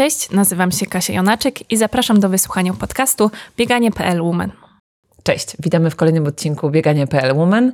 Cześć, 0.00 0.30
nazywam 0.30 0.72
się 0.72 0.86
Kasia 0.86 1.12
Jonaczek 1.12 1.72
i 1.72 1.76
zapraszam 1.76 2.20
do 2.20 2.28
wysłuchania 2.28 2.72
podcastu 2.72 3.30
Bieganie.pl 3.56 4.22
Woman. 4.22 4.52
Cześć, 5.22 5.56
witamy 5.58 5.90
w 5.90 5.96
kolejnym 5.96 6.26
odcinku 6.26 6.70
Bieganie.pl 6.70 7.36
Woman. 7.36 7.72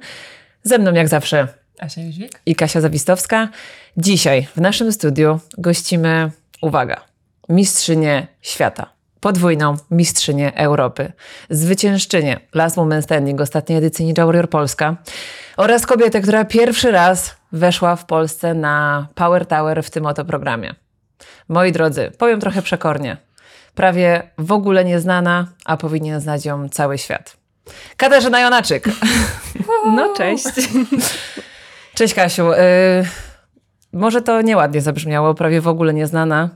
Ze 0.62 0.78
mną 0.78 0.92
jak 0.92 1.08
zawsze 1.08 1.48
Asia 1.80 2.00
Jóźwik 2.00 2.40
i 2.46 2.54
Kasia 2.54 2.80
Zawistowska. 2.80 3.48
Dzisiaj 3.96 4.46
w 4.56 4.60
naszym 4.60 4.92
studiu 4.92 5.40
gościmy, 5.58 6.30
uwaga, 6.62 7.00
mistrzynię 7.48 8.26
świata, 8.42 8.92
podwójną 9.20 9.76
mistrzynię 9.90 10.54
Europy, 10.54 11.12
zwyciężczynię 11.50 12.40
Last 12.54 12.76
Woman 12.76 13.02
Standing 13.02 13.40
ostatniej 13.40 13.78
edycji 13.78 14.04
Ninja 14.04 14.26
Warrior 14.26 14.50
Polska 14.50 14.96
oraz 15.56 15.86
kobietę, 15.86 16.20
która 16.20 16.44
pierwszy 16.44 16.90
raz 16.90 17.36
weszła 17.52 17.96
w 17.96 18.06
Polsce 18.06 18.54
na 18.54 19.06
Power 19.14 19.46
Tower 19.46 19.82
w 19.82 19.90
tym 19.90 20.06
oto 20.06 20.24
programie. 20.24 20.85
Moi 21.48 21.72
drodzy, 21.72 22.12
powiem 22.18 22.40
trochę 22.40 22.62
przekornie. 22.62 23.16
Prawie 23.74 24.30
w 24.38 24.52
ogóle 24.52 24.84
nieznana, 24.84 25.46
a 25.64 25.76
powinien 25.76 26.20
znać 26.20 26.44
ją 26.44 26.68
cały 26.68 26.98
świat. 26.98 27.36
Katarzyna 27.96 28.40
Jonaczyk. 28.40 28.84
No 29.86 30.14
cześć. 30.16 30.44
Cześć 31.94 32.14
Kasiu. 32.14 32.52
Y, 32.52 32.56
może 33.92 34.22
to 34.22 34.42
nieładnie 34.42 34.80
zabrzmiało, 34.80 35.34
prawie 35.34 35.60
w 35.60 35.68
ogóle 35.68 35.94
nieznana. 35.94 36.48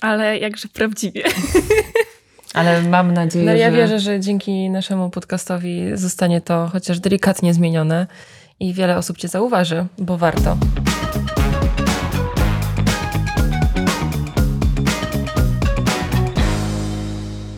Ale 0.00 0.38
jakże 0.38 0.68
prawdziwie. 0.68 1.24
Ale 2.54 2.82
mam 2.82 3.12
nadzieję, 3.14 3.44
No 3.44 3.52
ja 3.52 3.70
że... 3.70 3.76
wierzę, 3.76 4.00
że 4.00 4.20
dzięki 4.20 4.70
naszemu 4.70 5.10
podcastowi 5.10 5.90
zostanie 5.94 6.40
to 6.40 6.68
chociaż 6.72 7.00
delikatnie 7.00 7.54
zmienione 7.54 8.06
i 8.60 8.74
wiele 8.74 8.96
osób 8.96 9.18
Cię 9.18 9.28
zauważy, 9.28 9.86
bo 9.98 10.18
warto. 10.18 10.56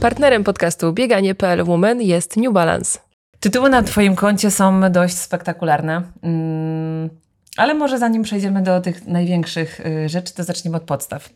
Partnerem 0.01 0.45
podcastu 0.45 0.93
Bieganie.pl 0.93 1.65
Woman 1.65 2.03
jest 2.03 2.37
New 2.37 2.53
Balance. 2.53 2.99
Tytuły 3.41 3.71
na 3.71 3.83
Twoim 3.83 4.17
koncie 4.17 4.51
są 4.51 4.93
dość 4.93 5.17
spektakularne. 5.17 6.03
Mm, 6.23 7.11
ale 7.57 7.75
może 7.75 7.99
zanim 7.99 8.23
przejdziemy 8.23 8.63
do 8.63 8.81
tych 8.81 9.07
największych 9.07 9.81
y, 9.81 10.09
rzeczy, 10.09 10.35
to 10.35 10.45
zaczniemy 10.45 10.77
od 10.77 10.83
podstaw. 10.83 11.29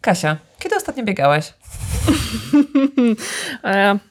Kasia, 0.00 0.36
kiedy 0.58 0.76
ostatnio 0.76 1.04
biegałaś? 1.04 1.54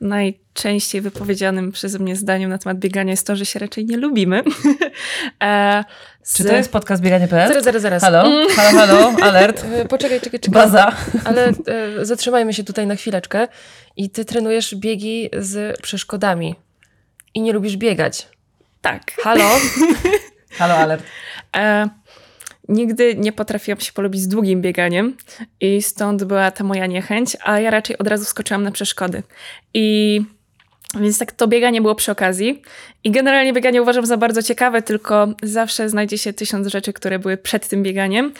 Najczęściej 0.00 1.00
wypowiedzianym 1.00 1.72
przeze 1.72 1.98
mnie 1.98 2.16
zdaniem 2.16 2.50
na 2.50 2.58
temat 2.58 2.78
biegania 2.78 3.10
jest 3.10 3.26
to, 3.26 3.36
że 3.36 3.46
się 3.46 3.58
raczej 3.58 3.86
nie 3.86 3.96
lubimy. 3.96 4.42
e, 5.42 5.84
z... 6.22 6.36
Czy 6.36 6.44
to 6.44 6.56
jest 6.56 6.72
podcast 6.72 7.02
bieganie.pl? 7.02 7.48
Zaraz, 7.48 7.64
zaraz, 7.64 7.82
zaraz. 7.82 8.02
Halo, 8.02 8.46
halo, 8.56 8.78
halo, 8.78 9.12
alert, 9.22 9.64
E, 9.74 9.84
Poczekaj, 9.84 10.20
czekaj, 10.20 10.40
czekaj. 10.40 10.62
baza. 10.62 10.92
Ale 11.24 11.48
e, 11.48 11.52
zatrzymajmy 12.04 12.54
się 12.54 12.64
tutaj 12.64 12.86
na 12.86 12.96
chwileczkę. 12.96 13.48
I 13.96 14.10
ty 14.10 14.24
trenujesz 14.24 14.74
biegi 14.74 15.30
z 15.38 15.80
przeszkodami. 15.80 16.54
I 17.34 17.40
nie 17.40 17.52
lubisz 17.52 17.76
biegać. 17.76 18.28
Tak. 18.80 19.12
Halo? 19.22 19.50
Halo, 20.58 20.74
alert. 20.74 21.02
E, 21.56 21.88
nigdy 22.70 23.14
nie 23.18 23.32
potrafiłam 23.32 23.80
się 23.80 23.92
polubić 23.92 24.20
z 24.20 24.28
długim 24.28 24.60
bieganiem 24.60 25.16
i 25.60 25.82
stąd 25.82 26.24
była 26.24 26.50
ta 26.50 26.64
moja 26.64 26.86
niechęć, 26.86 27.36
a 27.44 27.60
ja 27.60 27.70
raczej 27.70 27.98
od 27.98 28.06
razu 28.06 28.24
skoczyłam 28.24 28.62
na 28.62 28.70
przeszkody. 28.70 29.22
I 29.74 30.20
więc 31.00 31.18
tak 31.18 31.32
to 31.32 31.48
bieganie 31.48 31.82
było 31.82 31.94
przy 31.94 32.12
okazji. 32.12 32.62
I 33.04 33.10
generalnie 33.10 33.52
bieganie 33.52 33.82
uważam 33.82 34.06
za 34.06 34.16
bardzo 34.16 34.42
ciekawe, 34.42 34.82
tylko 34.82 35.28
zawsze 35.42 35.88
znajdzie 35.88 36.18
się 36.18 36.32
tysiąc 36.32 36.66
rzeczy, 36.66 36.92
które 36.92 37.18
były 37.18 37.36
przed 37.36 37.68
tym 37.68 37.82
bieganiem, 37.82 38.32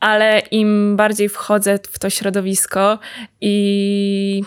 ale 0.00 0.38
im 0.50 0.96
bardziej 0.96 1.28
wchodzę 1.28 1.78
w 1.92 1.98
to 1.98 2.10
środowisko 2.10 2.98
i 3.40 4.42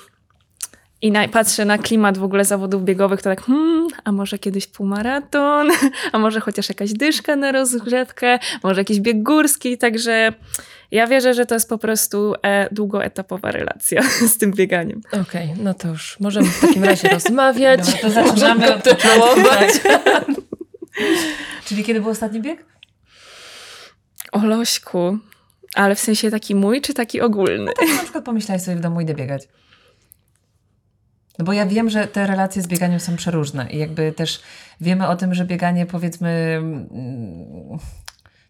i 1.02 1.12
na, 1.12 1.28
patrzę 1.28 1.66
na 1.66 1.78
klimat 1.78 2.18
w 2.18 2.24
ogóle 2.24 2.46
zawodów 2.46 2.84
biegowych, 2.84 3.22
to 3.22 3.30
tak, 3.30 3.42
hmm, 3.42 3.88
a 4.04 4.12
może 4.12 4.40
kiedyś 4.40 4.68
półmaraton, 4.68 5.70
a 6.14 6.20
może 6.20 6.40
chociaż 6.40 6.70
jakaś 6.70 6.94
dyszka 6.94 7.36
na 7.36 7.52
rozgrzewkę, 7.52 8.40
może 8.64 8.82
jakiś 8.82 9.00
bieg 9.00 9.24
górski, 9.24 9.78
także 9.78 10.34
ja 10.92 11.08
wierzę, 11.08 11.34
że 11.34 11.46
to 11.46 11.56
jest 11.56 11.70
po 11.70 11.78
prostu 11.78 12.36
e, 12.44 12.68
długoetapowa 12.72 13.52
relacja 13.52 14.02
z 14.34 14.38
tym 14.38 14.52
bieganiem. 14.52 15.02
Okej, 15.22 15.54
no 15.58 15.74
to 15.74 15.88
już 15.88 16.20
możemy 16.20 16.48
w 16.48 16.62
takim 16.62 16.84
razie 16.84 17.10
rozmawiać. 17.20 17.80
Dobra, 17.80 18.00
to 18.02 18.10
zaczynamy 18.10 18.76
od 18.76 18.84
kontynuować. 18.84 19.70
Czyli 21.66 21.84
kiedy 21.84 22.02
był 22.02 22.10
ostatni 22.10 22.42
bieg? 22.42 22.66
O 24.32 24.46
Lośku, 24.46 25.18
ale 25.76 25.96
w 25.96 26.00
sensie 26.00 26.32
taki 26.32 26.56
mój, 26.56 26.82
czy 26.82 26.94
taki 26.94 27.22
ogólny? 27.22 27.72
Tak 27.80 27.90
na 27.90 28.04
przykład 28.04 28.26
pomyślałeś 28.26 28.64
sobie 28.64 28.78
w 28.78 28.80
domu, 28.80 29.02
idę 29.02 29.14
biegać. 29.14 29.48
No 31.42 31.46
bo 31.46 31.54
ja 31.54 31.66
wiem, 31.66 31.90
że 31.90 32.08
te 32.08 32.28
relacje 32.28 32.62
z 32.62 32.68
bieganiem 32.68 33.00
są 33.00 33.16
przeróżne 33.16 33.68
i 33.72 33.78
jakby 33.78 34.12
też 34.12 34.42
wiemy 34.82 35.08
o 35.08 35.16
tym, 35.16 35.34
że 35.34 35.46
bieganie 35.46 35.86
powiedzmy, 35.86 36.30
mm, 36.58 37.80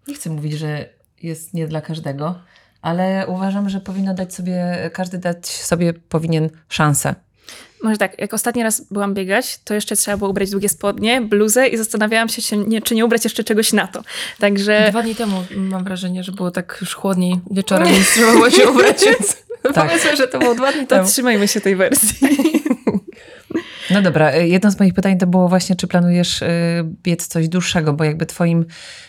nie 0.07 0.15
chcę 0.15 0.29
mówić, 0.29 0.53
że 0.53 0.89
jest 1.23 1.53
nie 1.53 1.67
dla 1.67 1.81
każdego, 1.81 2.39
ale 2.81 3.25
uważam, 3.27 3.69
że 3.69 3.79
powinno 3.79 4.13
dać 4.13 4.33
sobie, 4.35 4.89
każdy 4.93 5.17
dać 5.17 5.47
sobie 5.47 5.93
powinien 5.93 6.49
szansę. 6.69 7.15
Może 7.83 7.97
tak, 7.97 8.19
jak 8.19 8.33
ostatni 8.33 8.63
raz 8.63 8.81
byłam 8.91 9.13
biegać, 9.13 9.59
to 9.63 9.73
jeszcze 9.73 9.95
trzeba 9.95 10.17
było 10.17 10.29
ubrać 10.29 10.49
długie 10.49 10.69
spodnie, 10.69 11.21
bluzę 11.21 11.67
i 11.67 11.77
zastanawiałam 11.77 12.29
się, 12.29 12.41
czy 12.41 12.57
nie, 12.57 12.81
czy 12.81 12.95
nie 12.95 13.05
ubrać 13.05 13.23
jeszcze 13.23 13.43
czegoś 13.43 13.73
na 13.73 13.87
to. 13.87 14.03
Także 14.39 14.87
Dwa 14.89 15.03
dni 15.03 15.15
temu 15.15 15.43
mam 15.55 15.83
wrażenie, 15.83 16.23
że 16.23 16.31
było 16.31 16.51
tak 16.51 16.77
już 16.81 16.93
chłodniej 16.93 17.39
wieczorem, 17.51 17.87
więc 17.93 18.11
trzeba 18.13 18.31
było 18.31 18.49
się 18.49 18.69
ubrać, 18.69 19.05
więc 19.05 19.37
Tak. 19.73 19.87
powiedzmy, 19.87 20.15
że 20.17 20.27
to 20.27 20.39
było 20.39 20.55
dwa 20.55 20.71
dni 20.71 20.87
to 20.87 20.95
temu. 20.95 21.07
trzymajmy 21.07 21.47
się 21.47 21.61
tej 21.61 21.75
wersji. 21.75 22.17
No 23.93 24.01
dobra, 24.01 24.35
y, 24.35 24.47
jedno 24.47 24.71
z 24.71 24.79
moich 24.79 24.93
pytań 24.93 25.17
to 25.17 25.27
było 25.27 25.49
właśnie, 25.49 25.75
czy 25.75 25.87
planujesz 25.87 26.41
y, 26.41 26.47
biec 27.03 27.27
coś 27.27 27.49
dłuższego, 27.49 27.93
bo 27.93 28.03
jakby 28.03 28.25
twoim 28.25 28.65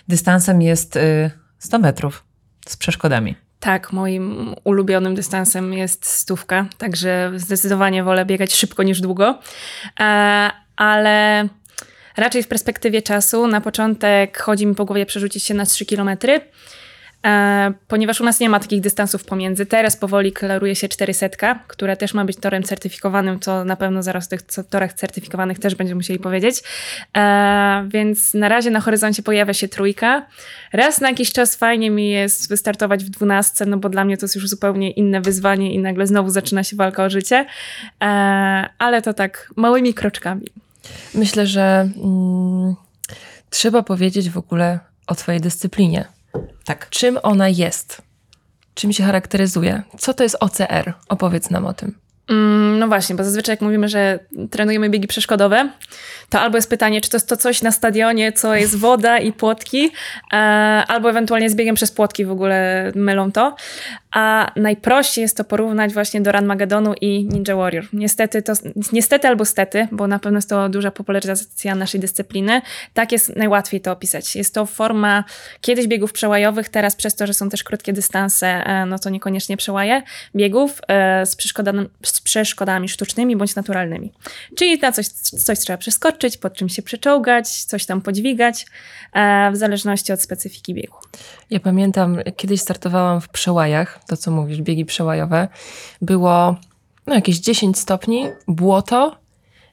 dystansem 0.08 0.62
jest 0.62 0.96
y, 0.96 1.30
100 1.58 1.78
metrów 1.78 2.24
z 2.68 2.76
przeszkodami. 2.76 3.36
Tak, 3.60 3.92
moim 3.92 4.54
ulubionym 4.64 5.14
dystansem 5.14 5.72
jest 5.72 6.06
stówka, 6.06 6.66
także 6.78 7.32
zdecydowanie 7.36 8.04
wolę 8.04 8.24
biegać 8.24 8.54
szybko 8.54 8.82
niż 8.82 9.00
długo. 9.00 9.38
E, 10.00 10.50
ale 10.76 11.48
raczej 12.16 12.42
w 12.42 12.48
perspektywie 12.48 13.02
czasu 13.02 13.46
na 13.46 13.60
początek 13.60 14.38
chodzi 14.38 14.66
mi 14.66 14.74
po 14.74 14.84
głowie 14.84 15.06
przerzucić 15.06 15.44
się 15.44 15.54
na 15.54 15.66
3 15.66 15.86
kilometry. 15.86 16.40
E, 17.26 17.72
ponieważ 17.88 18.20
u 18.20 18.24
nas 18.24 18.40
nie 18.40 18.48
ma 18.48 18.60
takich 18.60 18.80
dystansów 18.80 19.24
pomiędzy. 19.24 19.66
Teraz 19.66 19.96
powoli 19.96 20.32
klaruje 20.32 20.76
się 20.76 20.88
400, 20.88 21.28
która 21.68 21.96
też 21.96 22.14
ma 22.14 22.24
być 22.24 22.36
torem 22.36 22.62
certyfikowanym, 22.62 23.40
co 23.40 23.64
na 23.64 23.76
pewno 23.76 24.02
zaraz 24.02 24.28
tych 24.28 24.42
torach 24.70 24.92
certyfikowanych 24.92 25.58
też 25.58 25.74
będziemy 25.74 25.98
musieli 25.98 26.18
powiedzieć. 26.18 26.62
E, 27.16 27.88
więc 27.88 28.34
na 28.34 28.48
razie 28.48 28.70
na 28.70 28.80
horyzoncie 28.80 29.22
pojawia 29.22 29.54
się 29.54 29.68
trójka. 29.68 30.26
Raz 30.72 31.00
na 31.00 31.08
jakiś 31.08 31.32
czas 31.32 31.56
fajnie 31.56 31.90
mi 31.90 32.10
jest 32.10 32.48
wystartować 32.48 33.04
w 33.04 33.10
dwunastce, 33.10 33.66
no 33.66 33.76
bo 33.76 33.88
dla 33.88 34.04
mnie 34.04 34.16
to 34.16 34.24
jest 34.24 34.34
już 34.34 34.48
zupełnie 34.48 34.90
inne 34.90 35.20
wyzwanie 35.20 35.74
i 35.74 35.78
nagle 35.78 36.06
znowu 36.06 36.30
zaczyna 36.30 36.64
się 36.64 36.76
walka 36.76 37.04
o 37.04 37.10
życie. 37.10 37.46
E, 38.02 38.04
ale 38.78 39.02
to 39.02 39.14
tak 39.14 39.50
małymi 39.56 39.94
kroczkami. 39.94 40.46
Myślę, 41.14 41.46
że 41.46 41.88
mm, 42.04 42.74
trzeba 43.50 43.82
powiedzieć 43.82 44.30
w 44.30 44.36
ogóle 44.36 44.78
o 45.06 45.14
twojej 45.14 45.40
dyscyplinie. 45.40 46.04
Tak. 46.64 46.88
Czym 46.90 47.18
ona 47.22 47.48
jest? 47.48 48.02
Czym 48.74 48.92
się 48.92 49.04
charakteryzuje? 49.04 49.82
Co 49.98 50.14
to 50.14 50.22
jest 50.22 50.36
OCR? 50.40 50.92
Opowiedz 51.08 51.50
nam 51.50 51.66
o 51.66 51.72
tym. 51.72 51.98
Mm, 52.30 52.78
No 52.78 52.88
właśnie, 52.88 53.16
bo 53.16 53.24
zazwyczaj 53.24 53.52
jak 53.52 53.60
mówimy, 53.60 53.88
że 53.88 54.18
trenujemy 54.50 54.90
biegi 54.90 55.06
przeszkodowe, 55.08 55.70
to 56.28 56.40
albo 56.40 56.58
jest 56.58 56.70
pytanie, 56.70 57.00
czy 57.00 57.10
to 57.10 57.16
jest 57.16 57.28
to 57.28 57.36
coś 57.36 57.62
na 57.62 57.72
stadionie, 57.72 58.32
co 58.32 58.54
jest 58.54 58.78
woda 58.78 59.18
i 59.18 59.32
płotki, 59.32 59.90
e, 60.32 60.36
albo 60.88 61.10
ewentualnie 61.10 61.50
z 61.50 61.54
biegiem 61.54 61.74
przez 61.74 61.92
płotki 61.92 62.24
w 62.24 62.30
ogóle 62.30 62.92
mylą 62.94 63.32
to. 63.32 63.56
A 64.12 64.52
najprościej 64.56 65.22
jest 65.22 65.36
to 65.36 65.44
porównać 65.44 65.92
właśnie 65.92 66.20
do 66.20 66.32
Run 66.32 66.46
Magedonu 66.46 66.94
i 67.00 67.24
Ninja 67.24 67.56
Warrior. 67.56 67.84
Niestety, 67.92 68.42
to, 68.42 68.52
niestety 68.92 69.28
albo 69.28 69.44
stety, 69.44 69.88
bo 69.92 70.06
na 70.06 70.18
pewno 70.18 70.38
jest 70.38 70.48
to 70.48 70.68
duża 70.68 70.90
popularyzacja 70.90 71.74
naszej 71.74 72.00
dyscypliny, 72.00 72.62
tak 72.94 73.12
jest 73.12 73.36
najłatwiej 73.36 73.80
to 73.80 73.92
opisać. 73.92 74.36
Jest 74.36 74.54
to 74.54 74.66
forma 74.66 75.24
kiedyś 75.60 75.86
biegów 75.86 76.12
przełajowych, 76.12 76.68
teraz 76.68 76.96
przez 76.96 77.14
to, 77.14 77.26
że 77.26 77.34
są 77.34 77.48
też 77.48 77.64
krótkie 77.64 77.92
dystanse, 77.92 78.46
e, 78.46 78.86
no 78.86 78.98
to 78.98 79.10
niekoniecznie 79.10 79.56
przełaje 79.56 80.02
biegów 80.36 80.80
e, 80.88 81.26
z 81.26 81.36
przeszkodami, 81.36 81.88
z 82.02 82.20
przeszkodami 82.20 82.88
sztucznymi 82.88 83.36
bądź 83.36 83.54
naturalnymi. 83.54 84.12
Czyli 84.56 84.78
na 84.78 84.92
coś, 84.92 85.06
coś 85.08 85.58
trzeba 85.58 85.76
przeskoczyć, 85.76 86.36
pod 86.36 86.54
czym 86.54 86.68
się 86.68 86.82
przeczołgać, 86.82 87.64
coś 87.64 87.86
tam 87.86 88.00
podźwigać, 88.00 88.66
e, 89.12 89.50
w 89.52 89.56
zależności 89.56 90.12
od 90.12 90.22
specyfiki 90.22 90.74
biegu. 90.74 90.96
Ja 91.50 91.60
pamiętam, 91.60 92.18
kiedyś 92.36 92.60
startowałam 92.60 93.20
w 93.20 93.28
przełajach, 93.28 94.01
to 94.06 94.16
co 94.16 94.30
mówisz, 94.30 94.62
biegi 94.62 94.84
przełajowe. 94.84 95.48
Było 96.02 96.56
no, 97.06 97.14
jakieś 97.14 97.38
10 97.38 97.78
stopni, 97.78 98.24
błoto. 98.48 99.16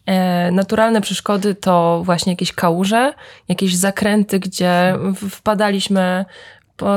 E, 0.05 0.51
naturalne 0.51 1.01
przeszkody 1.01 1.55
to 1.55 2.01
właśnie 2.05 2.31
jakieś 2.31 2.53
kałuże, 2.53 3.13
jakieś 3.47 3.75
zakręty, 3.75 4.39
gdzie 4.39 4.95
wpadaliśmy 5.29 6.25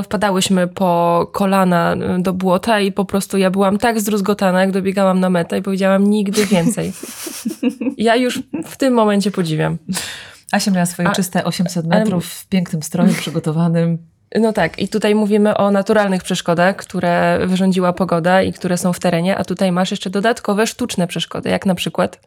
wpadałyśmy 0.05 0.69
po 0.69 1.31
kolana 1.33 1.97
y, 2.19 2.23
do 2.23 2.33
błota 2.33 2.81
i 2.81 2.93
po 2.93 3.05
prostu 3.05 3.39
ja 3.39 3.51
byłam 3.51 3.79
tak 3.79 4.01
zdruzgotana, 4.01 4.61
jak 4.61 4.71
dobiegałam 4.71 5.21
na 5.21 5.31
metę 5.31 5.59
i 5.59 5.63
powiedziałam 5.63 6.11
nigdy 6.11 6.47
więcej. 6.47 6.93
ja 7.97 8.17
już 8.17 8.43
w 8.67 8.77
tym 8.77 8.95
momencie 8.95 9.31
podziwiam. 9.31 9.79
Asia 10.53 10.71
miała 10.71 10.87
swoje 10.87 11.09
A- 11.09 11.13
czyste 11.13 11.45
800 11.45 11.87
metrów 11.87 12.27
w 12.27 12.47
pięknym 12.47 12.83
stroju 12.83 13.15
przygotowanym. 13.15 13.99
No 14.35 14.53
tak, 14.53 14.79
i 14.79 14.89
tutaj 14.89 15.15
mówimy 15.15 15.57
o 15.57 15.71
naturalnych 15.71 16.23
przeszkodach, 16.23 16.77
które 16.77 17.39
wyrządziła 17.47 17.93
pogoda 17.93 18.43
i 18.43 18.53
które 18.53 18.79
są 18.79 18.93
w 18.93 19.01
terenie, 19.01 19.37
a 19.37 19.45
tutaj 19.45 19.73
masz 19.73 19.91
jeszcze 19.91 20.11
dodatkowe 20.11 20.67
sztuczne 20.67 21.07
przeszkody, 21.07 21.51
jak 21.51 21.67
na 21.67 21.75
przykład 21.75 22.19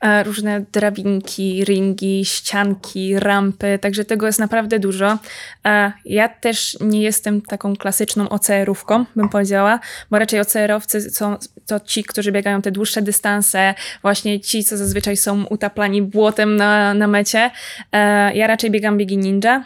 E, 0.00 0.22
różne 0.22 0.64
drabinki, 0.72 1.64
ringi, 1.64 2.24
ścianki, 2.24 3.18
rampy, 3.18 3.78
także 3.82 4.04
tego 4.04 4.26
jest 4.26 4.38
naprawdę 4.38 4.78
dużo. 4.78 5.18
E, 5.66 5.92
Ja 6.04 6.28
też 6.28 6.76
nie 6.80 7.02
jestem 7.02 7.42
taką 7.42 7.76
klasyczną 7.76 8.28
OCR-ówką, 8.28 9.04
bym 9.16 9.28
powiedziała, 9.28 9.80
bo 10.10 10.18
raczej 10.18 10.40
OCR-owcy 10.40 11.10
są 11.10 11.36
to 11.66 11.80
ci, 11.80 12.04
którzy 12.04 12.32
biegają 12.32 12.62
te 12.62 12.70
dłuższe 12.70 13.02
dystanse, 13.02 13.74
właśnie 14.02 14.40
ci, 14.40 14.64
co 14.64 14.76
zazwyczaj 14.76 15.16
są 15.16 15.44
utaplani 15.44 16.02
błotem 16.02 16.56
na, 16.56 16.94
na 16.94 17.06
mecie. 17.06 17.50
E, 17.92 18.34
Ja 18.34 18.46
raczej 18.46 18.70
biegam 18.70 18.98
biegi 18.98 19.18
ninja. 19.18 19.64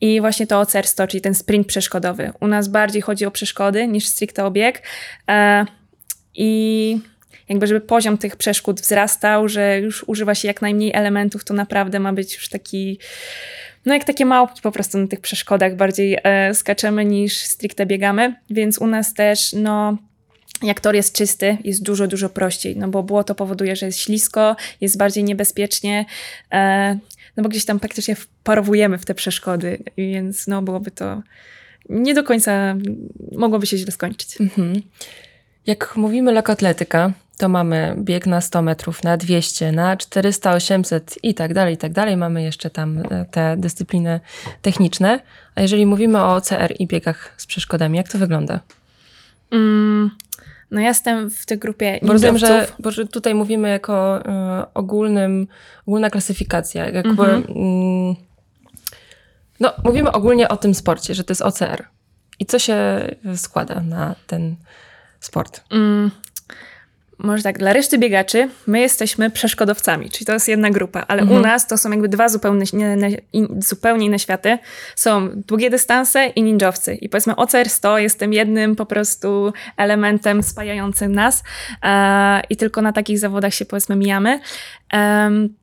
I 0.00 0.20
właśnie 0.20 0.46
to 0.46 0.64
100, 0.82 1.06
czyli 1.06 1.20
ten 1.20 1.34
sprint 1.34 1.66
przeszkodowy. 1.66 2.32
U 2.40 2.46
nas 2.46 2.68
bardziej 2.68 3.02
chodzi 3.02 3.26
o 3.26 3.30
przeszkody 3.30 3.86
niż 3.86 4.06
stricte 4.06 4.44
o 4.44 4.50
bieg. 4.50 4.82
E, 5.28 5.66
I 6.34 7.00
jakby 7.48 7.66
żeby 7.66 7.80
poziom 7.80 8.18
tych 8.18 8.36
przeszkód 8.36 8.80
wzrastał, 8.80 9.48
że 9.48 9.80
już 9.80 10.04
używa 10.06 10.34
się 10.34 10.48
jak 10.48 10.62
najmniej 10.62 10.92
elementów, 10.94 11.44
to 11.44 11.54
naprawdę 11.54 12.00
ma 12.00 12.12
być 12.12 12.34
już 12.34 12.48
taki, 12.48 12.98
no 13.86 13.94
jak 13.94 14.04
takie 14.04 14.24
małpki 14.24 14.62
po 14.62 14.72
prostu 14.72 14.98
na 14.98 15.06
tych 15.06 15.20
przeszkodach 15.20 15.76
bardziej 15.76 16.18
e, 16.22 16.54
skaczemy 16.54 17.04
niż 17.04 17.36
stricte 17.36 17.86
biegamy, 17.86 18.34
więc 18.50 18.78
u 18.78 18.86
nas 18.86 19.14
też 19.14 19.52
no 19.52 19.96
jak 20.62 20.80
tor 20.80 20.94
jest 20.94 21.16
czysty, 21.16 21.58
jest 21.64 21.82
dużo, 21.82 22.06
dużo 22.06 22.28
prościej, 22.28 22.76
no 22.76 22.88
bo 22.88 23.02
błoto 23.02 23.34
powoduje, 23.34 23.76
że 23.76 23.86
jest 23.86 23.98
ślisko, 23.98 24.56
jest 24.80 24.98
bardziej 24.98 25.24
niebezpiecznie, 25.24 26.04
e, 26.52 26.98
no 27.36 27.42
bo 27.42 27.48
gdzieś 27.48 27.64
tam 27.64 27.80
praktycznie 27.80 28.16
wparowujemy 28.16 28.98
w 28.98 29.04
te 29.04 29.14
przeszkody, 29.14 29.78
więc 29.96 30.46
no 30.46 30.62
byłoby 30.62 30.90
to 30.90 31.22
nie 31.88 32.14
do 32.14 32.24
końca, 32.24 32.74
mogłoby 33.32 33.66
się 33.66 33.76
źle 33.78 33.92
skończyć. 33.92 34.40
Mhm. 34.40 34.82
Jak 35.66 35.96
mówimy 35.96 36.32
lekkoatletyka, 36.32 37.12
to 37.38 37.48
mamy 37.48 37.96
bieg 37.98 38.26
na 38.26 38.40
100 38.40 38.62
metrów, 38.62 39.04
na 39.04 39.16
200, 39.16 39.72
na 39.72 39.96
400, 39.96 40.52
800 40.52 41.18
i 41.22 41.34
tak 41.34 41.54
dalej, 41.54 41.74
i 41.74 41.76
tak 41.76 41.92
dalej. 41.92 42.16
Mamy 42.16 42.42
jeszcze 42.42 42.70
tam 42.70 42.98
e, 42.98 43.24
te 43.30 43.56
dyscypliny 43.56 44.20
techniczne. 44.62 45.20
A 45.54 45.62
jeżeli 45.62 45.86
mówimy 45.86 46.18
o 46.18 46.34
OCR 46.34 46.74
i 46.78 46.86
biegach 46.86 47.34
z 47.36 47.46
przeszkodami, 47.46 47.96
jak 47.96 48.08
to 48.08 48.18
wygląda? 48.18 48.60
Mm, 49.50 50.10
no 50.70 50.80
ja 50.80 50.88
jestem 50.88 51.30
w 51.30 51.46
tej 51.46 51.58
grupie 51.58 51.98
Bo 52.02 52.12
rozumiem, 52.12 52.38
że, 52.38 52.66
bo 52.78 52.90
że 52.90 53.06
tutaj 53.06 53.34
mówimy 53.34 53.68
jako 53.68 54.20
y, 54.20 54.22
ogólnym, 54.74 55.46
ogólna 55.86 56.10
klasyfikacja. 56.10 56.88
Jakby, 56.88 57.10
Mhm. 57.10 57.44
mm, 57.48 58.14
no, 59.60 59.72
mówimy 59.84 60.12
ogólnie 60.12 60.48
o 60.48 60.56
tym 60.56 60.74
sporcie, 60.74 61.14
że 61.14 61.24
to 61.24 61.30
jest 61.30 61.42
OCR. 61.42 61.84
I 62.38 62.46
co 62.46 62.58
się 62.58 62.76
składa 63.36 63.80
na 63.80 64.14
ten 64.26 64.56
sport? 65.20 65.64
Mm, 65.70 66.10
może 67.18 67.42
tak, 67.42 67.58
dla 67.58 67.72
reszty 67.72 67.98
biegaczy 67.98 68.48
my 68.66 68.80
jesteśmy 68.80 69.30
przeszkodowcami, 69.30 70.10
czyli 70.10 70.26
to 70.26 70.32
jest 70.32 70.48
jedna 70.48 70.70
grupa, 70.70 71.04
ale 71.08 71.22
Mhm. 71.22 71.40
u 71.40 71.42
nas 71.42 71.66
to 71.66 71.76
są 71.78 71.90
jakby 71.90 72.08
dwa 72.08 72.28
zupełnie, 72.28 72.64
zupełnie 73.58 74.06
inne 74.06 74.18
światy. 74.18 74.58
Są 74.96 75.28
długie 75.46 75.70
dystanse 75.70 76.26
i 76.26 76.42
ninjowcy. 76.42 76.94
I 76.94 77.08
powiedzmy 77.08 77.36
OCR 77.36 77.68
100 77.68 77.98
jest 77.98 78.18
tym 78.18 78.32
jednym 78.32 78.76
po 78.76 78.86
prostu 78.86 79.52
elementem 79.76 80.42
spajającym 80.42 81.14
nas 81.14 81.42
e, 81.82 82.42
i 82.50 82.56
tylko 82.56 82.82
na 82.82 82.92
takich 82.92 83.18
zawodach 83.18 83.54
się 83.54 83.64
powiedzmy 83.64 83.96
mijamy. 83.96 84.40
Em, 84.92 85.54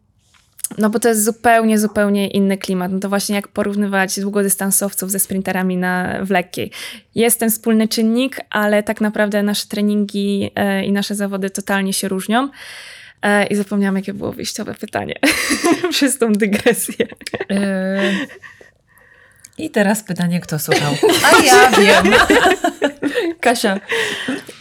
no 0.77 0.89
bo 0.89 0.99
to 0.99 1.09
jest 1.09 1.23
zupełnie, 1.23 1.79
zupełnie 1.79 2.27
inny 2.27 2.57
klimat. 2.57 2.91
No 2.91 2.99
to 2.99 3.09
właśnie 3.09 3.35
jak 3.35 3.47
porównywać 3.47 4.19
długodystansowców 4.19 5.11
ze 5.11 5.19
sprinterami 5.19 5.77
na, 5.77 6.19
w 6.25 6.29
lekkiej. 6.29 6.71
Jest 7.15 7.39
ten 7.39 7.49
wspólny 7.49 7.87
czynnik, 7.87 8.39
ale 8.49 8.83
tak 8.83 9.01
naprawdę 9.01 9.43
nasze 9.43 9.67
treningi 9.67 10.51
e, 10.55 10.85
i 10.85 10.91
nasze 10.91 11.15
zawody 11.15 11.49
totalnie 11.49 11.93
się 11.93 12.07
różnią. 12.07 12.49
E, 13.21 13.47
I 13.47 13.55
zapomniałam, 13.55 13.95
jakie 13.95 14.13
było 14.13 14.31
wyjściowe 14.31 14.73
pytanie 14.73 15.15
przez 15.91 16.17
tą 16.17 16.33
dygresję. 16.33 17.07
I 19.57 19.69
teraz 19.69 20.03
pytanie, 20.03 20.39
kto 20.39 20.59
słuchał? 20.59 20.93
A 21.33 21.43
ja 21.45 21.71
wiem. 21.81 22.13
Kasia, 23.39 23.79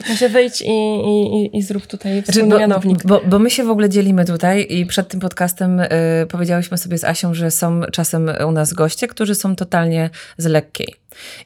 Kasia 0.06 0.28
wejdź 0.28 0.60
i, 0.62 0.70
i, 0.70 1.58
i- 1.58 1.62
zrób 1.62 1.86
tutaj 1.86 2.12
Znaczy, 2.12 2.32
wspólny 2.32 2.54
bo, 2.54 2.60
mianownik. 2.60 3.06
bo, 3.06 3.20
bo 3.26 3.38
my 3.38 3.50
się 3.50 3.64
w 3.64 3.70
ogóle 3.70 3.88
dzielimy 3.88 4.24
tutaj 4.24 4.66
i 4.70 4.86
przed 4.86 5.08
tym 5.08 5.20
podcastem 5.20 5.80
y, 5.80 5.88
powiedziałyśmy 6.30 6.78
sobie 6.78 6.98
z 6.98 7.04
Asią, 7.04 7.34
że 7.34 7.50
są 7.50 7.80
czasem 7.92 8.30
u 8.48 8.52
nas 8.52 8.72
goście, 8.72 9.08
którzy 9.08 9.34
są 9.34 9.56
totalnie 9.56 10.10
z 10.36 10.46
lekkiej. 10.46 10.94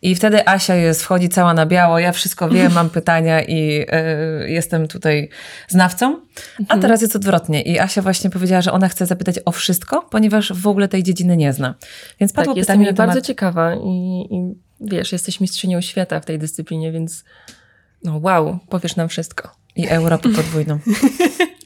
I 0.03 0.15
wtedy 0.15 0.49
Asia 0.49 0.75
jest, 0.75 1.03
wchodzi 1.03 1.29
cała 1.29 1.55
na 1.55 1.67
biało, 1.67 1.99
ja 1.99 2.13
wszystko 2.13 2.49
wiem, 2.49 2.73
mam 2.73 2.91
pytania 3.01 3.43
i 3.43 3.87
y, 4.45 4.51
jestem 4.51 4.89
tutaj 4.89 5.29
znawcą. 5.69 6.21
A 6.69 6.79
teraz 6.79 7.03
jest 7.03 7.17
odwrotnie. 7.17 7.63
I 7.63 7.79
Asia 7.79 8.03
właśnie 8.03 8.31
powiedziała, 8.31 8.63
że 8.63 8.73
ona 8.73 8.89
chce 8.89 9.07
zapytać 9.07 9.37
o 9.45 9.53
wszystko, 9.53 10.03
ponieważ 10.11 10.53
w 10.53 10.67
ogóle 10.67 10.89
tej 10.89 11.03
dziedziny 11.03 11.37
nie 11.37 11.53
zna. 11.53 11.75
Więc 12.21 12.33
padło 12.33 12.53
Tak, 12.53 12.57
jestem 12.57 12.75
pytanie 12.75 12.91
na 12.91 12.97
temat... 12.97 13.15
bardzo 13.15 13.27
ciekawa 13.27 13.75
i, 13.75 14.27
i 14.31 14.55
wiesz, 14.81 15.13
jesteś 15.13 15.41
mistrzynią 15.41 15.81
świata 15.81 16.21
w 16.21 16.25
tej 16.25 16.39
dyscyplinie, 16.39 16.93
więc 16.93 17.25
no 18.05 18.21
wow, 18.23 18.59
powiesz 18.69 18.97
nam 18.97 19.09
wszystko. 19.09 19.66
I 19.77 19.89
Europę 19.89 20.29
podwójną. 20.29 20.79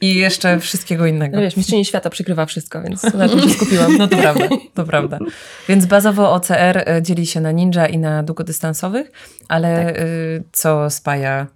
I 0.01 0.15
jeszcze 0.15 0.59
wszystkiego 0.59 1.05
innego. 1.05 1.35
No 1.35 1.41
wiesz, 1.41 1.57
mistrzyni 1.57 1.85
świata 1.85 2.09
przykrywa 2.09 2.45
wszystko, 2.45 2.81
więc 2.81 3.03
na 3.03 3.29
tym 3.29 3.39
się 3.39 3.49
skupiłam. 3.49 3.97
No 3.97 4.07
to 4.07 4.17
prawda, 4.17 4.49
to 4.73 4.83
prawda. 4.83 5.19
Więc 5.69 5.85
bazowo 5.85 6.33
OCR 6.33 6.77
y, 6.77 7.01
dzieli 7.01 7.25
się 7.25 7.41
na 7.41 7.51
ninja 7.51 7.87
i 7.87 7.97
na 7.97 8.23
długodystansowych, 8.23 9.11
ale 9.47 9.95
y, 9.99 10.43
co 10.51 10.89
spaja 10.89 11.47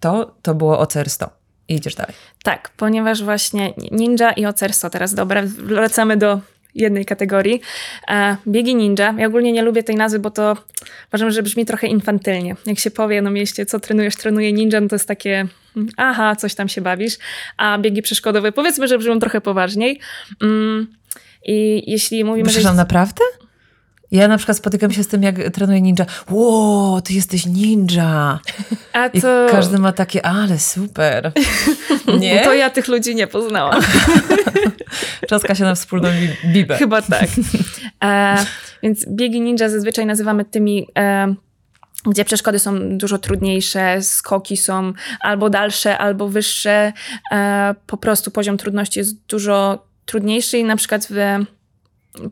to, 0.00 0.34
to 0.42 0.54
było 0.54 0.78
OCR 0.78 1.10
100. 1.10 1.30
I 1.68 1.74
idziesz 1.74 1.94
dalej. 1.94 2.14
Tak, 2.44 2.70
ponieważ 2.76 3.22
właśnie 3.22 3.74
ninja 3.90 4.32
i 4.32 4.46
OCR 4.46 4.72
100 4.72 4.90
teraz, 4.90 5.14
dobra, 5.14 5.42
wracamy 5.46 6.16
do 6.16 6.40
jednej 6.74 7.04
kategorii. 7.04 7.60
E, 8.08 8.36
biegi 8.46 8.74
ninja. 8.74 9.14
Ja 9.18 9.26
ogólnie 9.26 9.52
nie 9.52 9.62
lubię 9.62 9.82
tej 9.82 9.96
nazwy, 9.96 10.18
bo 10.18 10.30
to 10.30 10.56
uważam, 11.08 11.30
że 11.30 11.42
brzmi 11.42 11.66
trochę 11.66 11.86
infantylnie. 11.86 12.56
Jak 12.66 12.78
się 12.78 12.90
powie 12.90 13.22
na 13.22 13.30
mieście, 13.30 13.66
co 13.66 13.80
trenujesz, 13.80 14.16
trenuję 14.16 14.52
ninja, 14.52 14.80
no 14.80 14.88
to 14.88 14.94
jest 14.94 15.08
takie 15.08 15.46
mm, 15.76 15.88
aha, 15.96 16.36
coś 16.36 16.54
tam 16.54 16.68
się 16.68 16.80
bawisz. 16.80 17.18
A 17.56 17.78
biegi 17.78 18.02
przeszkodowe, 18.02 18.52
powiedzmy, 18.52 18.88
że 18.88 18.98
brzmią 18.98 19.18
trochę 19.18 19.40
poważniej. 19.40 20.00
Mm, 20.42 20.86
I 21.46 21.82
jeśli 21.90 22.24
mówimy, 22.24 22.48
że... 22.48 22.52
Przepraszam, 22.52 22.76
naprawdę? 22.76 23.22
Ja 24.12 24.28
na 24.28 24.36
przykład 24.36 24.56
spotykam 24.56 24.92
się 24.92 25.02
z 25.04 25.08
tym, 25.08 25.22
jak 25.22 25.36
trenuję 25.52 25.80
ninja. 25.80 26.06
Ło, 26.30 27.00
ty 27.04 27.12
jesteś 27.14 27.46
ninja. 27.46 28.38
A 28.92 29.06
I 29.06 29.20
to... 29.20 29.46
każdy 29.50 29.78
ma 29.78 29.92
takie, 29.92 30.26
ale 30.26 30.58
super. 30.58 31.32
No 32.06 32.16
Nie? 32.18 32.44
to 32.44 32.54
ja 32.54 32.70
tych 32.70 32.88
ludzi 32.88 33.14
nie 33.14 33.26
poznałam. 33.26 33.82
Czaska 35.28 35.54
się 35.54 35.64
na 35.64 35.74
wspólną 35.74 36.08
bi- 36.08 36.52
bibę. 36.52 36.76
Chyba 36.76 37.02
tak. 37.02 37.28
E, 38.04 38.36
więc 38.82 39.06
biegi 39.08 39.40
ninja 39.40 39.68
zazwyczaj 39.68 40.06
nazywamy 40.06 40.44
tymi, 40.44 40.86
e, 40.98 41.34
gdzie 42.06 42.24
przeszkody 42.24 42.58
są 42.58 42.98
dużo 42.98 43.18
trudniejsze, 43.18 44.02
skoki 44.02 44.56
są 44.56 44.92
albo 45.20 45.50
dalsze, 45.50 45.98
albo 45.98 46.28
wyższe. 46.28 46.92
E, 47.32 47.74
po 47.86 47.96
prostu 47.96 48.30
poziom 48.30 48.56
trudności 48.56 48.98
jest 48.98 49.26
dużo 49.26 49.86
trudniejszy 50.06 50.58
i 50.58 50.64
na 50.64 50.76
przykład 50.76 51.06
w, 51.10 51.44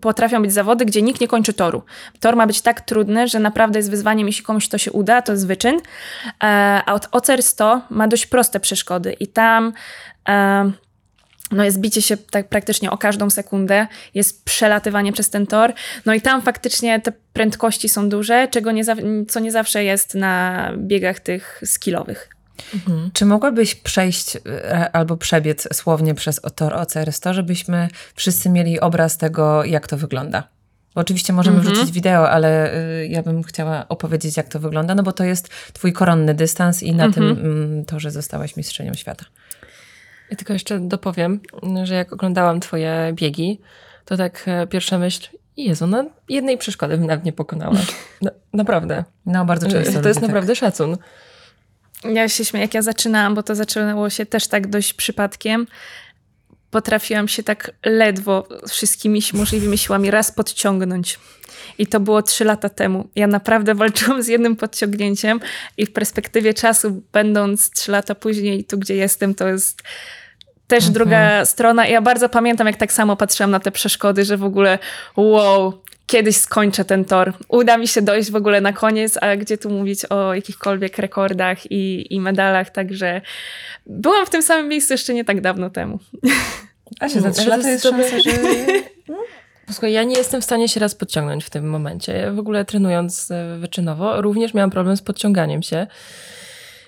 potrafią 0.01 0.43
być 0.43 0.53
zawody, 0.53 0.85
gdzie 0.85 1.03
nikt 1.03 1.21
nie 1.21 1.29
kończy 1.29 1.53
toru. 1.53 1.83
Tor 2.21 2.37
ma 2.37 2.47
być 2.47 2.61
tak 2.63 2.81
trudny, 2.81 3.29
że 3.29 3.39
naprawdę 3.39 3.79
jest 3.79 3.91
wyzwaniem, 3.91 4.27
jeśli 4.27 4.45
komuś 4.45 4.69
to 4.69 4.79
się 4.79 4.93
uda, 4.93 5.23
to 5.23 5.33
jest 5.33 5.47
wyczyn. 5.47 5.77
E, 5.77 6.83
a 6.87 6.93
od 6.93 7.09
OCR 7.13 7.43
100 7.43 7.81
ma 7.91 8.09
dość 8.09 8.27
proste 8.27 8.61
przeszkody 8.61 9.13
i 9.13 9.27
tam 9.27 9.73
e, 10.29 10.73
no 11.51 11.65
jest 11.65 11.81
bicie 11.81 12.03
się 12.03 12.17
tak 12.17 12.49
praktycznie 12.49 12.91
o 12.91 12.99
każdą 12.99 13.31
sekundę, 13.31 13.87
jest 14.15 14.45
przelatywanie 14.45 15.13
przez 15.13 15.31
ten 15.31 15.47
tor, 15.47 15.73
no 16.07 16.15
i 16.15 16.21
tam 16.21 16.43
faktycznie 16.43 17.01
te 17.01 17.13
prędkości 17.33 17.89
są 17.89 18.09
duże, 18.09 18.49
czego 18.49 18.73
nie, 18.73 18.85
co 19.29 19.41
nie 19.41 19.53
zawsze 19.53 19.85
jest 19.85 20.15
na 20.15 20.67
biegach 20.77 21.21
tych 21.21 21.61
skillowych. 21.65 22.40
Czy 23.13 23.27
mogłabyś 23.27 23.75
przejść 23.75 24.37
e, 24.37 24.91
albo 24.93 25.17
przebiec 25.17 25.69
słownie 25.77 26.15
przez 26.15 26.41
tor 26.55 26.75
OCR 26.75 27.13
100, 27.13 27.35
żebyśmy 27.35 27.89
wszyscy 28.15 28.51
mieli 28.51 28.81
obraz 28.81 29.17
tego, 29.19 29.65
jak 29.65 29.87
to 29.87 29.97
wygląda? 29.97 30.43
Bo 30.95 31.01
oczywiście 31.01 31.33
możemy 31.33 31.57
Mhm. 31.57 31.75
wrzucić 31.75 31.95
wideo, 31.95 32.31
ale 32.31 32.75
y, 32.75 33.07
ja 33.07 33.23
bym 33.23 33.43
chciała 33.43 33.89
opowiedzieć, 33.89 34.37
jak 34.37 34.49
to 34.49 34.61
wygląda, 34.61 34.95
no 34.95 35.03
bo 35.03 35.13
to 35.13 35.25
jest 35.25 35.49
twój 35.73 35.93
koronny 35.93 36.35
dystans 36.35 36.83
i 36.83 36.95
na 36.95 37.05
Mhm. 37.05 37.37
tym 37.37 37.47
mm, 37.47 37.85
torze 37.85 38.11
zostałaś 38.11 38.57
mistrzynią 38.57 38.95
świata. 38.95 39.25
Ja 40.31 40.37
tylko 40.37 40.53
jeszcze 40.53 40.81
dopowiem, 40.81 41.41
że 41.85 41.95
jak 41.95 42.13
oglądałam 42.13 42.61
twoje 42.61 43.13
biegi, 43.15 43.61
to 44.05 44.17
tak 44.17 44.43
e, 44.47 44.67
pierwsza 44.67 44.99
myśl, 44.99 45.29
Jezu, 45.57 45.87
na 45.87 46.05
jednej 46.29 46.59
przeszkody 46.59 46.97
bym 46.99 47.07
nawet 47.07 47.25
nie 47.25 47.33
pokonała. 47.33 47.77
Na, 48.23 48.31
naprawdę. 48.53 49.05
No, 49.27 49.45
bardzo 49.45 49.67
często. 49.67 49.91
To 49.93 49.97
ludzie 49.99 50.09
jest 50.09 50.21
tak. 50.21 50.29
naprawdę 50.29 50.57
szacun. 50.57 50.97
Ja 52.05 52.29
się 52.29 52.45
śmieję, 52.45 52.65
jak 52.65 52.75
ja 52.75 52.83
zaczynałam, 52.83 53.35
bo 53.35 53.43
to 53.43 53.55
zaczęło 53.55 54.11
się 54.11 54.27
też 54.27 54.47
tak 54.47 54.67
dość 54.67 54.95
przypadkiem. 54.95 55.67
Potrafiłam 56.71 57.29
się 57.29 57.43
tak 57.43 57.71
ledwo 57.85 58.49
wszystkimi 58.69 59.23
możliwymi 59.33 59.79
siłami 59.79 60.11
raz 60.11 60.33
podciągnąć. 60.33 61.19
I 61.79 61.87
to 61.87 62.01
było 62.01 62.23
trzy 62.23 62.45
lata 62.45 62.69
temu. 62.69 63.09
Ja 63.15 63.27
naprawdę 63.27 63.75
walczyłam 63.75 64.23
z 64.23 64.27
jednym 64.27 64.57
podciągnięciem 64.57 65.41
i 65.77 65.87
w 65.87 65.93
perspektywie 65.93 66.55
czasu, 66.55 67.03
będąc 67.13 67.71
trzy 67.71 67.93
lata 67.93 68.15
później 68.15 68.65
tu, 68.65 68.79
gdzie 68.79 68.95
jestem, 68.95 69.35
to 69.35 69.49
jest 69.49 69.83
też 70.67 70.85
Mhm. 70.85 70.93
druga 70.93 71.45
strona. 71.45 71.87
Ja 71.87 72.03
bardzo 72.03 72.29
pamiętam, 72.29 72.67
jak 72.67 72.77
tak 72.77 72.93
samo 72.93 73.17
patrzyłam 73.17 73.51
na 73.51 73.61
te 73.61 73.73
przeszkody, 73.73 74.25
że 74.25 74.37
w 74.37 74.45
ogóle 74.45 74.79
wow, 75.17 75.83
kiedyś 76.11 76.37
skończę 76.37 76.85
ten 76.85 77.05
tor. 77.05 77.33
Uda 77.49 77.79
mi 77.79 77.89
się 77.89 78.03
dojść 78.03 78.31
w 78.31 78.37
ogóle 78.37 78.61
na 78.61 78.73
koniec, 78.73 79.19
a 79.21 79.37
gdzie 79.37 79.59
tu 79.59 79.71
mówić 79.71 80.05
o 80.05 80.35
jakichkolwiek 80.35 80.99
rekordach 80.99 81.71
i, 81.71 82.15
i 82.15 82.21
medalach, 82.21 82.71
także 82.71 83.21
byłam 83.87 84.27
w 84.27 84.31
tym 84.31 84.43
samym 84.43 84.69
miejscu 84.69 84.95
jeszcze 84.95 85.15
nie 85.15 85.25
tak 85.25 85.41
dawno 85.41 85.71
temu. 85.71 85.99
Asia, 87.01 87.21
za 87.21 87.31
trzy 87.31 87.49
lata 87.49 87.71
jest 87.71 87.85
szansa, 87.85 88.19
że... 88.19 88.31
Słuchaj, 89.73 89.93
ja 89.93 90.05
nie 90.05 90.17
jestem 90.17 90.41
w 90.41 90.45
stanie 90.45 90.69
się 90.69 90.81
raz 90.81 90.95
podciągnąć 90.95 91.45
w 91.45 91.51
tym 91.51 91.71
momencie. 91.71 92.13
Ja 92.13 92.33
w 92.33 92.39
ogóle 92.39 92.65
trenując 92.65 93.31
e, 93.31 93.57
wyczynowo, 93.59 94.23
również 94.23 94.55
miałam 94.55 94.71
problem 94.71 94.97
z 94.97 95.03
podciąganiem 95.03 95.63
się. 95.63 95.87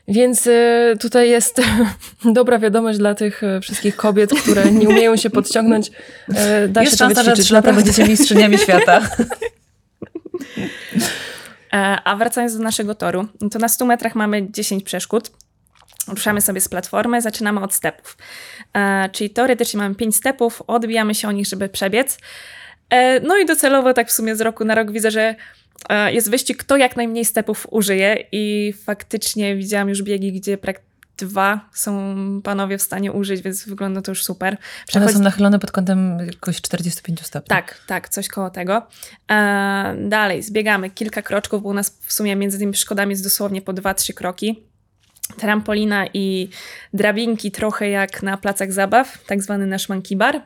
Więc 0.08 0.46
e, 0.46 0.96
tutaj 1.00 1.30
jest 1.30 1.60
dobra 2.24 2.58
wiadomość 2.58 2.98
dla 2.98 3.14
tych 3.14 3.42
e, 3.44 3.60
wszystkich 3.60 3.96
kobiet, 3.96 4.30
które 4.40 4.72
nie 4.72 4.88
umieją 4.88 5.16
się 5.16 5.30
podciągnąć. 5.30 5.90
E, 6.34 6.68
Da 6.68 6.80
Jest 6.80 6.92
się 6.92 6.98
to 6.98 7.04
szansa, 7.04 7.22
że 7.24 7.32
trzy 7.42 7.54
lata 7.54 7.68
naprawdę. 7.68 7.92
będziecie 7.92 8.10
mistrzyniami 8.10 8.58
świata. 8.58 9.00
E, 11.72 11.98
A 12.04 12.16
wracając 12.16 12.56
do 12.56 12.62
naszego 12.62 12.94
toru, 12.94 13.26
to 13.50 13.58
na 13.58 13.68
100 13.68 13.84
metrach 13.86 14.14
mamy 14.14 14.50
10 14.50 14.84
przeszkód. 14.84 15.30
Ruszamy 16.08 16.40
sobie 16.40 16.60
z 16.60 16.68
platformy, 16.68 17.22
zaczynamy 17.22 17.60
od 17.60 17.74
stepów. 17.74 18.16
E, 18.74 19.08
czyli 19.12 19.30
teoretycznie 19.30 19.78
mamy 19.78 19.94
5 19.94 20.16
stepów, 20.16 20.62
odbijamy 20.66 21.14
się 21.14 21.28
o 21.28 21.32
nich, 21.32 21.46
żeby 21.46 21.68
przebiec. 21.68 22.18
E, 22.92 23.20
no 23.20 23.38
i 23.38 23.46
docelowo 23.46 23.94
tak 23.94 24.08
w 24.08 24.12
sumie 24.12 24.36
z 24.36 24.40
roku 24.40 24.64
na 24.64 24.74
rok 24.74 24.90
widzę, 24.90 25.10
że 25.10 25.34
e, 25.88 26.12
jest 26.12 26.30
wyścig, 26.30 26.56
kto 26.58 26.76
jak 26.76 26.96
najmniej 26.96 27.24
stepów 27.24 27.66
użyje 27.70 28.24
i 28.32 28.74
faktycznie 28.84 29.56
widziałam 29.56 29.88
już 29.88 30.02
biegi, 30.02 30.32
gdzie 30.32 30.58
praktycznie 30.58 30.92
dwa 31.16 31.68
są 31.72 32.14
panowie 32.44 32.78
w 32.78 32.82
stanie 32.82 33.12
użyć, 33.12 33.42
więc 33.42 33.68
wygląda 33.68 34.02
to 34.02 34.10
już 34.10 34.24
super. 34.24 34.52
One 34.52 34.86
Przechodzi- 34.86 35.12
są 35.12 35.22
nachylone 35.22 35.58
pod 35.58 35.70
kątem 35.72 36.18
jakoś 36.26 36.60
45 36.60 37.26
stopni. 37.26 37.48
tak, 37.48 37.80
tak, 37.86 38.08
coś 38.08 38.28
koło 38.28 38.50
tego. 38.50 38.86
E, 39.30 39.96
dalej, 40.08 40.42
zbiegamy 40.42 40.90
kilka 40.90 41.22
kroczków, 41.22 41.62
bo 41.62 41.68
u 41.68 41.74
nas 41.74 41.98
w 42.00 42.12
sumie 42.12 42.36
między 42.36 42.58
tymi 42.58 42.72
przeszkodami 42.72 43.10
jest 43.10 43.24
dosłownie 43.24 43.62
po 43.62 43.72
2-3 43.72 44.14
kroki. 44.14 44.62
Trampolina 45.38 46.06
i 46.14 46.48
drabinki 46.94 47.50
trochę 47.50 47.88
jak 47.90 48.22
na 48.22 48.36
placach 48.36 48.72
zabaw, 48.72 49.24
tak 49.26 49.42
zwany 49.42 49.66
nasz 49.66 49.88
monkey 49.88 50.16
bar. 50.16 50.42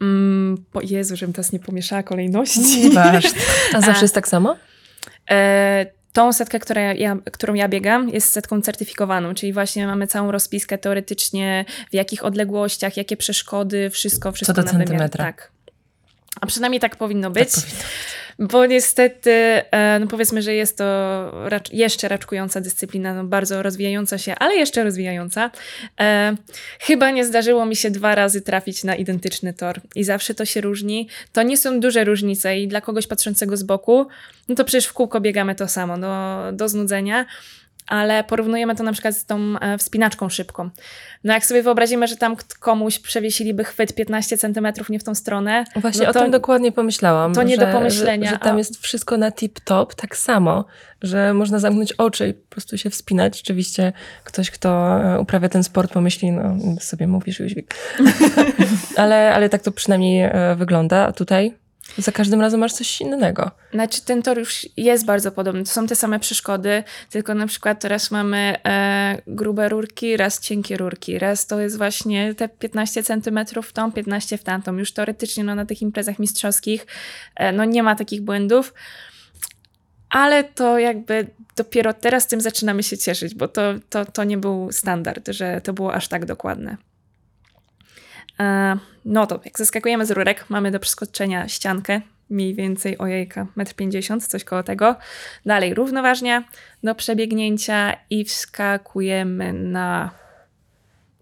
Mm, 0.00 0.64
po 0.72 0.80
Jezu, 0.82 1.16
żebym 1.16 1.32
teraz 1.32 1.52
nie 1.52 1.58
pomieszała 1.58 2.02
kolejności. 2.02 2.90
Ważne. 2.90 3.40
A 3.74 3.80
zawsze 3.80 4.04
jest 4.04 4.14
tak 4.14 4.28
samo? 4.28 4.56
E, 5.30 5.86
tą 6.12 6.32
setkę, 6.32 6.58
która 6.58 6.82
ja, 6.82 7.16
którą 7.32 7.54
ja 7.54 7.68
biegam, 7.68 8.08
jest 8.08 8.32
setką 8.32 8.62
certyfikowaną, 8.62 9.34
czyli 9.34 9.52
właśnie 9.52 9.86
mamy 9.86 10.06
całą 10.06 10.30
rozpiskę 10.30 10.78
teoretycznie, 10.78 11.64
w 11.90 11.94
jakich 11.94 12.24
odległościach, 12.24 12.96
jakie 12.96 13.16
przeszkody, 13.16 13.90
wszystko, 13.90 14.32
wszystko 14.32 14.54
do 14.54 14.62
na 14.62 14.72
wymiar. 14.72 14.86
centymetra. 14.86 15.24
Tak. 15.24 15.50
A 16.40 16.46
przynajmniej 16.46 16.80
tak 16.80 16.96
powinno 16.96 17.30
być, 17.30 17.52
Tak 17.52 17.62
powinno 17.62 17.84
bo 18.40 18.66
niestety, 18.66 19.30
e, 19.30 19.98
no 20.00 20.06
powiedzmy, 20.06 20.42
że 20.42 20.54
jest 20.54 20.78
to 20.78 20.84
racz, 21.48 21.72
jeszcze 21.72 22.08
raczkująca 22.08 22.60
dyscyplina, 22.60 23.14
no 23.14 23.24
bardzo 23.24 23.62
rozwijająca 23.62 24.18
się, 24.18 24.34
ale 24.34 24.54
jeszcze 24.54 24.84
rozwijająca. 24.84 25.50
E, 26.00 26.36
chyba 26.80 27.10
nie 27.10 27.24
zdarzyło 27.24 27.66
mi 27.66 27.76
się 27.76 27.90
dwa 27.90 28.14
razy 28.14 28.40
trafić 28.40 28.84
na 28.84 28.94
identyczny 28.94 29.54
tor 29.54 29.80
i 29.94 30.04
zawsze 30.04 30.34
to 30.34 30.44
się 30.44 30.60
różni. 30.60 31.08
To 31.32 31.42
nie 31.42 31.56
są 31.56 31.80
duże 31.80 32.04
różnice 32.04 32.58
i 32.58 32.68
dla 32.68 32.80
kogoś 32.80 33.06
patrzącego 33.06 33.56
z 33.56 33.62
boku, 33.62 34.06
no 34.48 34.54
to 34.54 34.64
przecież 34.64 34.86
w 34.86 34.92
kółko 34.92 35.20
biegamy 35.20 35.54
to 35.54 35.68
samo, 35.68 35.98
do, 35.98 36.38
do 36.52 36.68
znudzenia. 36.68 37.26
Ale 37.88 38.24
porównujemy 38.24 38.74
to 38.74 38.82
na 38.82 38.92
przykład 38.92 39.16
z 39.16 39.26
tą 39.26 39.58
e, 39.60 39.78
wspinaczką 39.78 40.28
szybką. 40.28 40.70
No 41.24 41.32
jak 41.32 41.46
sobie 41.46 41.62
wyobrazimy, 41.62 42.06
że 42.08 42.16
tam 42.16 42.36
komuś 42.60 42.98
przewiesiliby 42.98 43.64
chwyt 43.64 43.94
15 43.94 44.38
centymetrów 44.38 44.90
nie 44.90 44.98
w 44.98 45.04
tą 45.04 45.14
stronę, 45.14 45.64
Właśnie 45.76 46.02
no 46.02 46.10
o 46.10 46.12
to, 46.12 46.20
tym 46.22 46.30
dokładnie 46.30 46.72
pomyślałam. 46.72 47.34
to 47.34 47.42
nie 47.42 47.56
że, 47.56 47.66
do 47.66 47.72
pomyślenia, 47.72 48.26
Że, 48.26 48.32
że 48.34 48.38
tam 48.38 48.54
a- 48.54 48.58
jest 48.58 48.82
wszystko 48.82 49.16
na 49.16 49.30
tip-top, 49.30 49.94
tak 49.94 50.16
samo, 50.16 50.64
że 51.02 51.34
można 51.34 51.58
zamknąć 51.58 51.92
oczy 51.92 52.28
i 52.28 52.34
po 52.34 52.48
prostu 52.50 52.78
się 52.78 52.90
wspinać. 52.90 53.40
Oczywiście 53.40 53.92
ktoś, 54.24 54.50
kto 54.50 55.00
e, 55.02 55.20
uprawia 55.20 55.48
ten 55.48 55.64
sport, 55.64 55.92
pomyśli, 55.92 56.32
no 56.32 56.56
sobie 56.80 57.06
mówisz, 57.06 57.40
Jóźwik. 57.40 57.74
ale, 58.96 59.34
ale 59.34 59.48
tak 59.48 59.62
to 59.62 59.72
przynajmniej 59.72 60.22
e, 60.24 60.54
wygląda. 60.58 61.06
A 61.06 61.12
tutaj 61.12 61.54
za 61.98 62.12
każdym 62.12 62.40
razem 62.40 62.60
masz 62.60 62.72
coś 62.72 63.00
innego. 63.00 63.50
Znaczy, 63.72 64.02
ten 64.04 64.22
tor 64.22 64.38
już 64.38 64.66
jest 64.76 65.04
bardzo 65.04 65.32
podobny. 65.32 65.64
To 65.64 65.70
są 65.70 65.86
te 65.86 65.96
same 65.96 66.20
przeszkody, 66.20 66.84
tylko 67.10 67.34
na 67.34 67.46
przykład 67.46 67.80
teraz 67.80 68.10
mamy 68.10 68.56
e, 68.66 69.22
grube 69.26 69.68
rurki, 69.68 70.16
raz 70.16 70.40
cienkie 70.40 70.76
rurki. 70.76 71.18
Raz 71.18 71.46
to 71.46 71.60
jest 71.60 71.78
właśnie 71.78 72.34
te 72.34 72.48
15 72.48 73.02
centymetrów 73.02 73.68
w 73.68 73.72
tą, 73.72 73.92
15 73.92 74.38
w 74.38 74.44
tamtą. 74.44 74.76
Już 74.76 74.92
teoretycznie 74.92 75.44
no, 75.44 75.54
na 75.54 75.66
tych 75.66 75.82
imprezach 75.82 76.18
mistrzowskich 76.18 76.86
e, 77.36 77.52
no, 77.52 77.64
nie 77.64 77.82
ma 77.82 77.96
takich 77.96 78.20
błędów. 78.20 78.74
Ale 80.10 80.44
to 80.44 80.78
jakby 80.78 81.26
dopiero 81.56 81.94
teraz 81.94 82.26
tym 82.26 82.40
zaczynamy 82.40 82.82
się 82.82 82.98
cieszyć, 82.98 83.34
bo 83.34 83.48
to, 83.48 83.62
to, 83.88 84.04
to 84.04 84.24
nie 84.24 84.38
był 84.38 84.72
standard, 84.72 85.28
że 85.28 85.60
to 85.60 85.72
było 85.72 85.94
aż 85.94 86.08
tak 86.08 86.24
dokładne. 86.24 86.76
No 89.04 89.26
to 89.26 89.40
jak 89.44 89.58
zeskakujemy 89.58 90.06
z 90.06 90.10
rurek, 90.10 90.44
mamy 90.48 90.70
do 90.70 90.80
przeskoczenia 90.80 91.48
ściankę, 91.48 92.00
mniej 92.30 92.54
więcej 92.54 92.98
ojejka, 92.98 93.46
1,50 93.56 94.12
m, 94.12 94.20
coś 94.20 94.44
koło 94.44 94.62
tego. 94.62 94.96
Dalej 95.46 95.74
równoważnia 95.74 96.44
do 96.82 96.94
przebiegnięcia 96.94 97.96
i 98.10 98.24
wskakujemy 98.24 99.52
na... 99.52 100.10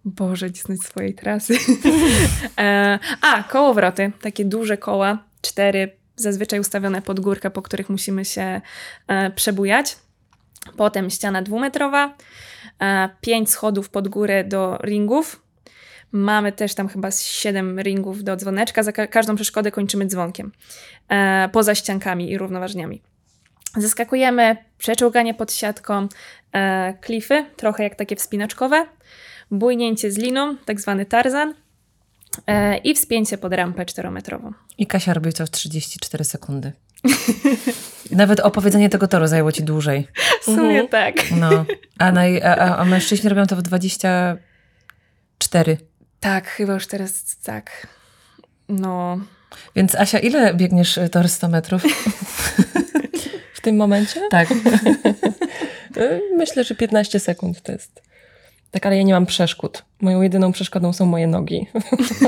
Boże, 0.04 0.50
nie 0.50 0.60
znać 0.60 0.78
swojej 0.80 1.14
trasy. 1.14 1.58
e, 2.58 2.98
a, 3.20 3.42
kołowroty, 3.42 4.12
takie 4.20 4.44
duże 4.44 4.76
koła, 4.76 5.18
cztery, 5.42 5.90
zazwyczaj 6.16 6.60
ustawione 6.60 7.02
pod 7.02 7.20
górkę, 7.20 7.50
po 7.50 7.62
których 7.62 7.90
musimy 7.90 8.24
się 8.24 8.60
e, 9.08 9.30
przebujać. 9.30 9.96
Potem 10.76 11.10
ściana 11.10 11.42
dwumetrowa, 11.42 12.14
e, 12.80 13.08
pięć 13.20 13.50
schodów 13.50 13.90
pod 13.90 14.08
górę 14.08 14.44
do 14.44 14.78
ringów, 14.84 15.42
Mamy 16.12 16.52
też 16.52 16.74
tam 16.74 16.88
chyba 16.88 17.10
z 17.10 17.22
7 17.22 17.80
ringów 17.80 18.24
do 18.24 18.36
dzwoneczka. 18.36 18.82
Za 18.82 18.92
ka- 18.92 19.06
każdą 19.06 19.36
przeszkodę 19.36 19.70
kończymy 19.70 20.06
dzwonkiem. 20.06 20.52
E, 21.08 21.48
poza 21.52 21.74
ściankami 21.74 22.30
i 22.30 22.38
równoważniami. 22.38 23.02
Zeskakujemy, 23.76 24.56
przeczołganie 24.78 25.34
pod 25.34 25.52
siatką, 25.52 26.08
e, 26.52 26.94
klify, 27.00 27.44
trochę 27.56 27.82
jak 27.82 27.94
takie 27.94 28.16
wspinaczkowe, 28.16 28.86
bujnięcie 29.50 30.12
z 30.12 30.18
liną, 30.18 30.56
tak 30.56 30.80
zwany 30.80 31.06
tarzan 31.06 31.54
e, 32.46 32.76
i 32.78 32.94
wspięcie 32.94 33.38
pod 33.38 33.52
rampę 33.52 33.84
4-metrową. 33.84 34.52
I 34.78 34.86
Kasia 34.86 35.14
robi 35.14 35.32
to 35.32 35.46
w 35.46 35.50
34 35.50 36.24
sekundy. 36.24 36.72
Nawet 38.10 38.40
opowiedzenie 38.40 38.88
tego 38.88 39.08
toru 39.08 39.26
zajęło 39.26 39.52
ci 39.52 39.62
dłużej. 39.62 40.08
W 40.40 40.44
sumie 40.44 40.80
Mhm. 40.80 40.88
tak. 40.88 41.14
No. 41.30 41.64
A, 41.98 42.12
naj, 42.12 42.42
a, 42.42 42.76
a 42.76 42.84
mężczyźni 42.84 43.28
robią 43.28 43.46
to 43.46 43.56
w 43.56 43.62
24. 43.62 45.76
Tak, 46.20 46.48
chyba 46.48 46.72
już 46.72 46.86
teraz 46.86 47.36
tak. 47.36 47.86
No, 48.68 49.18
Więc 49.76 49.94
Asia, 49.94 50.18
ile 50.18 50.54
biegniesz 50.54 50.98
y, 50.98 51.08
tor 51.08 51.28
100 51.28 51.48
metrów? 51.48 51.82
W 53.54 53.60
tym 53.60 53.76
momencie 53.76 54.20
Tak. 54.30 54.48
e, 55.96 56.20
myślę, 56.36 56.64
że 56.64 56.74
15 56.74 57.20
sekund 57.20 57.62
to 57.62 57.72
jest. 57.72 58.02
Tak, 58.70 58.86
ale 58.86 58.96
ja 58.96 59.02
nie 59.02 59.12
mam 59.12 59.26
przeszkód. 59.26 59.84
Moją 60.00 60.22
jedyną 60.22 60.52
przeszkodą 60.52 60.92
są 60.92 61.06
moje 61.06 61.26
nogi. 61.26 61.66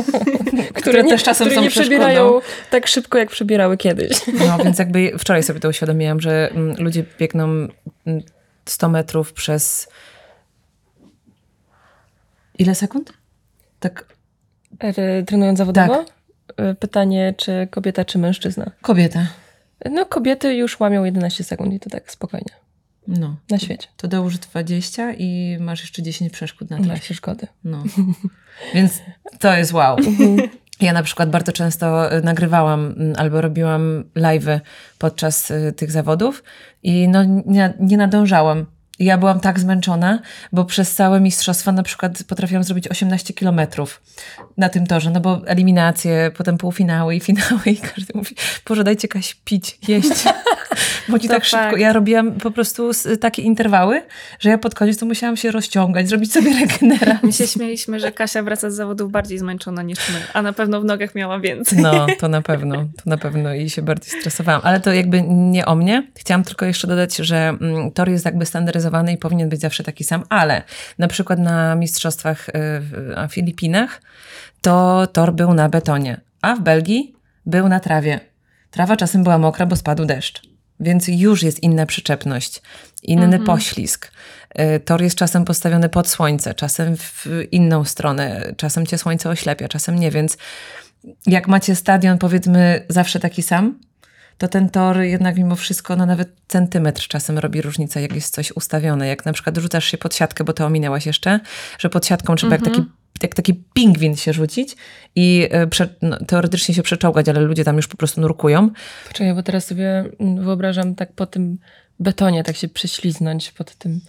Które 0.75 1.05
też 1.05 1.23
czasem 1.23 1.47
które 1.47 1.57
są 1.57 1.63
nie 1.63 1.71
przebierają 1.71 2.41
tak 2.71 2.87
szybko, 2.87 3.19
jak 3.19 3.31
przebierały 3.31 3.77
kiedyś. 3.77 4.21
No, 4.47 4.59
więc 4.65 4.79
jakby 4.79 5.13
wczoraj 5.19 5.43
sobie 5.43 5.61
to 5.61 5.69
uświadomiłam, 5.69 6.21
że 6.21 6.51
mm, 6.51 6.77
ludzie 6.79 7.05
biegną 7.19 7.45
mm, 8.07 8.23
100 8.65 8.89
metrów 8.89 9.33
przez... 9.33 9.89
Ile 12.59 12.75
sekund? 12.75 13.20
Tak, 13.81 14.05
E, 14.79 15.23
Trenując 15.23 15.59
zawodowo? 15.59 16.05
E, 16.57 16.75
Pytanie, 16.75 17.35
czy 17.37 17.69
kobieta, 17.71 18.05
czy 18.05 18.19
mężczyzna? 18.19 18.71
kobieta. 18.83 19.27
No, 19.91 20.07
kobiety 20.07 20.55
już 20.55 20.81
łamią 20.81 21.05
11 21.05 21.45
sekund 21.45 21.75
i 21.75 21.81
to 21.81 21.91
tak 21.91 22.11
spokojnie. 22.13 22.53
No. 23.09 23.37
Na 23.51 23.59
świecie. 23.59 23.89
To 23.97 24.09
dołóż 24.09 24.39
20 24.39 25.13
i 25.13 25.57
masz 25.61 25.81
jeszcze 25.81 26.03
10 26.03 26.33
przeszkód 26.33 26.71
na 26.71 26.79
trasie. 26.81 27.01
przeszkody. 27.01 27.47
No. 27.65 27.85
Więc 28.75 29.01
to 29.39 29.55
jest 29.57 29.73
wow. 29.73 29.97
Ja 30.81 30.93
na 30.93 31.03
przykład 31.03 31.31
bardzo 31.31 31.53
często 31.53 32.17
y, 32.17 32.23
nagrywałam 32.23 32.95
albo 33.17 33.41
robiłam 33.41 34.05
live'y 34.17 34.61
podczas 34.99 35.51
y, 35.51 35.73
tych 35.77 35.91
zawodów 35.91 36.45
i 36.83 37.09
no 37.09 37.25
nie, 37.47 37.75
nie 37.81 37.97
nadążałam. 37.97 38.67
Ja 39.01 39.19
byłam 39.19 39.41
tak 39.41 39.61
zmęczona, 39.61 40.19
bo 40.53 40.65
przez 40.65 40.95
całe 40.95 41.21
mistrzostwa 41.21 41.73
na 41.73 41.83
przykład 41.83 42.23
potrafiłam 42.23 42.65
zrobić 42.65 42.89
18 42.89 43.35
kilometrów 43.35 44.03
na 44.57 44.69
tym 44.69 44.87
torze, 44.87 45.11
no 45.11 45.21
bo 45.21 45.41
eliminacje, 45.47 46.31
potem 46.37 46.59
półfinały 46.59 47.15
i 47.15 47.21
finały 47.21 47.63
i 47.67 47.77
każdy 47.77 48.13
mówi, 48.15 48.37
Boże, 48.69 48.85
dajcie 48.85 49.09
Kaś 49.09 49.35
pić, 49.45 49.79
jeść. 49.89 50.11
bo 51.09 51.19
ci 51.19 51.29
tak 51.29 51.45
szybko. 51.45 51.77
Ja 51.77 51.93
robiłam 51.93 52.33
po 52.33 52.51
prostu 52.51 52.91
takie 53.21 53.43
interwały, 53.43 54.03
że 54.41 54.51
ja 54.51 54.59
pod 54.59 54.75
koniec 54.75 54.99
to 54.99 55.07
musiałam 55.07 55.37
się 55.37 55.51
rozciągać, 55.51 56.09
zrobić 56.09 56.33
sobie 56.33 56.51
regenerację. 56.61 57.19
My 57.23 57.33
się 57.33 57.47
śmieliśmy, 57.47 58.01
że 58.01 58.13
Kasia 58.13 58.43
wraca 58.43 58.71
z 58.71 58.75
zawodów 58.75 59.13
bardziej 59.13 59.39
zmęczona 59.39 59.83
niż 59.83 60.09
my, 60.09 60.21
a 60.35 60.43
na 60.43 60.53
pewno 60.53 60.81
w 60.81 60.85
nogach 60.85 61.15
miała 61.15 61.41
więcej. 61.41 61.79
No, 61.79 62.07
to 62.19 62.29
na 62.29 62.43
pewno, 62.43 62.77
to 62.77 63.03
na 63.07 63.17
pewno 63.17 63.55
i 63.55 63.71
się 63.71 63.83
bardziej 63.83 64.21
stresowałam. 64.21 64.61
Ale 64.65 64.81
to 64.81 64.93
jakby 64.93 65.23
nie 65.23 65.67
o 65.67 65.75
mnie. 65.75 66.07
Chciałam 66.17 66.45
tylko 66.45 66.67
jeszcze 66.67 66.87
dodać, 66.87 67.17
że 67.17 67.49
mm, 67.61 67.91
tor 67.91 68.09
jest 68.09 68.25
jakby 68.25 68.47
standaryzowany 68.47 68.90
i 69.13 69.19
powinien 69.19 69.49
być 69.49 69.61
zawsze 69.61 69.85
taki 69.85 70.05
sam, 70.05 70.25
ale 70.29 70.63
na 70.99 71.09
przykład 71.09 71.39
na 71.39 71.75
mistrzostwach 71.75 72.49
y, 72.49 72.53
w 72.55 73.13
na 73.17 73.29
Filipinach 73.29 74.03
to 74.61 75.07
tor 75.07 75.33
był 75.33 75.55
na 75.55 75.69
betonie, 75.69 76.21
a 76.43 76.55
w 76.55 76.61
Belgii 76.61 77.15
był 77.47 77.69
na 77.69 77.81
trawie. 77.81 78.21
Trawa 78.71 78.97
czasem 78.97 79.23
była 79.23 79.39
mokra, 79.39 79.67
bo 79.67 79.77
spadł 79.77 80.05
deszcz. 80.05 80.43
Więc 80.81 81.09
już 81.09 81.43
jest 81.43 81.63
inna 81.63 81.87
przyczepność, 81.87 82.63
inny 83.03 83.39
poślizg. 83.39 84.13
Y, 84.61 84.81
Tor 84.81 85.03
jest 85.03 85.17
czasem 85.17 85.45
postawiony 85.45 85.89
pod 85.89 86.09
słońce, 86.09 86.55
czasem 86.55 86.97
w 86.97 87.27
inną 87.51 87.85
stronę, 87.85 88.55
czasem 88.57 88.87
cię 88.87 88.99
słońce 88.99 89.31
oślepia, 89.31 89.69
czasem 89.69 89.99
nie, 89.99 90.11
więc 90.11 90.37
jak 91.27 91.49
macie 91.49 91.77
stadion, 91.77 92.19
powiedzmy, 92.19 92.87
zawsze 92.89 93.21
taki 93.21 93.43
sam, 93.43 93.79
to 94.41 94.49
ten 94.49 94.71
tor 94.71 95.01
jednak 95.01 95.37
mimo 95.37 95.57
wszystko, 95.57 95.97
no 95.97 96.07
nawet 96.07 96.29
centymetr 96.49 97.03
czasem 97.09 97.39
robi 97.39 97.63
różnicę, 97.63 98.03
jak 98.03 98.15
jest 98.15 98.35
coś 98.35 98.53
ustawione. 98.53 99.07
Jak 99.07 99.27
na 99.27 99.33
przykład 99.33 99.57
rzucasz 99.57 99.85
się 99.85 99.99
pod 99.99 100.15
siatkę, 100.15 100.45
bo 100.45 100.53
to 100.53 100.67
ominęłaś 100.67 101.07
jeszcze, 101.07 101.41
że 101.79 101.91
pod 101.91 102.07
siatką 102.07 102.37
trzeba 102.37 102.53
jak, 102.55 102.65
taki, 102.65 102.85
jak 103.23 103.35
taki 103.35 103.55
pingwin 103.55 104.17
się 104.17 104.33
rzucić 104.33 104.77
i 105.15 105.49
e, 105.51 105.67
prze, 105.67 105.89
no, 106.03 106.19
teoretycznie 106.27 106.75
się 106.75 106.83
przeczołgać, 106.83 107.29
ale 107.29 107.41
ludzie 107.41 107.65
tam 107.65 107.77
już 107.77 107.89
po 107.89 107.97
prostu 107.97 108.21
nurkują. 108.21 108.71
Poczekaj, 109.09 109.35
bo 109.35 109.43
teraz 109.43 109.67
sobie 109.67 110.05
mm, 110.21 110.45
wyobrażam 110.45 110.95
tak 110.95 111.13
po 111.13 111.27
tym 111.27 111.59
betonie, 111.99 112.45
tak 112.45 112.57
się 112.57 112.69
prześliznąć 112.69 113.53
pod 113.53 113.75
tym, 113.75 114.01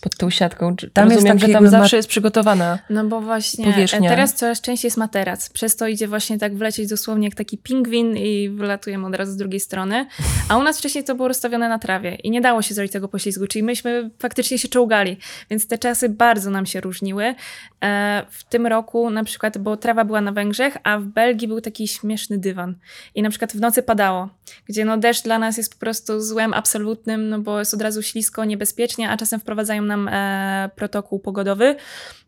pod 0.00 0.16
tą 0.16 0.30
siatką. 0.30 0.76
Czy- 0.76 0.90
Tam 0.90 1.04
jest 1.04 1.14
Rozumiem, 1.16 1.38
taki 1.38 1.52
że 1.52 1.58
tam 1.58 1.68
zawsze 1.68 1.96
ma- 1.96 1.98
jest 1.98 2.08
przygotowana. 2.08 2.78
No 2.90 3.04
bo 3.04 3.20
właśnie 3.20 3.64
Powierzchnia. 3.64 4.10
teraz 4.10 4.34
coraz 4.34 4.60
częściej 4.60 4.86
jest 4.88 4.96
materac. 4.96 5.50
Przez 5.50 5.76
to 5.76 5.86
idzie 5.86 6.08
właśnie 6.08 6.38
tak 6.38 6.56
wlecieć 6.56 6.88
dosłownie 6.88 7.26
jak 7.28 7.34
taki 7.34 7.58
pingwin 7.58 8.16
i 8.16 8.48
wylatujemy 8.48 9.06
od 9.06 9.14
razu 9.14 9.32
z 9.32 9.36
drugiej 9.36 9.60
strony. 9.60 10.06
A 10.48 10.56
u 10.56 10.62
nas 10.62 10.78
wcześniej 10.78 11.04
to 11.04 11.14
było 11.14 11.28
rozstawione 11.28 11.68
na 11.68 11.78
trawie 11.78 12.14
i 12.14 12.30
nie 12.30 12.40
dało 12.40 12.62
się 12.62 12.74
zrobić 12.74 12.92
tego 12.92 13.08
poślizgu, 13.08 13.46
czyli 13.46 13.62
myśmy 13.62 14.10
faktycznie 14.18 14.58
się 14.58 14.68
czołgali. 14.68 15.16
Więc 15.50 15.66
te 15.68 15.78
czasy 15.78 16.08
bardzo 16.08 16.50
nam 16.50 16.66
się 16.66 16.80
różniły. 16.80 17.34
E, 17.84 18.22
w 18.30 18.44
tym 18.44 18.66
roku 18.66 19.10
na 19.10 19.24
przykład, 19.24 19.58
bo 19.58 19.76
trawa 19.76 20.04
była 20.04 20.20
na 20.20 20.32
Węgrzech, 20.32 20.76
a 20.82 20.98
w 20.98 21.04
Belgii 21.04 21.48
był 21.48 21.60
taki 21.60 21.88
śmieszny 21.88 22.38
dywan. 22.38 22.74
I 23.14 23.22
na 23.22 23.30
przykład 23.30 23.52
w 23.52 23.60
nocy 23.60 23.82
padało, 23.82 24.28
gdzie 24.66 24.84
no 24.84 24.96
deszcz 24.96 25.22
dla 25.22 25.38
nas 25.38 25.56
jest 25.56 25.74
po 25.74 25.80
prostu 25.80 26.20
złem 26.20 26.54
absolutnym, 26.54 27.28
no 27.28 27.38
bo 27.38 27.58
jest 27.58 27.74
od 27.74 27.82
razu 27.82 28.02
ślisko, 28.02 28.44
niebezpiecznie, 28.44 29.10
a 29.10 29.16
czasem 29.16 29.40
wprowadzają 29.40 29.82
nam 29.82 30.08
e, 30.08 30.70
protokół 30.76 31.18
pogodowy, 31.18 31.76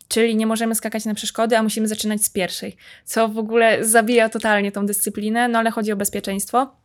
czyli 0.09 0.37
nie 0.37 0.47
możemy 0.47 0.75
skakać 0.75 1.05
na 1.05 1.15
przeszkody, 1.15 1.57
a 1.57 1.63
musimy 1.63 1.89
zaczynać 1.89 2.25
z 2.25 2.31
pierwszej, 2.31 2.77
co 3.05 3.29
w 3.29 3.39
ogóle 3.39 3.85
zabija 3.85 4.29
totalnie 4.29 4.73
tą 4.73 4.87
dyscyplinę, 4.87 5.49
no 5.49 5.59
ale 5.59 5.71
chodzi 5.71 5.93
o 5.93 5.97
bezpieczeństwo. 5.97 6.81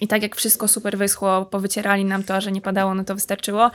I 0.00 0.08
tak 0.08 0.22
jak 0.22 0.36
wszystko 0.36 0.68
super 0.68 0.98
wyschło, 0.98 1.46
powycierali 1.46 2.04
nam 2.04 2.22
to, 2.22 2.34
a 2.34 2.40
że 2.40 2.52
nie 2.52 2.60
padało, 2.60 2.94
no 2.94 3.04
to 3.04 3.14
wystarczyło. 3.14 3.70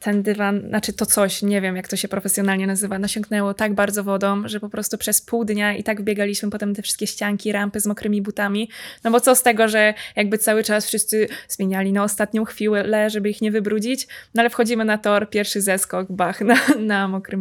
Ten 0.00 0.22
dywan, 0.22 0.60
znaczy 0.68 0.92
to 0.92 1.06
coś, 1.06 1.42
nie 1.42 1.60
wiem 1.60 1.76
jak 1.76 1.88
to 1.88 1.96
się 1.96 2.08
profesjonalnie 2.08 2.66
nazywa, 2.66 2.98
nasiąknęło 2.98 3.54
tak 3.54 3.74
bardzo 3.74 4.04
wodą, 4.04 4.48
że 4.48 4.60
po 4.60 4.68
prostu 4.68 4.98
przez 4.98 5.22
pół 5.22 5.44
dnia 5.44 5.74
i 5.74 5.82
tak 5.82 6.02
biegaliśmy 6.02 6.50
potem 6.50 6.74
te 6.74 6.82
wszystkie 6.82 7.06
ścianki, 7.06 7.52
rampy 7.52 7.80
z 7.80 7.86
mokrymi 7.86 8.22
butami. 8.22 8.70
No 9.04 9.10
bo 9.10 9.20
co 9.20 9.34
z 9.34 9.42
tego, 9.42 9.68
że 9.68 9.94
jakby 10.16 10.38
cały 10.38 10.64
czas 10.64 10.86
wszyscy 10.86 11.28
zmieniali 11.48 11.92
na 11.92 12.04
ostatnią 12.04 12.44
chwilę, 12.44 13.10
żeby 13.10 13.30
ich 13.30 13.40
nie 13.42 13.50
wybrudzić, 13.50 14.08
no 14.34 14.40
ale 14.40 14.50
wchodzimy 14.50 14.84
na 14.84 14.98
tor, 14.98 15.30
pierwszy 15.30 15.60
zeskok, 15.60 16.12
bach, 16.12 16.40
na, 16.40 16.56
na 16.78 17.08
mokry 17.08 17.38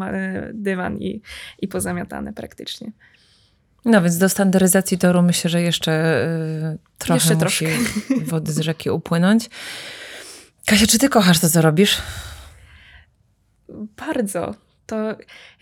dywan 0.53 0.97
i, 0.97 1.21
i 1.59 1.67
pozamiatane 1.67 2.33
praktycznie. 2.33 2.91
No 3.85 4.01
więc 4.01 4.17
do 4.17 4.29
standaryzacji 4.29 4.97
toru 4.97 5.21
myślę, 5.21 5.49
że 5.49 5.61
jeszcze 5.61 6.23
y, 6.73 6.77
trochę 6.97 7.15
Jeszcze 7.15 7.35
musi 7.35 7.65
wody 8.25 8.51
z 8.51 8.59
rzeki 8.59 8.89
upłynąć. 8.89 9.49
Kasia, 10.65 10.87
czy 10.87 10.99
ty 10.99 11.09
kochasz 11.09 11.39
to, 11.39 11.49
co 11.49 11.61
robisz? 11.61 11.97
Bardzo. 14.07 14.55
To 14.85 14.95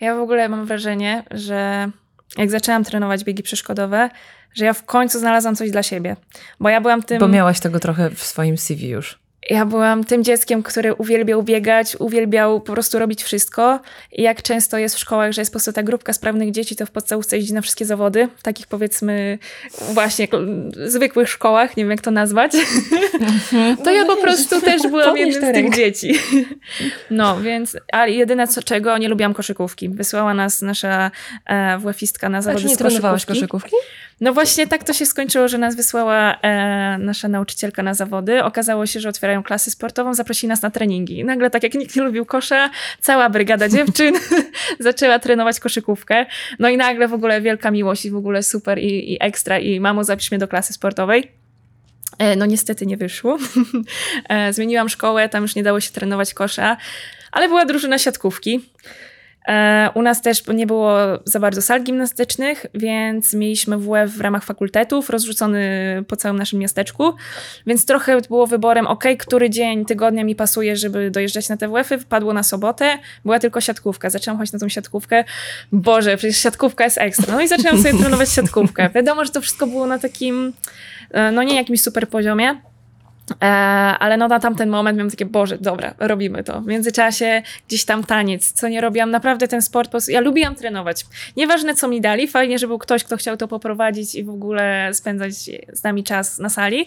ja 0.00 0.16
w 0.16 0.20
ogóle 0.20 0.48
mam 0.48 0.66
wrażenie, 0.66 1.24
że 1.30 1.90
jak 2.36 2.50
zaczęłam 2.50 2.84
trenować 2.84 3.24
biegi 3.24 3.42
przeszkodowe, 3.42 4.10
że 4.54 4.64
ja 4.64 4.72
w 4.72 4.84
końcu 4.84 5.18
znalazłam 5.18 5.56
coś 5.56 5.70
dla 5.70 5.82
siebie. 5.82 6.16
Bo 6.60 6.68
ja 6.68 6.80
byłam 6.80 7.02
tym. 7.02 7.18
Bo 7.18 7.28
miałaś 7.28 7.60
tego 7.60 7.80
trochę 7.80 8.10
w 8.10 8.22
swoim 8.22 8.58
CV 8.58 8.88
już. 8.88 9.18
Ja 9.48 9.66
byłam 9.66 10.04
tym 10.04 10.24
dzieckiem, 10.24 10.62
który 10.62 10.94
uwielbiał 10.94 11.42
biegać, 11.42 11.96
uwielbiał 11.98 12.60
po 12.60 12.72
prostu 12.72 12.98
robić 12.98 13.22
wszystko. 13.22 13.80
I 14.12 14.22
jak 14.22 14.42
często 14.42 14.78
jest 14.78 14.94
w 14.96 14.98
szkołach, 14.98 15.32
że 15.32 15.40
jest 15.40 15.50
po 15.50 15.52
prostu 15.52 15.72
ta 15.72 15.82
grupka 15.82 16.12
sprawnych 16.12 16.50
dzieci, 16.50 16.76
to 16.76 16.86
w 16.86 16.90
podstawówce 16.90 17.36
jeździ 17.36 17.52
na 17.54 17.60
wszystkie 17.60 17.84
zawody. 17.84 18.28
Takich 18.42 18.66
powiedzmy 18.66 19.38
właśnie 19.92 20.28
zwykłych 20.86 21.28
szkołach, 21.28 21.76
nie 21.76 21.84
wiem 21.84 21.90
jak 21.90 22.00
to 22.00 22.10
nazwać. 22.10 22.52
To 23.84 23.90
ja 23.90 24.04
po 24.04 24.16
prostu 24.16 24.60
też 24.60 24.82
byłam 24.82 25.16
jednym 25.16 25.50
z 25.50 25.54
tych 25.54 25.74
dzieci. 25.74 26.14
No, 27.10 27.40
więc, 27.40 27.76
ale 27.92 28.12
jedyne 28.12 28.48
co, 28.48 28.62
czego 28.62 28.98
nie 28.98 29.08
lubiłam 29.08 29.34
koszykówki. 29.34 29.88
Wysłała 29.88 30.34
nas 30.34 30.62
nasza 30.62 31.10
e, 31.46 31.78
WF-istka 31.78 32.28
na 32.28 32.38
A 32.38 32.42
zawody 32.42 32.62
czy 32.62 32.68
nie 32.68 32.74
z 32.74 32.78
koszykówki. 32.78 33.26
koszykówki? 33.26 33.76
No 34.20 34.32
właśnie 34.32 34.66
tak 34.66 34.84
to 34.84 34.92
się 34.92 35.06
skończyło, 35.06 35.48
że 35.48 35.58
nas 35.58 35.76
wysłała 35.76 36.34
e, 36.42 36.98
nasza 36.98 37.28
nauczycielka 37.28 37.82
na 37.82 37.94
zawody. 37.94 38.44
Okazało 38.44 38.86
się, 38.86 39.00
że 39.00 39.08
otwierają 39.08 39.42
klasę 39.42 39.70
sportową, 39.70 40.14
zaprosili 40.14 40.48
nas 40.48 40.62
na 40.62 40.70
treningi. 40.70 41.18
I 41.18 41.24
nagle, 41.24 41.50
tak 41.50 41.62
jak 41.62 41.74
nikt 41.74 41.96
nie 41.96 42.02
lubił 42.02 42.26
kosza, 42.26 42.70
cała 43.00 43.30
brygada 43.30 43.68
dziewczyn 43.74 44.14
zaczęła 44.80 45.18
trenować 45.18 45.60
koszykówkę. 45.60 46.26
No 46.58 46.68
i 46.68 46.76
nagle 46.76 47.08
w 47.08 47.14
ogóle 47.14 47.40
wielka 47.40 47.70
miłość 47.70 48.04
i 48.04 48.10
w 48.10 48.16
ogóle 48.16 48.42
super 48.42 48.78
i, 48.78 49.12
i 49.12 49.16
ekstra 49.20 49.58
i 49.58 49.80
mamo 49.80 50.04
zapisz 50.04 50.30
mnie 50.30 50.38
do 50.38 50.48
klasy 50.48 50.72
sportowej. 50.72 51.32
E, 52.18 52.36
No 52.36 52.46
niestety 52.46 52.86
nie 52.86 52.96
wyszło. 52.96 53.38
E, 54.28 54.52
Zmieniłam 54.52 54.88
szkołę, 54.88 55.28
tam 55.28 55.42
już 55.42 55.54
nie 55.54 55.62
dało 55.62 55.80
się 55.80 55.90
trenować 55.90 56.34
kosza, 56.34 56.76
ale 57.32 57.48
była 57.48 57.64
drużyna 57.64 57.98
siatkówki. 57.98 58.60
E, 59.48 59.90
U 59.94 60.02
nas 60.02 60.22
też 60.22 60.46
nie 60.46 60.66
było 60.66 60.98
za 61.24 61.40
bardzo 61.40 61.62
sal 61.62 61.82
gimnastycznych, 61.82 62.66
więc 62.74 63.34
mieliśmy 63.34 63.78
WF 63.78 64.10
w 64.10 64.20
ramach 64.20 64.44
fakultetów, 64.44 65.10
rozrzucony 65.10 65.60
po 66.08 66.16
całym 66.16 66.38
naszym 66.38 66.58
miasteczku, 66.58 67.14
więc 67.66 67.86
trochę 67.86 68.20
było 68.20 68.46
wyborem, 68.46 68.86
ok, 68.86 69.04
który 69.18 69.50
dzień 69.50 69.84
tygodnia 69.84 70.24
mi 70.24 70.34
pasuje, 70.34 70.76
żeby 70.76 71.10
dojeżdżać 71.10 71.48
na 71.48 71.56
te 71.56 71.68
WF-y, 71.68 71.98
wpadło 71.98 72.32
na 72.32 72.42
sobotę, 72.42 72.98
była 73.24 73.38
tylko 73.38 73.60
siatkówka, 73.60 74.10
zaczęłam 74.10 74.38
chodzić 74.38 74.52
na 74.52 74.58
tą 74.58 74.68
siatkówkę, 74.68 75.24
Boże, 75.72 76.16
przecież 76.16 76.36
siatkówka 76.36 76.84
jest 76.84 76.98
ekstra, 76.98 77.34
no 77.34 77.40
i 77.40 77.48
zaczęłam 77.48 77.82
sobie 77.82 77.98
trenować 77.98 78.32
siatkówkę. 78.32 78.90
Wiadomo, 78.94 79.24
że 79.24 79.30
to 79.30 79.40
wszystko 79.40 79.66
było 79.66 79.86
na 79.86 79.98
takim, 79.98 80.52
e, 81.10 81.32
no 81.32 81.42
nie 81.42 81.56
jakimś 81.56 81.82
super 81.82 82.08
poziomie, 82.08 82.56
E, 82.58 82.67
ale 83.98 84.16
no 84.16 84.28
na 84.28 84.40
tamten 84.40 84.68
moment 84.68 84.98
miałam 84.98 85.10
takie, 85.10 85.26
Boże, 85.26 85.58
dobra, 85.58 85.94
robimy 85.98 86.44
to. 86.44 86.60
W 86.60 86.66
międzyczasie 86.66 87.42
gdzieś 87.68 87.84
tam 87.84 88.04
taniec, 88.04 88.52
co 88.52 88.68
nie 88.68 88.80
robiłam, 88.80 89.10
naprawdę 89.10 89.48
ten 89.48 89.62
sport, 89.62 90.08
ja 90.08 90.20
lubiłam 90.20 90.54
trenować. 90.54 91.06
Nieważne 91.36 91.74
co 91.74 91.88
mi 91.88 92.00
dali, 92.00 92.28
fajnie, 92.28 92.58
że 92.58 92.66
był 92.66 92.78
ktoś, 92.78 93.04
kto 93.04 93.16
chciał 93.16 93.36
to 93.36 93.48
poprowadzić 93.48 94.14
i 94.14 94.24
w 94.24 94.30
ogóle 94.30 94.90
spędzać 94.94 95.34
z 95.72 95.82
nami 95.82 96.04
czas 96.04 96.38
na 96.38 96.48
sali, 96.48 96.86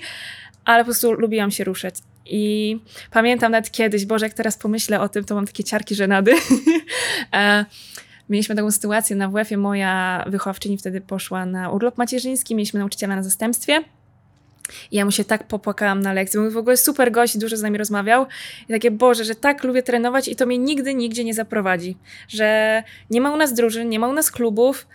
ale 0.65 0.83
po 0.83 0.85
prostu 0.85 1.13
lubiłam 1.13 1.51
się 1.51 1.63
ruszać. 1.63 1.95
I 2.25 2.79
pamiętam 3.11 3.51
nawet 3.51 3.71
kiedyś, 3.71 4.05
Boże, 4.05 4.25
jak 4.25 4.33
teraz 4.33 4.57
pomyślę 4.57 4.99
o 4.99 5.09
tym, 5.09 5.23
to 5.23 5.35
mam 5.35 5.45
takie 5.45 5.63
ciarki 5.63 5.95
żenady. 5.95 6.33
e, 7.33 7.65
Mieliśmy 8.31 8.55
taką 8.55 8.71
sytuację 8.71 9.15
na 9.15 9.29
WF-ie, 9.29 9.57
moja 9.57 10.23
wychowawczyni 10.27 10.77
wtedy 10.77 11.01
poszła 11.01 11.45
na 11.45 11.69
urlop 11.69 11.97
macierzyński, 11.97 12.55
mieliśmy 12.55 12.79
nauczyciela 12.79 13.15
na 13.15 13.23
zastępstwie. 13.23 13.83
Ja 14.91 15.05
mu 15.05 15.11
się 15.11 15.23
tak 15.25 15.43
popłakałam 15.43 15.99
na 15.99 16.13
lekcji. 16.13 16.39
Był 16.39 16.51
w 16.51 16.57
ogóle 16.57 16.77
super 16.77 17.11
gość, 17.11 17.37
dużo 17.37 17.57
z 17.57 17.61
nami 17.61 17.77
rozmawiał. 17.77 18.25
I 18.69 18.73
takie, 18.73 18.91
Boże, 18.91 19.23
że 19.23 19.35
tak 19.35 19.63
lubię 19.63 19.83
trenować 19.83 20.27
i 20.27 20.35
to 20.35 20.45
mnie 20.45 20.57
nigdy, 20.57 20.93
nigdzie 20.93 21.23
nie 21.23 21.33
zaprowadzi. 21.33 21.97
Że 22.27 22.83
nie 23.09 23.21
ma 23.21 23.33
u 23.33 23.37
nas 23.37 23.53
drużyn, 23.53 23.89
nie 23.89 23.99
ma 23.99 24.07
u 24.07 24.13
nas 24.13 24.31
klubów. 24.31 24.87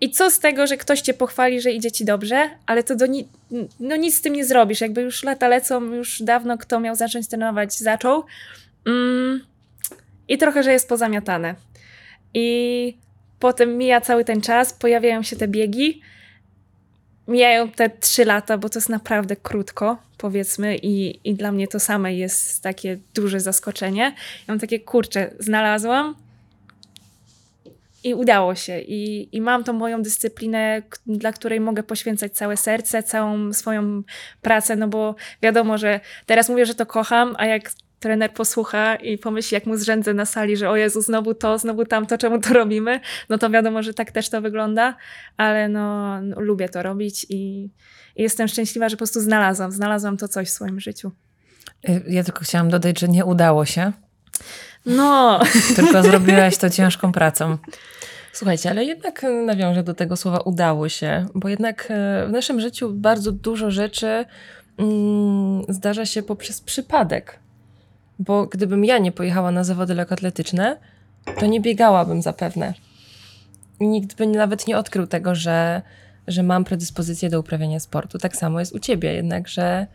I 0.00 0.10
co 0.10 0.30
z 0.30 0.38
tego, 0.38 0.66
że 0.66 0.76
ktoś 0.76 1.00
cię 1.00 1.14
pochwali, 1.14 1.60
że 1.60 1.70
idzie 1.70 1.92
ci 1.92 2.04
dobrze, 2.04 2.50
ale 2.66 2.82
to 2.82 2.96
do 2.96 3.06
ni- 3.06 3.28
no 3.80 3.96
nic 3.96 4.16
z 4.16 4.20
tym 4.20 4.32
nie 4.32 4.44
zrobisz. 4.44 4.80
Jakby 4.80 5.02
już 5.02 5.22
lata 5.22 5.48
lecą, 5.48 5.84
już 5.84 6.22
dawno 6.22 6.58
kto 6.58 6.80
miał 6.80 6.94
zacząć 6.94 7.28
trenować, 7.28 7.74
zaczął. 7.74 8.24
Mm. 8.86 9.40
I 10.28 10.38
trochę, 10.38 10.62
że 10.62 10.72
jest 10.72 10.88
pozamiatane. 10.88 11.54
I 12.34 12.96
potem 13.38 13.78
mija 13.78 14.00
cały 14.00 14.24
ten 14.24 14.40
czas, 14.40 14.72
pojawiają 14.72 15.22
się 15.22 15.36
te 15.36 15.48
biegi. 15.48 16.00
Mijają 17.28 17.70
te 17.70 17.90
trzy 17.90 18.24
lata, 18.24 18.58
bo 18.58 18.68
to 18.68 18.78
jest 18.78 18.88
naprawdę 18.88 19.36
krótko, 19.36 19.96
powiedzmy, 20.18 20.76
i, 20.76 21.20
i 21.30 21.34
dla 21.34 21.52
mnie 21.52 21.68
to 21.68 21.80
same 21.80 22.14
jest 22.14 22.62
takie 22.62 22.98
duże 23.14 23.40
zaskoczenie. 23.40 24.02
Ja 24.02 24.14
mam 24.48 24.58
takie, 24.58 24.80
kurczę, 24.80 25.30
znalazłam 25.38 26.14
i 28.04 28.14
udało 28.14 28.54
się. 28.54 28.80
I, 28.80 29.28
I 29.36 29.40
mam 29.40 29.64
tą 29.64 29.72
moją 29.72 30.02
dyscyplinę, 30.02 30.82
dla 31.06 31.32
której 31.32 31.60
mogę 31.60 31.82
poświęcać 31.82 32.32
całe 32.32 32.56
serce, 32.56 33.02
całą 33.02 33.52
swoją 33.52 34.02
pracę, 34.42 34.76
no 34.76 34.88
bo 34.88 35.14
wiadomo, 35.42 35.78
że 35.78 36.00
teraz 36.26 36.48
mówię, 36.48 36.66
że 36.66 36.74
to 36.74 36.86
kocham, 36.86 37.34
a 37.38 37.46
jak 37.46 37.70
trener 38.04 38.32
posłucha 38.32 38.96
i 38.96 39.18
pomyśli, 39.18 39.54
jak 39.54 39.66
mu 39.66 39.76
zrzędzę 39.76 40.14
na 40.14 40.26
sali, 40.26 40.56
że 40.56 40.70
o 40.70 40.76
Jezu, 40.76 41.02
znowu 41.02 41.34
to, 41.34 41.58
znowu 41.58 41.84
tamto, 41.84 42.18
czemu 42.18 42.40
to 42.40 42.54
robimy, 42.54 43.00
no 43.28 43.38
to 43.38 43.50
wiadomo, 43.50 43.82
że 43.82 43.94
tak 43.94 44.12
też 44.12 44.30
to 44.30 44.40
wygląda, 44.40 44.96
ale 45.36 45.68
no, 45.68 46.20
no 46.22 46.40
lubię 46.40 46.68
to 46.68 46.82
robić 46.82 47.26
i, 47.28 47.64
i 48.16 48.22
jestem 48.22 48.48
szczęśliwa, 48.48 48.88
że 48.88 48.96
po 48.96 48.98
prostu 48.98 49.20
znalazłam, 49.20 49.72
znalazłam 49.72 50.16
to 50.16 50.28
coś 50.28 50.48
w 50.48 50.50
swoim 50.50 50.80
życiu. 50.80 51.12
Y, 51.88 52.02
Ja 52.08 52.24
tylko 52.24 52.44
chciałam 52.44 52.68
dodać, 52.70 53.00
że 53.00 53.08
nie 53.08 53.24
udało 53.24 53.64
się, 53.64 53.92
No, 54.86 55.40
tylko 55.76 56.02
zrobiłaś 56.02 56.56
to 56.56 56.70
ciężką 56.70 57.12
pracą. 57.12 57.58
Słuchajcie, 58.32 58.70
ale 58.70 58.84
jednak 58.84 59.24
e, 59.24 59.30
nawiążę 59.30 59.82
do 59.82 59.94
tego 59.94 60.16
słowa 60.16 60.38
udało 60.38 60.88
się, 60.88 61.26
bo 61.34 61.48
jednak 61.48 61.86
e, 61.90 62.26
w 62.28 62.32
naszym 62.32 62.60
życiu 62.60 62.90
bardzo 62.92 63.32
dużo 63.32 63.70
rzeczy 63.70 64.24
mm, 64.78 65.62
zdarza 65.68 66.06
się 66.06 66.22
poprzez 66.22 66.60
przypadek. 66.60 67.43
Bo 68.18 68.46
gdybym 68.46 68.84
ja 68.84 68.98
nie 68.98 69.12
pojechała 69.12 69.50
na 69.50 69.64
zawody 69.64 69.94
lekkoatletyczne, 69.94 70.76
to 71.40 71.46
nie 71.46 71.60
biegałabym 71.60 72.22
zapewne. 72.22 72.74
Nikt 73.80 74.16
by 74.16 74.26
nawet 74.26 74.66
nie 74.66 74.78
odkrył 74.78 75.06
tego, 75.06 75.34
że, 75.34 75.82
że 76.28 76.42
mam 76.42 76.64
predyspozycję 76.64 77.30
do 77.30 77.40
uprawiania 77.40 77.80
sportu. 77.80 78.18
Tak 78.18 78.36
samo 78.36 78.60
jest 78.60 78.74
u 78.74 78.78
ciebie, 78.78 79.12
jednakże 79.12 79.86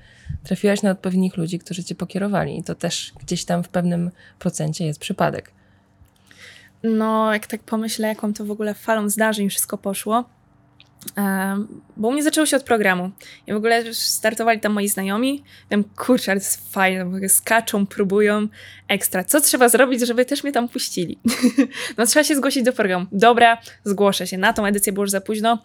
trafiłaś 0.43 0.81
na 0.81 0.91
odpowiednich 0.91 1.37
ludzi, 1.37 1.59
którzy 1.59 1.83
cię 1.83 1.95
pokierowali. 1.95 2.59
I 2.59 2.63
to 2.63 2.75
też 2.75 3.13
gdzieś 3.19 3.45
tam 3.45 3.63
w 3.63 3.69
pewnym 3.69 4.11
procencie 4.39 4.85
jest 4.85 4.99
przypadek. 4.99 5.51
No, 6.83 7.33
jak 7.33 7.47
tak 7.47 7.63
pomyślę, 7.63 8.07
jaką 8.07 8.33
to 8.33 8.45
w 8.45 8.51
ogóle 8.51 8.73
falą 8.73 9.09
zdarzeń 9.09 9.49
wszystko 9.49 9.77
poszło. 9.77 10.25
Bo 11.97 12.07
u 12.07 12.11
mnie 12.11 12.23
zaczęło 12.23 12.45
się 12.45 12.57
od 12.57 12.63
programu. 12.63 13.11
I 13.47 13.53
w 13.53 13.55
ogóle 13.55 13.93
startowali 13.93 14.59
tam 14.59 14.73
moi 14.73 14.87
znajomi. 14.87 15.43
Wiem, 15.71 15.83
kurczę, 15.83 16.25
to 16.25 16.33
jest 16.33 16.73
fajne, 16.73 17.29
skaczą, 17.29 17.85
próbują, 17.85 18.47
ekstra. 18.87 19.23
Co 19.23 19.41
trzeba 19.41 19.69
zrobić, 19.69 20.01
żeby 20.07 20.25
też 20.25 20.43
mnie 20.43 20.53
tam 20.53 20.69
puścili? 20.69 21.19
no 21.97 22.05
trzeba 22.05 22.23
się 22.23 22.35
zgłosić 22.35 22.63
do 22.63 22.73
programu. 22.73 23.05
Dobra, 23.11 23.57
zgłoszę 23.83 24.27
się. 24.27 24.37
Na 24.37 24.53
tą 24.53 24.65
edycję 24.65 24.93
było 24.93 25.03
już 25.03 25.11
za 25.11 25.21
późno. 25.21 25.63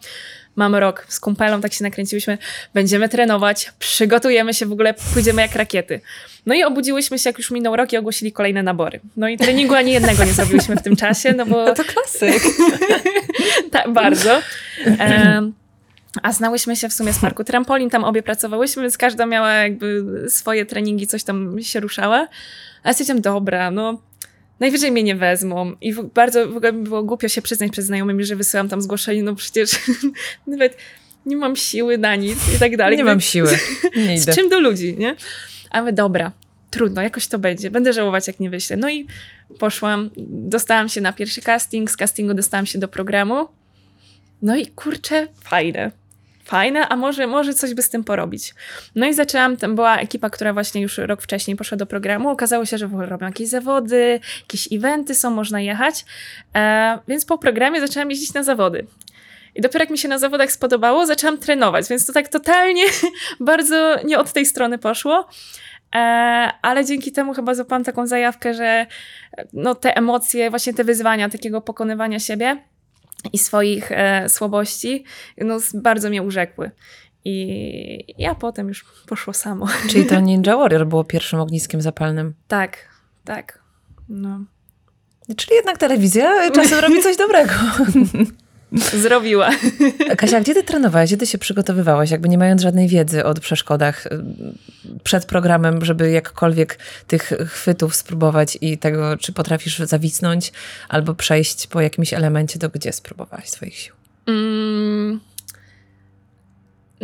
Mamy 0.55 0.79
rok. 0.79 1.05
Z 1.09 1.19
kumpelą 1.19 1.61
tak 1.61 1.73
się 1.73 1.83
nakręciłyśmy. 1.83 2.37
Będziemy 2.73 3.09
trenować, 3.09 3.71
przygotujemy 3.79 4.53
się 4.53 4.65
w 4.65 4.71
ogóle, 4.71 4.93
pójdziemy 5.13 5.41
jak 5.41 5.55
rakiety. 5.55 6.01
No 6.45 6.55
i 6.55 6.63
obudziłyśmy 6.63 7.19
się, 7.19 7.29
jak 7.29 7.37
już 7.37 7.51
minął 7.51 7.75
rok 7.75 7.93
i 7.93 7.97
ogłosili 7.97 8.31
kolejne 8.31 8.63
nabory. 8.63 8.99
No 9.17 9.27
i 9.27 9.37
treningu 9.37 9.73
ani 9.73 9.91
jednego 9.91 10.25
nie 10.25 10.33
zrobiliśmy 10.33 10.75
w 10.75 10.81
tym 10.81 10.95
czasie, 10.95 11.33
no 11.33 11.45
bo... 11.45 11.73
to 11.73 11.83
klasyk. 11.83 12.43
tak, 13.71 13.93
bardzo. 13.93 14.41
Em, 14.99 15.53
a 16.23 16.31
znałyśmy 16.31 16.75
się 16.75 16.89
w 16.89 16.93
sumie 16.93 17.13
z 17.13 17.21
Marku 17.21 17.43
Trampolin, 17.43 17.89
tam 17.89 18.03
obie 18.03 18.23
pracowałyśmy, 18.23 18.81
więc 18.81 18.97
każda 18.97 19.25
miała 19.25 19.53
jakby 19.53 20.03
swoje 20.29 20.65
treningi, 20.65 21.07
coś 21.07 21.23
tam 21.23 21.61
się 21.61 21.79
ruszała. 21.79 22.27
A 22.83 22.87
ja 22.87 22.93
stwierdziłam, 22.93 23.21
dobra, 23.21 23.71
no 23.71 24.01
najwyżej 24.59 24.91
mnie 24.91 25.03
nie 25.03 25.15
wezmą. 25.15 25.75
I 25.81 25.93
w, 25.93 26.03
bardzo 26.13 26.47
w 26.47 26.57
ogóle 26.57 26.73
mi 26.73 26.83
było 26.83 27.03
głupio 27.03 27.27
się 27.27 27.41
przyznać 27.41 27.71
przed 27.71 27.85
znajomymi, 27.85 28.25
że 28.25 28.35
wysyłam 28.35 28.69
tam 28.69 28.81
zgłoszenie, 28.81 29.23
no 29.23 29.35
przecież 29.35 29.71
nawet 30.47 30.77
nie 31.25 31.37
mam 31.37 31.55
siły 31.55 31.97
na 31.97 32.15
nic 32.15 32.55
i 32.55 32.59
tak 32.59 32.77
dalej. 32.77 32.97
Nie 32.97 33.03
mam 33.03 33.21
siły, 33.21 33.57
nie 34.07 34.19
Z 34.19 34.35
czym 34.35 34.49
do 34.49 34.59
ludzi, 34.59 34.95
nie? 34.97 35.15
A 35.69 35.81
my, 35.81 35.93
dobra, 35.93 36.31
trudno, 36.71 37.01
jakoś 37.01 37.27
to 37.27 37.39
będzie. 37.39 37.71
Będę 37.71 37.93
żałować, 37.93 38.27
jak 38.27 38.39
nie 38.39 38.49
wyślę. 38.49 38.77
No 38.77 38.89
i 38.89 39.07
poszłam, 39.59 40.09
dostałam 40.27 40.89
się 40.89 41.01
na 41.01 41.13
pierwszy 41.13 41.41
casting, 41.41 41.91
z 41.91 41.97
castingu 41.97 42.33
dostałam 42.33 42.65
się 42.65 42.79
do 42.79 42.87
programu. 42.87 43.47
No 44.41 44.55
i 44.55 44.67
kurczę, 44.67 45.27
fajne. 45.43 45.91
Fajne, 46.45 46.89
a 46.89 46.95
może, 46.95 47.27
może 47.27 47.53
coś 47.53 47.73
by 47.73 47.81
z 47.81 47.89
tym 47.89 48.03
porobić. 48.03 48.55
No 48.95 49.05
i 49.05 49.13
zaczęłam, 49.13 49.57
tam 49.57 49.75
była 49.75 49.97
ekipa, 49.97 50.29
która 50.29 50.53
właśnie 50.53 50.81
już 50.81 50.97
rok 50.97 51.21
wcześniej 51.21 51.57
poszła 51.57 51.77
do 51.77 51.85
programu. 51.85 52.29
Okazało 52.29 52.65
się, 52.65 52.77
że 52.77 52.87
w 52.87 52.91
ogóle 52.93 53.07
robią 53.07 53.25
jakieś 53.25 53.47
zawody, 53.47 54.19
jakieś 54.41 54.67
eventy 54.71 55.15
są, 55.15 55.29
można 55.29 55.61
jechać. 55.61 56.05
E, 56.55 56.99
więc 57.07 57.25
po 57.25 57.37
programie 57.37 57.81
zaczęłam 57.81 58.09
jeździć 58.09 58.33
na 58.33 58.43
zawody. 58.43 58.87
I 59.55 59.61
dopiero 59.61 59.83
jak 59.83 59.89
mi 59.89 59.97
się 59.97 60.07
na 60.07 60.19
zawodach 60.19 60.51
spodobało, 60.51 61.05
zaczęłam 61.05 61.37
trenować, 61.37 61.87
więc 61.89 62.05
to 62.05 62.13
tak 62.13 62.27
totalnie 62.27 62.83
bardzo 63.39 63.95
nie 64.05 64.19
od 64.19 64.33
tej 64.33 64.45
strony 64.45 64.77
poszło. 64.77 65.27
E, 65.95 65.99
ale 66.61 66.85
dzięki 66.85 67.11
temu 67.11 67.33
chyba 67.33 67.55
złapałam 67.55 67.83
taką 67.83 68.07
zajawkę, 68.07 68.53
że 68.53 68.65
e, 68.65 68.87
no, 69.53 69.75
te 69.75 69.97
emocje, 69.97 70.49
właśnie 70.49 70.73
te 70.73 70.83
wyzwania 70.83 71.29
takiego 71.29 71.61
pokonywania 71.61 72.19
siebie 72.19 72.57
i 73.33 73.37
swoich 73.37 73.91
e, 73.91 74.29
słabości, 74.29 75.03
no, 75.37 75.57
bardzo 75.73 76.09
mnie 76.09 76.23
urzekły. 76.23 76.71
I 77.25 78.15
ja 78.17 78.35
potem 78.35 78.67
już 78.67 78.85
poszło 79.07 79.33
samo. 79.33 79.67
Czyli 79.89 80.05
to 80.05 80.19
Ninja 80.29 80.57
Warrior 80.57 80.87
było 80.87 81.03
pierwszym 81.03 81.39
ogniskiem 81.39 81.81
zapalnym. 81.81 82.33
tak, 82.47 82.89
tak. 83.25 83.59
No. 84.09 84.39
Czyli 85.37 85.55
jednak 85.55 85.77
telewizja 85.77 86.51
czasem 86.51 86.79
robi 86.79 87.01
coś 87.01 87.17
dobrego. 87.17 87.53
Zrobiła. 89.03 89.49
Kasia, 90.17 90.41
gdzie 90.41 90.53
ty 90.53 90.63
trenowałaś? 90.63 91.09
Gdzie 91.09 91.17
ty 91.17 91.27
się 91.27 91.37
przygotowywałaś? 91.37 92.11
Jakby 92.11 92.29
nie 92.29 92.37
mając 92.37 92.61
żadnej 92.61 92.87
wiedzy 92.87 93.25
o 93.25 93.33
przeszkodach 93.33 94.05
y, 94.05 94.09
przed 95.03 95.25
programem, 95.25 95.85
żeby 95.85 96.11
jakkolwiek 96.11 96.79
tych 97.07 97.33
chwytów 97.47 97.95
spróbować 97.95 98.57
i 98.61 98.77
tego, 98.77 99.17
czy 99.17 99.33
potrafisz 99.33 99.79
zawisnąć 99.79 100.51
albo 100.89 101.15
przejść 101.15 101.67
po 101.67 101.81
jakimś 101.81 102.13
elemencie, 102.13 102.59
to 102.59 102.69
gdzie 102.69 102.93
spróbowałaś 102.93 103.49
swoich 103.49 103.75
sił? 103.75 103.93
Mm, 104.27 105.19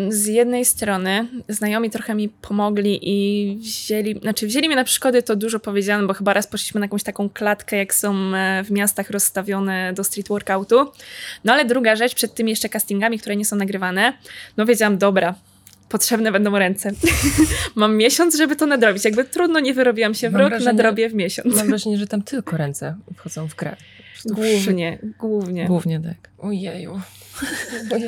z 0.10 0.26
jednej 0.26 0.66
strony 0.66 1.28
znajomi 1.50 1.90
trochę 1.90 2.16
mi 2.16 2.30
pomogli 2.30 3.00
i 3.02 3.58
wzięli, 3.62 4.20
znaczy 4.20 4.48
wzięli 4.48 4.68
mnie 4.68 4.76
na 4.76 4.84
przeszkody, 4.84 5.24
to 5.24 5.36
dużo 5.36 5.60
powiedziane, 5.60 6.08
bo 6.08 6.14
chyba 6.14 6.34
raz 6.34 6.48
poszliśmy 6.48 6.80
na 6.80 6.86
jakąś 6.86 7.04
taką 7.04 7.30
klatkę, 7.30 7.78
jak 7.78 7.94
są 7.94 8.36
e, 8.36 8.64
w 8.64 8.72
miastach 8.72 9.10
rozstawione 9.10 9.94
do 9.94 10.04
street 10.04 10.28
workoutu. 10.28 10.92
No 11.44 11.54
ale 11.54 11.66
druga 11.66 11.96
rzecz, 11.96 12.16
przed 12.16 12.36
tymi 12.36 12.50
jeszcze 12.50 12.70
castingami, 12.70 13.20
które 13.20 13.36
nie 13.36 13.46
są 13.46 13.56
nagrywane, 13.56 14.14
no 14.58 14.66
wiedziałam, 14.66 14.98
dobra, 14.98 15.36
potrzebne 15.90 16.32
będą 16.32 16.60
ręce. 16.60 16.92
Mam 17.76 17.98
miesiąc, 17.98 18.38
żeby 18.38 18.56
to 18.56 18.66
nadrobić. 18.66 19.06
Jakby 19.06 19.24
trudno 19.24 19.60
nie 19.60 19.74
wyrobiłam 19.74 20.14
się 20.14 20.30
w 20.30 20.34
Mam 20.34 20.42
rok, 20.42 20.50
wrażenie- 20.50 20.66
nadrobię 20.66 21.10
w 21.10 21.14
miesiąc. 21.14 21.56
Mam 21.56 21.68
wrażenie, 21.68 21.98
że 21.98 22.08
tam 22.08 22.22
tylko 22.22 22.58
ręce 22.58 22.96
wchodzą 23.18 23.48
w 23.48 23.56
grę. 23.56 23.76
Głównie, 24.26 25.00
głównie. 25.20 25.66
Głównie 25.66 26.00
tak. 26.00 26.30
Ojeju. 26.38 27.02
Moje, 27.90 28.06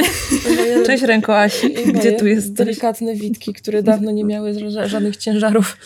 moje, 0.58 0.84
Cześć 0.88 1.04
ręko 1.04 1.40
Asi, 1.40 1.70
moje 1.70 1.86
gdzie 1.94 2.12
tu 2.12 2.28
jesteś? 2.28 2.52
Delikatne 2.54 3.16
witki, 3.16 3.54
które 3.54 3.84
dawno 3.84 4.12
nie 4.12 4.24
miały 4.24 4.54
ża- 4.54 4.88
żadnych 4.88 5.18
ciężarów. 5.18 5.78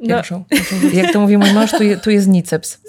Nie 0.00 0.08
No, 0.08 0.18
muszą. 0.18 0.44
Jak 0.92 1.12
to 1.12 1.20
mówi 1.20 1.36
mój 1.38 1.52
mąż, 1.52 1.70
tu, 1.70 1.82
je, 1.82 1.96
tu 1.96 2.10
jest 2.10 2.28
niceps. 2.28 2.78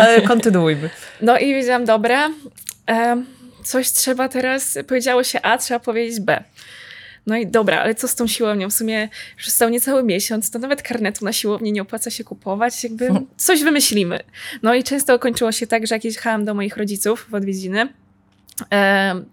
Ale 0.00 0.20
kontynuujmy. 0.22 0.90
No 1.22 1.38
i 1.38 1.54
wiedziałam, 1.54 1.84
dobra, 1.84 2.30
em, 2.86 3.26
coś 3.64 3.90
trzeba 3.92 4.28
teraz, 4.28 4.78
powiedziało 4.88 5.24
się 5.24 5.42
A, 5.42 5.58
trzeba 5.58 5.80
powiedzieć 5.80 6.20
B. 6.20 6.44
No 7.26 7.36
i 7.36 7.46
dobra, 7.46 7.80
ale 7.80 7.94
co 7.94 8.08
z 8.08 8.14
tą 8.14 8.26
siłownią? 8.26 8.70
W 8.70 8.74
sumie 8.74 9.08
już 9.36 9.46
został 9.46 9.68
niecały 9.68 10.02
miesiąc, 10.02 10.50
to 10.50 10.58
nawet 10.58 10.82
karnetu 10.82 11.24
na 11.24 11.32
siłownię 11.32 11.72
nie 11.72 11.82
opłaca 11.82 12.10
się 12.10 12.24
kupować, 12.24 12.84
jakby 12.84 13.08
coś 13.36 13.62
wymyślimy. 13.62 14.20
No 14.62 14.74
i 14.74 14.84
często 14.84 15.18
kończyło 15.18 15.52
się 15.52 15.66
tak, 15.66 15.86
że 15.86 15.94
jak 15.94 16.04
jechałam 16.04 16.44
do 16.44 16.54
moich 16.54 16.76
rodziców 16.76 17.26
w 17.30 17.34
odwiedziny, 17.34 17.88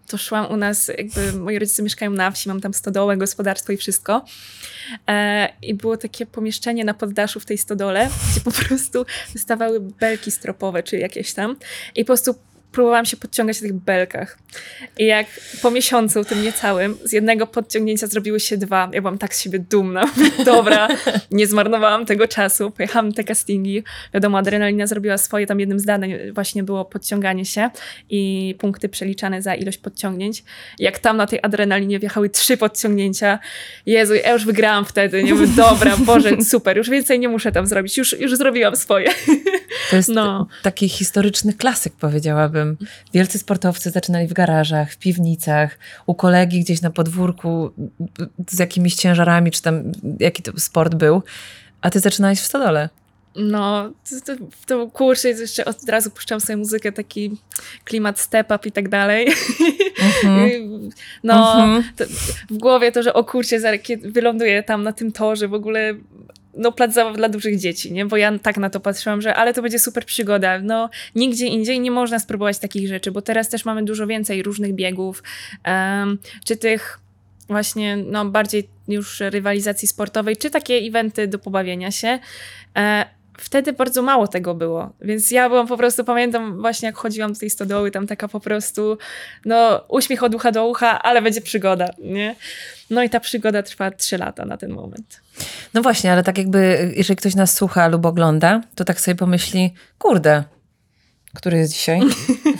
to 0.07 0.17
szłam 0.17 0.51
u 0.51 0.57
nas, 0.57 0.91
jakby 0.97 1.33
moi 1.33 1.59
rodzice 1.59 1.83
mieszkają 1.83 2.11
na 2.11 2.31
wsi, 2.31 2.49
mam 2.49 2.61
tam 2.61 2.73
stodołę, 2.73 3.17
gospodarstwo 3.17 3.73
i 3.73 3.77
wszystko. 3.77 4.25
E, 5.09 5.49
I 5.61 5.73
było 5.73 5.97
takie 5.97 6.25
pomieszczenie 6.25 6.85
na 6.85 6.93
poddaszu 6.93 7.39
w 7.39 7.45
tej 7.45 7.57
stodole, 7.57 8.09
gdzie 8.31 8.41
po 8.41 8.51
prostu 8.51 9.05
wystawały 9.33 9.79
belki 9.79 10.31
stropowe, 10.31 10.83
czy 10.83 10.97
jakieś 10.97 11.33
tam. 11.33 11.55
I 11.95 12.05
po 12.05 12.07
prostu 12.07 12.35
próbowałam 12.73 13.05
się 13.05 13.17
podciągać 13.17 13.61
na 13.61 13.67
tych 13.67 13.77
belkach. 13.77 14.37
I 14.97 15.05
jak 15.05 15.27
po 15.61 15.71
miesiącu, 15.71 16.23
tym 16.23 16.43
niecałym, 16.43 16.97
z 17.03 17.11
jednego 17.11 17.47
podciągnięcia 17.47 18.07
zrobiły 18.07 18.39
się 18.39 18.57
dwa. 18.57 18.89
Ja 18.93 19.01
byłam 19.01 19.17
tak 19.17 19.35
z 19.35 19.41
siebie 19.41 19.59
dumna. 19.59 20.05
Dobra, 20.45 20.87
nie 21.31 21.47
zmarnowałam 21.47 22.05
tego 22.05 22.27
czasu. 22.27 22.71
Pojechałam 22.71 23.07
na 23.09 23.13
te 23.15 23.23
castingi. 23.23 23.83
Wiadomo, 24.13 24.37
adrenalina 24.37 24.87
zrobiła 24.87 25.17
swoje. 25.17 25.47
Tam 25.47 25.59
jednym 25.59 25.79
z 25.79 25.85
zadań 25.85 26.13
właśnie 26.33 26.63
było 26.63 26.85
podciąganie 26.85 27.45
się 27.45 27.69
i 28.09 28.55
punkty 28.59 28.89
przeliczane 28.89 29.41
za 29.41 29.55
ilość 29.55 29.77
podciągnięć. 29.77 30.43
Jak 30.79 30.99
tam 30.99 31.17
na 31.17 31.27
tej 31.27 31.39
adrenalinie 31.43 31.99
wjechały 31.99 32.29
trzy 32.29 32.57
podciągnięcia, 32.57 33.39
Jezu, 33.85 34.13
ja 34.13 34.33
już 34.33 34.45
wygrałam 34.45 34.85
wtedy. 34.85 35.23
Nie 35.23 35.33
mówię, 35.33 35.47
dobra, 35.47 35.97
Boże, 35.97 36.41
super, 36.41 36.77
już 36.77 36.89
więcej 36.89 37.19
nie 37.19 37.29
muszę 37.29 37.51
tam 37.51 37.67
zrobić. 37.67 37.97
Już, 37.97 38.19
już 38.19 38.35
zrobiłam 38.37 38.75
swoje. 38.75 39.09
To 39.89 39.95
jest 39.95 40.09
No. 40.09 40.47
taki 40.61 40.89
historyczny 40.89 41.53
klasyk, 41.53 41.93
powiedziałabym. 41.99 42.62
Wielcy 43.13 43.39
sportowcy 43.39 43.89
zaczynali 43.91 44.27
w 44.27 44.33
garażach, 44.33 44.91
w 44.91 44.97
piwnicach, 44.97 45.77
u 46.05 46.15
kolegi 46.15 46.59
gdzieś 46.59 46.81
na 46.81 46.89
podwórku 46.89 47.71
z 48.49 48.59
jakimiś 48.59 48.95
ciężarami, 48.95 49.51
czy 49.51 49.61
tam 49.61 49.91
jaki 50.19 50.43
to 50.43 50.51
sport 50.59 50.95
był, 50.95 51.23
a 51.81 51.89
ty 51.89 51.99
zaczynałeś 51.99 52.39
w 52.39 52.45
stodole. 52.45 52.89
No, 53.35 53.91
to, 54.09 54.35
to, 54.35 54.45
to 54.67 54.87
kurczę, 54.87 55.29
jeszcze 55.29 55.65
od 55.65 55.89
razu 55.89 56.11
puszczam 56.11 56.39
sobie 56.39 56.57
muzykę, 56.57 56.91
taki 56.91 57.37
klimat 57.83 58.19
step 58.19 58.51
up 58.51 58.69
i 58.69 58.71
tak 58.71 58.89
dalej. 58.89 59.27
No, 61.23 61.53
Mhm. 61.63 61.83
w 62.49 62.57
głowie 62.57 62.91
to, 62.91 63.03
że 63.03 63.13
o 63.13 63.23
kurczę, 63.23 63.57
wyląduję 64.01 64.63
tam 64.63 64.83
na 64.83 64.93
tym 64.93 65.11
torze, 65.11 65.47
w 65.47 65.53
ogóle 65.53 65.93
no 66.57 66.71
plac 66.71 66.93
zabaw 66.93 67.17
dla 67.17 67.29
dużych 67.29 67.59
dzieci, 67.59 67.93
nie? 67.93 68.05
Bo 68.05 68.17
ja 68.17 68.39
tak 68.39 68.57
na 68.57 68.69
to 68.69 68.79
patrzyłam, 68.79 69.21
że 69.21 69.35
ale 69.35 69.53
to 69.53 69.61
będzie 69.61 69.79
super 69.79 70.05
przygoda. 70.05 70.59
No, 70.59 70.89
nigdzie 71.15 71.47
indziej 71.47 71.79
nie 71.79 71.91
można 71.91 72.19
spróbować 72.19 72.59
takich 72.59 72.87
rzeczy, 72.87 73.11
bo 73.11 73.21
teraz 73.21 73.49
też 73.49 73.65
mamy 73.65 73.83
dużo 73.83 74.07
więcej 74.07 74.43
różnych 74.43 74.73
biegów, 74.73 75.23
em, 75.63 76.19
czy 76.45 76.57
tych 76.57 76.99
właśnie 77.47 77.97
no, 77.97 78.25
bardziej 78.25 78.69
już 78.87 79.19
rywalizacji 79.19 79.87
sportowej, 79.87 80.37
czy 80.37 80.49
takie 80.49 80.73
eventy 80.73 81.27
do 81.27 81.39
pobawienia 81.39 81.91
się. 81.91 82.19
E, 82.77 83.05
Wtedy 83.37 83.73
bardzo 83.73 84.01
mało 84.01 84.27
tego 84.27 84.55
było, 84.55 84.93
więc 85.01 85.31
ja 85.31 85.49
byłam 85.49 85.67
po 85.67 85.77
prostu, 85.77 86.03
pamiętam 86.03 86.61
właśnie 86.61 86.85
jak 86.85 86.95
chodziłam 86.95 87.33
do 87.33 87.39
tej 87.39 87.49
stodoły, 87.49 87.91
tam 87.91 88.07
taka 88.07 88.27
po 88.27 88.39
prostu, 88.39 88.97
no 89.45 89.81
uśmiech 89.87 90.23
od 90.23 90.35
ucha 90.35 90.51
do 90.51 90.67
ucha, 90.67 91.01
ale 91.01 91.21
będzie 91.21 91.41
przygoda, 91.41 91.89
nie? 91.99 92.35
No 92.89 93.03
i 93.03 93.09
ta 93.09 93.19
przygoda 93.19 93.63
trwa 93.63 93.91
trzy 93.91 94.17
lata 94.17 94.45
na 94.45 94.57
ten 94.57 94.71
moment. 94.71 95.21
No 95.73 95.81
właśnie, 95.81 96.11
ale 96.11 96.23
tak 96.23 96.37
jakby, 96.37 96.91
jeżeli 96.95 97.15
ktoś 97.15 97.35
nas 97.35 97.53
słucha 97.53 97.87
lub 97.87 98.05
ogląda, 98.05 98.61
to 98.75 98.85
tak 98.85 99.01
sobie 99.01 99.15
pomyśli, 99.15 99.73
kurde, 99.97 100.43
który 101.35 101.57
jest 101.57 101.73
dzisiaj? 101.73 102.01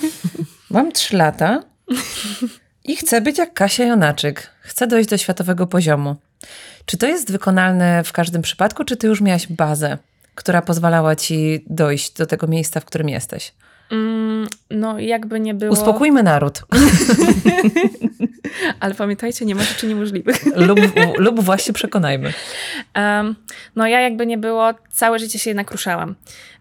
Mam 0.70 0.92
trzy 0.92 1.18
lata 1.18 1.64
i 2.84 2.96
chcę 2.96 3.22
być 3.22 3.38
jak 3.38 3.54
Kasia 3.54 3.84
Jonaczyk. 3.84 4.50
Chcę 4.62 4.88
dojść 4.88 5.10
do 5.10 5.18
światowego 5.18 5.68
poziomu. 5.68 6.16
Czy 6.86 6.98
to 6.98 7.08
jest 7.08 7.32
wykonalne 7.32 8.04
w 8.04 8.12
każdym 8.12 8.42
przypadku, 8.42 8.84
czy 8.84 8.98
ty 8.98 9.08
już 9.08 9.22
miałaś 9.22 9.48
bazę, 9.48 9.98
która 10.36 10.62
pozwalała 10.62 11.16
ci 11.16 11.66
dojść 11.70 12.14
do 12.14 12.26
tego 12.26 12.48
miejsca, 12.48 12.80
w 12.80 12.86
którym 12.86 13.10
jesteś? 13.10 13.54
Mm, 13.92 14.48
no 14.70 15.00
jakby 15.00 15.40
nie 15.40 15.54
było... 15.54 15.72
Uspokójmy 15.72 16.24
naród. 16.24 16.62
Ale 18.80 18.94
pamiętajcie, 18.94 19.46
nie 19.46 19.56
ma 19.56 19.64
rzeczy 19.64 19.88
niemożliwych. 19.88 20.46
lub, 20.56 20.80
lub 21.18 21.44
właśnie 21.44 21.74
przekonajmy. 21.74 22.34
Um, 22.96 23.36
no 23.76 23.88
ja 23.88 24.02
jakby 24.02 24.26
nie 24.26 24.38
było, 24.38 24.74
całe 24.92 25.20
życie 25.20 25.40
się 25.40 25.50
jednak 25.50 25.72
ruszałam. 25.72 26.16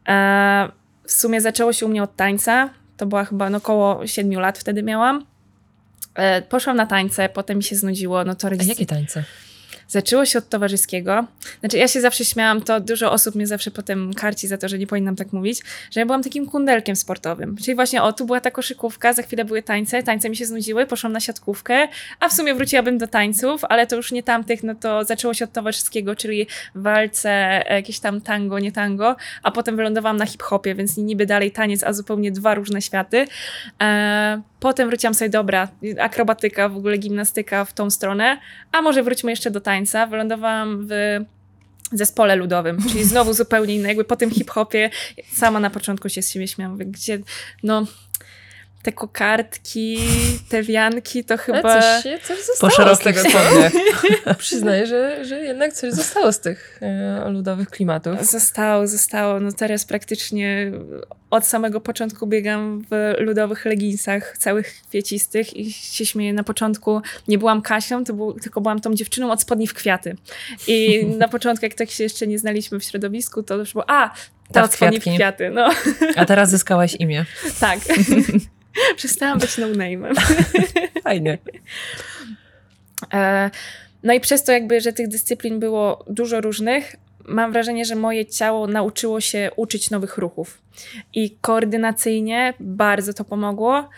E, 0.09 0.69
w 1.07 1.13
sumie 1.13 1.41
zaczęło 1.41 1.73
się 1.73 1.87
u 1.87 1.89
mnie 1.89 2.03
od 2.03 2.17
tańca, 2.17 2.71
to 2.97 3.07
była 3.07 3.25
chyba 3.25 3.51
no 3.51 3.59
około 3.59 4.07
7 4.07 4.41
lat 4.41 4.59
wtedy 4.59 4.83
miałam. 4.83 5.27
E, 6.15 6.43
poszłam 6.43 6.77
na 6.77 6.87
tańce, 6.87 7.29
potem 7.29 7.57
mi 7.57 7.65
się 7.65 7.77
znudziło, 7.77 8.25
no 8.25 8.35
to 8.35 8.47
A 8.47 8.51
rodzice... 8.51 8.69
jakie 8.69 8.87
tańce? 8.87 9.25
Zaczęło 9.93 10.25
się 10.25 10.39
od 10.39 10.49
towarzyskiego. 10.49 11.27
Znaczy, 11.61 11.79
ja 11.79 11.89
się 11.89 12.01
zawsze 12.01 12.25
śmiałam, 12.25 12.63
to 12.63 12.81
dużo 12.81 13.13
osób 13.13 13.35
mnie 13.35 13.47
zawsze 13.47 13.71
potem 13.71 14.15
karci 14.15 14.49
za 14.49 14.59
to, 14.59 14.69
że 14.69 14.79
nie 14.79 14.87
powinnam 14.87 15.17
tak 15.17 15.33
mówić, 15.33 15.61
że 15.91 16.01
ja 16.01 16.07
byłam 16.07 16.23
takim 16.23 16.47
kundelkiem 16.47 16.97
sportowym. 16.97 17.57
Czyli 17.57 17.75
właśnie, 17.75 18.03
o, 18.03 18.13
tu 18.13 18.25
była 18.25 18.41
ta 18.41 18.51
koszykówka, 18.51 19.13
za 19.13 19.23
chwilę 19.23 19.45
były 19.45 19.63
tańce, 19.63 20.03
tańce 20.03 20.31
mi 20.31 20.37
się 20.37 20.47
znudziły, 20.47 20.87
poszłam 20.87 21.13
na 21.13 21.21
siatkówkę, 21.21 21.89
a 22.21 22.29
w 22.29 22.33
sumie 22.33 22.55
wróciłabym 22.55 22.99
do 22.99 23.07
tańców, 23.07 23.65
ale 23.65 23.87
to 23.87 23.97
już 23.97 24.13
nie 24.13 24.23
tamtych, 24.23 24.63
no 24.63 24.75
to 24.75 25.05
zaczęło 25.05 25.35
się 25.35 25.45
od 25.45 25.53
towarzyskiego, 25.53 26.17
czyli 26.17 26.47
walce, 26.75 27.31
e, 27.71 27.75
jakieś 27.75 28.01
tam 28.01 28.21
tango, 28.21 28.59
nie 28.59 28.73
tango, 28.73 29.17
a 29.43 29.51
potem 29.51 29.77
wylądowałam 29.77 30.17
na 30.17 30.27
hip-hopie, 30.27 30.75
więc 30.75 30.97
niby 30.97 31.27
dalej 31.27 31.51
taniec, 31.51 31.85
a 31.85 31.93
zupełnie 31.93 32.33
dwa 32.33 32.55
różne 32.55 32.83
światy. 32.83 33.27
E, 33.83 34.43
potem 34.61 34.89
wróciłam 34.89 35.15
sobie, 35.15 35.29
dobra, 35.29 35.69
akrobatyka, 36.01 36.69
w 36.69 36.77
ogóle 36.77 36.99
gimnastyka 36.99 37.65
w 37.65 37.73
tą 37.73 37.91
stronę, 37.91 38.39
a 38.73 38.83
może 38.83 39.03
wróćmy 39.03 39.31
jeszcze 39.31 39.51
do 39.51 39.61
tańca. 39.61 39.82
Wylądowałam 40.07 40.87
w 40.89 41.19
zespole 41.93 42.37
ludowym, 42.37 42.79
czyli 42.89 43.05
znowu 43.05 43.33
zupełnie 43.33 43.75
inne, 43.75 43.89
jakby 43.89 44.05
po 44.05 44.17
tym 44.17 44.31
hip-hopie. 44.31 44.91
Sama 45.33 45.61
na 45.61 45.71
początku 45.71 46.09
się 46.09 46.23
z 46.23 46.31
siebie 46.31 46.49
śmiałam, 46.49 46.79
gdzie, 46.79 47.19
no 47.63 47.87
te 48.83 48.93
kokardki, 48.93 49.99
te 50.49 50.63
wianki, 50.63 51.25
to 51.25 51.35
Ale 51.35 51.43
chyba... 51.43 51.81
coś, 51.81 52.03
się- 52.03 52.19
coś 52.19 52.39
Po 52.39 52.45
zostało 52.45 52.71
z 52.71 52.77
szerokich 52.77 53.05
tego. 53.05 53.21
spodniach. 53.31 53.73
Przyznaję, 54.39 54.87
że, 54.87 55.25
że 55.25 55.41
jednak 55.41 55.73
coś 55.73 55.93
zostało 55.93 56.33
z 56.33 56.41
tych 56.41 56.79
e, 56.83 57.31
ludowych 57.31 57.69
klimatów. 57.69 58.27
Zostało, 58.31 58.87
zostało. 58.87 59.41
No 59.41 59.53
teraz 59.53 59.85
praktycznie 59.85 60.73
od 61.31 61.47
samego 61.47 61.81
początku 61.81 62.27
biegam 62.27 62.85
w 62.91 63.15
ludowych 63.19 63.65
leginsach, 63.65 64.39
całych 64.39 64.75
kwiecistych 64.89 65.57
i 65.57 65.73
się 65.73 66.07
śmieję. 66.07 66.33
Na 66.33 66.45
początku 66.45 67.03
nie 67.29 67.39
byłam 67.39 67.63
Kasią, 67.63 68.05
to 68.05 68.13
był, 68.15 68.33
tylko 68.33 68.61
byłam 68.61 68.81
tą 68.81 68.95
dziewczyną 68.95 69.31
od 69.33 69.41
spodni 69.43 69.67
w 69.67 69.75
kwiaty. 69.75 70.17
I 70.67 71.07
na 71.19 71.29
początku, 71.29 71.67
jak 71.67 71.75
tak 71.75 71.91
się 71.91 72.05
jeszcze 72.05 72.27
nie 72.27 72.39
znaliśmy 72.39 72.81
w 72.81 72.85
środowisku, 72.85 73.43
to 73.43 73.55
już 73.57 73.73
było, 73.73 73.85
a, 73.91 74.09
ta, 74.09 74.15
Ta 74.53 74.63
od 74.63 74.71
w 74.71 74.75
spodni 74.75 74.99
w 74.99 75.01
kwiatki. 75.01 75.19
kwiaty. 75.19 75.51
No, 75.51 75.71
A 76.17 76.25
teraz 76.25 76.51
zyskałaś 76.51 76.95
imię. 76.95 77.25
tak. 77.61 77.79
Przestałam 78.97 79.39
być 79.39 79.59
no-name'em. 79.59 80.15
Fajnie. 81.05 81.39
E, 83.13 83.51
No 84.03 84.13
i 84.13 84.21
przez 84.21 84.45
to 84.45 84.53
jakby, 84.53 84.81
że 84.81 84.93
tych 84.93 85.09
dyscyplin 85.09 85.61
było 85.61 86.05
dużo 86.09 86.41
różnych, 86.41 86.97
mam 87.25 87.53
wrażenie, 87.53 87.85
że 87.85 87.95
moje 87.95 88.27
ciało 88.27 88.67
nauczyło 88.67 89.21
się 89.21 89.51
uczyć 89.57 89.91
nowych 89.91 90.19
ruchów. 90.19 90.63
I 91.15 91.37
koordynacyjnie 91.41 92.55
bardzo 92.61 93.13
to 93.13 93.25
pomogło, 93.25 93.89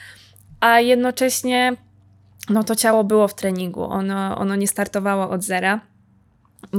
a 0.61 0.81
jednocześnie 0.81 1.77
no 2.51 2.65
to 2.65 2.77
ciało 2.77 3.05
było 3.05 3.29
w 3.29 3.35
treningu. 3.35 3.83
Ono, 3.83 4.39
ono 4.39 4.57
nie 4.57 4.69
startowało 4.69 5.31
od 5.31 5.43
zera. 5.43 5.81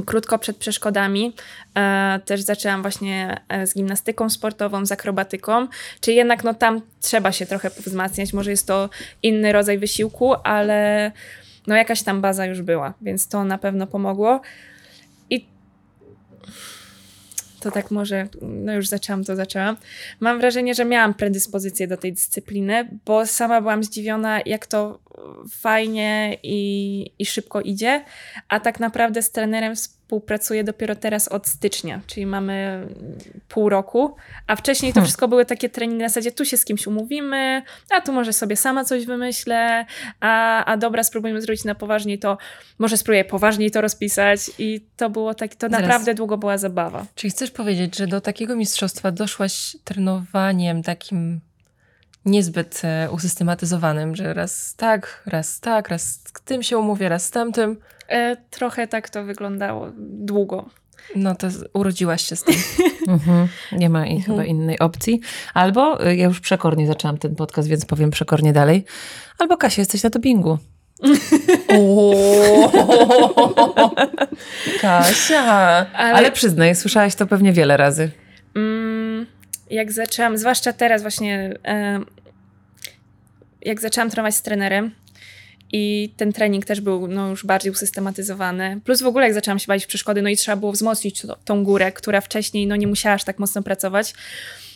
Krótko 0.06 0.40
przed 0.40 0.58
przeszkodami 0.58 1.34
e, 1.78 2.20
też 2.26 2.42
zaczęłam 2.42 2.82
właśnie 2.82 3.42
e, 3.50 3.68
z 3.68 3.74
gimnastyką 3.74 4.30
sportową, 4.30 4.86
z 4.86 4.92
akrobatyką, 4.92 5.68
czyli 6.02 6.18
jednak 6.18 6.44
no 6.44 6.54
tam 6.54 6.82
trzeba 7.02 7.32
się 7.32 7.46
trochę 7.46 7.70
wzmacniać. 7.70 8.34
Może 8.34 8.52
jest 8.52 8.68
to 8.68 8.90
inny 9.24 9.52
rodzaj 9.52 9.78
wysiłku, 9.78 10.34
ale 10.44 11.12
no 11.68 11.76
jakaś 11.76 12.04
tam 12.04 12.22
baza 12.22 12.46
już 12.46 12.62
była, 12.62 12.94
więc 13.02 13.28
to 13.28 13.44
na 13.44 13.58
pewno 13.58 13.88
pomogło. 13.88 14.42
To 17.66 17.72
tak 17.72 17.92
może, 17.92 18.28
no 18.42 18.74
już 18.74 18.88
zaczęłam, 18.88 19.24
to 19.24 19.36
zaczęłam. 19.36 19.78
Mam 20.20 20.40
wrażenie, 20.40 20.76
że 20.76 20.86
miałam 20.86 21.14
predyspozycję 21.14 21.88
do 21.88 21.98
tej 21.98 22.14
dyscypliny, 22.14 22.90
bo 23.06 23.26
sama 23.26 23.62
byłam 23.62 23.84
zdziwiona, 23.84 24.40
jak 24.46 24.66
to 24.66 25.00
fajnie 25.52 26.38
i, 26.44 27.12
i 27.20 27.26
szybko 27.26 27.62
idzie, 27.62 28.04
a 28.48 28.60
tak 28.60 28.80
naprawdę 28.80 29.22
z 29.22 29.32
trenerem 29.32 29.76
współpracuję 30.06 30.64
dopiero 30.64 30.96
teraz 30.96 31.28
od 31.28 31.48
stycznia, 31.48 32.02
czyli 32.08 32.26
mamy 32.26 32.88
pół 33.48 33.70
roku, 33.70 34.16
a 34.48 34.56
wcześniej 34.56 34.92
to 34.92 34.96
Hmm. 34.96 35.06
wszystko 35.06 35.28
były 35.28 35.46
takie 35.46 35.70
treningi 35.70 36.02
na 36.02 36.10
zasadzie, 36.10 36.32
tu 36.32 36.46
się 36.46 36.58
z 36.58 36.66
kimś 36.66 36.88
umówimy, 36.88 37.62
a 37.90 38.02
tu 38.02 38.14
może 38.14 38.34
sobie 38.34 38.56
sama 38.56 38.86
coś 38.86 39.06
wymyślę, 39.06 39.86
a, 40.20 40.66
a 40.66 40.78
dobra, 40.78 41.04
spróbujmy 41.04 41.42
zrobić 41.42 41.64
na 41.64 41.76
poważniej 41.76 42.20
to, 42.20 42.38
może 42.80 42.98
spróbuję 42.98 43.26
poważniej 43.26 43.72
to 43.72 43.82
rozpisać 43.82 44.40
i 44.60 44.82
to 44.98 45.10
było 45.10 45.34
tak, 45.34 45.56
to 45.56 45.70
Zaraz. 45.70 45.82
naprawdę 45.82 46.14
długo 46.14 46.38
była 46.38 46.58
zabawa. 46.58 47.06
Czyli 47.16 47.32
chcesz 47.32 47.52
powiedzieć, 47.52 47.98
że 47.98 48.08
do 48.08 48.22
takiego 48.22 48.56
mistrzostwa 48.56 49.12
doszłaś 49.12 49.78
trenowaniem 49.84 50.84
takim 50.84 51.40
niezbyt 52.26 52.82
e, 52.84 53.08
usystematyzowanym, 53.12 54.16
że 54.16 54.34
raz 54.34 54.76
tak, 54.76 55.24
raz 55.26 55.60
tak, 55.60 55.90
raz 55.90 56.02
z 56.04 56.24
tym 56.46 56.64
się 56.64 56.78
umówię, 56.78 57.10
raz 57.10 57.26
z 57.26 57.32
tamtym. 57.32 57.78
E, 58.08 58.38
trochę 58.50 58.88
tak 58.88 59.10
to 59.10 59.24
wyglądało 59.24 59.88
długo. 59.98 60.70
No 61.16 61.36
to 61.36 61.48
urodziłaś 61.74 62.22
się 62.22 62.36
z 62.36 62.44
tym. 62.44 62.56
Mhm. 63.08 63.48
Nie 63.72 63.90
ma 63.90 64.08
i 64.08 64.22
chyba 64.22 64.46
innej 64.46 64.80
opcji. 64.80 65.22
Albo, 65.54 66.08
y, 66.08 66.16
ja 66.16 66.26
już 66.26 66.40
przekornie 66.40 66.88
zaczęłam 66.88 67.18
ten 67.18 67.36
podcast, 67.36 67.68
więc 67.68 67.86
powiem 67.86 68.12
przekornie 68.12 68.54
dalej. 68.54 68.86
Albo 69.40 69.58
Kasia, 69.58 69.82
jesteś 69.82 70.04
na 70.04 70.10
dopingu. 70.10 70.58
Kasia! 74.82 75.86
Ale, 75.94 76.14
Ale, 76.14 76.32
przyznaj, 76.32 76.76
słyszałaś 76.76 77.16
to 77.16 77.28
pewnie 77.28 77.54
wiele 77.54 77.78
razy. 77.78 78.12
mm, 78.56 78.95
jak 79.70 79.92
zaczęłam, 79.92 80.38
zwłaszcza 80.38 80.74
teraz 80.74 81.02
właśnie, 81.02 81.54
jak 83.62 83.82
zaczęłam 83.82 84.10
trenować 84.10 84.36
z 84.36 84.42
trenerem 84.42 84.92
i 85.72 86.14
ten 86.18 86.34
trening 86.34 86.66
też 86.66 86.82
był 86.82 87.08
no, 87.08 87.30
już 87.30 87.46
bardziej 87.46 87.72
usystematyzowany. 87.72 88.80
Plus 88.84 89.02
w 89.02 89.08
ogóle 89.08 89.26
jak 89.26 89.34
zaczęłam 89.34 89.60
się 89.60 89.68
bawić 89.68 89.84
w 89.84 89.88
przeszkody, 89.88 90.22
no 90.22 90.30
i 90.30 90.38
trzeba 90.38 90.56
było 90.58 90.72
wzmocnić 90.72 91.22
tą 91.46 91.64
górę, 91.64 91.92
która 91.92 92.22
wcześniej 92.22 92.68
no, 92.68 92.76
nie 92.76 92.88
musiała 92.88 93.16
aż 93.16 93.24
tak 93.24 93.40
mocno 93.40 93.64
pracować. 93.64 94.14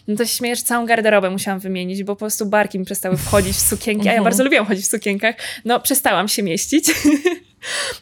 No 0.10 0.16
to 0.16 0.24
że 0.56 0.64
całą 0.64 0.86
garderobę 0.86 1.30
musiałam 1.30 1.60
wymienić, 1.60 2.04
bo 2.04 2.16
po 2.16 2.20
prostu 2.20 2.46
barki 2.46 2.80
mi 2.80 2.86
przestały 2.86 3.18
wchodzić 3.18 3.56
w 3.56 3.60
sukienki, 3.60 4.02
a 4.02 4.12
ja 4.12 4.12
Mhm. 4.12 4.24
bardzo 4.24 4.44
lubiłam 4.44 4.66
chodzić 4.66 4.86
w 4.86 4.90
sukienkach. 4.90 5.36
No 5.66 5.80
przestałam 5.80 6.28
się 6.28 6.44
mieścić. 6.44 6.86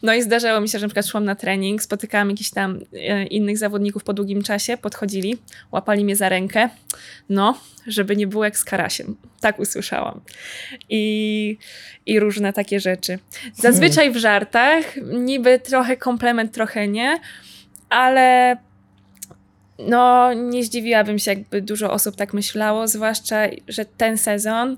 No 0.04 0.14
i 0.14 0.22
zdarzało 0.22 0.62
mi 0.62 0.70
się, 0.70 0.80
że 0.80 0.86
na 0.86 0.90
przykład 0.90 1.08
szłam 1.08 1.26
na 1.26 1.36
trening, 1.36 1.82
spotykałam 1.82 2.30
jakichś 2.30 2.50
tam 2.50 2.80
e, 2.94 3.24
innych 3.24 3.58
zawodników 3.58 4.04
po 4.04 4.14
długim 4.14 4.44
czasie, 4.44 4.78
podchodzili, 4.78 5.38
łapali 5.72 6.04
mnie 6.04 6.16
za 6.16 6.30
rękę, 6.30 6.70
no, 7.30 7.60
żeby 7.88 8.16
nie 8.16 8.28
było 8.28 8.46
jak 8.46 8.58
z 8.58 8.64
Karasiem. 8.64 9.16
Tak 9.42 9.60
usłyszałam. 9.60 10.22
I, 10.90 11.58
i 12.06 12.20
różne 12.20 12.54
takie 12.54 12.80
rzeczy. 12.80 13.20
Zazwyczaj 13.54 14.12
w 14.12 14.18
żartach, 14.18 14.86
niby 15.14 15.60
trochę 15.60 15.98
komplement, 15.98 16.52
trochę 16.52 16.88
nie, 16.88 17.20
ale 17.90 18.58
no, 19.80 20.34
nie 20.34 20.64
zdziwiłabym 20.64 21.20
się, 21.20 21.32
jakby 21.32 21.62
dużo 21.62 21.92
osób 21.92 22.16
tak 22.16 22.34
myślało, 22.34 22.88
zwłaszcza, 22.88 23.48
że 23.68 23.86
ten 23.86 24.18
sezon 24.18 24.78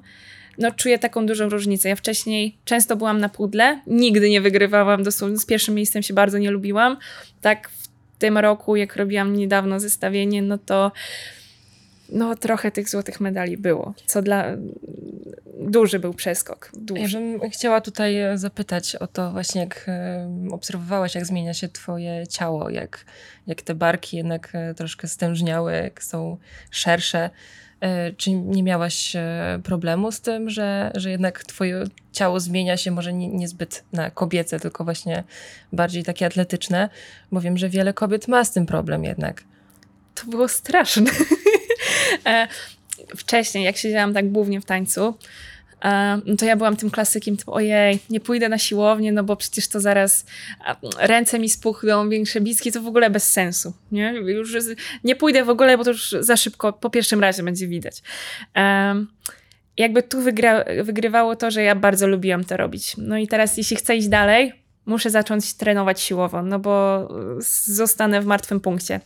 no, 0.57 0.71
czuję 0.71 0.99
taką 0.99 1.25
dużą 1.25 1.49
różnicę. 1.49 1.89
Ja 1.89 1.95
wcześniej 1.95 2.57
często 2.65 2.95
byłam 2.95 3.19
na 3.19 3.29
pudle, 3.29 3.79
nigdy 3.88 4.29
nie 4.29 4.41
wygrywałam, 4.41 5.03
dosłownie 5.03 5.38
z 5.38 5.45
pierwszym 5.45 5.75
miejscem 5.75 6.03
się 6.03 6.13
bardzo 6.13 6.38
nie 6.38 6.51
lubiłam. 6.51 6.97
Tak 7.41 7.69
w 7.69 7.88
tym 8.19 8.38
roku, 8.38 8.75
jak 8.75 8.95
robiłam 8.95 9.35
niedawno 9.35 9.79
zestawienie, 9.79 10.41
no 10.41 10.57
to 10.57 10.91
no 12.11 12.35
trochę 12.35 12.71
tych 12.71 12.89
złotych 12.89 13.19
medali 13.19 13.57
było, 13.57 13.93
co 14.05 14.21
dla... 14.21 14.45
Duży 15.61 15.99
był 15.99 16.13
przeskok. 16.13 16.71
Duży. 16.73 17.01
Ja 17.01 17.09
bym 17.09 17.49
chciała 17.49 17.81
tutaj 17.81 18.15
zapytać 18.35 18.95
o 18.95 19.07
to 19.07 19.31
właśnie, 19.31 19.61
jak 19.61 19.85
e, 19.87 20.29
obserwowałaś, 20.51 21.15
jak 21.15 21.25
zmienia 21.25 21.53
się 21.53 21.69
twoje 21.69 22.27
ciało, 22.27 22.69
jak, 22.69 23.05
jak 23.47 23.61
te 23.61 23.75
barki 23.75 24.17
jednak 24.17 24.49
e, 24.53 24.73
troszkę 24.73 25.07
stężniały, 25.07 25.73
jak 25.73 26.03
są 26.03 26.37
szersze. 26.71 27.29
E, 27.81 28.13
czy 28.13 28.31
nie 28.31 28.63
miałaś 28.63 29.13
problemu 29.63 30.11
z 30.11 30.21
tym, 30.21 30.49
że, 30.49 30.91
że 30.95 31.11
jednak 31.11 31.43
twoje 31.43 31.83
ciało 32.11 32.39
zmienia 32.39 32.77
się 32.77 32.91
może 32.91 33.13
nie, 33.13 33.27
niezbyt 33.27 33.83
na 33.93 34.11
kobiece, 34.11 34.59
tylko 34.59 34.83
właśnie 34.83 35.23
bardziej 35.73 36.03
takie 36.03 36.25
atletyczne? 36.25 36.89
Bo 37.31 37.41
wiem, 37.41 37.57
że 37.57 37.69
wiele 37.69 37.93
kobiet 37.93 38.27
ma 38.27 38.45
z 38.45 38.51
tym 38.51 38.65
problem 38.65 39.03
jednak. 39.03 39.43
To 40.15 40.25
było 40.25 40.47
straszne. 40.47 41.11
Wcześniej, 43.17 43.63
jak 43.63 43.77
siedziałam 43.77 44.13
tak 44.13 44.31
głównie 44.31 44.62
w 44.62 44.65
tańcu, 44.65 45.13
no 46.25 46.35
to 46.38 46.45
ja 46.45 46.55
byłam 46.55 46.75
tym 46.75 46.91
klasykiem, 46.91 47.38
typu 47.38 47.53
ojej, 47.53 47.99
nie 48.09 48.19
pójdę 48.19 48.49
na 48.49 48.57
siłownię, 48.57 49.12
no 49.12 49.23
bo 49.23 49.35
przecież 49.35 49.67
to 49.67 49.79
zaraz 49.79 50.25
ręce 50.97 51.39
mi 51.39 51.49
spuchną, 51.49 52.09
większe 52.09 52.41
biski, 52.41 52.71
to 52.71 52.81
w 52.81 52.88
ogóle 52.88 53.09
bez 53.09 53.31
sensu, 53.31 53.73
nie? 53.91 54.13
Już 54.13 54.53
nie 55.03 55.15
pójdę 55.15 55.45
w 55.45 55.49
ogóle, 55.49 55.77
bo 55.77 55.83
to 55.83 55.89
już 55.89 56.15
za 56.19 56.38
szybko, 56.38 56.73
po 56.73 56.89
pierwszym 56.89 57.19
razie 57.19 57.43
będzie 57.43 57.67
widać. 57.67 58.01
Um, 58.55 59.07
jakby 59.77 60.03
tu 60.03 60.21
wygra, 60.21 60.65
wygrywało 60.83 61.35
to, 61.35 61.51
że 61.51 61.63
ja 61.63 61.75
bardzo 61.75 62.07
lubiłam 62.07 62.43
to 62.43 62.57
robić. 62.57 62.97
No 62.97 63.17
i 63.17 63.27
teraz, 63.27 63.57
jeśli 63.57 63.77
chcę 63.77 63.95
iść 63.95 64.07
dalej, 64.07 64.53
muszę 64.85 65.09
zacząć 65.09 65.53
trenować 65.53 66.01
siłowo, 66.01 66.41
no 66.41 66.59
bo 66.59 67.07
zostanę 67.65 68.21
w 68.21 68.25
martwym 68.25 68.59
punkcie. 68.59 68.99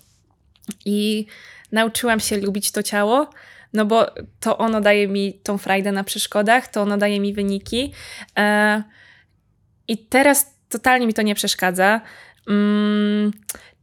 I 0.85 1.25
nauczyłam 1.73 2.19
się 2.19 2.37
lubić 2.37 2.71
to 2.71 2.83
ciało, 2.83 3.29
no 3.73 3.85
bo 3.85 4.05
to 4.39 4.57
ono 4.57 4.81
daje 4.81 5.07
mi 5.07 5.33
tą 5.33 5.57
frajdę 5.57 5.91
na 5.91 6.03
przeszkodach, 6.03 6.67
to 6.67 6.81
ono 6.81 6.97
daje 6.97 7.19
mi 7.19 7.33
wyniki. 7.33 7.93
E, 8.37 8.83
I 9.87 9.97
teraz 9.97 10.53
totalnie 10.69 11.07
mi 11.07 11.13
to 11.13 11.21
nie 11.21 11.35
przeszkadza. 11.35 12.01
Mm, 12.47 13.31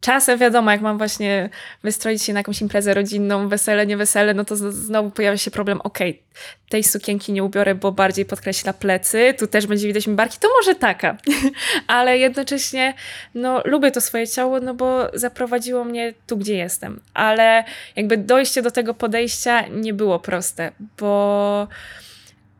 czasem 0.01 0.39
wiadomo, 0.39 0.71
jak 0.71 0.81
mam 0.81 0.99
właśnie 0.99 1.51
wystroić 1.83 2.23
się 2.23 2.33
na 2.33 2.41
jakąś 2.41 2.61
imprezę 2.61 2.95
rodzinną, 2.95 3.49
wesele, 3.49 3.87
nie 3.87 3.97
wesele, 3.97 4.35
no 4.35 4.45
to 4.45 4.57
znowu 4.57 5.11
pojawia 5.11 5.39
się 5.39 5.51
problem, 5.51 5.81
okej, 5.81 6.11
okay, 6.11 6.23
tej 6.69 6.85
sukienki 6.85 7.33
nie 7.33 7.45
ubiorę, 7.45 7.75
bo 7.75 7.93
bardziej 7.93 8.25
podkreśla 8.25 8.73
plecy, 8.73 9.35
tu 9.39 9.47
też 9.47 9.67
będzie 9.67 9.87
widać 9.87 10.07
mi 10.07 10.15
barki, 10.15 10.39
to 10.41 10.49
może 10.59 10.75
taka, 10.75 11.17
ale 11.87 12.19
jednocześnie 12.19 12.95
no 13.35 13.63
lubię 13.65 13.91
to 13.91 14.01
swoje 14.01 14.29
ciało, 14.29 14.61
no 14.61 14.75
bo 14.75 15.11
zaprowadziło 15.15 15.85
mnie 15.85 16.15
tu, 16.27 16.37
gdzie 16.37 16.57
jestem, 16.57 17.01
ale 17.15 17.65
jakby 17.97 18.17
dojście 18.17 18.63
do 18.63 18.71
tego 18.71 18.95
podejścia 18.95 19.67
nie 19.69 19.95
było 19.95 20.19
proste, 20.19 20.73
bo 20.99 21.69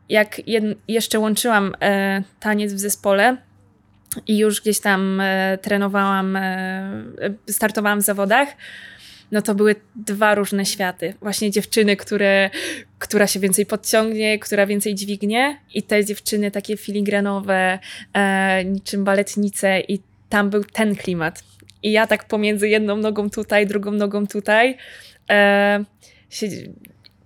jak 0.09 0.41
jeszcze 0.87 1.19
łączyłam 1.19 1.75
e, 1.81 2.23
taniec 2.39 2.73
w 2.73 2.79
zespole, 2.79 3.37
i 4.27 4.37
już 4.37 4.61
gdzieś 4.61 4.79
tam 4.79 5.19
e, 5.21 5.57
trenowałam, 5.61 6.35
e, 6.35 6.91
startowałam 7.49 7.99
w 7.99 8.03
zawodach, 8.03 8.47
no 9.31 9.41
to 9.41 9.55
były 9.55 9.75
dwa 9.95 10.35
różne 10.35 10.65
światy. 10.65 11.13
Właśnie 11.21 11.51
dziewczyny, 11.51 11.95
które, 11.95 12.49
która 12.99 13.27
się 13.27 13.39
więcej 13.39 13.65
podciągnie, 13.65 14.39
która 14.39 14.65
więcej 14.65 14.95
dźwignie 14.95 15.57
i 15.73 15.83
te 15.83 16.05
dziewczyny 16.05 16.51
takie 16.51 16.77
filigranowe, 16.77 17.79
e, 18.13 18.65
niczym 18.65 19.03
baletnice 19.03 19.79
i 19.79 19.99
tam 20.29 20.49
był 20.49 20.63
ten 20.63 20.95
klimat. 20.95 21.43
I 21.83 21.91
ja 21.91 22.07
tak 22.07 22.27
pomiędzy 22.27 22.69
jedną 22.69 22.97
nogą 22.97 23.29
tutaj, 23.29 23.67
drugą 23.67 23.91
nogą 23.91 24.27
tutaj, 24.27 24.77
e, 25.29 25.83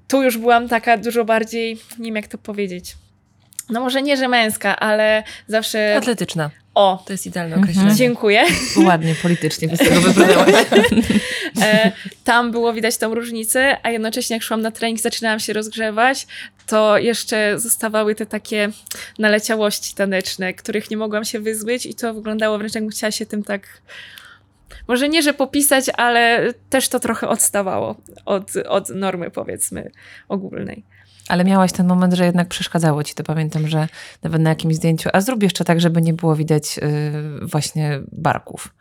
tu 0.07 0.23
już 0.23 0.37
byłam 0.37 0.67
taka 0.67 0.97
dużo 0.97 1.25
bardziej, 1.25 1.77
nie 1.99 2.05
wiem 2.05 2.15
jak 2.15 2.27
to 2.27 2.37
powiedzieć, 2.37 2.95
no 3.69 3.79
może 3.79 4.01
nie, 4.01 4.17
że 4.17 4.27
męska, 4.27 4.79
ale 4.79 5.23
zawsze... 5.47 5.95
Atletyczna. 5.97 6.49
O, 6.75 7.03
to 7.05 7.13
jest 7.13 7.25
idealne 7.25 7.55
określenie. 7.55 7.79
Mhm. 7.81 7.97
Dziękuję. 7.97 8.43
Ładnie, 8.77 9.15
politycznie 9.21 9.67
by 9.69 9.77
tego 9.77 10.01
wybrnęłaś. 10.01 10.55
e, 11.61 11.91
tam 12.23 12.51
było 12.51 12.73
widać 12.73 12.97
tą 12.97 13.15
różnicę, 13.15 13.77
a 13.83 13.89
jednocześnie 13.89 14.35
jak 14.35 14.43
szłam 14.43 14.61
na 14.61 14.71
trening, 14.71 14.99
zaczynałam 14.99 15.39
się 15.39 15.53
rozgrzewać, 15.53 16.27
to 16.67 16.97
jeszcze 16.97 17.59
zostawały 17.59 18.15
te 18.15 18.25
takie 18.25 18.69
naleciałości 19.19 19.95
taneczne, 19.95 20.53
których 20.53 20.91
nie 20.91 20.97
mogłam 20.97 21.25
się 21.25 21.39
wyzbyć 21.39 21.85
i 21.85 21.95
to 21.95 22.13
wyglądało 22.13 22.57
wręcz 22.57 22.75
jakbym 22.75 22.91
chciała 22.91 23.11
się 23.11 23.25
tym 23.25 23.43
tak 23.43 23.81
może 24.87 25.09
nie, 25.09 25.21
że 25.21 25.33
popisać, 25.33 25.85
ale 25.97 26.53
też 26.69 26.89
to 26.89 26.99
trochę 26.99 27.27
odstawało 27.27 27.95
od, 28.25 28.51
od 28.67 28.89
normy, 28.89 29.31
powiedzmy, 29.31 29.91
ogólnej. 30.27 30.83
Ale 31.27 31.43
miałaś 31.43 31.71
ten 31.71 31.87
moment, 31.87 32.13
że 32.13 32.25
jednak 32.25 32.47
przeszkadzało 32.47 33.03
ci 33.03 33.13
to. 33.15 33.23
Pamiętam, 33.23 33.67
że 33.67 33.87
nawet 34.23 34.41
na 34.41 34.49
jakimś 34.49 34.75
zdjęciu, 34.75 35.09
a 35.13 35.21
zrób 35.21 35.43
jeszcze 35.43 35.63
tak, 35.63 35.81
żeby 35.81 36.01
nie 36.01 36.13
było 36.13 36.35
widać 36.35 36.77
yy, 36.77 37.47
właśnie 37.47 37.99
barków. 38.11 38.73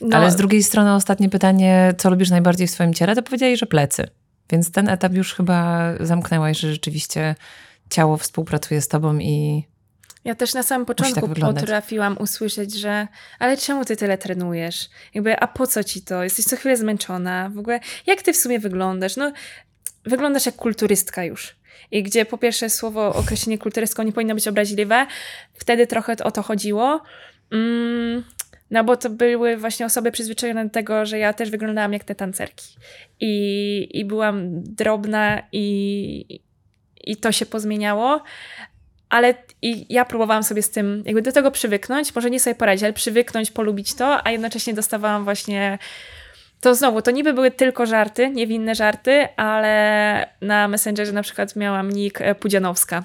No. 0.00 0.16
Ale 0.16 0.30
z 0.30 0.36
drugiej 0.36 0.62
strony 0.62 0.94
ostatnie 0.94 1.28
pytanie, 1.28 1.94
co 1.98 2.10
lubisz 2.10 2.30
najbardziej 2.30 2.66
w 2.66 2.70
swoim 2.70 2.94
ciele, 2.94 3.14
to 3.14 3.22
powiedziałeś, 3.22 3.60
że 3.60 3.66
plecy. 3.66 4.08
Więc 4.50 4.72
ten 4.72 4.88
etap 4.88 5.12
już 5.12 5.34
chyba 5.34 5.80
zamknęłaś, 6.00 6.58
że 6.58 6.72
rzeczywiście 6.72 7.34
ciało 7.90 8.16
współpracuje 8.16 8.80
z 8.80 8.88
tobą 8.88 9.18
i 9.18 9.64
ja 10.24 10.34
też 10.34 10.54
na 10.54 10.62
samym 10.62 10.86
początku 10.86 11.28
tak 11.28 11.38
potrafiłam 11.38 12.16
usłyszeć, 12.18 12.74
że 12.74 13.08
ale 13.38 13.56
czemu 13.56 13.84
ty 13.84 13.96
tyle 13.96 14.18
trenujesz? 14.18 14.90
Jakby, 15.14 15.40
a 15.40 15.46
po 15.46 15.66
co 15.66 15.84
ci 15.84 16.02
to? 16.02 16.24
Jesteś 16.24 16.44
co 16.44 16.56
chwilę 16.56 16.76
zmęczona. 16.76 17.50
W 17.54 17.58
ogóle, 17.58 17.80
jak 18.06 18.22
ty 18.22 18.32
w 18.32 18.36
sumie 18.36 18.58
wyglądasz? 18.58 19.16
No, 19.16 19.32
wyglądasz 20.04 20.46
jak 20.46 20.56
kulturystka 20.56 21.24
już 21.24 21.59
i 21.90 22.02
gdzie 22.02 22.24
po 22.24 22.38
pierwsze 22.38 22.70
słowo, 22.70 23.14
określenie 23.14 23.58
kulturystką 23.58 24.02
nie 24.02 24.12
powinno 24.12 24.34
być 24.34 24.48
obraźliwe. 24.48 25.06
Wtedy 25.54 25.86
trochę 25.86 26.16
o 26.24 26.30
to 26.30 26.42
chodziło. 26.42 27.02
Mm, 27.52 28.24
no 28.70 28.84
bo 28.84 28.96
to 28.96 29.10
były 29.10 29.56
właśnie 29.56 29.86
osoby 29.86 30.12
przyzwyczajone 30.12 30.64
do 30.64 30.70
tego, 30.70 31.06
że 31.06 31.18
ja 31.18 31.32
też 31.32 31.50
wyglądałam 31.50 31.92
jak 31.92 32.04
te 32.04 32.14
tancerki. 32.14 32.66
I, 33.20 33.88
i 33.92 34.04
byłam 34.04 34.62
drobna 34.62 35.42
i, 35.52 36.40
i 37.04 37.16
to 37.16 37.32
się 37.32 37.46
pozmieniało. 37.46 38.22
Ale 39.08 39.34
i 39.62 39.94
ja 39.94 40.04
próbowałam 40.04 40.42
sobie 40.42 40.62
z 40.62 40.70
tym, 40.70 41.02
jakby 41.06 41.22
do 41.22 41.32
tego 41.32 41.50
przywyknąć, 41.50 42.14
może 42.14 42.30
nie 42.30 42.40
sobie 42.40 42.54
poradzić, 42.54 42.84
ale 42.84 42.92
przywyknąć, 42.92 43.50
polubić 43.50 43.94
to, 43.94 44.26
a 44.26 44.30
jednocześnie 44.30 44.74
dostawałam 44.74 45.24
właśnie 45.24 45.78
to 46.60 46.74
znowu, 46.74 47.02
to 47.02 47.10
niby 47.10 47.32
były 47.32 47.50
tylko 47.50 47.86
żarty, 47.86 48.30
niewinne 48.30 48.74
żarty, 48.74 49.28
ale 49.36 50.26
na 50.40 50.68
Messengerze 50.68 51.12
na 51.12 51.22
przykład 51.22 51.56
miałam 51.56 51.90
nick 51.90 52.20
e, 52.20 52.34
Pudzianowska 52.34 53.04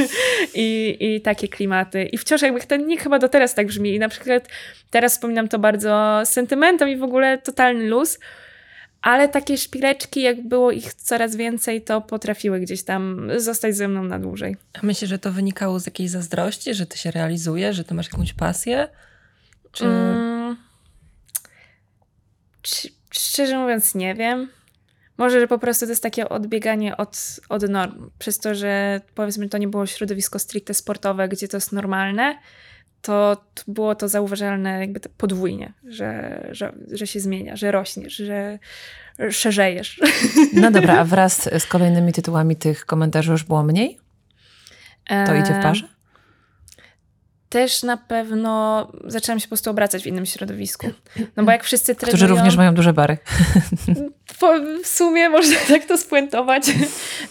I, 0.54 0.96
i 1.00 1.20
takie 1.20 1.48
klimaty. 1.48 2.02
I 2.04 2.18
wciąż 2.18 2.42
jakby 2.42 2.60
ten 2.60 2.86
nick 2.86 3.02
chyba 3.02 3.18
do 3.18 3.28
teraz 3.28 3.54
tak 3.54 3.66
brzmi. 3.66 3.94
I 3.94 3.98
na 3.98 4.08
przykład 4.08 4.48
teraz 4.90 5.12
wspominam 5.12 5.48
to 5.48 5.58
bardzo 5.58 6.22
sentymentem 6.24 6.88
i 6.88 6.96
w 6.96 7.02
ogóle 7.02 7.38
totalny 7.38 7.88
luz, 7.88 8.18
ale 9.02 9.28
takie 9.28 9.58
szpileczki, 9.58 10.22
jak 10.22 10.48
było 10.48 10.70
ich 10.70 10.94
coraz 10.94 11.36
więcej, 11.36 11.82
to 11.82 12.00
potrafiły 12.00 12.60
gdzieś 12.60 12.82
tam 12.82 13.30
zostać 13.36 13.76
ze 13.76 13.88
mną 13.88 14.04
na 14.04 14.18
dłużej. 14.18 14.56
A 14.72 14.78
myślę, 14.82 15.08
że 15.08 15.18
to 15.18 15.32
wynikało 15.32 15.80
z 15.80 15.86
jakiejś 15.86 16.10
zazdrości, 16.10 16.74
że 16.74 16.86
ty 16.86 16.98
się 16.98 17.10
realizujesz, 17.10 17.76
że 17.76 17.84
ty 17.84 17.94
masz 17.94 18.12
jakąś 18.12 18.32
pasję? 18.32 18.88
Czy... 19.72 19.84
Mm 19.84 20.31
Szczerze 23.10 23.58
mówiąc, 23.58 23.94
nie 23.94 24.14
wiem. 24.14 24.48
Może, 25.18 25.40
że 25.40 25.48
po 25.48 25.58
prostu 25.58 25.86
to 25.86 25.92
jest 25.92 26.02
takie 26.02 26.28
odbieganie 26.28 26.96
od, 26.96 27.40
od 27.48 27.62
norm. 27.62 28.10
Przez 28.18 28.38
to, 28.38 28.54
że 28.54 29.00
powiedzmy, 29.14 29.48
to 29.48 29.58
nie 29.58 29.68
było 29.68 29.86
środowisko 29.86 30.38
stricte 30.38 30.74
sportowe, 30.74 31.28
gdzie 31.28 31.48
to 31.48 31.56
jest 31.56 31.72
normalne, 31.72 32.38
to 33.02 33.44
było 33.68 33.94
to 33.94 34.08
zauważalne 34.08 34.80
jakby 34.80 35.00
podwójnie, 35.00 35.72
że, 35.88 36.40
że, 36.50 36.72
że 36.92 37.06
się 37.06 37.20
zmienia, 37.20 37.56
że 37.56 37.72
rośniesz, 37.72 38.14
że 38.14 38.58
szerzejesz. 39.30 40.00
No 40.52 40.70
dobra, 40.70 40.98
a 40.98 41.04
wraz 41.04 41.50
z 41.58 41.66
kolejnymi 41.66 42.12
tytułami 42.12 42.56
tych 42.56 42.86
komentarzy 42.86 43.32
już 43.32 43.44
było 43.44 43.62
mniej? 43.62 43.98
To 45.26 45.34
idzie 45.34 45.54
w 45.54 45.62
parze? 45.62 45.88
Też 47.52 47.82
na 47.82 47.96
pewno 47.96 48.92
zaczęłam 49.04 49.40
się 49.40 49.44
po 49.44 49.48
prostu 49.48 49.70
obracać 49.70 50.02
w 50.02 50.06
innym 50.06 50.26
środowisku. 50.26 50.86
No 51.36 51.44
bo 51.44 51.50
jak 51.50 51.64
wszyscy 51.64 51.94
trenują... 51.94 52.16
Którzy 52.16 52.26
również 52.26 52.56
mają 52.56 52.74
duże 52.74 52.92
bary. 52.92 53.18
W 54.82 54.86
sumie 54.86 55.30
można 55.30 55.56
tak 55.68 55.84
to 55.84 55.98
spuentować. 55.98 56.64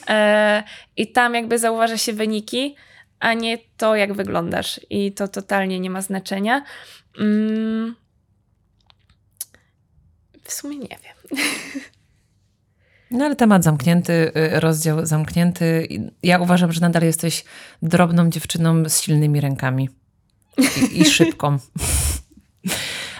E, 0.07 0.63
I 0.97 1.11
tam 1.11 1.33
jakby 1.33 1.59
zauważa 1.59 1.97
się 1.97 2.13
wyniki, 2.13 2.75
a 3.19 3.33
nie 3.33 3.57
to, 3.77 3.95
jak 3.95 4.13
wyglądasz. 4.13 4.79
I 4.89 5.11
to 5.11 5.27
totalnie 5.27 5.79
nie 5.79 5.89
ma 5.89 6.01
znaczenia. 6.01 6.63
Mm, 7.19 7.95
w 10.43 10.53
sumie 10.53 10.77
nie 10.77 10.87
wiem. 11.03 11.39
No 13.11 13.25
ale 13.25 13.35
temat 13.35 13.63
zamknięty, 13.63 14.31
y, 14.35 14.59
rozdział 14.59 15.05
zamknięty. 15.05 15.87
Ja 16.23 16.39
uważam, 16.39 16.71
że 16.71 16.81
nadal 16.81 17.03
jesteś 17.03 17.43
drobną 17.81 18.29
dziewczyną 18.29 18.89
z 18.89 19.01
silnymi 19.01 19.41
rękami 19.41 19.89
i, 20.57 21.01
i 21.01 21.05
szybką. 21.05 21.57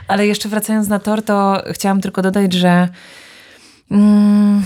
ale 0.07 0.27
jeszcze 0.27 0.49
wracając 0.49 0.87
na 0.87 0.99
tor, 0.99 1.23
to 1.23 1.63
chciałam 1.71 2.01
tylko 2.01 2.21
dodać, 2.21 2.53
że 2.53 2.89
mm, 3.91 4.63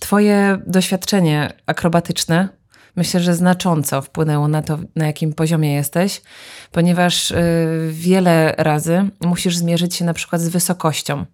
twoje 0.00 0.58
doświadczenie 0.66 1.52
akrobatyczne 1.66 2.58
myślę, 2.98 3.20
że 3.20 3.34
znacząco 3.34 4.02
wpłynęło 4.02 4.48
na 4.48 4.62
to, 4.62 4.78
na 4.96 5.06
jakim 5.06 5.32
poziomie 5.32 5.74
jesteś, 5.74 6.22
ponieważ 6.72 7.30
y, 7.30 7.36
wiele 7.92 8.54
razy 8.58 9.10
musisz 9.20 9.56
zmierzyć 9.56 9.94
się 9.94 10.04
na 10.04 10.14
przykład 10.14 10.42
z 10.42 10.48
wysokością 10.48 11.24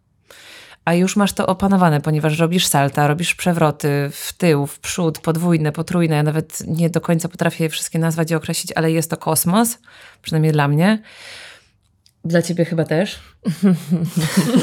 a 0.85 0.95
już 0.95 1.17
masz 1.17 1.33
to 1.33 1.47
opanowane, 1.47 2.01
ponieważ 2.01 2.39
robisz 2.39 2.67
salta, 2.67 3.09
robisz 3.09 3.35
przewroty 3.35 4.11
w 4.13 4.33
tył, 4.33 4.67
w 4.67 4.79
przód, 4.79 5.19
podwójne, 5.19 5.73
potrójne. 5.73 6.17
Ja 6.17 6.23
nawet 6.23 6.59
nie 6.67 6.91
do 6.91 7.01
końca 7.01 7.29
potrafię 7.29 7.65
je 7.65 7.71
wszystkie 7.71 7.99
nazwać 7.99 8.31
i 8.31 8.35
określić, 8.35 8.73
ale 8.73 8.93
jest 8.93 9.11
to 9.11 9.17
kosmos, 9.17 9.79
przynajmniej 10.23 10.53
dla 10.53 10.69
mnie. 10.69 11.03
Dla 12.25 12.43
ciebie 12.43 12.65
chyba 12.65 12.85
też. 12.85 13.19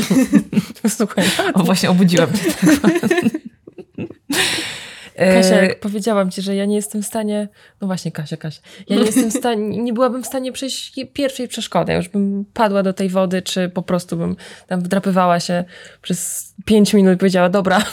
Słuchaj. 0.98 1.26
O, 1.54 1.64
właśnie 1.64 1.90
obudziłam 1.90 2.30
cię. 2.34 2.52
Kasia, 5.22 5.62
E, 5.62 5.66
jak 5.66 5.80
powiedziałam 5.80 6.32
ci, 6.32 6.42
że 6.42 6.56
ja 6.56 6.66
nie 6.66 6.76
jestem 6.76 7.04
w 7.04 7.06
stanie. 7.06 7.48
No 7.82 7.88
właśnie, 7.88 8.12
Kasia, 8.12 8.38
Kasia. 8.38 8.62
Ja 8.90 8.96
nie 8.96 9.06
jestem 9.06 9.30
w 9.30 9.34
stanie, 9.34 9.78
nie 9.84 9.94
byłabym 9.94 10.24
w 10.24 10.28
stanie 10.28 10.52
przejść 10.52 10.96
pierwszej 11.14 11.48
przeszkody. 11.48 11.94
Już 11.94 12.10
bym 12.10 12.46
padła 12.54 12.84
do 12.84 12.94
tej 12.94 13.10
wody, 13.10 13.42
czy 13.42 13.70
po 13.70 13.82
prostu 13.82 14.18
bym 14.18 14.36
tam 14.68 14.82
wdrapywała 14.82 15.40
się 15.40 15.64
przez 16.02 16.52
pięć 16.66 16.94
minut 16.94 17.16
i 17.16 17.18
powiedziała, 17.18 17.50
dobra. 17.50 17.86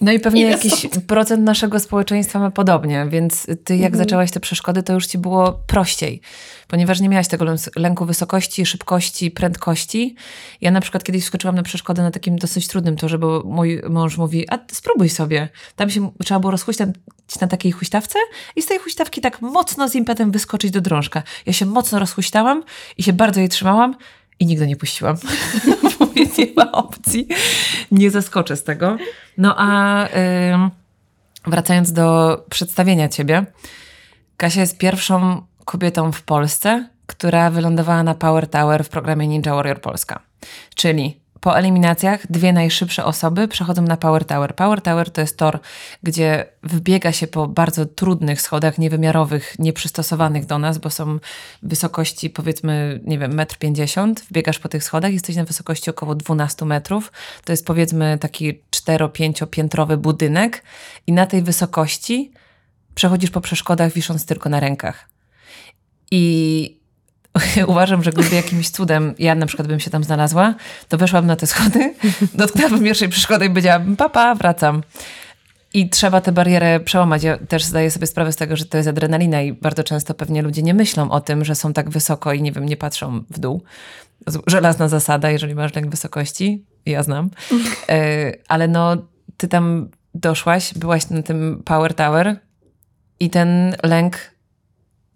No 0.00 0.12
i 0.12 0.20
pewnie 0.20 0.42
jakiś 0.42 0.86
procent 1.06 1.42
naszego 1.42 1.80
społeczeństwa 1.80 2.38
ma 2.38 2.50
podobnie, 2.50 3.06
więc 3.10 3.46
ty 3.64 3.76
jak 3.76 3.96
zaczęłaś 3.96 4.30
te 4.30 4.40
przeszkody, 4.40 4.82
to 4.82 4.92
już 4.92 5.06
ci 5.06 5.18
było 5.18 5.52
prościej, 5.66 6.20
ponieważ 6.68 7.00
nie 7.00 7.08
miałaś 7.08 7.28
tego 7.28 7.44
lęku 7.76 8.06
wysokości, 8.06 8.66
szybkości, 8.66 9.30
prędkości. 9.30 10.14
Ja 10.60 10.70
na 10.70 10.80
przykład 10.80 11.04
kiedyś 11.04 11.24
skoczyłam 11.24 11.56
na 11.56 11.62
przeszkodę 11.62 12.02
na 12.02 12.10
takim 12.10 12.36
dosyć 12.36 12.68
trudnym 12.68 12.96
torze, 12.96 13.18
bo 13.18 13.42
mój 13.46 13.82
mąż 13.90 14.16
mówi, 14.16 14.50
a 14.50 14.58
spróbuj 14.72 15.08
sobie. 15.08 15.48
Tam 15.76 15.90
się 15.90 16.10
trzeba 16.24 16.40
było 16.40 16.50
rozhuśtać 16.50 16.88
na 17.40 17.46
takiej 17.46 17.72
huśtawce 17.72 18.18
i 18.56 18.62
z 18.62 18.66
tej 18.66 18.78
huśtawki 18.78 19.20
tak 19.20 19.42
mocno 19.42 19.88
z 19.88 19.94
impetem 19.94 20.30
wyskoczyć 20.30 20.70
do 20.70 20.80
drążka. 20.80 21.22
Ja 21.46 21.52
się 21.52 21.66
mocno 21.66 21.98
rozhuśtałam 21.98 22.62
i 22.98 23.02
się 23.02 23.12
bardzo 23.12 23.40
jej 23.40 23.48
trzymałam 23.48 23.96
i 24.40 24.46
nigdy 24.46 24.66
nie 24.66 24.76
puściłam. 24.76 25.16
Nie 26.38 26.46
ma 26.56 26.72
opcji. 26.72 27.28
Nie 27.90 28.10
zaskoczę 28.10 28.56
z 28.56 28.64
tego. 28.64 28.96
No 29.38 29.54
a 29.58 30.08
wracając 31.46 31.92
do 31.92 32.38
przedstawienia 32.50 33.08
ciebie. 33.08 33.46
Kasia 34.36 34.60
jest 34.60 34.78
pierwszą 34.78 35.46
kobietą 35.64 36.12
w 36.12 36.22
Polsce, 36.22 36.88
która 37.06 37.50
wylądowała 37.50 38.02
na 38.02 38.14
Power 38.14 38.48
Tower 38.48 38.84
w 38.84 38.88
programie 38.88 39.28
Ninja 39.28 39.54
Warrior 39.54 39.80
Polska. 39.80 40.20
Czyli 40.74 41.20
po 41.44 41.58
eliminacjach 41.58 42.32
dwie 42.32 42.52
najszybsze 42.52 43.04
osoby 43.04 43.48
przechodzą 43.48 43.82
na 43.82 43.96
Power 43.96 44.24
Tower. 44.24 44.54
Power 44.54 44.80
Tower 44.82 45.10
to 45.10 45.20
jest 45.20 45.36
tor, 45.36 45.58
gdzie 46.02 46.46
wbiega 46.62 47.12
się 47.12 47.26
po 47.26 47.46
bardzo 47.48 47.86
trudnych 47.86 48.40
schodach, 48.40 48.78
niewymiarowych, 48.78 49.54
nieprzystosowanych 49.58 50.46
do 50.46 50.58
nas, 50.58 50.78
bo 50.78 50.90
są 50.90 51.18
wysokości 51.62 52.30
powiedzmy, 52.30 53.00
nie 53.04 53.18
wiem, 53.18 53.32
1,50 53.32 54.00
m. 54.00 54.14
Wbiegasz 54.30 54.58
po 54.58 54.68
tych 54.68 54.84
schodach, 54.84 55.12
jesteś 55.12 55.36
na 55.36 55.44
wysokości 55.44 55.90
około 55.90 56.14
12 56.14 56.64
metrów. 56.64 57.12
To 57.44 57.52
jest 57.52 57.66
powiedzmy 57.66 58.18
taki 58.18 58.62
4-5 58.70 59.46
piętrowy 59.46 59.96
budynek 59.96 60.62
i 61.06 61.12
na 61.12 61.26
tej 61.26 61.42
wysokości 61.42 62.32
przechodzisz 62.94 63.30
po 63.30 63.40
przeszkodach 63.40 63.92
wisząc 63.92 64.26
tylko 64.26 64.48
na 64.48 64.60
rękach. 64.60 65.08
I 66.10 66.83
uważam, 67.66 68.02
że 68.02 68.12
gdyby 68.12 68.36
jakimś 68.36 68.70
cudem 68.70 69.14
ja 69.18 69.34
na 69.34 69.46
przykład 69.46 69.68
bym 69.68 69.80
się 69.80 69.90
tam 69.90 70.04
znalazła, 70.04 70.54
to 70.88 70.98
weszłabym 70.98 71.28
na 71.28 71.36
te 71.36 71.46
schody, 71.46 71.94
dotknęłabym 72.34 72.84
pierwszej 72.84 73.08
przeszkody 73.08 73.46
i 73.46 73.48
powiedziałabym 73.48 73.96
papa, 73.96 74.34
wracam. 74.34 74.82
I 75.74 75.90
trzeba 75.90 76.20
tę 76.20 76.32
barierę 76.32 76.80
przełamać. 76.80 77.22
Ja 77.22 77.38
też 77.38 77.64
zdaję 77.64 77.90
sobie 77.90 78.06
sprawę 78.06 78.32
z 78.32 78.36
tego, 78.36 78.56
że 78.56 78.64
to 78.64 78.76
jest 78.76 78.88
adrenalina 78.88 79.42
i 79.42 79.52
bardzo 79.52 79.84
często 79.84 80.14
pewnie 80.14 80.42
ludzie 80.42 80.62
nie 80.62 80.74
myślą 80.74 81.10
o 81.10 81.20
tym, 81.20 81.44
że 81.44 81.54
są 81.54 81.72
tak 81.72 81.90
wysoko 81.90 82.32
i 82.32 82.42
nie 82.42 82.52
wiem, 82.52 82.66
nie 82.66 82.76
patrzą 82.76 83.24
w 83.30 83.38
dół. 83.38 83.62
Żelazna 84.46 84.88
zasada, 84.88 85.30
jeżeli 85.30 85.54
masz 85.54 85.74
lęk 85.74 85.90
wysokości, 85.90 86.64
ja 86.86 87.02
znam. 87.02 87.30
E, 87.88 88.32
Ale 88.48 88.68
no, 88.68 88.96
ty 89.36 89.48
tam 89.48 89.88
doszłaś, 90.14 90.74
byłaś 90.74 91.10
na 91.10 91.22
tym 91.22 91.62
Power 91.64 91.94
Tower 91.94 92.36
i 93.20 93.30
ten 93.30 93.76
lęk, 93.82 94.16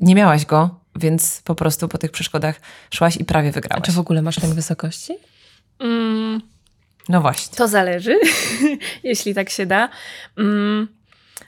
nie 0.00 0.14
miałaś 0.14 0.46
go, 0.46 0.77
więc 0.99 1.42
po 1.44 1.55
prostu 1.55 1.88
po 1.88 1.99
tych 1.99 2.11
przeszkodach 2.11 2.61
szłaś 2.94 3.16
i 3.16 3.24
prawie 3.24 3.49
A 3.49 3.53
wygrałaś. 3.53 3.86
czy 3.86 3.92
w 3.92 3.99
ogóle 3.99 4.22
masz 4.22 4.42
lęk 4.42 4.55
wysokości? 4.55 5.12
Mm, 5.78 6.40
No 7.09 7.20
właśnie. 7.20 7.57
To 7.57 7.68
zależy, 7.68 8.18
jeśli 9.05 9.34
tak 9.34 9.51
się 9.51 9.66
da. 9.66 9.88
Mm, 10.38 10.88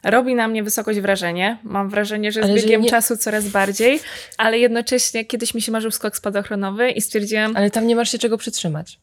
robi 0.04 0.34
na 0.34 0.48
mnie 0.48 0.62
wysokość 0.62 1.00
wrażenie. 1.00 1.58
Mam 1.62 1.88
wrażenie, 1.90 2.32
że 2.32 2.40
z 2.40 2.44
Ale 2.44 2.54
biegiem 2.54 2.82
nie- 2.82 2.90
czasu 2.90 3.16
coraz 3.16 3.48
bardziej, 3.48 4.00
ale 4.38 4.58
jednocześnie 4.58 5.24
kiedyś 5.24 5.54
mi 5.54 5.62
się 5.62 5.72
marzył 5.72 5.90
skok 5.90 6.16
spadochronowy 6.16 6.90
i 6.90 7.00
stwierdziłam, 7.00 7.56
Ale 7.56 7.70
tam 7.70 7.86
nie 7.86 7.96
masz 7.96 8.12
się 8.12 8.18
czego 8.18 8.38
przytrzymać. 8.38 9.00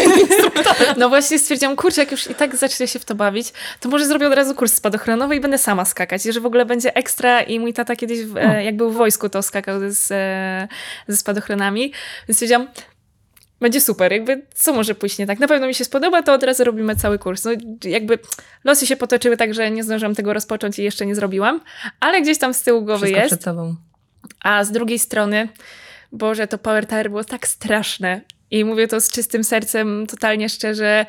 Instruktora. 0.28 0.94
no 0.96 1.08
właśnie 1.08 1.38
stwierdziłam, 1.38 1.76
kurczę, 1.76 2.00
jak 2.00 2.10
już 2.10 2.30
i 2.30 2.34
tak 2.34 2.56
zacznę 2.56 2.88
się 2.88 2.98
w 2.98 3.04
to 3.04 3.14
bawić, 3.14 3.52
to 3.80 3.88
może 3.88 4.06
zrobię 4.06 4.26
od 4.26 4.34
razu 4.34 4.54
kurs 4.54 4.74
spadochronowy 4.74 5.36
i 5.36 5.40
będę 5.40 5.58
sama 5.58 5.84
skakać, 5.84 6.22
że 6.22 6.40
w 6.40 6.46
ogóle 6.46 6.66
będzie 6.66 6.96
ekstra 6.96 7.42
i 7.42 7.60
mój 7.60 7.72
tata 7.72 7.96
kiedyś, 7.96 8.24
w, 8.24 8.36
e, 8.36 8.64
jak 8.64 8.76
był 8.76 8.90
w 8.90 8.96
wojsku, 8.96 9.28
to 9.28 9.42
skakał 9.42 9.80
z, 9.88 10.10
e, 10.10 10.68
ze 11.08 11.16
spadochronami, 11.16 11.92
więc 12.28 12.36
stwierdziłam, 12.36 12.68
będzie 13.60 13.80
super, 13.80 14.12
jakby 14.12 14.42
co 14.54 14.72
może 14.72 14.94
pójść 14.94 15.18
nie 15.18 15.26
tak? 15.26 15.38
Na 15.38 15.48
pewno 15.48 15.66
mi 15.66 15.74
się 15.74 15.84
spodoba, 15.84 16.22
to 16.22 16.32
od 16.32 16.42
razu 16.42 16.64
robimy 16.64 16.96
cały 16.96 17.18
kurs. 17.18 17.44
No 17.44 17.50
jakby 17.84 18.18
losy 18.64 18.86
się 18.86 18.96
potoczyły 18.96 19.36
tak, 19.36 19.54
że 19.54 19.70
nie 19.70 19.84
zdążyłam 19.84 20.14
tego 20.14 20.32
rozpocząć 20.32 20.78
i 20.78 20.82
jeszcze 20.82 21.06
nie 21.06 21.14
zrobiłam, 21.14 21.60
ale 22.00 22.22
gdzieś 22.22 22.38
tam 22.38 22.54
z 22.54 22.62
tyłu 22.62 22.82
głowy 22.82 23.06
Wszystko 23.06 23.20
jest. 23.20 23.28
przed 23.28 23.44
tobą. 23.44 23.76
A 24.40 24.64
z 24.64 24.72
drugiej 24.72 24.98
strony, 24.98 25.48
Boże, 26.12 26.46
to 26.46 26.58
Power 26.58 26.86
Tower 26.86 27.10
było 27.10 27.24
tak 27.24 27.48
straszne. 27.48 28.20
I 28.52 28.64
mówię 28.64 28.88
to 28.88 29.00
z 29.00 29.10
czystym 29.10 29.44
sercem, 29.44 30.06
totalnie 30.06 30.48
szczerze. 30.48 31.06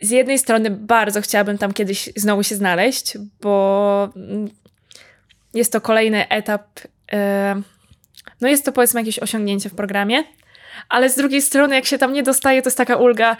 Z 0.00 0.10
jednej 0.10 0.38
strony 0.38 0.70
bardzo 0.70 1.20
chciałabym 1.20 1.58
tam 1.58 1.72
kiedyś 1.72 2.10
znowu 2.16 2.42
się 2.42 2.54
znaleźć, 2.54 3.18
bo 3.40 4.08
jest 5.54 5.72
to 5.72 5.80
kolejny 5.80 6.28
etap. 6.28 6.80
e, 7.12 7.62
No 8.40 8.48
jest 8.48 8.64
to 8.64 8.72
powiedzmy 8.72 9.00
jakieś 9.00 9.18
osiągnięcie 9.18 9.68
w 9.70 9.74
programie, 9.74 10.24
ale 10.88 11.10
z 11.10 11.16
drugiej 11.16 11.42
strony, 11.42 11.74
jak 11.74 11.86
się 11.86 11.98
tam 11.98 12.12
nie 12.12 12.22
dostaje, 12.22 12.62
to 12.62 12.66
jest 12.68 12.78
taka 12.78 12.96
ulga. 12.96 13.36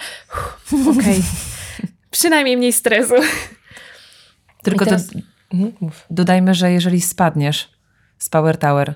Okej, 0.99 1.23
przynajmniej 2.11 2.57
mniej 2.57 2.73
stresu. 2.73 3.15
Tylko 4.63 4.85
teraz- 4.85 5.07
do, 5.07 5.19
Mhm, 5.55 5.93
dodajmy, 6.11 6.55
że 6.55 6.73
jeżeli 6.73 7.01
spadniesz 7.01 7.69
z 8.19 8.29
Power 8.29 8.57
Tower, 8.59 8.95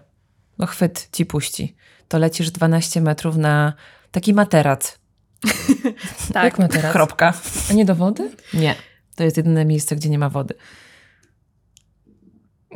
no 0.58 0.66
chwyt 0.66 1.08
ci 1.12 1.26
puści, 1.26 1.75
to 2.08 2.18
lecisz 2.18 2.50
12 2.50 3.00
metrów 3.00 3.36
na 3.36 3.72
taki 4.10 4.34
materac. 4.34 4.98
Tak. 6.32 6.44
Jak 6.44 6.58
ma 6.58 6.68
teraz? 6.68 6.92
Kropka. 6.92 7.34
A 7.70 7.72
nie 7.72 7.84
do 7.84 7.94
wody? 7.94 8.30
Nie. 8.54 8.74
To 9.14 9.24
jest 9.24 9.36
jedyne 9.36 9.64
miejsce, 9.64 9.96
gdzie 9.96 10.08
nie 10.08 10.18
ma 10.18 10.28
wody. 10.28 10.54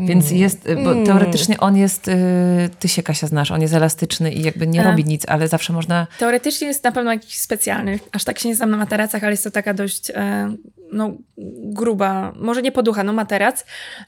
Więc 0.06 0.26
Mm. 0.26 0.38
jest, 0.40 0.68
y, 0.68 0.74
bo 0.76 0.92
Mm. 0.92 1.06
teoretycznie 1.06 1.60
on 1.60 1.76
jest, 1.76 2.08
y, 2.08 2.14
ty 2.78 2.88
się 2.88 3.02
Kasia 3.02 3.26
znasz, 3.26 3.50
on 3.50 3.60
jest 3.62 3.74
elastyczny 3.74 4.32
i 4.32 4.42
jakby 4.42 4.66
nie 4.66 4.80
A. 4.80 4.84
robi 4.84 5.04
nic, 5.04 5.22
ale 5.28 5.48
zawsze 5.48 5.72
można, 5.72 6.06
Teoretycznie 6.18 6.66
jest 6.66 6.84
na 6.84 6.92
pewno 6.92 7.12
jakiś 7.12 7.38
specjalny. 7.38 7.98
Aż 8.12 8.24
tak 8.24 8.38
się 8.38 8.48
nie 8.48 8.54
znam 8.56 8.70
na 8.70 8.76
materacach, 8.76 9.22
ale 9.24 9.30
jest 9.32 9.44
to 9.44 9.50
taka 9.50 9.74
dość 9.74 10.10
e, 10.10 10.54
no, 10.92 11.12
gruba, 11.64 12.32
może 12.36 12.62
nie 12.62 12.72
poducha, 12.72 13.04
no 13.04 13.12
materac. 13.12 13.64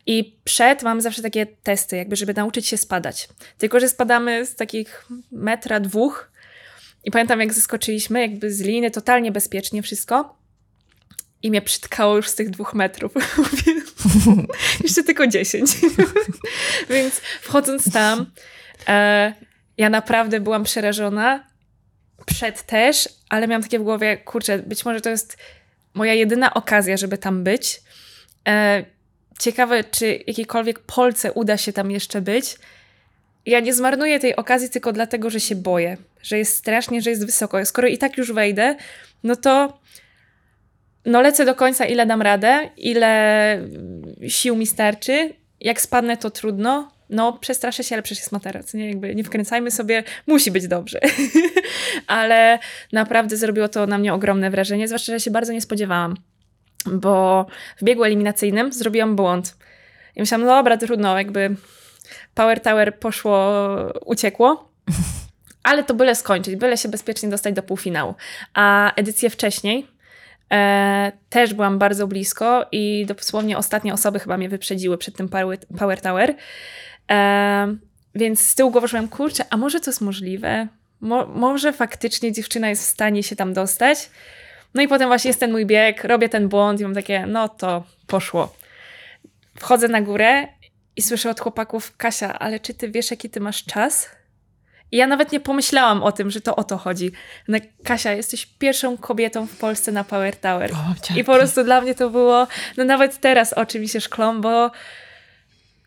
I 0.06 0.36
przed 0.44 0.82
mam 0.82 1.00
zawsze 1.00 1.22
takie 1.22 1.46
testy, 1.46 1.96
jakby 1.96 2.16
żeby 2.16 2.34
nauczyć 2.34 2.66
się 2.66 2.76
spadać. 2.76 3.28
Tylko, 3.58 3.80
że 3.80 3.88
spadamy 3.88 4.46
z 4.46 4.54
takich 4.54 5.06
metra, 5.32 5.80
dwóch. 5.80 6.30
I 7.04 7.10
pamiętam, 7.10 7.40
jak 7.40 7.52
zeskoczyliśmy, 7.54 8.20
jakby 8.20 8.52
z 8.52 8.60
liny, 8.60 8.90
totalnie 8.90 9.32
bezpiecznie 9.32 9.82
wszystko. 9.82 10.41
I 11.42 11.50
mnie 11.50 11.62
przytkało 11.62 12.16
już 12.16 12.28
z 12.28 12.34
tych 12.34 12.50
dwóch 12.50 12.74
metrów. 12.74 13.12
Jeszcze 14.84 15.02
tylko 15.02 15.26
dziesięć. 15.26 15.70
Więc 16.90 17.14
wchodząc 17.40 17.92
tam, 17.92 18.26
e, 18.88 19.34
ja 19.78 19.90
naprawdę 19.90 20.40
byłam 20.40 20.64
przerażona. 20.64 21.52
Przed 22.26 22.62
też, 22.62 23.08
ale 23.28 23.48
miałam 23.48 23.62
takie 23.62 23.78
w 23.78 23.82
głowie, 23.82 24.16
kurczę, 24.16 24.58
być 24.58 24.84
może 24.84 25.00
to 25.00 25.10
jest 25.10 25.36
moja 25.94 26.14
jedyna 26.14 26.54
okazja, 26.54 26.96
żeby 26.96 27.18
tam 27.18 27.44
być. 27.44 27.82
E, 28.48 28.84
ciekawe, 29.38 29.84
czy 29.84 30.20
jakiejkolwiek 30.26 30.78
Polce 30.78 31.32
uda 31.32 31.56
się 31.56 31.72
tam 31.72 31.90
jeszcze 31.90 32.20
być. 32.20 32.56
Ja 33.46 33.60
nie 33.60 33.74
zmarnuję 33.74 34.20
tej 34.20 34.36
okazji 34.36 34.70
tylko 34.70 34.92
dlatego, 34.92 35.30
że 35.30 35.40
się 35.40 35.56
boję, 35.56 35.96
że 36.22 36.38
jest 36.38 36.56
strasznie, 36.56 37.02
że 37.02 37.10
jest 37.10 37.26
wysoko. 37.26 37.64
Skoro 37.66 37.88
i 37.88 37.98
tak 37.98 38.18
już 38.18 38.32
wejdę, 38.32 38.76
no 39.24 39.36
to 39.36 39.78
no 41.04 41.20
lecę 41.20 41.44
do 41.44 41.54
końca, 41.54 41.84
ile 41.84 42.06
dam 42.06 42.22
radę, 42.22 42.70
ile 42.76 43.58
sił 44.28 44.56
mi 44.56 44.66
starczy. 44.66 45.34
Jak 45.60 45.80
spadnę, 45.80 46.16
to 46.16 46.30
trudno. 46.30 46.92
No, 47.10 47.32
przestraszę 47.32 47.84
się, 47.84 47.94
ale 47.94 48.02
przecież 48.02 48.18
jest 48.18 48.32
materac, 48.32 48.74
nie? 48.74 48.88
Jakby 48.88 49.14
nie 49.14 49.24
wkręcajmy 49.24 49.70
sobie, 49.70 50.04
musi 50.26 50.50
być 50.50 50.68
dobrze. 50.68 51.00
ale 52.06 52.58
naprawdę 52.92 53.36
zrobiło 53.36 53.68
to 53.68 53.86
na 53.86 53.98
mnie 53.98 54.14
ogromne 54.14 54.50
wrażenie, 54.50 54.88
zwłaszcza, 54.88 55.12
że 55.12 55.20
się 55.20 55.30
bardzo 55.30 55.52
nie 55.52 55.60
spodziewałam, 55.60 56.16
bo 56.86 57.46
w 57.76 57.84
biegu 57.84 58.04
eliminacyjnym 58.04 58.72
zrobiłam 58.72 59.16
błąd. 59.16 59.56
I 60.16 60.20
myślałam, 60.20 60.46
no 60.46 60.56
dobra, 60.56 60.76
trudno, 60.76 61.18
jakby 61.18 61.56
Power 62.34 62.60
Tower 62.60 62.98
poszło, 62.98 63.64
uciekło. 64.06 64.72
Ale 65.62 65.84
to 65.84 65.94
byle 65.94 66.14
skończyć, 66.14 66.56
byle 66.56 66.76
się 66.76 66.88
bezpiecznie 66.88 67.28
dostać 67.28 67.54
do 67.54 67.62
półfinału. 67.62 68.14
A 68.54 68.94
edycję 68.94 69.30
wcześniej 69.30 69.86
też 71.28 71.54
byłam 71.54 71.78
bardzo 71.78 72.06
blisko 72.06 72.66
i 72.72 73.06
dosłownie 73.06 73.58
ostatnie 73.58 73.94
osoby 73.94 74.18
chyba 74.18 74.36
mnie 74.36 74.48
wyprzedziły 74.48 74.98
przed 74.98 75.16
tym 75.16 75.28
Power, 75.28 75.58
power 75.78 76.00
Tower. 76.00 76.34
E, 77.10 77.76
więc 78.14 78.40
z 78.40 78.54
tyłu 78.54 78.70
głowy 78.70 78.88
szłam, 78.88 79.08
kurczę, 79.08 79.44
a 79.50 79.56
może 79.56 79.80
to 79.80 79.90
jest 79.90 80.00
możliwe? 80.00 80.68
Mo 81.00 81.26
może 81.26 81.72
faktycznie 81.72 82.32
dziewczyna 82.32 82.68
jest 82.68 82.82
w 82.82 82.90
stanie 82.90 83.22
się 83.22 83.36
tam 83.36 83.52
dostać? 83.52 84.10
No 84.74 84.82
i 84.82 84.88
potem 84.88 85.08
właśnie 85.08 85.28
jest 85.28 85.40
ten 85.40 85.52
mój 85.52 85.66
bieg, 85.66 86.04
robię 86.04 86.28
ten 86.28 86.48
błąd 86.48 86.80
i 86.80 86.82
mam 86.82 86.94
takie, 86.94 87.26
no 87.26 87.48
to 87.48 87.84
poszło. 88.06 88.54
Wchodzę 89.58 89.88
na 89.88 90.00
górę 90.00 90.48
i 90.96 91.02
słyszę 91.02 91.30
od 91.30 91.40
chłopaków, 91.40 91.96
Kasia, 91.96 92.38
ale 92.38 92.60
czy 92.60 92.74
ty 92.74 92.90
wiesz, 92.90 93.10
jaki 93.10 93.30
ty 93.30 93.40
masz 93.40 93.64
czas? 93.64 94.10
I 94.92 94.96
ja 94.96 95.06
nawet 95.06 95.32
nie 95.32 95.40
pomyślałam 95.40 96.02
o 96.02 96.12
tym, 96.12 96.30
że 96.30 96.40
to 96.40 96.56
o 96.56 96.64
to 96.64 96.78
chodzi. 96.78 97.10
No, 97.48 97.58
Kasia, 97.84 98.12
jesteś 98.12 98.46
pierwszą 98.46 98.96
kobietą 98.96 99.46
w 99.46 99.56
Polsce 99.56 99.92
na 99.92 100.04
Power 100.04 100.36
Tower. 100.36 100.72
O, 100.72 101.16
I 101.16 101.24
po 101.24 101.34
prostu 101.34 101.64
dla 101.64 101.80
mnie 101.80 101.94
to 101.94 102.10
było, 102.10 102.46
no 102.76 102.84
nawet 102.84 103.20
teraz 103.20 103.52
oczy 103.52 103.80
mi 103.80 103.88
się 103.88 104.00
szklą, 104.00 104.40
bo 104.40 104.70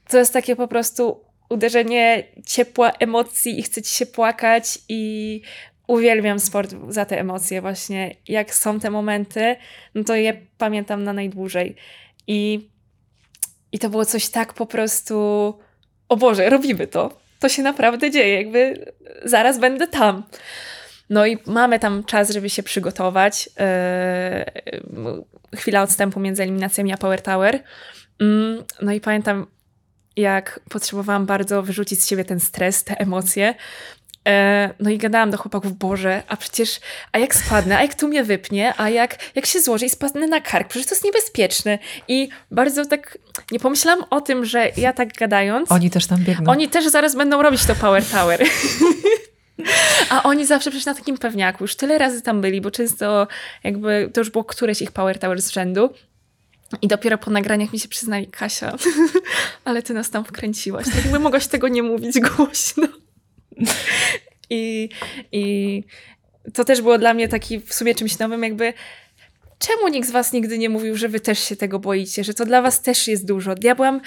to 0.07 0.17
jest 0.17 0.33
takie 0.33 0.55
po 0.55 0.67
prostu 0.67 1.25
uderzenie 1.49 2.23
ciepła 2.45 2.91
emocji 2.91 3.59
i 3.59 3.63
chce 3.63 3.81
ci 3.81 3.95
się 3.95 4.05
płakać 4.05 4.79
i 4.89 5.41
uwielbiam 5.87 6.39
sport 6.39 6.75
za 6.89 7.05
te 7.05 7.19
emocje 7.19 7.61
właśnie. 7.61 8.15
Jak 8.27 8.55
są 8.55 8.79
te 8.79 8.89
momenty, 8.89 9.55
no 9.95 10.03
to 10.03 10.15
je 10.15 10.33
pamiętam 10.57 11.03
na 11.03 11.13
najdłużej. 11.13 11.75
I, 12.27 12.69
i 13.71 13.79
to 13.79 13.89
było 13.89 14.05
coś 14.05 14.29
tak 14.29 14.53
po 14.53 14.65
prostu, 14.65 15.15
o 16.09 16.17
Boże, 16.17 16.49
robimy 16.49 16.87
to. 16.87 17.24
To 17.39 17.49
się 17.49 17.63
naprawdę 17.63 18.11
dzieje, 18.11 18.35
jakby 18.35 18.85
zaraz 19.25 19.59
będę 19.59 19.87
tam. 19.87 20.23
No 21.09 21.25
i 21.25 21.37
mamy 21.45 21.79
tam 21.79 22.03
czas, 22.03 22.29
żeby 22.29 22.49
się 22.49 22.63
przygotować. 22.63 23.49
Yy, 25.03 25.57
chwila 25.57 25.81
odstępu 25.81 26.19
między 26.19 26.43
eliminacjami 26.43 26.93
a 26.93 26.97
Power 26.97 27.21
Tower. 27.21 27.63
Yy, 28.19 28.63
no 28.81 28.91
i 28.91 29.01
pamiętam, 29.01 29.47
jak 30.15 30.59
potrzebowałam 30.69 31.25
bardzo 31.25 31.63
wyrzucić 31.63 32.03
z 32.03 32.07
siebie 32.07 32.25
ten 32.25 32.39
stres, 32.39 32.83
te 32.83 32.99
emocje. 32.99 33.55
E, 34.27 34.73
no 34.79 34.89
i 34.89 34.97
gadałam 34.97 35.31
do 35.31 35.37
chłopaków, 35.37 35.77
Boże, 35.77 36.23
a 36.27 36.37
przecież, 36.37 36.79
a 37.11 37.19
jak 37.19 37.35
spadnę, 37.35 37.77
a 37.77 37.81
jak 37.81 37.95
tu 37.95 38.07
mnie 38.07 38.23
wypnie, 38.23 38.73
a 38.77 38.89
jak, 38.89 39.17
jak 39.35 39.45
się 39.45 39.61
złożę 39.61 39.85
i 39.85 39.89
spadnę 39.89 40.27
na 40.27 40.41
kark, 40.41 40.67
przecież 40.67 40.87
to 40.87 40.95
jest 40.95 41.03
niebezpieczne. 41.03 41.79
I 42.07 42.29
bardzo 42.51 42.85
tak, 42.85 43.17
nie 43.51 43.59
pomyślałam 43.59 44.05
o 44.09 44.21
tym, 44.21 44.45
że 44.45 44.71
ja 44.77 44.93
tak 44.93 45.13
gadając... 45.13 45.71
Oni 45.71 45.89
też 45.89 46.07
tam 46.07 46.23
biegną. 46.23 46.51
Oni 46.51 46.69
też 46.69 46.87
zaraz 46.87 47.15
będą 47.15 47.41
robić 47.41 47.65
to 47.65 47.75
Power 47.75 48.05
Tower. 48.05 48.43
A 50.09 50.23
oni 50.23 50.45
zawsze 50.45 50.69
przecież 50.69 50.85
na 50.85 50.93
takim 50.93 51.17
pewniaku, 51.17 51.63
już 51.63 51.75
tyle 51.75 51.97
razy 51.97 52.21
tam 52.21 52.41
byli, 52.41 52.61
bo 52.61 52.71
często 52.71 53.27
jakby 53.63 54.09
to 54.13 54.21
już 54.21 54.29
było 54.29 54.43
któreś 54.43 54.81
ich 54.81 54.91
Power 54.91 55.19
Tower 55.19 55.41
z 55.41 55.49
rzędu. 55.49 55.89
I 56.81 56.87
dopiero 56.87 57.17
po 57.17 57.31
nagraniach 57.31 57.73
mi 57.73 57.79
się 57.79 57.87
przyznali, 57.87 58.27
Kasia, 58.27 58.75
ale 59.65 59.83
ty 59.83 59.93
nas 59.93 60.09
tam 60.09 60.25
wkręciłaś. 60.25 60.85
Tak 60.85 60.95
jakby 60.95 61.19
mogłaś 61.19 61.47
tego 61.47 61.67
nie 61.67 61.83
mówić 61.83 62.19
głośno. 62.19 62.87
I, 64.49 64.89
I 65.31 65.83
to 66.53 66.65
też 66.65 66.81
było 66.81 66.97
dla 66.97 67.13
mnie 67.13 67.27
taki 67.27 67.59
w 67.59 67.73
sumie 67.73 67.95
czymś 67.95 68.19
nowym, 68.19 68.43
jakby 68.43 68.73
czemu 69.59 69.87
nikt 69.87 70.07
z 70.07 70.11
was 70.11 70.33
nigdy 70.33 70.57
nie 70.57 70.69
mówił, 70.69 70.97
że 70.97 71.09
wy 71.09 71.19
też 71.19 71.39
się 71.39 71.55
tego 71.55 71.79
boicie, 71.79 72.23
że 72.23 72.33
to 72.33 72.45
dla 72.45 72.61
was 72.61 72.81
też 72.81 73.07
jest 73.07 73.25
dużo. 73.25 73.55
Ja 73.63 73.75
byłam 73.75 74.01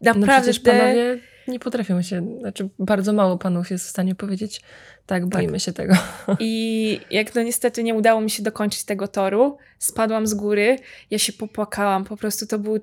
naprawdę... 0.00 0.26
No 0.26 0.42
przecież 0.42 0.60
panowie 0.60 1.18
nie 1.48 1.58
potrafią 1.58 2.02
się, 2.02 2.38
znaczy 2.40 2.68
bardzo 2.78 3.12
mało 3.12 3.38
panów 3.38 3.70
jest 3.70 3.86
w 3.86 3.88
stanie 3.88 4.14
powiedzieć, 4.14 4.60
tak, 5.06 5.26
boimy 5.26 5.52
tak. 5.52 5.60
się 5.60 5.72
tego. 5.72 5.94
I 6.40 7.00
jak 7.10 7.34
no 7.34 7.42
niestety 7.42 7.82
nie 7.82 7.94
udało 7.94 8.20
mi 8.20 8.30
się 8.30 8.42
dokończyć 8.42 8.84
tego 8.84 9.08
toru, 9.08 9.58
spadłam 9.78 10.26
z 10.26 10.34
góry, 10.34 10.78
ja 11.10 11.18
się 11.18 11.32
popłakałam, 11.32 12.04
po 12.04 12.16
prostu 12.16 12.46
to 12.46 12.58
były 12.58 12.80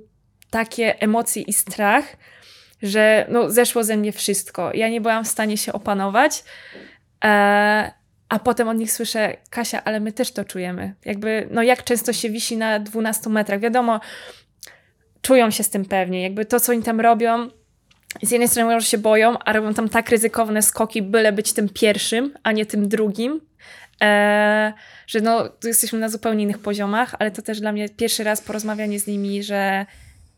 takie 0.50 1.00
emocje 1.02 1.42
i 1.42 1.54
strach, 1.54 2.18
że 2.82 3.26
no, 3.30 3.52
zeszło 3.52 3.84
ze 3.84 3.98
mnie 3.98 4.12
wszystko. 4.12 4.72
Ja 4.74 4.90
nie 4.90 5.02
byłam 5.02 5.26
w 5.26 5.28
stanie 5.28 5.58
się 5.58 5.74
opanować. 5.74 6.44
E, 7.26 7.92
a 8.30 8.40
potem 8.40 8.68
od 8.68 8.78
nich 8.78 8.92
słyszę, 8.92 9.38
Kasia, 9.50 9.84
ale 9.84 10.00
my 10.00 10.12
też 10.12 10.32
to 10.32 10.46
czujemy. 10.46 10.96
Jakby, 11.06 11.48
no 11.52 11.64
jak 11.64 11.84
często 11.84 12.14
się 12.14 12.30
wisi 12.30 12.58
na 12.58 12.80
12 12.80 13.30
metrach. 13.30 13.60
Wiadomo, 13.60 14.00
czują 15.22 15.52
się 15.52 15.64
z 15.64 15.70
tym 15.70 15.86
pewnie. 15.86 16.24
Jakby 16.24 16.46
to, 16.46 16.60
co 16.60 16.72
oni 16.72 16.84
tam 16.84 17.00
robią, 17.00 17.50
z 18.24 18.32
jednej 18.32 18.48
strony 18.48 18.66
mówią, 18.66 18.80
że 18.80 18.86
się 18.86 18.98
boją, 18.98 19.40
a 19.40 19.54
robią 19.54 19.74
tam 19.74 19.90
tak 19.90 20.10
ryzykowne 20.10 20.62
skoki, 20.62 21.02
byle 21.02 21.32
być 21.32 21.54
tym 21.54 21.70
pierwszym, 21.70 22.34
a 22.44 22.52
nie 22.52 22.66
tym 22.66 22.90
drugim. 22.90 23.42
E, 24.02 24.74
że 25.08 25.22
no, 25.22 25.50
tu 25.50 25.68
jesteśmy 25.68 26.00
na 26.00 26.10
zupełnie 26.10 26.44
innych 26.44 26.60
poziomach, 26.60 27.16
ale 27.20 27.32
to 27.32 27.42
też 27.42 27.60
dla 27.60 27.72
mnie 27.72 27.90
pierwszy 27.90 28.24
raz 28.24 28.42
porozmawianie 28.42 29.00
z 29.00 29.08
nimi, 29.08 29.44
że 29.44 29.86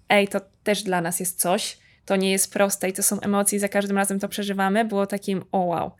ej, 0.10 0.28
to 0.28 0.42
też 0.64 0.84
dla 0.84 1.02
nas 1.02 1.20
jest 1.20 1.40
coś 1.42 1.78
to 2.08 2.16
nie 2.16 2.32
jest 2.32 2.54
proste 2.54 2.90
i 2.90 2.94
to 2.94 3.04
są 3.04 3.20
emocje 3.20 3.58
i 3.58 3.60
za 3.60 3.68
każdym 3.68 3.98
razem 3.98 4.20
to 4.20 4.30
przeżywamy, 4.30 4.86
było 4.86 5.08
takim 5.08 5.44
o 5.52 5.60
wow, 5.60 5.92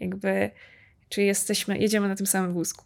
jakby 0.00 0.50
czy 1.08 1.22
jesteśmy, 1.22 1.78
jedziemy 1.78 2.08
na 2.08 2.16
tym 2.16 2.26
samym 2.26 2.52
wózku. 2.52 2.84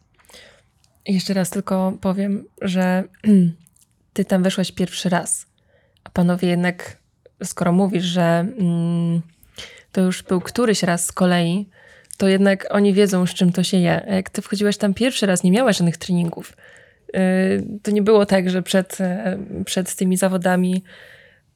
Jeszcze 1.07 1.35
raz 1.35 1.51
tylko 1.51 1.99
powiem, 2.01 2.45
że 2.63 3.05
ty 4.15 4.25
tam 4.25 4.43
weszłaś 4.43 4.73
pierwszy 4.73 5.09
raz, 5.09 5.47
a 6.05 6.11
panowie 6.11 6.49
jednak, 6.49 6.97
skoro 7.45 7.73
mówisz, 7.73 8.05
że 8.05 8.47
mm, 8.59 9.23
to 9.93 10.01
już 10.01 10.23
był 10.23 10.41
któryś 10.41 10.83
raz 10.83 11.05
z 11.05 11.13
kolei, 11.13 11.69
to 12.17 12.29
jednak 12.29 12.67
oni 12.71 12.95
wiedzą, 12.95 13.27
z 13.27 13.35
czym 13.35 13.53
to 13.53 13.63
się 13.63 13.77
je. 13.77 14.07
Jak 14.11 14.31
ty 14.31 14.43
wchodziłaś 14.43 14.77
tam 14.77 14.95
pierwszy 14.95 15.27
raz, 15.27 15.43
nie 15.43 15.51
miałaś 15.51 15.77
żadnych 15.77 15.97
treningów. 15.97 16.57
Yy, 17.13 17.21
to 17.83 17.91
nie 17.91 18.03
było 18.03 18.27
tak, 18.27 18.51
że 18.51 18.63
przed, 18.63 19.01
e, 19.01 19.39
przed 19.65 19.95
tymi 19.95 20.17
zawodami 20.17 20.83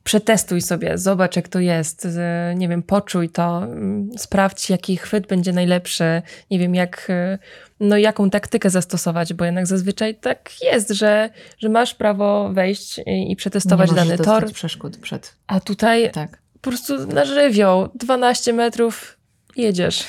przetestuj 0.04 0.60
sobie, 0.60 0.98
zobacz 0.98 1.36
jak 1.36 1.48
to 1.48 1.60
jest, 1.60 2.08
nie 2.56 2.68
wiem, 2.68 2.82
poczuj 2.82 3.28
to, 3.28 3.62
mm, 3.62 4.10
sprawdź 4.18 4.70
jaki 4.70 4.96
chwyt 4.96 5.26
będzie 5.26 5.52
najlepszy, 5.52 6.22
nie 6.50 6.58
wiem 6.58 6.74
jak, 6.74 7.10
y, 7.10 7.38
no 7.80 7.96
jaką 7.96 8.30
taktykę 8.30 8.70
zastosować, 8.70 9.34
bo 9.34 9.44
jednak 9.44 9.66
zazwyczaj 9.66 10.14
tak 10.14 10.50
jest, 10.62 10.90
że, 10.90 11.30
że 11.58 11.68
masz 11.68 11.94
prawo 11.94 12.50
wejść 12.52 13.00
i, 13.06 13.36
przetestować 13.36 13.90
nie 13.90 13.96
dany 13.96 14.18
tor. 14.18 14.52
przeszkód 14.52 14.96
przed. 14.96 15.36
A 15.46 15.60
tutaj 15.60 16.10
tak. 16.10 16.38
po 16.60 16.70
prostu 16.70 17.06
na 17.06 17.24
żywioł, 17.24 17.88
12 17.94 18.52
metrów, 18.52 19.16
jedziesz. 19.56 20.04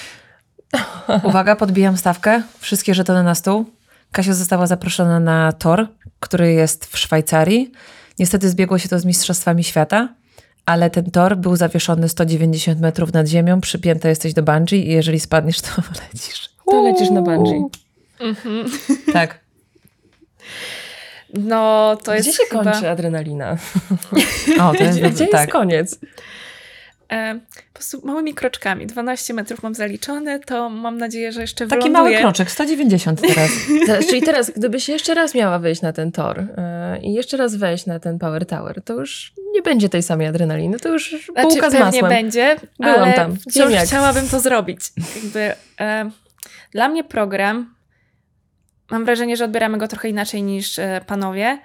Uwaga, 1.24 1.56
podbijam 1.56 1.98
stawkę, 1.98 2.42
wszystkie 2.60 2.94
żetony 2.94 3.24
na 3.24 3.36
stół. 3.36 3.66
Kasia 4.12 4.34
została 4.34 4.68
zaproszona 4.68 5.20
na 5.20 5.52
tor, 5.52 5.88
który 6.20 6.54
jest 6.54 6.86
w 6.86 6.98
Szwajcarii. 6.98 7.72
Niestety 8.22 8.50
zbiegło 8.50 8.78
się 8.78 8.90
to 8.90 9.00
z 9.00 9.06
Mistrzostwami 9.06 9.64
Świata, 9.64 10.10
ale 10.66 10.90
ten 10.90 11.12
tor 11.12 11.38
był 11.38 11.56
zawieszony 11.56 12.10
190 12.10 12.80
metrów 12.80 13.14
nad 13.14 13.28
ziemią, 13.28 13.62
przypięta 13.62 14.10
jesteś 14.10 14.34
do 14.34 14.44
bungee 14.44 14.76
i 14.76 14.92
jeżeli 14.92 15.20
spadniesz, 15.20 15.62
to 15.62 15.70
lecisz. 16.14 16.50
To 16.66 16.82
lecisz 16.84 17.10
na 17.10 17.22
bungee. 17.22 17.64
Mhm. 18.20 18.72
Tak. 19.14 19.40
No, 21.34 21.98
to 22.04 22.12
Gdzie 22.12 22.16
jest 22.16 22.38
się 22.38 22.44
chyba... 22.50 22.64
kończy 22.64 22.90
adrenalina? 22.90 23.58
O, 24.62 24.74
to 24.74 24.84
jest 24.84 24.98
Gdzie, 25.00 25.10
gdzie 25.10 25.28
tak. 25.28 25.42
jest 25.42 25.52
koniec? 25.52 26.00
E, 27.12 27.40
po 27.68 27.74
prostu 27.74 28.02
małymi 28.08 28.34
kroczkami. 28.34 28.86
12 28.88 29.34
metrów 29.34 29.64
mam 29.64 29.76
zaliczone, 29.76 30.40
to 30.40 30.70
mam 30.70 30.98
nadzieję, 30.98 31.32
że 31.32 31.42
jeszcze 31.42 31.68
Taki 31.68 31.90
wyląduję. 31.90 32.14
mały 32.14 32.22
kroczek, 32.22 32.52
190 32.52 33.22
teraz. 33.22 33.50
Teraz- 33.88 34.06
Czyli 34.08 34.22
teraz, 34.22 34.52
gdybyś 34.52 34.90
jeszcze 34.90 35.14
raz 35.14 35.36
miała 35.36 35.60
wejść 35.60 35.82
na 35.82 35.94
ten 35.94 36.12
tor 36.12 36.40
e, 36.58 37.00
i 37.02 37.14
jeszcze 37.14 37.38
raz 37.38 37.56
wejść 37.56 37.86
na 37.86 38.00
ten 38.00 38.20
Power 38.20 38.46
Tower, 38.46 38.82
to 38.84 38.94
już 38.94 39.34
nie 39.54 39.62
będzie 39.62 39.90
tej 39.90 40.04
samej 40.04 40.28
adrenaliny, 40.28 40.80
to 40.80 40.90
już 40.90 41.10
Znaczy, 41.32 41.48
bułka 41.50 41.70
z 41.70 41.74
masłem. 41.80 42.10
będzie, 42.10 42.56
Byłam 42.80 43.00
ale 43.04 43.14
tam. 43.14 43.38
wciąż 43.38 43.74
chciałabym 43.86 44.28
to 44.30 44.40
zrobić. 44.40 44.80
Jakby, 45.16 45.54
e, 45.80 46.12
dla 46.72 46.90
mnie 46.90 47.04
program, 47.04 47.76
mam 48.92 49.06
wrażenie, 49.06 49.38
że 49.38 49.46
odbieramy 49.46 49.78
go 49.78 49.88
trochę 49.88 50.10
inaczej 50.10 50.44
niż 50.44 50.80
e, 50.80 51.02
panowie, 51.08 51.60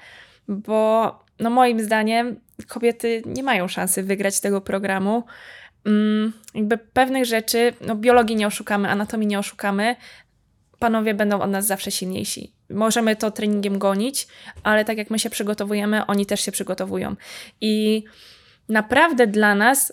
bo 0.48 1.25
no 1.40 1.50
moim 1.50 1.80
zdaniem 1.80 2.40
kobiety 2.68 3.22
nie 3.26 3.42
mają 3.42 3.68
szansy 3.68 4.02
wygrać 4.02 4.40
tego 4.40 4.60
programu. 4.60 5.24
Mm, 5.84 6.32
jakby 6.54 6.78
pewnych 6.78 7.24
rzeczy, 7.24 7.72
no 7.86 7.96
biologii 7.96 8.36
nie 8.36 8.46
oszukamy, 8.46 8.88
anatomii 8.88 9.26
nie 9.28 9.38
oszukamy, 9.38 9.96
panowie 10.78 11.14
będą 11.14 11.40
od 11.40 11.50
nas 11.50 11.66
zawsze 11.66 11.90
silniejsi. 11.90 12.52
Możemy 12.70 13.16
to 13.16 13.30
treningiem 13.30 13.78
gonić, 13.78 14.26
ale 14.62 14.84
tak 14.84 14.98
jak 14.98 15.10
my 15.10 15.18
się 15.18 15.30
przygotowujemy, 15.30 16.06
oni 16.06 16.26
też 16.26 16.40
się 16.40 16.52
przygotowują. 16.52 17.16
I 17.60 18.04
naprawdę 18.68 19.26
dla 19.26 19.54
nas 19.54 19.92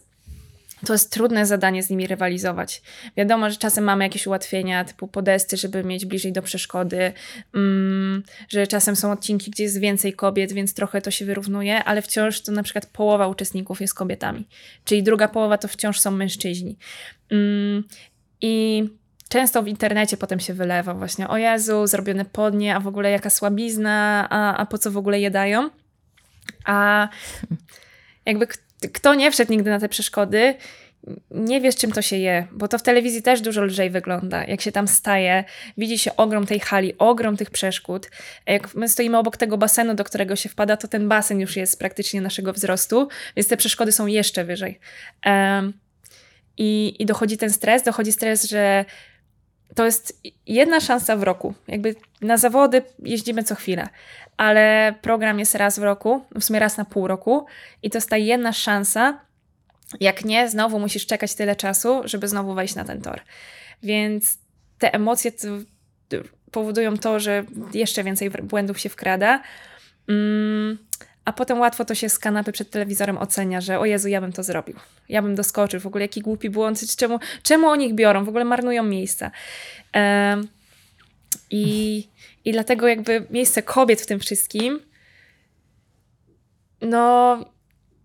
to 0.86 0.94
jest 0.94 1.12
trudne 1.12 1.46
zadanie 1.46 1.84
z 1.84 1.90
nimi 1.90 2.08
rywalizować. 2.08 2.82
Wiadomo, 3.18 3.50
że 3.50 3.58
czasem 3.58 3.84
mamy 3.84 4.04
jakieś 4.04 4.28
ułatwienia 4.28 4.86
typu 4.86 5.08
podesty, 5.08 5.58
żeby 5.58 5.84
mieć 5.84 6.06
bliżej 6.06 6.32
do 6.32 6.42
przeszkody, 6.42 7.14
mm, 7.56 8.24
że 8.50 8.68
czasem 8.68 8.96
są 8.96 9.12
odcinki, 9.12 9.52
gdzie 9.52 9.64
jest 9.64 9.80
więcej 9.80 10.14
kobiet, 10.14 10.54
więc 10.54 10.74
trochę 10.74 11.02
to 11.02 11.12
się 11.12 11.26
wyrównuje, 11.26 11.84
ale 11.84 12.02
wciąż 12.02 12.42
to 12.42 12.52
na 12.52 12.64
przykład 12.64 12.86
połowa 12.86 13.28
uczestników 13.28 13.82
jest 13.82 13.94
kobietami, 13.94 14.48
czyli 14.86 15.04
druga 15.04 15.28
połowa 15.28 15.58
to 15.58 15.68
wciąż 15.68 16.00
są 16.00 16.12
mężczyźni. 16.12 16.78
Mm, 17.32 17.84
I 18.42 18.84
często 19.30 19.64
w 19.64 19.68
internecie 19.68 20.18
potem 20.18 20.40
się 20.40 20.54
wylewa 20.54 20.94
właśnie, 20.94 21.28
o 21.28 21.38
Jezu, 21.38 21.88
zrobione 21.88 22.26
podnie, 22.26 22.76
a 22.76 22.80
w 22.80 22.88
ogóle 22.88 23.12
jaka 23.12 23.30
słabizna, 23.30 24.28
a, 24.30 24.58
a 24.58 24.66
po 24.66 24.78
co 24.78 24.92
w 24.92 24.98
ogóle 24.98 25.20
je 25.20 25.32
dają? 25.32 25.70
A 26.66 27.08
jakby 28.26 28.48
kto 28.94 29.14
nie 29.16 29.32
wszedł 29.32 29.52
nigdy 29.52 29.70
na 29.70 29.80
te 29.80 29.90
przeszkody, 29.90 30.56
nie 31.32 31.62
wie, 31.62 31.72
z 31.72 31.76
czym 31.76 31.92
to 31.92 32.02
się 32.02 32.18
je, 32.18 32.48
bo 32.52 32.68
to 32.68 32.78
w 32.78 32.84
telewizji 32.84 33.22
też 33.22 33.42
dużo 33.42 33.64
lżej 33.64 33.90
wygląda. 33.90 34.44
Jak 34.44 34.62
się 34.62 34.72
tam 34.72 34.88
staje, 34.88 35.44
widzi 35.78 36.00
się 36.00 36.16
ogrom 36.16 36.46
tej 36.46 36.60
hali, 36.60 36.98
ogrom 36.98 37.38
tych 37.38 37.50
przeszkód. 37.50 38.10
Jak 38.46 38.76
my 38.76 38.90
stoimy 38.90 39.18
obok 39.18 39.38
tego 39.38 39.58
basenu, 39.58 39.94
do 39.94 40.04
którego 40.04 40.36
się 40.36 40.50
wpada, 40.50 40.78
to 40.78 40.88
ten 40.88 41.08
basen 41.08 41.40
już 41.40 41.56
jest 41.56 41.80
praktycznie 41.80 42.22
naszego 42.22 42.54
wzrostu, 42.54 43.08
więc 43.36 43.48
te 43.48 43.58
przeszkody 43.58 43.92
są 43.92 44.08
jeszcze 44.08 44.44
wyżej. 44.44 44.80
Em, 45.22 45.74
i, 46.58 46.96
I 47.00 47.06
dochodzi 47.06 47.38
ten 47.38 47.50
stres, 47.50 47.84
dochodzi 47.84 48.12
stres, 48.12 48.44
że 48.44 48.86
to 49.76 49.86
jest 49.86 50.22
jedna 50.48 50.80
szansa 50.80 51.16
w 51.16 51.24
roku. 51.24 51.54
Jakby 51.68 51.96
na 52.22 52.38
zawody 52.38 52.82
jeździmy 53.00 53.44
co 53.44 53.56
chwilę, 53.56 53.90
ale 54.38 54.96
program 55.02 55.40
jest 55.40 55.56
raz 55.56 55.80
w 55.80 55.84
roku, 55.84 56.26
w 56.36 56.44
sumie 56.44 56.60
raz 56.60 56.78
na 56.78 56.86
pół 56.86 57.08
roku 57.08 57.46
i 57.84 57.90
to 57.90 57.98
jest 57.98 58.10
ta 58.10 58.18
jedna 58.18 58.54
szansa. 58.54 59.20
Jak 60.00 60.26
nie, 60.26 60.50
znowu 60.50 60.80
musisz 60.80 61.06
czekać 61.06 61.36
tyle 61.36 61.56
czasu, 61.56 62.02
żeby 62.06 62.28
znowu 62.28 62.54
wejść 62.54 62.76
na 62.76 62.84
ten 62.84 63.02
tor. 63.02 63.22
Więc 63.84 64.38
te 64.80 64.94
emocje 64.94 65.32
powodują 66.52 66.98
to, 66.98 67.20
że 67.20 67.44
jeszcze 67.74 68.04
więcej 68.04 68.30
błędów 68.30 68.80
się 68.80 68.90
wkrada. 68.90 69.42
Mm, 70.08 70.78
a 71.26 71.34
potem 71.34 71.60
łatwo 71.60 71.86
to 71.86 71.96
się 71.96 72.10
z 72.10 72.20
kanapy 72.20 72.52
przed 72.52 72.70
telewizorem 72.70 73.18
ocenia, 73.18 73.62
że 73.62 73.80
o 73.80 73.86
Jezu, 73.86 74.08
ja 74.08 74.22
bym 74.22 74.34
to 74.34 74.44
zrobił. 74.44 74.76
Ja 75.10 75.22
bym 75.22 75.36
doskoczył. 75.36 75.80
W 75.80 75.88
ogóle 75.88 76.04
jaki 76.04 76.22
głupi 76.22 76.50
błąd. 76.50 76.96
Czemu, 76.96 77.20
czemu 77.44 77.68
o 77.68 77.76
nich 77.76 77.94
biorą? 77.94 78.26
W 78.26 78.30
ogóle 78.30 78.46
marnują 78.46 78.84
miejsca. 78.84 79.32
I, 81.50 82.08
I 82.46 82.52
dlatego 82.52 82.88
jakby 82.88 83.28
miejsce 83.30 83.62
kobiet 83.62 84.02
w 84.02 84.06
tym 84.06 84.20
wszystkim 84.20 84.80
no 86.82 87.38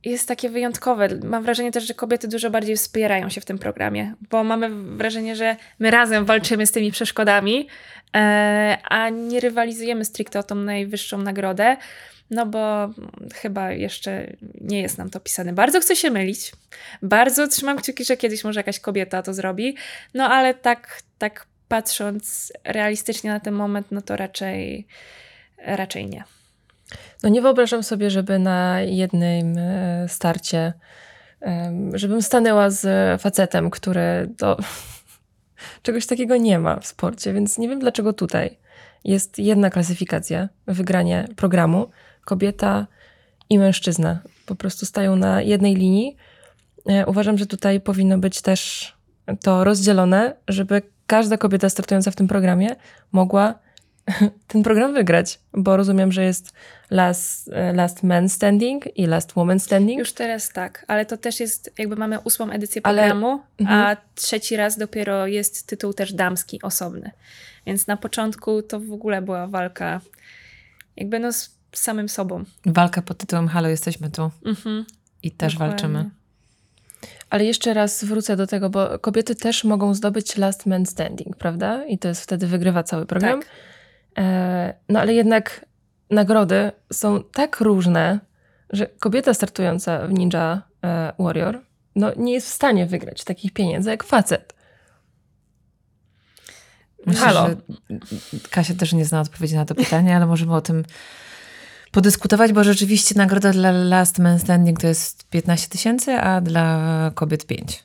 jest 0.05 0.29
takie 0.29 0.51
wyjątkowe. 0.51 1.09
Mam 1.25 1.43
wrażenie 1.43 1.73
też, 1.73 1.87
że 1.87 1.95
kobiety 1.95 2.29
dużo 2.29 2.51
bardziej 2.51 2.77
wspierają 2.77 3.29
się 3.29 3.41
w 3.41 3.45
tym 3.45 3.59
programie, 3.59 4.15
bo 4.31 4.45
mamy 4.45 4.97
wrażenie, 4.97 5.37
że 5.37 5.57
my 5.79 5.91
razem 5.91 6.25
walczymy 6.25 6.67
z 6.67 6.73
tymi 6.73 6.93
przeszkodami, 6.93 7.69
e, 8.17 8.79
a 8.85 9.09
nie 9.09 9.41
rywalizujemy 9.41 10.05
stricte 10.05 10.39
o 10.39 10.43
tą 10.43 10.55
najwyższą 10.55 11.19
nagrodę, 11.19 11.77
no 12.31 12.47
bo 12.47 12.91
chyba 13.35 13.73
jeszcze 13.73 14.27
nie 14.61 14.83
jest 14.83 14.99
nam 14.99 15.11
to 15.11 15.21
pisane. 15.21 15.53
Bardzo 15.53 15.81
chcę 15.81 15.97
się 15.97 16.11
mylić. 16.11 16.53
Bardzo 17.03 17.49
trzymam 17.49 17.77
kciuki, 17.77 18.05
że 18.05 18.17
kiedyś 18.17 18.45
może 18.45 18.61
jakaś 18.61 18.81
kobieta 18.81 19.23
to 19.23 19.35
zrobi, 19.35 19.77
no 20.15 20.25
ale 20.25 20.55
tak, 20.55 21.03
tak 21.19 21.47
patrząc 21.69 22.53
realistycznie 22.65 23.31
na 23.31 23.41
ten 23.41 23.55
moment, 23.55 23.87
no 23.91 24.03
to 24.03 24.17
raczej, 24.17 24.87
raczej 25.59 26.07
nie. 26.07 26.25
No 27.23 27.29
nie 27.29 27.43
wyobrażam 27.43 27.83
sobie, 27.83 28.11
żeby 28.11 28.39
na 28.39 28.81
jednym 28.81 29.59
e, 29.59 30.07
starcie, 30.09 30.73
żebym 31.93 32.23
stanęła 32.23 32.71
z 32.71 33.21
facetem, 33.23 33.71
który 33.71 34.29
to 34.39 34.57
czegoś 35.83 36.07
takiego 36.07 36.37
nie 36.37 36.59
ma 36.59 36.81
w 36.81 36.87
sporcie, 36.87 37.33
więc 37.33 37.59
nie 37.59 37.69
wiem 37.69 37.79
dlaczego 37.79 38.13
tutaj 38.13 38.59
jest 39.05 39.39
jedna 39.39 39.71
klasyfikacja, 39.71 40.49
wygranie 40.67 41.29
programu, 41.37 41.91
kobieta 42.33 42.87
i 43.51 43.59
mężczyzna. 43.59 44.21
Po 44.47 44.55
prostu 44.55 44.87
stają 44.87 45.17
na 45.17 45.43
jednej 45.43 45.75
linii. 45.75 46.17
E, 46.89 47.07
Uważam, 47.07 47.39
że 47.39 47.47
tutaj 47.47 47.81
powinno 47.81 48.19
być 48.19 48.41
też 48.43 48.93
to 49.43 49.65
rozdzielone, 49.65 50.35
żeby 50.49 50.83
każda 51.07 51.37
kobieta 51.37 51.69
startująca 51.69 52.11
w 52.11 52.17
tym 52.17 52.29
programie 52.29 52.77
mogła 53.13 53.55
ten 54.53 54.63
program 54.63 54.95
wygrać, 54.95 55.39
bo 55.53 55.77
rozumiem, 55.77 56.13
że 56.13 56.25
jest 56.25 56.53
last, 56.91 57.49
e, 57.53 57.73
last 57.73 58.03
man 58.03 58.29
standing 58.29 58.99
i 58.99 59.07
last 59.07 59.33
woman 59.37 59.61
standing. 59.61 59.99
Już 59.99 60.13
teraz 60.13 60.49
tak, 60.53 60.85
ale 60.89 61.07
to 61.07 61.17
też 61.17 61.41
jest, 61.41 61.73
jakby 61.79 61.97
mamy 61.97 62.19
ósmą 62.21 62.51
edycję 62.51 62.81
Ale- 62.85 63.03
programu, 63.03 63.41
Mhm. 63.61 63.81
a 63.81 63.97
trzeci 64.15 64.57
raz 64.57 64.79
dopiero 64.79 65.27
jest 65.27 65.67
tytuł 65.67 65.93
też 65.93 66.13
damski, 66.13 66.63
osobny. 66.63 67.11
Więc 67.67 67.87
na 67.87 67.97
początku 67.97 68.63
to 68.63 68.81
w 68.81 68.93
ogóle 68.93 69.23
była 69.23 69.47
walka 69.47 70.01
jakby 70.97 71.19
no 71.19 71.33
z 71.33 71.58
samym 71.79 72.09
sobą. 72.09 72.45
Walka 72.67 73.03
pod 73.03 73.19
tytułem 73.19 73.49
Halo, 73.49 73.69
jesteśmy 73.69 74.11
tu 74.11 74.31
Mhm, 74.45 74.85
i 75.23 75.31
też 75.31 75.53
dokładnie. 75.53 75.73
walczymy. 75.73 76.11
Ale 77.31 77.45
jeszcze 77.45 77.75
raz 77.75 78.05
wrócę 78.05 78.37
do 78.37 78.47
tego, 78.47 78.71
bo 78.71 78.99
kobiety 78.99 79.35
też 79.35 79.65
mogą 79.65 79.95
zdobyć 79.95 80.37
last 80.37 80.67
man 80.67 80.87
standing, 80.87 81.37
prawda? 81.37 81.87
I 81.87 81.99
to 81.99 82.09
jest 82.09 82.23
wtedy 82.23 82.47
wygrywa 82.47 82.83
cały 82.83 83.07
program. 83.07 83.41
Tak. 83.41 83.51
E, 84.19 84.75
no 84.89 85.01
ale 85.01 85.15
jednak 85.15 85.65
nagrody 86.11 86.73
są 86.93 87.23
tak 87.23 87.61
różne, 87.61 88.21
że 88.71 88.87
kobieta 88.87 89.35
startująca 89.35 90.07
w 90.07 90.13
Ninja 90.13 90.63
e, 90.85 91.13
Warrior 91.19 91.69
no, 91.99 92.13
nie 92.17 92.33
jest 92.33 92.49
w 92.49 92.53
stanie 92.53 92.87
wygrać 92.87 93.25
takich 93.25 93.53
pieniędzy 93.53 93.91
jak 93.91 94.05
facet. 94.05 94.55
Myślę, 97.07 97.27
Halo. 97.27 97.49
że 97.49 97.57
Kasia 98.51 98.75
też 98.75 98.93
nie 98.93 99.05
zna 99.05 99.21
odpowiedzi 99.21 99.57
na 99.57 99.65
to 99.65 99.75
pytanie, 99.75 100.17
ale 100.17 100.27
możemy 100.27 100.55
o 100.55 100.61
tym 100.61 100.85
podyskutować, 101.93 102.53
bo 102.53 102.65
rzeczywiście 102.65 103.15
nagroda 103.15 103.51
dla 103.51 103.73
Last 103.73 104.19
Man 104.19 104.39
Standing 104.39 104.81
to 104.81 104.87
jest 104.87 105.29
15 105.29 105.69
tysięcy, 105.69 106.13
a 106.13 106.41
dla 106.41 107.11
kobiet 107.15 107.47
5. 107.47 107.85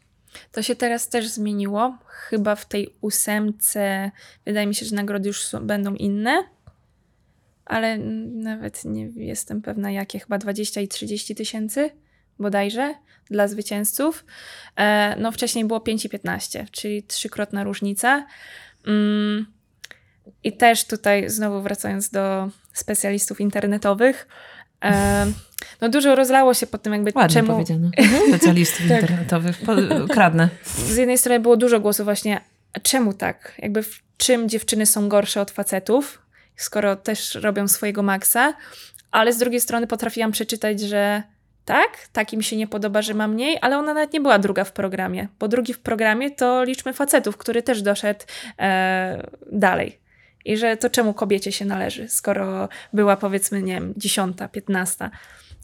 To 0.52 0.62
się 0.64 0.76
teraz 0.76 1.10
też 1.10 1.28
zmieniło. 1.28 1.98
Chyba 2.06 2.56
w 2.56 2.66
tej 2.66 2.96
ósemce 3.02 4.12
wydaje 4.46 4.68
mi 4.68 4.76
się, 4.76 4.86
że 4.86 4.96
nagrody 4.96 5.28
już 5.28 5.44
są, 5.44 5.68
będą 5.68 5.96
inne, 5.96 6.44
ale 7.66 7.98
nawet 8.34 8.86
nie 8.86 9.10
jestem 9.16 9.62
pewna 9.62 9.92
jakie, 9.92 10.20
chyba 10.20 10.38
20 10.38 10.82
i 10.82 10.88
30 10.88 11.36
tysięcy 11.36 11.90
bodajże 12.40 12.96
dla 13.30 13.48
zwycięzców. 13.48 14.26
E, 14.76 15.16
no 15.20 15.32
wcześniej 15.32 15.66
było 15.66 15.80
5 15.80 16.06
i 16.06 16.10
15, 16.10 16.66
czyli 16.72 17.04
trzykrotna 17.04 17.64
różnica. 17.64 18.26
Mm, 18.88 19.46
I 20.44 20.58
też 20.58 20.86
tutaj 20.86 21.30
znowu 21.30 21.62
wracając 21.62 22.10
do 22.10 22.50
specjalistów 22.74 23.42
internetowych, 23.42 24.28
e, 24.84 25.26
no 25.82 25.90
dużo 25.90 26.16
rozlało 26.16 26.54
się 26.54 26.68
po 26.68 26.78
tym 26.78 26.94
jakby 26.94 27.12
Ładnie 27.16 27.34
czemu... 27.34 27.52
powiedziane. 27.52 27.90
Specjalistów 28.30 28.88
Tak. 28.90 29.02
internetowych. 29.02 29.58
Po, 29.58 29.74
kradnę. 30.14 30.50
z 30.76 30.96
jednej 30.98 31.18
strony 31.18 31.40
było 31.40 31.58
dużo 31.58 31.80
głosów 31.80 32.06
właśnie, 32.06 32.42
czemu 32.84 33.14
tak? 33.14 33.54
Jakby 33.60 33.84
w 33.84 34.04
czym 34.18 34.50
dziewczyny 34.50 34.86
są 34.86 35.10
gorsze 35.10 35.42
od 35.42 35.52
facetów, 35.52 36.22
skoro 36.56 36.96
też 36.96 37.36
robią 37.36 37.68
swojego 37.68 38.04
maksa, 38.04 38.54
ale 39.12 39.34
z 39.34 39.38
drugiej 39.38 39.62
strony 39.62 39.88
potrafiłam 39.88 40.32
przeczytać, 40.32 40.80
że 40.80 41.24
tak, 41.66 41.90
tak 42.14 42.34
im 42.34 42.42
się 42.42 42.58
nie 42.58 42.68
podoba, 42.68 43.02
że 43.02 43.14
ma 43.14 43.28
mniej, 43.28 43.58
ale 43.62 43.78
ona 43.78 43.94
nawet 43.94 44.14
nie 44.14 44.22
była 44.22 44.40
druga 44.40 44.64
w 44.64 44.72
programie, 44.72 45.28
bo 45.40 45.48
drugi 45.48 45.74
w 45.74 45.80
programie 45.80 46.32
to 46.32 46.64
liczmy 46.64 46.94
facetów, 46.94 47.38
który 47.38 47.64
też 47.64 47.82
doszedł 47.82 48.20
e, 48.60 49.28
dalej. 49.52 50.03
I 50.46 50.58
że 50.58 50.78
to 50.78 50.90
czemu 50.90 51.14
kobiecie 51.14 51.52
się 51.52 51.66
należy, 51.66 52.10
skoro 52.10 52.70
była 52.94 53.18
powiedzmy, 53.18 53.62
nie 53.62 53.74
wiem, 53.74 53.94
dziesiąta, 53.98 54.48
piętnasta, 54.48 55.12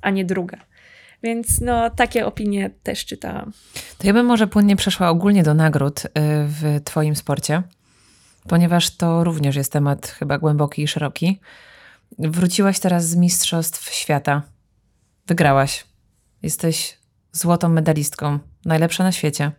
a 0.02 0.10
nie 0.10 0.26
druga. 0.26 0.58
Więc 1.24 1.62
no, 1.62 1.90
takie 1.90 2.26
opinie 2.26 2.70
też 2.84 3.06
czytałam. 3.06 3.52
To 3.98 4.08
ja 4.08 4.14
bym 4.14 4.26
może 4.26 4.48
płynnie 4.48 4.76
przeszła 4.76 5.10
ogólnie 5.10 5.44
do 5.44 5.54
nagród 5.54 6.06
y, 6.06 6.10
w 6.48 6.82
Twoim 6.84 7.16
sporcie, 7.16 7.64
ponieważ 8.48 8.98
to 8.98 9.24
również 9.24 9.56
jest 9.56 9.72
temat 9.72 10.08
chyba 10.08 10.38
głęboki 10.38 10.84
i 10.84 10.88
szeroki. 10.88 11.40
Wróciłaś 12.20 12.80
teraz 12.80 13.08
z 13.08 13.16
Mistrzostw 13.16 13.94
Świata. 13.94 14.42
Wygrałaś. 15.28 15.86
Jesteś 16.44 16.98
złotą 17.32 17.70
medalistką, 17.70 18.40
najlepsza 18.66 19.04
na 19.04 19.12
świecie. 19.12 19.52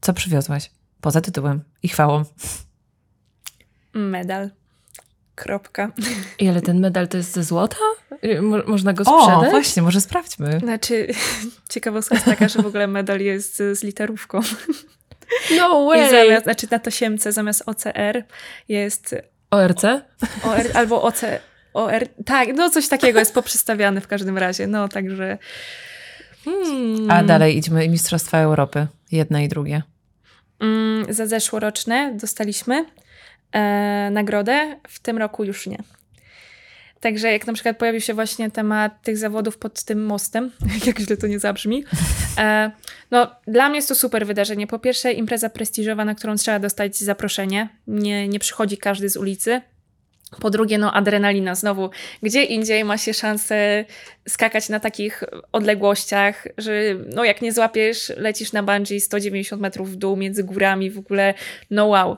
Co 0.00 0.12
przywiozłaś? 0.12 0.70
Poza 1.00 1.20
tytułem 1.20 1.64
i 1.82 1.88
chwałą. 1.88 2.24
Medal. 3.94 4.50
Kropka. 5.34 5.92
I 6.38 6.48
ale 6.48 6.62
ten 6.62 6.80
medal 6.80 7.08
to 7.08 7.16
jest 7.16 7.32
ze 7.32 7.44
złota? 7.44 7.76
Y, 8.24 8.42
Mo 8.42 8.56
można 8.66 8.92
go 8.92 9.04
O, 9.06 9.22
sprzedać? 9.24 9.50
właśnie, 9.50 9.82
może 9.82 10.00
sprawdźmy. 10.00 10.58
Znaczy, 10.60 11.06
ciekawostka 11.72 12.14
jest 12.14 12.26
taka, 12.26 12.48
że 12.48 12.62
w 12.62 12.66
ogóle 12.66 12.86
medal 12.86 13.20
jest 13.20 13.56
z, 13.56 13.82
literówką. 13.82 14.40
No 15.58 15.94
I 15.94 15.98
way! 15.98 16.10
zamiast, 16.10 16.44
znaczy 16.44 16.66
na 16.70 16.78
tosiemce 16.78 17.32
zamiast 17.32 17.62
OCR 17.66 18.24
jest 18.68 19.14
ORC? 19.50 19.82
OR 20.44 20.62
albo 20.74 21.02
OC, 21.02 21.20
OR. 21.74 22.06
Tak, 22.26 22.48
no 22.54 22.70
coś 22.70 22.88
takiego 22.88 23.18
jest 23.18 23.34
poprzestawiane 23.34 24.00
w 24.00 24.06
każdym 24.08 24.38
razie. 24.38 24.66
No, 24.66 24.88
także 24.88 25.38
Hmm. 26.44 27.10
A 27.10 27.22
dalej 27.22 27.56
idźmy 27.56 27.88
Mistrzostwa 27.88 28.38
Europy. 28.38 28.86
Jedne 29.12 29.44
i 29.44 29.48
drugie. 29.48 29.82
mm, 30.60 31.14
za 31.14 31.26
zeszłoroczne 31.26 32.12
dostaliśmy 32.20 32.84
e, 33.52 34.08
nagrodę, 34.12 34.76
w 34.88 34.98
tym 34.98 35.18
roku 35.18 35.44
już 35.44 35.66
nie. 35.66 35.78
Także 37.00 37.32
jak 37.32 37.46
na 37.46 37.52
przykład 37.52 37.78
pojawił 37.78 38.00
się 38.00 38.14
właśnie 38.14 38.50
temat 38.50 39.02
tych 39.02 39.18
zawodów 39.18 39.58
pod 39.58 39.84
tym 39.84 40.06
mostem, 40.06 40.50
jak 40.86 40.98
źle 40.98 41.16
to 41.16 41.26
nie 41.26 41.38
zabrzmi, 41.38 41.84
e, 42.38 42.70
no 43.10 43.30
dla 43.46 43.68
mnie 43.68 43.76
jest 43.76 43.88
to 43.88 43.94
super 43.94 44.26
wydarzenie. 44.26 44.66
Po 44.66 44.78
pierwsze 44.78 45.12
impreza 45.12 45.50
prestiżowa, 45.50 46.04
na 46.04 46.14
którą 46.14 46.36
trzeba 46.36 46.58
dostać 46.58 46.96
zaproszenie. 46.96 47.68
Nie, 47.86 48.28
nie 48.28 48.38
przychodzi 48.38 48.78
każdy 48.78 49.08
z 49.08 49.16
ulicy. 49.16 49.60
Po 50.40 50.50
drugie, 50.50 50.78
no 50.78 50.92
adrenalina 50.92 51.54
znowu. 51.54 51.90
Gdzie 52.22 52.44
indziej 52.44 52.84
ma 52.84 52.98
się 52.98 53.14
szansę 53.14 53.84
skakać 54.28 54.68
na 54.68 54.80
takich 54.80 55.24
odległościach, 55.52 56.46
że 56.58 56.72
no 57.14 57.24
jak 57.24 57.42
nie 57.42 57.52
złapiesz, 57.52 58.12
lecisz 58.16 58.52
na 58.52 58.62
bungee 58.62 59.00
190 59.00 59.62
metrów 59.62 59.90
w 59.90 59.96
dół 59.96 60.16
między 60.16 60.44
górami, 60.44 60.90
w 60.90 60.98
ogóle 60.98 61.34
no 61.70 61.86
wow. 61.86 62.16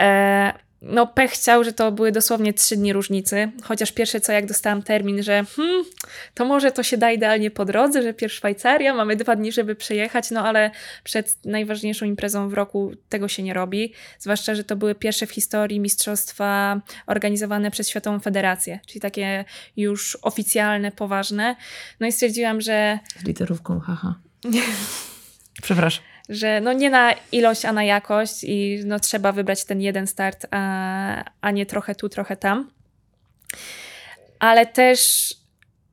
E, 0.00 0.63
no 0.86 1.06
pech 1.06 1.30
chciał, 1.30 1.64
że 1.64 1.72
to 1.72 1.92
były 1.92 2.12
dosłownie 2.12 2.52
trzy 2.52 2.76
dni 2.76 2.92
różnicy, 2.92 3.52
chociaż 3.62 3.92
pierwsze 3.92 4.20
co 4.20 4.32
jak 4.32 4.46
dostałam 4.46 4.82
termin, 4.82 5.22
że 5.22 5.44
hmm, 5.56 5.84
to 6.34 6.44
może 6.44 6.72
to 6.72 6.82
się 6.82 6.96
da 6.96 7.12
idealnie 7.12 7.50
po 7.50 7.64
drodze, 7.64 8.02
że 8.02 8.14
pierw 8.14 8.32
Szwajcaria, 8.32 8.94
mamy 8.94 9.16
dwa 9.16 9.36
dni, 9.36 9.52
żeby 9.52 9.74
przejechać, 9.74 10.30
no 10.30 10.46
ale 10.46 10.70
przed 11.04 11.44
najważniejszą 11.44 12.06
imprezą 12.06 12.48
w 12.48 12.52
roku 12.52 12.92
tego 13.08 13.28
się 13.28 13.42
nie 13.42 13.54
robi, 13.54 13.92
zwłaszcza, 14.18 14.54
że 14.54 14.64
to 14.64 14.76
były 14.76 14.94
pierwsze 14.94 15.26
w 15.26 15.30
historii 15.30 15.80
mistrzostwa 15.80 16.80
organizowane 17.06 17.70
przez 17.70 17.88
Światową 17.88 18.20
Federację, 18.20 18.80
czyli 18.86 19.00
takie 19.00 19.44
już 19.76 20.18
oficjalne, 20.22 20.92
poważne. 20.92 21.56
No 22.00 22.06
i 22.06 22.12
stwierdziłam, 22.12 22.60
że 22.60 22.98
Z 23.20 23.24
literówką, 23.24 23.80
haha. 23.80 24.14
Przepraszam. 25.62 26.13
Że 26.28 26.60
no 26.60 26.72
nie 26.72 26.90
na 26.90 27.12
ilość, 27.32 27.64
a 27.64 27.72
na 27.72 27.84
jakość 27.84 28.44
i 28.44 28.80
no 28.86 29.00
trzeba 29.00 29.32
wybrać 29.32 29.64
ten 29.64 29.80
jeden 29.80 30.06
start, 30.06 30.46
a, 30.50 31.24
a 31.40 31.50
nie 31.50 31.66
trochę 31.66 31.94
tu, 31.94 32.08
trochę 32.08 32.36
tam. 32.36 32.70
Ale 34.38 34.66
też 34.66 35.28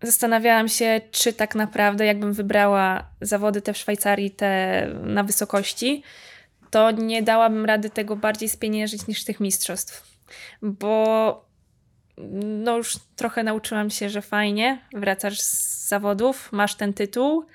zastanawiałam 0.02 0.70
się, 0.70 1.02
czy 1.12 1.34
tak 1.34 1.56
naprawdę 1.56 2.06
jakbym 2.06 2.34
wybrała 2.34 3.08
zawody 3.22 3.62
te 3.62 3.74
w 3.74 3.78
Szwajcarii, 3.78 4.32
te 4.32 4.88
na 5.04 5.24
wysokości, 5.24 6.04
to 6.70 6.92
nie 6.92 7.24
dałabym 7.24 7.66
rady 7.66 7.90
tego 7.90 8.16
bardziej 8.16 8.50
spieniężyć 8.50 9.08
niż 9.08 9.24
tych 9.24 9.40
mistrzostw. 9.40 10.18
Bo 10.62 11.46
no 12.42 12.78
już 12.78 12.98
trochę 13.16 13.44
nauczyłam 13.44 13.90
się, 13.90 14.10
że 14.10 14.22
fajnie, 14.22 14.82
wracasz 14.94 15.40
z 15.40 15.88
zawodów, 15.88 16.52
masz 16.52 16.76
ten 16.76 16.94
tytuł, 16.94 17.46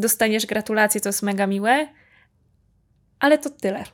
dostaniesz 0.00 0.46
gratulacje, 0.46 1.00
to 1.00 1.08
jest 1.08 1.22
mega 1.22 1.46
miłe, 1.46 1.88
ale 3.20 3.38
to 3.38 3.50
tyle. 3.50 3.84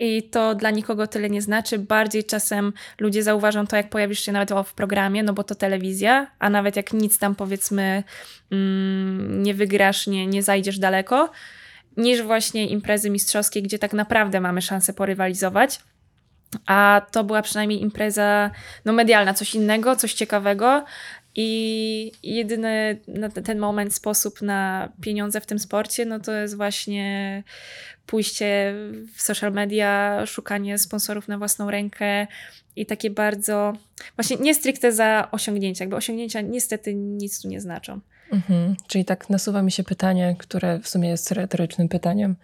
I 0.00 0.22
to 0.22 0.54
dla 0.54 0.70
nikogo 0.70 1.06
tyle 1.06 1.30
nie 1.30 1.42
znaczy. 1.42 1.78
Bardziej 1.78 2.24
czasem 2.24 2.72
ludzie 3.00 3.22
zauważą 3.22 3.66
to, 3.66 3.76
jak 3.76 3.90
pojawisz 3.90 4.20
się 4.20 4.32
nawet 4.32 4.50
w 4.64 4.74
programie, 4.74 5.22
no 5.22 5.32
bo 5.32 5.44
to 5.44 5.54
telewizja, 5.54 6.30
a 6.38 6.50
nawet 6.50 6.76
jak 6.76 6.92
nic 6.92 7.18
tam 7.18 7.34
powiedzmy 7.34 8.04
mm, 8.50 9.42
nie 9.42 9.54
wygrasz, 9.54 10.06
nie, 10.06 10.26
nie 10.26 10.42
zajdziesz 10.42 10.78
daleko, 10.78 11.30
niż 11.96 12.22
właśnie 12.22 12.68
imprezy 12.68 13.10
mistrzowskie, 13.10 13.62
gdzie 13.62 13.78
tak 13.78 13.92
naprawdę 13.92 14.40
mamy 14.40 14.62
szansę 14.62 14.92
porywalizować. 14.92 15.80
A 16.66 17.02
to 17.10 17.24
była 17.24 17.42
przynajmniej 17.42 17.82
impreza 17.82 18.50
no, 18.84 18.92
medialna, 18.92 19.34
coś 19.34 19.54
innego, 19.54 19.96
coś 19.96 20.14
ciekawego. 20.14 20.84
I 21.36 22.12
jedyny 22.22 23.00
na 23.08 23.28
ten 23.28 23.58
moment 23.58 23.94
sposób 23.94 24.42
na 24.42 24.92
pieniądze 25.00 25.40
w 25.40 25.46
tym 25.46 25.58
sporcie, 25.58 26.06
no 26.06 26.20
to 26.20 26.32
jest 26.32 26.56
właśnie 26.56 27.42
pójście 28.06 28.74
w 29.16 29.22
social 29.22 29.52
media, 29.52 30.22
szukanie 30.26 30.78
sponsorów 30.78 31.28
na 31.28 31.38
własną 31.38 31.70
rękę 31.70 32.26
i 32.76 32.86
takie 32.86 33.10
bardzo, 33.10 33.72
właśnie 34.16 34.36
nie 34.36 34.54
stricte 34.54 34.92
za 34.92 35.28
osiągnięcia, 35.30 35.84
jakby 35.84 35.96
osiągnięcia 35.96 36.40
niestety 36.40 36.94
nic 36.94 37.42
tu 37.42 37.48
nie 37.48 37.60
znaczą. 37.60 38.00
Mhm. 38.32 38.76
Czyli 38.86 39.04
tak 39.04 39.30
nasuwa 39.30 39.62
mi 39.62 39.72
się 39.72 39.84
pytanie, 39.84 40.36
które 40.38 40.78
w 40.78 40.88
sumie 40.88 41.08
jest 41.08 41.32
retorycznym 41.32 41.88
pytaniem. 41.88 42.36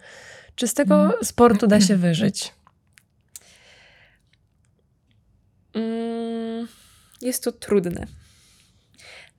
Czy 0.55 0.67
z 0.67 0.73
tego 0.73 1.13
sportu 1.23 1.67
da 1.67 1.81
się 1.81 1.95
wyżyć? 1.95 2.53
Mm, 5.73 6.67
Jest 7.21 7.43
to 7.43 7.51
trudne. 7.51 8.07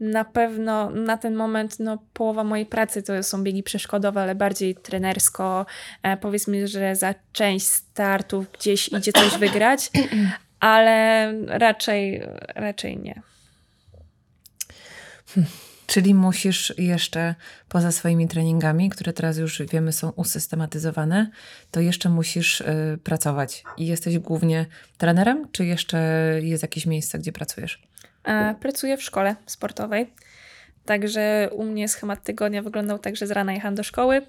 Na 0.00 0.24
pewno 0.24 0.90
na 0.90 1.16
ten 1.16 1.34
moment 1.34 1.80
no, 1.80 1.98
połowa 2.12 2.44
mojej 2.44 2.66
pracy 2.66 3.02
to 3.02 3.22
są 3.22 3.42
biegi 3.42 3.62
przeszkodowe, 3.62 4.22
ale 4.22 4.34
bardziej 4.34 4.74
trenersko. 4.74 5.66
E, 6.02 6.16
powiedzmy, 6.16 6.68
że 6.68 6.96
za 6.96 7.14
część 7.32 7.66
startów 7.66 8.46
gdzieś 8.58 8.88
idzie 8.88 9.12
coś 9.12 9.38
wygrać, 9.38 9.90
ale 10.60 11.32
raczej, 11.46 12.22
raczej 12.54 12.98
nie. 12.98 13.22
Czyli 15.86 16.14
musisz 16.14 16.74
jeszcze 16.78 17.34
poza 17.68 17.92
swoimi 17.92 18.28
treningami, 18.28 18.90
które 18.90 19.12
teraz 19.12 19.38
już 19.38 19.62
wiemy 19.62 19.92
są 19.92 20.10
usystematyzowane, 20.10 21.30
to 21.70 21.80
jeszcze 21.80 22.08
musisz 22.08 22.60
y, 22.60 22.98
pracować. 23.04 23.64
I 23.76 23.86
jesteś 23.86 24.18
głównie 24.18 24.66
trenerem, 24.98 25.48
czy 25.52 25.66
jeszcze 25.66 25.98
jest 26.42 26.62
jakieś 26.62 26.86
miejsce, 26.86 27.18
gdzie 27.18 27.32
pracujesz? 27.32 27.89
E, 28.24 28.54
Pracuję 28.60 28.96
w 28.96 29.02
szkole 29.02 29.36
sportowej. 29.46 30.12
Także 30.84 31.48
u 31.52 31.64
mnie 31.64 31.88
schemat 31.88 32.22
tygodnia 32.22 32.62
wyglądał 32.62 32.98
tak, 32.98 33.16
że 33.16 33.26
z 33.26 33.30
rana 33.30 33.52
jechałam 33.52 33.74
do 33.74 33.82
szkoły, 33.82 34.22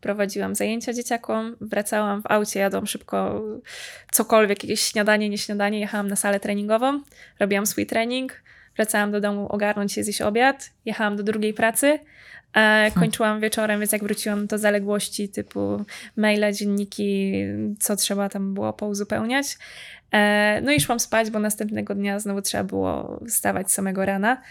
prowadziłam 0.00 0.54
zajęcia 0.54 0.92
dzieciakom, 0.92 1.56
wracałam 1.60 2.22
w 2.22 2.26
aucie, 2.26 2.60
jadłam 2.60 2.86
szybko 2.86 3.42
cokolwiek, 4.12 4.64
jakieś 4.64 4.80
śniadanie, 4.80 5.28
nie 5.28 5.38
śniadanie, 5.38 5.80
jechałam 5.80 6.08
na 6.08 6.16
salę 6.16 6.40
treningową, 6.40 7.02
robiłam 7.40 7.66
swój 7.66 7.86
trening, 7.86 8.42
wracałam 8.76 9.12
do 9.12 9.20
domu 9.20 9.48
ogarnąć 9.48 9.92
się, 9.92 10.04
zjeść 10.04 10.22
obiad, 10.22 10.70
jechałam 10.84 11.16
do 11.16 11.22
drugiej 11.22 11.54
pracy, 11.54 11.98
e, 12.54 12.90
kończyłam 12.94 13.40
wieczorem, 13.40 13.80
więc 13.80 13.92
jak 13.92 14.02
wróciłam 14.02 14.48
to 14.48 14.58
zaległości 14.58 15.28
typu 15.28 15.84
maile, 16.16 16.52
dzienniki, 16.52 17.34
co 17.80 17.96
trzeba 17.96 18.28
tam 18.28 18.54
było 18.54 18.72
pouzupełniać. 18.72 19.58
E, 20.12 20.60
no 20.62 20.72
i 20.72 20.80
szłam 20.80 21.00
spać, 21.00 21.30
bo 21.30 21.38
następnego 21.38 21.94
dnia 21.94 22.18
znowu 22.18 22.42
trzeba 22.42 22.64
było 22.64 23.20
wstawać 23.28 23.72
samego 23.72 24.04
rana. 24.04 24.42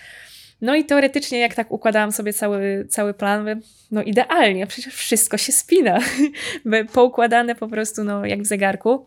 No 0.61 0.75
i 0.75 0.85
teoretycznie, 0.85 1.39
jak 1.39 1.55
tak 1.55 1.71
układałam 1.71 2.11
sobie 2.11 2.33
cały, 2.33 2.87
cały 2.89 3.13
plan, 3.13 3.61
no 3.91 4.03
idealnie, 4.03 4.67
przecież 4.67 4.93
wszystko 4.93 5.37
się 5.37 5.51
spina. 5.51 5.99
Poukładane 6.93 7.55
po 7.55 7.67
prostu, 7.67 8.03
no 8.03 8.25
jak 8.25 8.41
w 8.41 8.45
zegarku. 8.45 9.05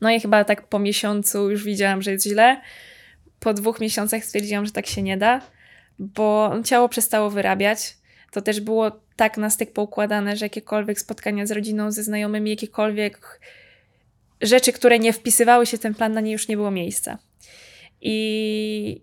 No 0.00 0.10
i 0.10 0.20
chyba 0.20 0.44
tak 0.44 0.66
po 0.66 0.78
miesiącu 0.78 1.50
już 1.50 1.64
widziałam, 1.64 2.02
że 2.02 2.12
jest 2.12 2.26
źle. 2.26 2.60
Po 3.40 3.54
dwóch 3.54 3.80
miesiącach 3.80 4.24
stwierdziłam, 4.24 4.66
że 4.66 4.72
tak 4.72 4.86
się 4.86 5.02
nie 5.02 5.16
da, 5.16 5.40
bo 5.98 6.52
ciało 6.64 6.88
przestało 6.88 7.30
wyrabiać. 7.30 7.96
To 8.30 8.42
też 8.42 8.60
było 8.60 9.00
tak 9.16 9.36
na 9.36 9.50
styk 9.50 9.72
poukładane, 9.72 10.36
że 10.36 10.46
jakiekolwiek 10.46 11.00
spotkania 11.00 11.46
z 11.46 11.50
rodziną, 11.50 11.92
ze 11.92 12.02
znajomymi, 12.02 12.50
jakiekolwiek 12.50 13.40
rzeczy, 14.40 14.72
które 14.72 14.98
nie 14.98 15.12
wpisywały 15.12 15.66
się 15.66 15.76
w 15.76 15.80
ten 15.80 15.94
plan, 15.94 16.12
na 16.12 16.20
nie 16.20 16.32
już 16.32 16.48
nie 16.48 16.56
było 16.56 16.70
miejsca. 16.70 17.18
I, 18.00 19.02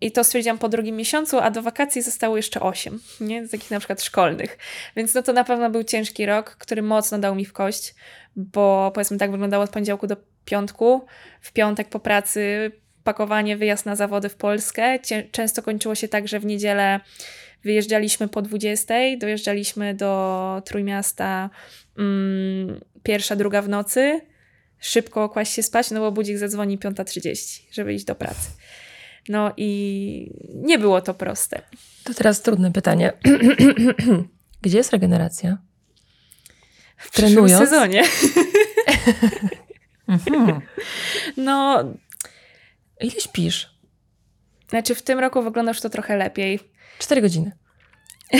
i 0.00 0.12
to 0.12 0.24
stwierdziłam 0.24 0.58
po 0.58 0.68
drugim 0.68 0.96
miesiącu, 0.96 1.38
a 1.38 1.50
do 1.50 1.62
wakacji 1.62 2.02
zostało 2.02 2.36
jeszcze 2.36 2.60
osiem, 2.60 3.00
nie? 3.20 3.46
Z 3.46 3.50
takich 3.50 3.70
na 3.70 3.78
przykład 3.78 4.02
szkolnych. 4.02 4.58
Więc 4.96 5.14
no 5.14 5.22
to 5.22 5.32
na 5.32 5.44
pewno 5.44 5.70
był 5.70 5.84
ciężki 5.84 6.26
rok, 6.26 6.50
który 6.50 6.82
mocno 6.82 7.18
dał 7.18 7.34
mi 7.34 7.44
w 7.44 7.52
kość, 7.52 7.94
bo 8.36 8.90
powiedzmy 8.94 9.18
tak 9.18 9.30
wyglądało 9.30 9.64
od 9.64 9.70
poniedziałku 9.70 10.06
do 10.06 10.16
piątku. 10.44 11.06
W 11.40 11.52
piątek 11.52 11.88
po 11.88 12.00
pracy 12.00 12.72
pakowanie, 13.04 13.56
wyjazd 13.56 13.86
na 13.86 13.96
zawody 13.96 14.28
w 14.28 14.34
Polskę. 14.34 14.98
Często 15.32 15.62
kończyło 15.62 15.94
się 15.94 16.08
tak, 16.08 16.28
że 16.28 16.40
w 16.40 16.44
niedzielę 16.44 17.00
wyjeżdżaliśmy 17.64 18.28
po 18.28 18.42
20, 18.42 18.94
dojeżdżaliśmy 19.18 19.94
do 19.94 20.62
Trójmiasta 20.64 21.50
mm, 21.98 22.80
pierwsza, 23.02 23.36
druga 23.36 23.62
w 23.62 23.68
nocy, 23.68 24.20
szybko 24.78 25.28
kłaść 25.28 25.52
się 25.52 25.62
spać, 25.62 25.90
no 25.90 26.00
bo 26.00 26.12
budzik 26.12 26.38
zadzwoni 26.38 26.78
5.30, 26.78 27.62
żeby 27.72 27.94
iść 27.94 28.04
do 28.04 28.14
pracy. 28.14 28.50
No 29.28 29.52
i 29.56 30.32
nie 30.54 30.78
było 30.78 31.00
to 31.00 31.14
proste. 31.14 31.62
To 32.04 32.14
teraz 32.14 32.42
trudne 32.42 32.72
pytanie. 32.72 33.12
Gdzie 34.62 34.78
jest 34.78 34.92
regeneracja? 34.92 35.58
W 36.96 37.10
Trenując? 37.10 37.68
sezonie. 37.68 38.02
Mhm. 40.08 40.60
No, 41.36 41.84
Ile 43.00 43.20
śpisz? 43.20 43.80
znaczy 44.70 44.94
w 44.94 45.02
tym 45.02 45.18
roku 45.18 45.42
wygląda 45.42 45.70
już 45.70 45.80
to 45.80 45.90
trochę 45.90 46.16
lepiej. 46.16 46.60
Cztery 46.98 47.20
godziny. 47.20 47.52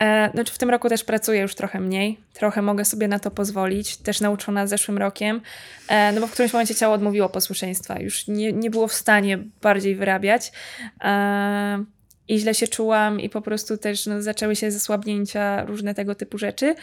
E, 0.00 0.30
znaczy 0.34 0.52
w 0.52 0.58
tym 0.58 0.70
roku 0.70 0.88
też 0.88 1.04
pracuję 1.04 1.40
już 1.40 1.54
trochę 1.54 1.80
mniej. 1.80 2.20
Trochę 2.32 2.62
mogę 2.62 2.84
sobie 2.84 3.08
na 3.08 3.18
to 3.18 3.30
pozwolić. 3.30 3.96
Też 3.96 4.20
nauczona 4.20 4.66
zeszłym 4.66 4.98
rokiem. 4.98 5.40
E, 5.88 6.12
no 6.12 6.20
bo 6.20 6.26
w 6.26 6.32
którymś 6.32 6.52
momencie 6.52 6.74
ciało 6.74 6.94
odmówiło 6.94 7.28
posłuszeństwa. 7.28 8.00
Już 8.00 8.28
nie, 8.28 8.52
nie 8.52 8.70
było 8.70 8.88
w 8.88 8.92
stanie 8.92 9.38
bardziej 9.62 9.94
wyrabiać. 9.94 10.52
E, 11.00 11.84
I 12.28 12.38
źle 12.38 12.54
się 12.54 12.68
czułam 12.68 13.20
i 13.20 13.28
po 13.28 13.42
prostu 13.42 13.76
też 13.76 14.06
no, 14.06 14.22
zaczęły 14.22 14.56
się 14.56 14.70
zasłabnięcia, 14.70 15.64
różne 15.64 15.94
tego 15.94 16.14
typu 16.14 16.38
rzeczy. 16.38 16.74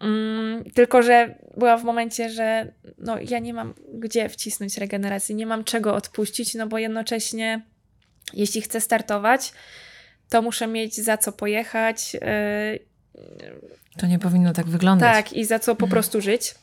Mm, 0.00 0.64
tylko, 0.74 1.02
że 1.02 1.34
była 1.56 1.76
w 1.76 1.84
momencie, 1.84 2.30
że 2.30 2.72
no, 2.98 3.16
ja 3.28 3.38
nie 3.38 3.54
mam 3.54 3.74
gdzie 3.94 4.28
wcisnąć 4.28 4.78
regeneracji, 4.78 5.34
nie 5.34 5.46
mam 5.46 5.64
czego 5.64 5.94
odpuścić, 5.94 6.54
no 6.54 6.66
bo 6.66 6.78
jednocześnie, 6.78 7.62
jeśli 8.32 8.60
chcę 8.60 8.80
startować, 8.80 9.52
to 10.28 10.42
muszę 10.42 10.66
mieć 10.66 10.96
za 10.96 11.16
co 11.18 11.32
pojechać. 11.32 12.14
Yy, 12.14 12.20
To 13.98 14.06
nie 14.06 14.18
powinno 14.18 14.52
tak 14.52 14.66
wyglądać. 14.66 15.14
tak, 15.14 15.32
i 15.32 15.44
za 15.44 15.58
co 15.58 15.76
po 15.76 15.88
prostu 15.88 16.20
żyć. 16.20 16.54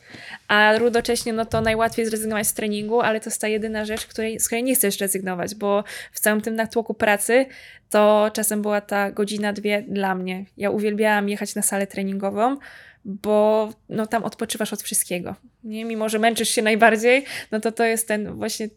A 0.48 0.78
równocześnie, 0.78 1.32
no 1.32 1.44
to 1.46 1.60
najłatwiej 1.60 2.06
zrezygnować 2.06 2.46
z 2.46 2.54
treningu, 2.54 3.00
ale 3.00 3.20
to 3.20 3.30
jest 3.30 3.40
ta 3.40 3.48
jedyna 3.48 3.84
rzecz, 3.84 4.06
której, 4.06 4.40
z 4.40 4.46
której 4.46 4.64
nie 4.64 4.74
chcesz 4.74 5.00
rezygnować, 5.00 5.54
bo 5.54 5.84
w 6.12 6.20
całym 6.20 6.40
tym 6.40 6.54
natłoku 6.54 6.94
pracy 6.94 7.46
to 7.90 8.30
czasem 8.34 8.62
była 8.62 8.80
ta 8.80 9.10
godzina, 9.10 9.52
dwie 9.52 9.82
dla 9.88 10.14
mnie. 10.14 10.44
Ja 10.56 10.70
uwielbiałam 10.70 11.28
jechać 11.28 11.54
na 11.54 11.62
salę 11.62 11.86
treningową, 11.86 12.56
bo 13.04 13.68
no, 13.88 14.06
tam 14.06 14.24
odpoczywasz 14.24 14.72
od 14.72 14.82
wszystkiego. 14.82 15.36
Nie? 15.64 15.84
Mimo, 15.84 16.08
że 16.08 16.18
męczysz 16.18 16.48
się 16.48 16.62
najbardziej, 16.62 17.24
no 17.50 17.60
to 17.60 17.72
to 17.72 17.84
jest 17.84 18.08
ten 18.08 18.34
właśnie 18.34 18.68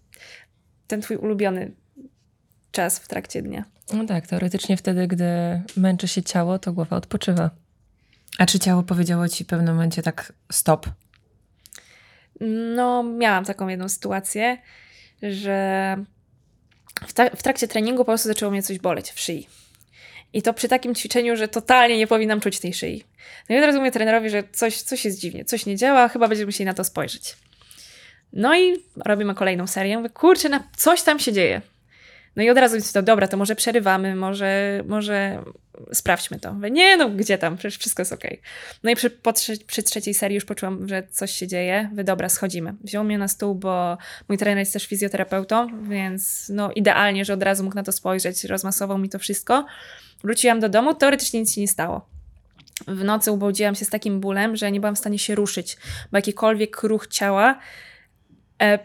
ten 0.88 1.02
twój 1.02 1.18
ulubiony 1.18 1.72
czas 2.72 3.00
w 3.00 3.08
trakcie 3.08 3.42
dnia. 3.42 3.66
No 3.94 4.06
tak, 4.06 4.28
teoretycznie 4.28 4.78
wtedy, 4.78 5.08
gdy 5.08 5.26
męczy 5.78 6.08
się 6.08 6.24
ciało, 6.24 6.60
to 6.60 6.74
głowa 6.74 6.98
odpoczywa. 6.98 7.50
A 8.38 8.46
czy 8.46 8.60
ciało 8.60 8.84
powiedziało 8.84 9.30
ci 9.30 9.44
w 9.44 9.48
pewnym 9.48 9.76
momencie 9.76 10.02
tak 10.02 10.34
stop? 10.52 10.90
No, 12.76 13.04
miałam 13.04 13.46
taką 13.46 13.68
jedną 13.68 13.90
sytuację, 13.90 14.58
że 15.22 15.98
w, 17.08 17.14
w 17.38 17.44
trakcie 17.44 17.68
treningu 17.68 18.02
po 18.02 18.06
prostu 18.06 18.28
zaczęło 18.28 18.52
mnie 18.52 18.64
coś 18.64 18.80
boleć 18.80 19.12
w 19.12 19.20
szyi. 19.20 19.48
I 20.36 20.42
to 20.42 20.54
przy 20.54 20.68
takim 20.68 20.96
ćwiczeniu, 20.96 21.36
że 21.36 21.48
totalnie 21.48 21.98
nie 21.98 22.08
powinnam 22.08 22.42
czuć 22.42 22.60
tej 22.60 22.74
szyi. 22.74 23.04
No 23.50 23.56
i 23.56 23.60
od 23.60 23.66
razu 23.66 23.78
mówię 23.80 23.92
trenerowi, 23.92 24.30
że 24.30 24.44
coś, 24.52 24.82
coś 24.82 25.06
jest 25.06 25.20
dziwnie, 25.20 25.46
coś 25.46 25.66
nie 25.66 25.76
działa, 25.76 26.08
chyba 26.08 26.28
będziemy 26.28 26.46
musieli 26.46 26.66
na 26.66 26.74
to 26.74 26.84
spojrzeć. 26.84 27.36
No 28.34 28.56
i 28.56 28.84
robimy 29.06 29.36
kolejną 29.36 29.68
serię. 29.68 29.98
Mówię, 29.98 30.10
kurczę, 30.10 30.50
na 30.50 30.68
coś 30.78 31.02
tam 31.02 31.20
się 31.20 31.34
dzieje. 31.34 31.62
No 32.36 32.44
i 32.44 32.50
od 32.50 32.58
razu 32.58 32.78
to, 32.94 33.02
dobra, 33.02 33.28
to 33.28 33.38
może 33.38 33.56
przerywamy, 33.56 34.16
może, 34.16 34.84
może 34.88 35.44
sprawdźmy 35.94 36.40
to. 36.40 36.54
Mówię, 36.54 36.72
nie, 36.72 36.98
no 36.98 37.10
gdzie 37.10 37.38
tam, 37.38 37.58
przecież 37.58 37.80
wszystko 37.80 38.02
jest 38.02 38.14
okej. 38.14 38.42
No 38.84 38.92
i 38.92 38.96
przy, 38.96 39.10
po 39.10 39.34
przy 39.68 39.84
trzeciej 39.84 40.14
serii 40.14 40.36
już 40.36 40.46
poczułam, 40.46 40.88
że 40.88 41.04
coś 41.12 41.32
się 41.32 41.48
dzieje. 41.48 41.90
Wy 41.94 42.04
dobra, 42.04 42.30
schodzimy. 42.30 42.74
Wziął 42.84 43.04
mnie 43.04 43.18
na 43.18 43.28
stół, 43.28 43.56
bo 43.56 43.98
mój 44.30 44.38
trener 44.38 44.60
jest 44.60 44.74
też 44.74 44.86
fizjoterapeutą, 44.86 45.84
więc 45.90 46.52
no 46.54 46.72
idealnie, 46.72 47.26
że 47.26 47.34
od 47.34 47.44
razu 47.44 47.64
mógł 47.64 47.76
na 47.76 47.84
to 47.84 47.92
spojrzeć, 47.92 48.44
rozmasował 48.44 48.98
mi 48.98 49.10
to 49.10 49.20
wszystko. 49.20 49.66
Wróciłam 50.24 50.60
do 50.60 50.70
domu, 50.70 50.96
teoretycznie 50.96 51.40
nic 51.40 51.54
się 51.54 51.62
nie 51.62 51.68
stało. 51.68 52.08
W 52.88 53.04
nocy 53.04 53.32
ubudziłam 53.32 53.76
się 53.76 53.86
z 53.86 53.90
takim 53.90 54.20
bólem, 54.20 54.56
że 54.56 54.72
nie 54.72 54.80
byłam 54.80 54.96
w 54.96 55.00
stanie 55.00 55.20
się 55.20 55.36
ruszyć, 55.36 55.78
bo 56.12 56.18
jakikolwiek 56.18 56.84
ruch 56.84 57.08
ciała 57.08 57.60
e, 58.62 58.80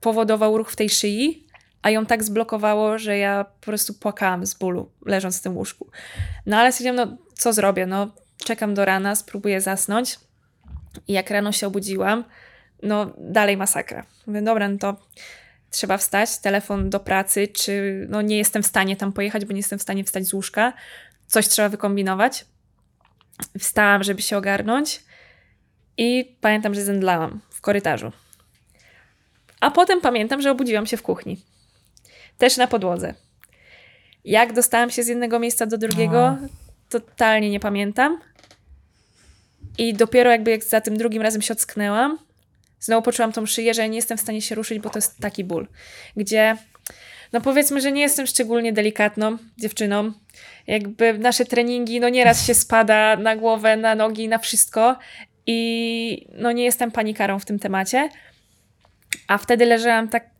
powodował 0.00 0.58
ruch 0.58 0.70
w 0.70 0.76
tej 0.76 0.90
szyi, 0.90 1.45
a 1.86 1.90
ją 1.90 2.06
tak 2.06 2.24
zblokowało, 2.24 2.98
że 2.98 3.18
ja 3.18 3.44
po 3.44 3.66
prostu 3.66 3.94
płakałam 3.94 4.46
z 4.46 4.54
bólu, 4.54 4.90
leżąc 5.04 5.38
w 5.38 5.42
tym 5.42 5.56
łóżku. 5.56 5.90
No 6.46 6.56
ale 6.56 6.72
stwierdziłam, 6.72 6.96
no 6.96 7.16
co 7.34 7.52
zrobię, 7.52 7.86
no 7.86 8.10
czekam 8.44 8.74
do 8.74 8.84
rana, 8.84 9.14
spróbuję 9.14 9.60
zasnąć. 9.60 10.18
I 11.08 11.12
jak 11.12 11.30
rano 11.30 11.52
się 11.52 11.66
obudziłam, 11.66 12.24
no 12.82 13.14
dalej 13.18 13.56
masakra. 13.56 14.06
Mówię, 14.26 14.42
dobra, 14.42 14.68
no 14.68 14.78
to 14.78 14.96
trzeba 15.70 15.96
wstać, 15.96 16.38
telefon 16.38 16.90
do 16.90 17.00
pracy, 17.00 17.48
czy 17.48 18.06
no 18.10 18.22
nie 18.22 18.36
jestem 18.36 18.62
w 18.62 18.66
stanie 18.66 18.96
tam 18.96 19.12
pojechać, 19.12 19.44
bo 19.44 19.52
nie 19.52 19.58
jestem 19.58 19.78
w 19.78 19.82
stanie 19.82 20.04
wstać 20.04 20.26
z 20.26 20.32
łóżka. 20.32 20.72
Coś 21.26 21.48
trzeba 21.48 21.68
wykombinować. 21.68 22.44
Wstałam, 23.58 24.02
żeby 24.02 24.22
się 24.22 24.36
ogarnąć 24.36 25.04
i 25.96 26.36
pamiętam, 26.40 26.74
że 26.74 26.82
zemdlałam 26.82 27.40
w 27.50 27.60
korytarzu. 27.60 28.12
A 29.60 29.70
potem 29.70 30.00
pamiętam, 30.00 30.42
że 30.42 30.50
obudziłam 30.50 30.86
się 30.86 30.96
w 30.96 31.02
kuchni. 31.02 31.55
Też 32.38 32.56
na 32.56 32.66
podłodze. 32.66 33.14
Jak 34.24 34.52
dostałam 34.52 34.90
się 34.90 35.02
z 35.02 35.06
jednego 35.06 35.38
miejsca 35.38 35.66
do 35.66 35.78
drugiego, 35.78 36.36
totalnie 36.88 37.50
nie 37.50 37.60
pamiętam. 37.60 38.20
I 39.78 39.94
dopiero 39.94 40.30
jakby 40.30 40.50
jak 40.50 40.64
za 40.64 40.80
tym 40.80 40.96
drugim 40.96 41.22
razem 41.22 41.42
się 41.42 41.54
ocknęłam, 41.54 42.18
znowu 42.80 43.02
poczułam 43.02 43.32
tą 43.32 43.46
szyję, 43.46 43.74
że 43.74 43.88
nie 43.88 43.96
jestem 43.96 44.18
w 44.18 44.20
stanie 44.20 44.42
się 44.42 44.54
ruszyć, 44.54 44.78
bo 44.78 44.90
to 44.90 44.98
jest 44.98 45.18
taki 45.18 45.44
ból. 45.44 45.68
Gdzie, 46.16 46.56
no 47.32 47.40
powiedzmy, 47.40 47.80
że 47.80 47.92
nie 47.92 48.02
jestem 48.02 48.26
szczególnie 48.26 48.72
delikatną 48.72 49.38
dziewczyną. 49.58 50.12
Jakby 50.66 51.18
nasze 51.18 51.44
treningi, 51.44 52.00
no 52.00 52.08
nieraz 52.08 52.46
się 52.46 52.54
spada 52.54 53.16
na 53.16 53.36
głowę, 53.36 53.76
na 53.76 53.94
nogi, 53.94 54.28
na 54.28 54.38
wszystko. 54.38 54.98
I 55.46 56.28
no 56.32 56.52
nie 56.52 56.64
jestem 56.64 56.90
panikarą 56.90 57.38
w 57.38 57.44
tym 57.44 57.58
temacie. 57.58 58.08
A 59.28 59.38
wtedy 59.38 59.66
leżałam 59.66 60.08
tak 60.08 60.30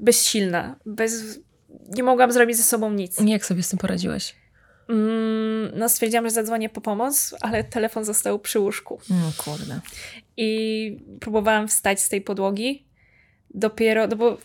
bezsilna, 0.00 0.76
bez... 0.86 1.40
nie 1.88 2.02
mogłam 2.02 2.32
zrobić 2.32 2.56
ze 2.56 2.62
sobą 2.62 2.92
nic. 2.92 3.20
Jak 3.20 3.46
sobie 3.46 3.62
z 3.62 3.68
tym 3.68 3.78
poradziłeś? 3.78 4.34
Mm, 4.88 5.70
no 5.74 5.88
stwierdziłam, 5.88 6.24
że 6.24 6.30
zadzwonię 6.30 6.68
po 6.68 6.80
pomoc, 6.80 7.34
ale 7.40 7.64
telefon 7.64 8.04
został 8.04 8.38
przy 8.38 8.58
łóżku. 8.58 9.00
No 9.10 9.32
kurde. 9.44 9.80
I 10.36 10.98
próbowałam 11.20 11.68
wstać 11.68 12.00
z 12.00 12.08
tej 12.08 12.20
podłogi. 12.20 12.86
Dopiero, 13.54 14.06
no 14.06 14.16
bo 14.16 14.38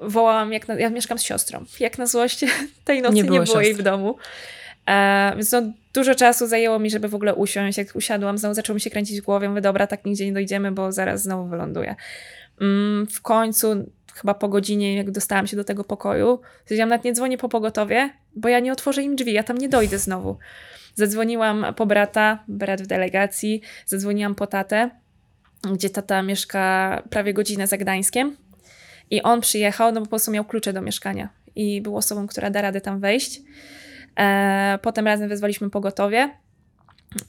wołałam, 0.00 0.52
jak 0.52 0.68
na, 0.68 0.74
ja 0.74 0.90
mieszkam 0.90 1.18
z 1.18 1.22
siostrą. 1.22 1.64
Jak 1.80 1.98
na 1.98 2.06
złość 2.06 2.44
tej 2.84 3.02
nocy 3.02 3.14
nie 3.14 3.22
Nie 3.22 3.28
było, 3.28 3.44
było 3.44 3.60
jej 3.60 3.74
w 3.74 3.82
domu. 3.82 4.16
E, 4.88 5.32
więc 5.34 5.52
no, 5.52 5.62
dużo 5.94 6.14
czasu 6.14 6.46
zajęło 6.46 6.78
mi, 6.78 6.90
żeby 6.90 7.08
w 7.08 7.14
ogóle 7.14 7.34
usiąść. 7.34 7.78
Jak 7.78 7.96
usiadłam, 7.96 8.38
znowu 8.38 8.54
zaczęło 8.54 8.74
mi 8.74 8.80
się 8.80 8.90
kręcić 8.90 9.20
w 9.20 9.24
głowie. 9.24 9.48
Mówię, 9.48 9.60
dobra, 9.60 9.86
tak 9.86 10.04
nigdzie 10.04 10.26
nie 10.26 10.32
dojdziemy, 10.32 10.72
bo 10.72 10.92
zaraz 10.92 11.22
znowu 11.22 11.48
wyląduję. 11.48 11.96
Mm, 12.60 13.06
w 13.06 13.22
końcu, 13.22 13.92
chyba 14.22 14.34
po 14.34 14.48
godzinie, 14.48 14.96
jak 14.96 15.10
dostałam 15.10 15.46
się 15.46 15.56
do 15.56 15.64
tego 15.64 15.84
pokoju, 15.84 16.40
stwierdziłam, 16.62 16.88
nawet 16.88 17.04
nie 17.04 17.12
dzwonię 17.12 17.38
po 17.38 17.48
pogotowie, 17.48 18.10
bo 18.36 18.48
ja 18.48 18.60
nie 18.60 18.72
otworzę 18.72 19.02
im 19.02 19.16
drzwi, 19.16 19.32
ja 19.32 19.42
tam 19.42 19.58
nie 19.58 19.68
dojdę 19.68 19.98
znowu. 19.98 20.38
Zadzwoniłam 20.94 21.66
po 21.76 21.86
brata, 21.86 22.44
brat 22.48 22.82
w 22.82 22.86
delegacji, 22.86 23.62
zadzwoniłam 23.86 24.34
po 24.34 24.46
tatę, 24.46 24.90
gdzie 25.72 25.90
tata 25.90 26.22
mieszka 26.22 27.02
prawie 27.10 27.34
godzinę 27.34 27.66
za 27.66 27.76
Gdańskiem. 27.76 28.36
I 29.10 29.22
on 29.22 29.40
przyjechał, 29.40 29.92
no 29.92 30.00
bo 30.00 30.06
po 30.06 30.10
prostu 30.10 30.30
miał 30.30 30.44
klucze 30.44 30.72
do 30.72 30.82
mieszkania 30.82 31.28
i 31.56 31.80
był 31.80 31.96
osobą, 31.96 32.26
która 32.26 32.50
da 32.50 32.62
radę 32.62 32.80
tam 32.80 33.00
wejść. 33.00 33.40
E, 34.18 34.78
potem 34.82 35.06
razem 35.06 35.28
wezwaliśmy 35.28 35.70
pogotowie. 35.70 36.30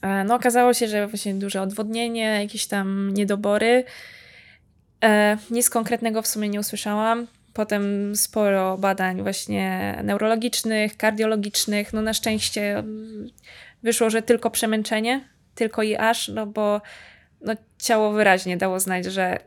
E, 0.02 0.24
no 0.24 0.34
okazało 0.34 0.74
się, 0.74 0.88
że 0.88 1.06
właśnie 1.06 1.34
duże 1.34 1.62
odwodnienie, 1.62 2.40
jakieś 2.42 2.66
tam 2.66 3.14
niedobory. 3.14 3.84
E, 5.02 5.36
nic 5.50 5.70
konkretnego 5.70 6.22
w 6.22 6.26
sumie 6.26 6.48
nie 6.48 6.60
usłyszałam. 6.60 7.26
Potem 7.52 8.16
sporo 8.16 8.78
badań 8.78 9.22
właśnie 9.22 9.98
neurologicznych, 10.04 10.96
kardiologicznych. 10.96 11.92
No 11.92 12.02
na 12.02 12.14
szczęście 12.14 12.78
mm, 12.78 13.30
wyszło, 13.82 14.10
że 14.10 14.22
tylko 14.22 14.50
przemęczenie, 14.50 15.28
tylko 15.54 15.82
i 15.82 15.96
aż, 15.96 16.28
no 16.28 16.46
bo 16.46 16.80
no, 17.40 17.54
ciało 17.78 18.12
wyraźnie 18.12 18.56
dało 18.56 18.80
znać, 18.80 19.04
że 19.04 19.38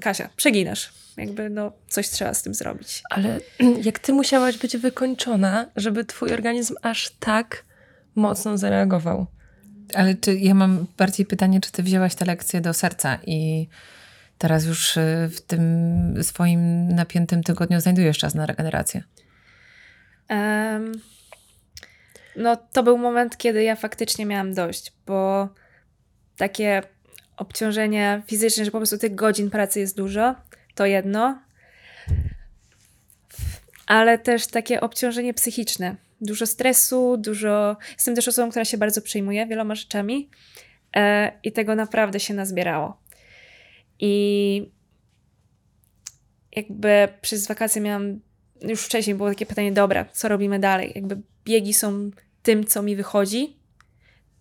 Kasia, 0.00 0.28
przeginasz. 0.36 0.92
Jakby 1.16 1.50
no, 1.50 1.72
coś 1.88 2.08
trzeba 2.08 2.34
z 2.34 2.42
tym 2.42 2.54
zrobić. 2.54 3.02
Ale 3.10 3.40
jak 3.84 3.98
ty 3.98 4.12
musiałaś 4.12 4.58
być 4.58 4.76
wykończona, 4.76 5.66
żeby 5.76 6.04
twój 6.04 6.32
organizm 6.32 6.74
aż 6.82 7.10
tak 7.20 7.64
mocno 8.14 8.58
zareagował? 8.58 9.26
Ale 9.94 10.14
czy 10.14 10.34
ja 10.34 10.54
mam 10.54 10.86
bardziej 10.98 11.26
pytanie, 11.26 11.60
czy 11.60 11.72
ty 11.72 11.82
wzięłaś 11.82 12.14
tę 12.14 12.24
lekcję 12.24 12.60
do 12.60 12.74
serca 12.74 13.18
i 13.26 13.68
teraz 14.42 14.64
już 14.64 14.96
y, 14.96 15.30
w 15.32 15.40
tym 15.40 15.62
swoim 16.22 16.88
napiętym 16.94 17.42
tygodniu 17.42 17.80
znajdujesz 17.80 18.18
czas 18.18 18.34
na 18.34 18.46
regenerację? 18.46 19.02
Em, 20.28 20.92
no 22.36 22.56
to 22.56 22.82
był 22.82 22.98
moment, 22.98 23.36
kiedy 23.36 23.62
ja 23.62 23.76
faktycznie 23.76 24.26
miałam 24.26 24.54
dość, 24.54 24.92
bo 25.06 25.48
takie 26.36 26.82
obciążenie 27.36 28.22
fizyczne, 28.26 28.64
że 28.64 28.70
po 28.70 28.78
prostu 28.78 28.98
tych 28.98 29.14
godzin 29.14 29.50
pracy 29.50 29.80
jest 29.80 29.96
dużo, 29.96 30.34
to 30.74 30.86
jedno, 30.86 31.42
ale 33.86 34.18
też 34.18 34.46
takie 34.46 34.80
obciążenie 34.80 35.34
psychiczne. 35.34 35.96
Dużo 36.20 36.46
stresu, 36.46 37.16
dużo. 37.16 37.76
Jestem 37.94 38.14
też 38.14 38.28
osobą, 38.28 38.50
która 38.50 38.64
się 38.64 38.78
bardzo 38.78 39.02
przejmuje 39.02 39.46
wieloma 39.46 39.74
rzeczami 39.74 40.30
e, 40.96 41.32
i 41.42 41.52
tego 41.52 41.74
naprawdę 41.74 42.20
się 42.20 42.34
nazbierało. 42.34 43.01
I 44.04 44.72
jakby 46.56 47.08
przez 47.20 47.48
wakacje 47.48 47.82
miałam. 47.82 48.20
Już 48.62 48.84
wcześniej 48.84 49.16
było 49.16 49.28
takie 49.28 49.46
pytanie, 49.46 49.72
dobra, 49.72 50.04
co 50.04 50.28
robimy 50.28 50.58
dalej? 50.58 50.92
Jakby 50.94 51.20
biegi 51.44 51.74
są 51.74 52.10
tym, 52.42 52.64
co 52.64 52.82
mi 52.82 52.96
wychodzi, 52.96 53.56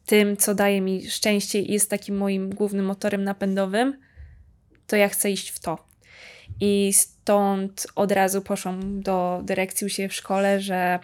tym, 0.05 0.37
co 0.37 0.55
daje 0.55 0.81
mi 0.81 1.09
szczęście 1.09 1.59
i 1.59 1.73
jest 1.73 1.89
takim 1.89 2.17
moim 2.17 2.49
głównym 2.49 2.85
motorem 2.85 3.23
napędowym, 3.23 3.99
to 4.87 4.95
ja 4.95 5.09
chcę 5.09 5.31
iść 5.31 5.49
w 5.49 5.59
to. 5.59 5.87
I 6.59 6.93
stąd 6.93 7.87
od 7.95 8.11
razu 8.11 8.41
poszłam 8.41 9.01
do 9.01 9.41
dyrekcji 9.43 9.85
u 9.85 9.89
siebie 9.89 10.09
w 10.09 10.13
szkole, 10.13 10.61
że 10.61 10.99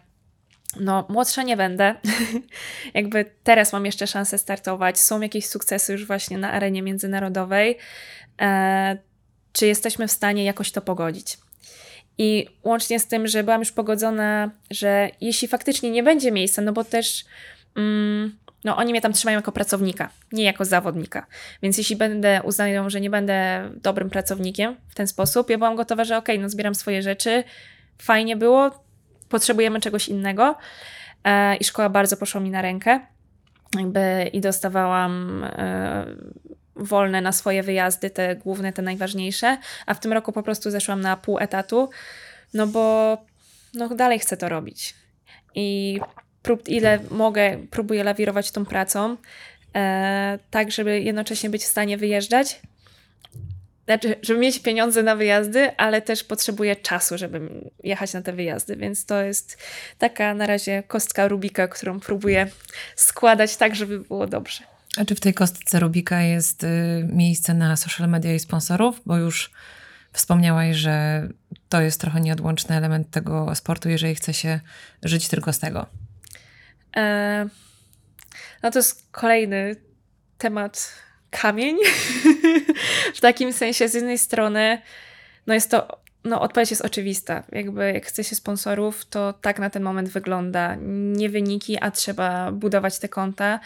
no, 0.80 1.05
młodsza 1.09 1.43
nie 1.43 1.57
będę. 1.57 1.95
Jakby 2.93 3.26
teraz 3.43 3.74
mam 3.74 3.86
jeszcze 3.86 4.07
szansę 4.07 4.38
startować. 4.38 4.99
Są 4.99 5.22
jakieś 5.22 5.45
sukcesy 5.45 5.91
już 5.91 6.07
właśnie 6.07 6.38
na 6.38 6.51
arenie 6.51 6.82
międzynarodowej. 6.82 7.78
E, 8.41 8.97
czy 9.53 9.68
jesteśmy 9.68 10.07
w 10.07 10.11
stanie 10.11 10.43
jakoś 10.43 10.72
to 10.72 10.82
pogodzić? 10.82 11.38
I 12.18 12.47
łącznie 12.63 12.99
z 12.99 13.07
tym, 13.07 13.28
że 13.28 13.43
byłam 13.43 13.61
już 13.61 13.72
pogodzona, 13.72 14.51
że 14.72 15.09
jeśli 15.22 15.47
faktycznie 15.47 15.91
nie 15.91 16.03
będzie 16.03 16.32
miejsca, 16.32 16.61
no 16.61 16.74
bo 16.74 16.84
też 16.84 17.26
mm, 17.76 18.38
no 18.63 18.78
oni 18.78 18.91
mnie 18.91 19.01
tam 19.01 19.13
trzymają 19.13 19.38
jako 19.38 19.51
pracownika, 19.51 20.09
nie 20.32 20.43
jako 20.43 20.65
zawodnika. 20.65 21.26
Więc 21.61 21.78
jeśli 21.78 21.95
będę, 21.95 22.41
uznają, 22.43 22.89
że 22.89 23.01
nie 23.01 23.09
będę 23.09 23.70
dobrym 23.76 24.09
pracownikiem 24.09 24.76
w 24.89 24.95
ten 24.95 25.07
sposób, 25.07 25.49
ja 25.49 25.57
byłam 25.57 25.76
gotowa, 25.76 26.03
że 26.03 26.18
okej, 26.18 26.36
okay, 26.36 26.43
no 26.43 26.49
zbieram 26.49 26.76
swoje 26.76 27.01
rzeczy, 27.01 27.43
fajnie 27.97 28.36
było, 28.36 28.86
potrzebujemy 29.30 29.80
czegoś 29.80 30.07
innego. 30.07 30.55
E, 31.23 31.55
I 31.55 31.63
szkoła 31.63 31.89
bardzo 31.89 32.17
poszła 32.17 32.41
mi 32.41 32.49
na 32.49 32.61
rękę. 32.61 32.99
Jakby 33.75 34.30
i 34.34 34.41
dostawałam 34.41 35.43
e, 35.43 36.05
wolne 36.75 37.21
na 37.21 37.32
swoje 37.32 37.63
wyjazdy, 37.63 38.09
te 38.09 38.36
główne, 38.36 38.73
te 38.73 38.82
najważniejsze, 38.82 39.57
a 39.86 39.93
w 39.93 39.99
tym 39.99 40.13
roku 40.13 40.32
po 40.32 40.43
prostu 40.43 40.71
zeszłam 40.71 41.01
na 41.01 41.17
pół 41.17 41.39
etatu, 41.39 41.89
no 42.53 42.67
bo 42.67 43.17
no 43.73 43.89
dalej 43.89 44.19
chcę 44.19 44.38
to 44.38 44.49
robić. 44.49 44.95
I 45.55 45.99
prób, 46.41 46.69
ile 46.69 46.99
mogę, 47.11 47.57
próbuję 47.71 48.03
lawirować 48.03 48.51
tą 48.51 48.65
pracą, 48.65 49.17
e, 49.75 50.39
tak 50.49 50.71
żeby 50.71 51.01
jednocześnie 51.01 51.49
być 51.49 51.63
w 51.63 51.67
stanie 51.67 51.97
wyjeżdżać. 51.97 52.61
Znaczy, 53.88 54.15
żeby 54.21 54.39
mieć 54.39 54.59
pieniądze 54.59 55.03
na 55.03 55.15
wyjazdy, 55.15 55.77
ale 55.77 56.01
też 56.01 56.23
potrzebuję 56.23 56.75
czasu, 56.75 57.17
żeby 57.17 57.49
jechać 57.83 58.13
na 58.13 58.21
te 58.21 58.33
wyjazdy, 58.33 58.75
więc 58.75 59.05
to 59.05 59.21
jest 59.21 59.57
taka 59.97 60.33
na 60.33 60.47
razie 60.47 60.83
kostka 60.88 61.27
Rubika, 61.27 61.67
którą 61.67 61.99
próbuję 61.99 62.47
składać 62.95 63.57
tak, 63.57 63.75
żeby 63.75 63.99
było 63.99 64.27
dobrze. 64.27 64.63
A 64.97 65.05
czy 65.05 65.15
w 65.15 65.19
tej 65.19 65.33
kostce 65.33 65.79
Rubika 65.79 66.21
jest 66.21 66.63
y, 66.63 66.67
miejsce 67.13 67.53
na 67.53 67.75
social 67.75 68.09
media 68.09 68.33
i 68.33 68.39
sponsorów? 68.39 69.01
Bo 69.05 69.17
już 69.17 69.51
wspomniałaś, 70.13 70.75
że 70.75 71.27
to 71.69 71.81
jest 71.81 72.01
trochę 72.01 72.21
nieodłączny 72.21 72.75
element 72.75 73.11
tego 73.11 73.55
sportu, 73.55 73.89
jeżeli 73.89 74.15
chce 74.15 74.33
się 74.33 74.59
żyć 75.03 75.27
tylko 75.27 75.53
z 75.53 75.59
tego. 75.59 75.85
E, 76.97 77.47
no 78.63 78.71
to 78.71 78.79
jest 78.79 79.07
kolejny 79.11 79.75
temat 80.38 80.93
kamień. 81.41 81.77
w 83.15 83.21
takim 83.21 83.53
sensie, 83.53 83.88
z 83.88 83.93
jednej 83.93 84.17
strony, 84.17 84.81
no 85.47 85.53
jest 85.53 85.71
to, 85.71 85.99
no 86.23 86.41
odpowiedź 86.41 86.69
jest 86.69 86.85
oczywista. 86.85 87.43
Jakby 87.51 87.93
jak 87.93 88.05
chce 88.05 88.23
się 88.23 88.35
sponsorów, 88.35 89.05
to 89.05 89.33
tak 89.33 89.59
na 89.59 89.69
ten 89.69 89.83
moment 89.83 90.09
wygląda. 90.09 90.77
Nie 90.91 91.29
wyniki, 91.29 91.77
a 91.81 91.91
trzeba 91.91 92.51
budować 92.51 92.99
te 92.99 93.09
konta. 93.09 93.59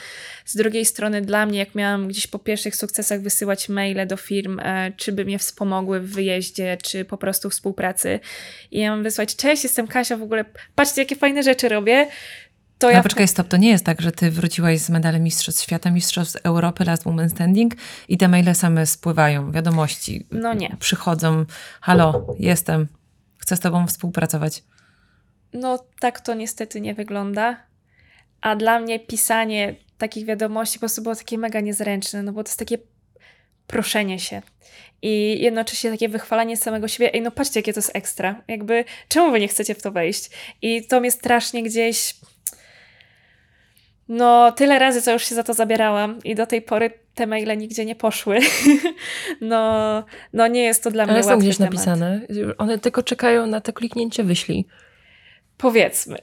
Z 0.45 0.55
drugiej 0.55 0.85
strony, 0.85 1.21
dla 1.21 1.45
mnie, 1.45 1.59
jak 1.59 1.75
miałam 1.75 2.07
gdzieś 2.07 2.27
po 2.27 2.39
pierwszych 2.39 2.75
sukcesach 2.75 3.21
wysyłać 3.21 3.69
maile 3.69 4.07
do 4.07 4.17
firm, 4.17 4.59
e, 4.59 4.91
czy 4.97 5.11
by 5.11 5.25
mnie 5.25 5.39
wspomogły 5.39 5.99
w 5.99 6.13
wyjeździe, 6.13 6.77
czy 6.83 7.05
po 7.05 7.17
prostu 7.17 7.49
współpracy. 7.49 8.19
I 8.71 8.79
ja 8.79 8.91
mam 8.91 9.03
wysłać, 9.03 9.35
cześć, 9.35 9.63
jestem 9.63 9.87
Kasia, 9.87 10.17
w 10.17 10.23
ogóle 10.23 10.45
patrzcie, 10.75 11.01
jakie 11.01 11.15
fajne 11.15 11.43
rzeczy 11.43 11.69
robię 11.69 12.07
to 12.81 12.89
ja... 12.89 12.97
No 12.97 13.03
poczekaj, 13.03 13.27
stop, 13.27 13.47
to 13.47 13.57
nie 13.57 13.69
jest 13.69 13.85
tak, 13.85 14.01
że 14.01 14.11
ty 14.11 14.31
wróciłaś 14.31 14.79
z 14.79 14.89
medalem 14.89 15.23
Mistrzostw 15.23 15.63
Świata, 15.63 15.91
Mistrzostw 15.91 16.35
Europy, 16.43 16.85
Last 16.85 17.05
Woman 17.05 17.29
Standing 17.29 17.73
i 18.07 18.17
te 18.17 18.27
maile 18.27 18.55
same 18.55 18.85
spływają, 18.85 19.51
wiadomości. 19.51 20.27
No 20.31 20.53
nie. 20.53 20.77
Przychodzą, 20.79 21.45
halo, 21.81 22.35
jestem, 22.39 22.87
chcę 23.37 23.55
z 23.55 23.59
tobą 23.59 23.87
współpracować. 23.87 24.63
No 25.53 25.85
tak 25.99 26.21
to 26.21 26.33
niestety 26.33 26.81
nie 26.81 26.93
wygląda. 26.93 27.57
A 28.41 28.55
dla 28.55 28.79
mnie 28.79 28.99
pisanie 28.99 29.75
takich 29.97 30.25
wiadomości 30.25 30.77
po 30.77 30.79
prostu 30.79 31.01
było 31.01 31.15
takie 31.15 31.37
mega 31.37 31.59
niezręczne, 31.59 32.23
no 32.23 32.31
bo 32.31 32.43
to 32.43 32.49
jest 32.49 32.59
takie 32.59 32.77
proszenie 33.67 34.19
się 34.19 34.41
i 35.01 35.37
jednocześnie 35.41 35.91
takie 35.91 36.09
wychwalanie 36.09 36.57
samego 36.57 36.87
siebie. 36.87 37.13
Ej, 37.13 37.21
no 37.21 37.31
patrzcie, 37.31 37.59
jakie 37.59 37.73
to 37.73 37.79
jest 37.79 37.95
ekstra. 37.95 38.43
Jakby, 38.47 38.85
czemu 39.07 39.31
wy 39.31 39.39
nie 39.39 39.47
chcecie 39.47 39.75
w 39.75 39.81
to 39.81 39.91
wejść? 39.91 40.29
I 40.61 40.87
to 40.87 40.99
mnie 40.99 41.11
strasznie 41.11 41.63
gdzieś 41.63 42.15
no, 44.11 44.51
tyle 44.51 44.79
razy, 44.79 45.01
co 45.01 45.13
już 45.13 45.25
się 45.25 45.35
za 45.35 45.43
to 45.43 45.53
zabierałam 45.53 46.19
i 46.23 46.35
do 46.35 46.45
tej 46.45 46.61
pory 46.61 46.91
te 47.15 47.27
maile 47.27 47.57
nigdzie 47.57 47.85
nie 47.85 47.95
poszły. 47.95 48.39
no, 49.41 50.03
no 50.33 50.47
nie 50.47 50.63
jest 50.63 50.83
to 50.83 50.91
dla 50.91 51.05
mnie 51.05 51.13
Ale 51.13 51.21
łatwy 51.21 51.33
są 51.33 51.39
gdzieś 51.39 51.57
temat. 51.57 51.73
napisane. 51.73 52.21
One 52.57 52.77
tylko 52.77 53.03
czekają 53.03 53.47
na 53.47 53.61
to 53.61 53.73
kliknięcie 53.73 54.23
wyślij. 54.23 54.65
Powiedzmy. 55.57 56.17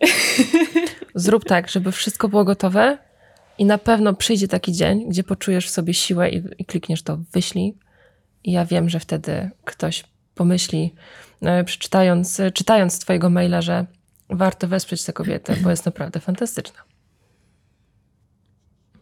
Zrób 1.14 1.44
tak, 1.44 1.68
żeby 1.68 1.92
wszystko 1.92 2.28
było 2.28 2.44
gotowe 2.44 2.98
i 3.58 3.64
na 3.64 3.78
pewno 3.78 4.14
przyjdzie 4.14 4.48
taki 4.48 4.72
dzień, 4.72 5.08
gdzie 5.08 5.24
poczujesz 5.24 5.66
w 5.66 5.70
sobie 5.70 5.94
siłę 5.94 6.30
i, 6.30 6.42
i 6.58 6.64
klikniesz 6.64 7.02
to 7.02 7.18
wyślij. 7.32 7.74
I 8.44 8.52
ja 8.52 8.64
wiem, 8.64 8.88
że 8.88 9.00
wtedy 9.00 9.50
ktoś 9.64 10.04
pomyśli, 10.34 10.94
no, 11.42 11.64
przeczytając, 11.64 12.40
czytając 12.54 12.98
twojego 12.98 13.30
maila, 13.30 13.62
że 13.62 13.86
warto 14.30 14.68
wesprzeć 14.68 15.04
tę 15.04 15.12
kobietę, 15.12 15.56
bo 15.62 15.70
jest 15.70 15.86
naprawdę 15.86 16.20
fantastyczna. 16.20 16.88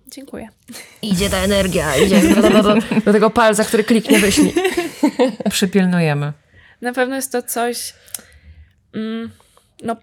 Dziękuję. 0.06 0.48
Idzie 1.02 1.30
ta 1.30 1.36
energia, 1.36 1.96
idzie 1.96 2.34
do, 2.34 2.42
do, 2.42 2.62
do, 2.62 2.74
do 3.04 3.12
tego 3.12 3.30
palca, 3.30 3.64
który 3.64 3.84
kliknie, 3.84 4.18
wyślij. 4.18 4.54
Przypilnujemy. 5.50 6.32
Na 6.80 6.92
pewno 6.92 7.16
jest 7.16 7.32
to 7.32 7.42
coś. 7.42 7.94
Mm, 8.94 9.30
no, 9.82 9.96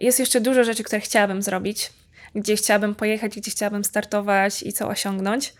jest 0.00 0.20
jeszcze 0.20 0.40
dużo 0.40 0.64
rzeczy, 0.64 0.84
które 0.84 1.00
chciałabym 1.00 1.42
zrobić, 1.42 1.92
gdzie 2.34 2.56
chciałabym 2.56 2.94
pojechać, 2.94 3.36
gdzie 3.36 3.50
chciałabym 3.50 3.84
startować 3.84 4.62
i 4.62 4.72
co 4.72 4.88
osiągnąć. 4.88 5.54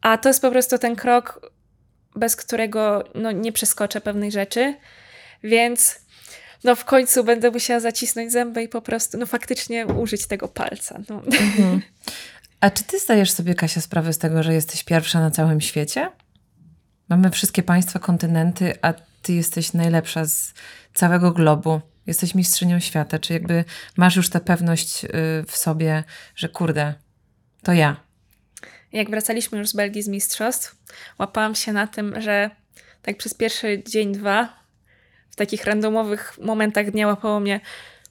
A 0.00 0.18
to 0.18 0.28
jest 0.28 0.42
po 0.42 0.50
prostu 0.50 0.78
ten 0.78 0.96
krok, 0.96 1.52
bez 2.16 2.36
którego 2.36 3.04
no, 3.14 3.32
nie 3.32 3.52
przeskoczę 3.52 4.00
pewnej 4.00 4.32
rzeczy. 4.32 4.74
Więc 5.42 6.00
no 6.64 6.76
w 6.76 6.84
końcu 6.84 7.24
będę 7.24 7.50
musiała 7.50 7.80
zacisnąć 7.80 8.32
zęby 8.32 8.62
i 8.62 8.68
po 8.68 8.82
prostu, 8.82 9.18
no 9.18 9.26
faktycznie 9.26 9.86
użyć 9.86 10.26
tego 10.26 10.48
palca. 10.48 11.00
No. 11.08 11.22
Mhm. 11.24 11.82
A 12.60 12.70
czy 12.70 12.84
ty 12.84 12.98
zdajesz 12.98 13.30
sobie, 13.30 13.54
Kasia, 13.54 13.80
sprawę 13.80 14.12
z 14.12 14.18
tego, 14.18 14.42
że 14.42 14.54
jesteś 14.54 14.84
pierwsza 14.84 15.20
na 15.20 15.30
całym 15.30 15.60
świecie? 15.60 16.10
Mamy 17.08 17.30
wszystkie 17.30 17.62
państwa, 17.62 17.98
kontynenty, 17.98 18.74
a 18.82 18.94
ty 19.22 19.32
jesteś 19.32 19.72
najlepsza 19.72 20.24
z 20.24 20.54
całego 20.94 21.32
globu. 21.32 21.80
Jesteś 22.06 22.34
mistrzynią 22.34 22.80
świata. 22.80 23.18
Czy 23.18 23.32
jakby 23.32 23.64
masz 23.96 24.16
już 24.16 24.30
tę 24.30 24.40
pewność 24.40 25.04
y, 25.04 25.08
w 25.46 25.56
sobie, 25.56 26.04
że 26.36 26.48
kurde, 26.48 26.94
to 27.62 27.72
ja. 27.72 27.96
Jak 28.92 29.10
wracaliśmy 29.10 29.58
już 29.58 29.68
z 29.68 29.72
Belgii 29.72 30.02
z 30.02 30.08
mistrzostw, 30.08 30.76
łapałam 31.18 31.54
się 31.54 31.72
na 31.72 31.86
tym, 31.86 32.20
że 32.20 32.50
tak 33.02 33.16
przez 33.16 33.34
pierwszy 33.34 33.82
dzień, 33.86 34.12
dwa 34.12 34.58
takich 35.38 35.64
randomowych 35.64 36.38
momentach 36.42 36.90
dnia 36.90 37.06
łapało 37.06 37.40
mnie 37.40 37.60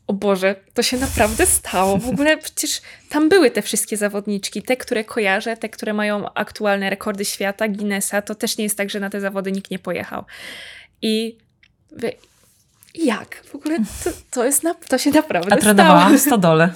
o 0.07 0.13
Boże, 0.13 0.55
to 0.73 0.83
się 0.83 0.97
naprawdę 0.97 1.45
stało. 1.45 1.97
W 1.97 2.09
ogóle 2.09 2.37
przecież 2.45 2.81
tam 3.09 3.29
były 3.29 3.51
te 3.51 3.61
wszystkie 3.61 3.97
zawodniczki, 3.97 4.61
te, 4.61 4.77
które 4.77 5.03
kojarzę, 5.03 5.57
te, 5.57 5.69
które 5.69 5.93
mają 5.93 6.33
aktualne 6.33 6.89
rekordy 6.89 7.25
świata, 7.25 7.67
Guinnessa, 7.67 8.21
to 8.21 8.35
też 8.35 8.57
nie 8.57 8.63
jest 8.63 8.77
tak, 8.77 8.89
że 8.89 8.99
na 8.99 9.09
te 9.09 9.21
zawody 9.21 9.51
nikt 9.51 9.71
nie 9.71 9.79
pojechał. 9.79 10.23
I 11.01 11.37
jak? 12.95 13.43
W 13.45 13.55
ogóle 13.55 13.77
to, 14.03 14.09
to, 14.31 14.45
jest 14.45 14.63
na, 14.63 14.73
to 14.73 14.97
się 14.97 15.11
naprawdę 15.11 15.53
A 15.53 15.57
trenowałam 15.57 16.17
w 16.17 16.21
stodole. 16.21 16.69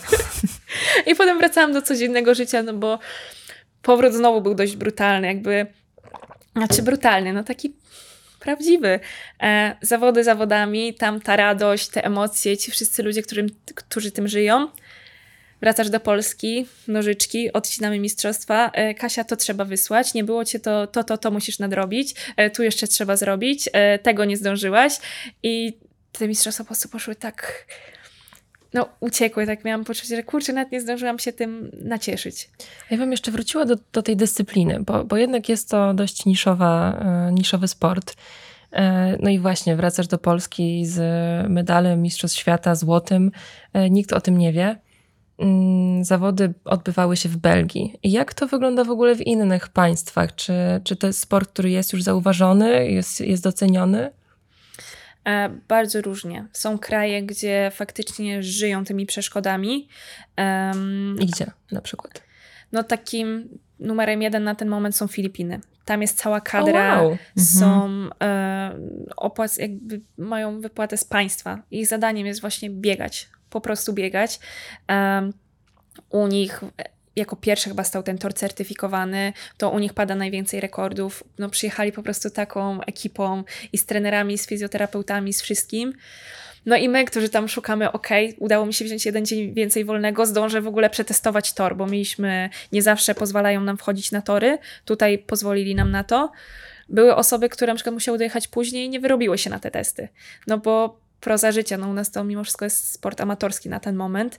I 1.07 1.15
potem 1.15 1.37
wracałam 1.37 1.73
do 1.73 1.81
codziennego 1.81 2.35
życia, 2.35 2.63
no 2.63 2.73
bo 2.73 2.99
powrót 3.81 4.13
znowu 4.13 4.41
był 4.41 4.55
dość 4.55 4.75
brutalny, 4.75 5.27
jakby 5.27 5.67
znaczy 6.55 6.81
brutalny, 6.81 7.33
no 7.33 7.43
taki 7.43 7.75
prawdziwy. 8.41 8.99
E, 9.43 9.75
zawody 9.81 10.23
zawodami, 10.23 10.93
tam 10.93 11.21
ta 11.21 11.35
radość, 11.35 11.87
te 11.87 12.05
emocje, 12.05 12.57
ci 12.57 12.71
wszyscy 12.71 13.03
ludzie, 13.03 13.21
którym, 13.21 13.47
którzy 13.75 14.11
tym 14.11 14.27
żyją, 14.27 14.67
wracasz 15.61 15.89
do 15.89 15.99
Polski, 15.99 16.67
nożyczki, 16.87 17.53
odcinamy 17.53 17.99
mistrzostwa. 17.99 18.71
E, 18.73 18.93
Kasia, 18.93 19.23
to 19.23 19.35
trzeba 19.35 19.65
wysłać, 19.65 20.13
nie 20.13 20.23
było 20.23 20.45
cię 20.45 20.59
to, 20.59 20.87
to, 20.87 21.03
to, 21.03 21.17
to 21.17 21.31
musisz 21.31 21.59
nadrobić, 21.59 22.15
e, 22.37 22.49
tu 22.49 22.63
jeszcze 22.63 22.87
trzeba 22.87 23.15
zrobić, 23.15 23.69
tego 24.03 24.25
nie 24.25 24.37
zdążyłaś. 24.37 24.93
I 25.43 25.77
te 26.11 26.27
mistrzostwa 26.27 26.63
po 26.63 26.67
prostu 26.67 26.89
poszły 26.89 27.15
tak, 27.15 27.65
no 28.73 28.89
uciekły, 28.99 29.45
tak 29.45 29.65
miałam 29.65 29.83
poczucie, 29.83 30.15
że 30.15 30.23
kurczę, 30.23 30.53
nawet 30.53 30.71
nie 30.71 30.81
zdążyłam 30.81 31.19
się 31.19 31.33
tym 31.33 31.71
nacieszyć. 31.83 32.49
Ja 32.91 32.97
bym 32.97 33.11
jeszcze 33.11 33.31
wróciła 33.31 33.65
do, 33.65 33.75
do 33.93 34.01
tej 34.01 34.15
dyscypliny, 34.15 34.79
bo, 34.85 35.05
bo 35.05 35.17
jednak 35.17 35.49
jest 35.49 35.69
to 35.69 35.93
dość 35.93 36.25
niszowa, 36.25 36.99
e, 36.99 37.31
niszowy 37.31 37.67
sport. 37.67 38.13
E, 38.71 39.17
No 39.21 39.29
i 39.29 39.39
właśnie, 39.39 39.75
wracasz 39.75 40.07
do 40.07 40.17
Polski 40.17 40.85
z 40.85 40.99
medalem 41.49 42.01
Mistrzostw 42.01 42.37
Świata 42.39 42.75
złotym. 42.75 43.31
E, 43.73 43.89
Nikt 43.89 44.13
o 44.13 44.21
tym 44.21 44.37
nie 44.37 44.53
wie. 44.53 44.75
Mm, 45.39 46.03
Zawody 46.03 46.53
odbywały 46.65 47.17
się 47.17 47.29
w 47.29 47.37
Belgii. 47.37 47.99
Jak 48.03 48.33
to 48.33 48.47
wygląda 48.47 48.83
w 48.83 48.89
ogóle 48.89 49.15
w 49.15 49.21
innych 49.21 49.69
państwach? 49.69 50.35
Czy, 50.35 50.53
czy 50.83 50.95
to 50.95 51.07
jest 51.07 51.19
sport, 51.19 51.49
który 51.49 51.69
jest 51.69 51.93
już 51.93 52.03
zauważony, 52.03 52.91
jest, 52.91 53.21
jest 53.21 53.43
doceniony? 53.43 54.11
E, 55.25 55.49
bardzo 55.67 56.01
różnie. 56.01 56.47
Są 56.51 56.79
kraje, 56.79 57.23
gdzie 57.23 57.71
faktycznie 57.73 58.43
żyją 58.43 58.85
tymi 58.85 59.05
przeszkodami. 59.05 59.87
I 61.19 61.25
gdzie 61.25 61.51
na 61.71 61.81
przykład? 61.81 62.31
no 62.71 62.83
takim 62.83 63.59
numerem 63.79 64.21
jeden 64.21 64.43
na 64.43 64.55
ten 64.55 64.69
moment 64.69 64.95
są 64.95 65.07
Filipiny. 65.07 65.59
Tam 65.85 66.01
jest 66.01 66.17
cała 66.17 66.41
kadra, 66.41 67.01
O, 67.01 67.03
wow. 67.03 67.17
są 67.37 67.89
e, 68.23 68.79
opłac, 69.15 69.57
jakby 69.57 70.01
mają 70.17 70.61
wypłatę 70.61 70.97
z 70.97 71.03
państwa. 71.03 71.63
Ich 71.71 71.87
zadaniem 71.87 72.27
jest 72.27 72.41
właśnie 72.41 72.69
biegać, 72.69 73.29
po 73.49 73.61
prostu 73.61 73.93
biegać. 73.93 74.39
Em, 74.87 75.33
u 76.09 76.27
nich 76.27 76.63
e, 76.63 76.67
jako 77.15 77.35
pierwszy 77.35 77.69
chyba 77.69 77.83
stał 77.83 78.03
ten 78.03 78.17
tor 78.17 78.33
certyfikowany, 78.33 79.33
to 79.57 79.69
u 79.69 79.79
nich 79.79 79.93
pada 79.93 80.15
najwięcej 80.15 80.59
rekordów. 80.59 81.23
No 81.39 81.49
przyjechali 81.49 81.91
po 81.91 82.03
prostu 82.03 82.29
taką 82.29 82.81
ekipą 82.81 83.43
i 83.73 83.77
z 83.77 83.85
trenerami, 83.85 84.37
z 84.37 84.47
fizjoterapeutami, 84.47 85.33
z 85.33 85.41
wszystkim. 85.41 85.93
No 86.65 86.75
i 86.75 86.89
my, 86.89 87.05
którzy 87.05 87.29
tam 87.29 87.47
szukamy, 87.47 87.91
ok, 87.91 88.07
udało 88.37 88.65
mi 88.65 88.73
się 88.73 88.85
wziąć 88.85 89.05
jeden 89.05 89.25
dzień 89.25 89.53
więcej 89.53 89.85
wolnego, 89.85 90.25
zdążę 90.25 90.61
w 90.61 90.67
ogóle 90.67 90.89
przetestować 90.89 91.53
tor, 91.53 91.77
bo 91.77 91.87
mieliśmy, 91.87 92.49
nie 92.71 92.81
zawsze 92.81 93.15
pozwalają 93.15 93.61
nam 93.61 93.77
wchodzić 93.77 94.11
na 94.11 94.21
tory, 94.21 94.57
tutaj 94.85 95.17
pozwolili 95.17 95.75
nam 95.75 95.91
na 95.91 96.03
to. 96.03 96.31
Były 96.89 97.15
osoby, 97.15 97.49
które 97.49 97.73
na 97.73 97.75
przykład 97.75 97.93
musiały 97.93 98.17
dojechać 98.17 98.47
później 98.47 98.85
i 98.85 98.89
nie 98.89 98.99
wyrobiły 98.99 99.37
się 99.37 99.49
na 99.49 99.59
te 99.59 99.71
testy. 99.71 100.09
No 100.47 100.57
bo 100.57 100.99
proza 101.21 101.51
życia, 101.51 101.77
no 101.77 101.89
u 101.89 101.93
nas 101.93 102.11
to 102.11 102.23
mimo 102.23 102.43
wszystko 102.43 102.65
jest 102.65 102.91
sport 102.91 103.21
amatorski 103.21 103.69
na 103.69 103.79
ten 103.79 103.95
moment. 103.95 104.37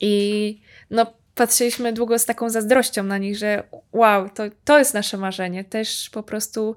I 0.00 0.60
no 0.90 1.14
patrzyliśmy 1.34 1.92
długo 1.92 2.18
z 2.18 2.24
taką 2.24 2.50
zazdrością 2.50 3.02
na 3.02 3.18
nich, 3.18 3.38
że 3.38 3.62
wow, 3.92 4.30
to, 4.30 4.42
to 4.64 4.78
jest 4.78 4.94
nasze 4.94 5.16
marzenie, 5.16 5.64
też 5.64 6.10
po 6.10 6.22
prostu 6.22 6.76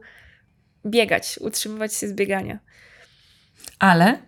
biegać, 0.86 1.40
utrzymywać 1.42 1.94
się 1.94 2.08
z 2.08 2.14
biegania. 2.14 2.60
Ale 3.80 4.20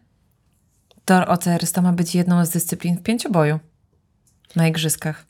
tor 1.05 1.25
OCR 1.27 1.71
to 1.71 1.81
ma 1.81 1.93
być 1.93 2.15
jedną 2.15 2.45
z 2.45 2.49
dyscyplin 2.49 2.97
w 2.97 3.03
pięcioboju 3.03 3.59
na 4.55 4.67
igrzyskach. 4.67 5.28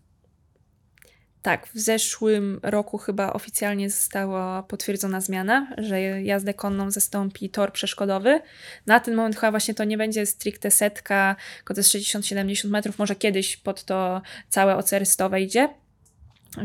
Tak, 1.42 1.68
w 1.68 1.80
zeszłym 1.80 2.60
roku 2.64 2.98
chyba 2.98 3.34
oficjalnie 3.34 3.90
została 3.90 4.64
potwierdzona 4.64 5.22
zmiana, 5.22 5.68
że 5.78 6.02
jazdę 6.02 6.54
konną 6.54 6.92
zastąpi 6.92 7.50
tor 7.50 7.74
przeszkodowy. 7.74 8.42
Na 8.86 9.00
ten 9.00 9.16
moment 9.16 9.36
chyba 9.36 9.52
właśnie 9.52 9.74
to 9.74 9.84
nie 9.84 9.98
będzie 9.98 10.26
stricte 10.26 10.72
setka, 10.72 11.36
tylko 11.58 11.74
to 11.74 11.80
jest 11.80 11.90
60-70 11.90 12.70
metrów, 12.70 13.00
może 13.00 13.16
kiedyś 13.16 13.58
pod 13.58 13.84
to 13.84 14.22
całe 14.50 14.76
OCR-100 14.76 15.30
wejdzie. 15.30 15.70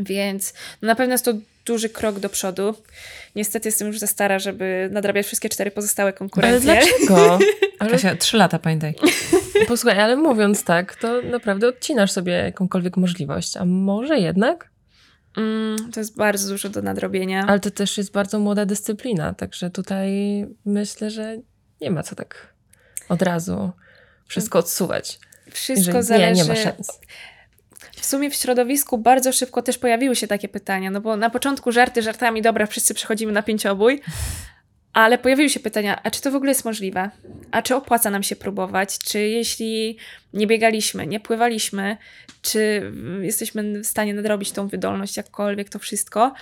Więc 0.01 0.53
no 0.81 0.87
na 0.87 0.95
pewno 0.95 1.13
jest 1.13 1.25
to 1.25 1.33
duży 1.65 1.89
krok 1.89 2.19
do 2.19 2.29
przodu. 2.29 2.75
Niestety 3.35 3.67
jestem 3.67 3.87
już 3.87 3.99
za 3.99 4.07
stara, 4.07 4.39
żeby 4.39 4.89
nadrabiać 4.91 5.25
wszystkie 5.25 5.49
cztery 5.49 5.71
pozostałe 5.71 6.07
Ale 6.07 6.17
konkurencje. 6.17 6.59
dlaczego? 6.59 7.39
Ale, 7.79 7.91
Kasia, 7.91 8.15
trzy 8.15 8.37
lata, 8.37 8.59
pamiętaj. 8.59 8.95
posłuchaj, 9.67 9.99
ale 9.99 10.15
mówiąc 10.15 10.63
tak, 10.63 10.95
to 10.95 11.21
naprawdę 11.21 11.67
odcinasz 11.67 12.11
sobie 12.11 12.33
jakąkolwiek 12.33 12.97
możliwość. 12.97 13.57
A 13.57 13.65
może 13.65 14.19
jednak? 14.19 14.69
Mm, 15.37 15.91
to 15.91 15.99
jest 15.99 16.17
bardzo 16.17 16.49
dużo 16.49 16.69
do 16.69 16.81
nadrobienia. 16.81 17.45
Ale 17.47 17.59
to 17.59 17.71
też 17.71 17.97
jest 17.97 18.11
bardzo 18.11 18.39
młoda 18.39 18.65
dyscyplina, 18.65 19.33
także 19.33 19.69
tutaj 19.69 20.11
myślę, 20.65 21.11
że 21.11 21.37
nie 21.81 21.91
ma 21.91 22.03
co 22.03 22.15
tak 22.15 22.53
od 23.09 23.21
razu 23.21 23.71
wszystko 24.27 24.59
odsuwać. 24.59 25.19
Wszystko 25.51 26.03
zależy. 26.03 26.31
Nie, 26.31 26.41
nie 26.41 26.49
ma 26.49 26.55
szans. 26.55 26.99
W 27.95 28.05
sumie 28.05 28.29
w 28.29 28.35
środowisku 28.35 28.97
bardzo 28.97 29.33
szybko 29.33 29.61
też 29.61 29.77
pojawiły 29.77 30.15
się 30.15 30.27
takie 30.27 30.47
pytania, 30.47 30.91
no 30.91 31.01
bo 31.01 31.17
na 31.17 31.29
początku 31.29 31.71
żarty 31.71 32.01
żartami, 32.01 32.41
dobra, 32.41 32.65
wszyscy 32.65 32.93
przechodzimy 32.93 33.31
na 33.31 33.43
pięciobój, 33.43 34.01
ale 34.93 35.17
pojawiły 35.17 35.49
się 35.49 35.59
pytania, 35.59 35.99
a 36.03 36.11
czy 36.11 36.21
to 36.21 36.31
w 36.31 36.35
ogóle 36.35 36.51
jest 36.51 36.65
możliwe? 36.65 37.09
A 37.51 37.61
czy 37.61 37.75
opłaca 37.75 38.09
nam 38.09 38.23
się 38.23 38.35
próbować? 38.35 38.99
Czy 38.99 39.19
jeśli 39.19 39.97
nie 40.33 40.47
biegaliśmy, 40.47 41.07
nie 41.07 41.19
pływaliśmy, 41.19 41.97
czy 42.41 42.91
jesteśmy 43.21 43.81
w 43.81 43.87
stanie 43.87 44.13
nadrobić 44.13 44.51
tą 44.51 44.67
wydolność, 44.67 45.17
jakkolwiek 45.17 45.69
to 45.69 45.79
wszystko? 45.79 46.33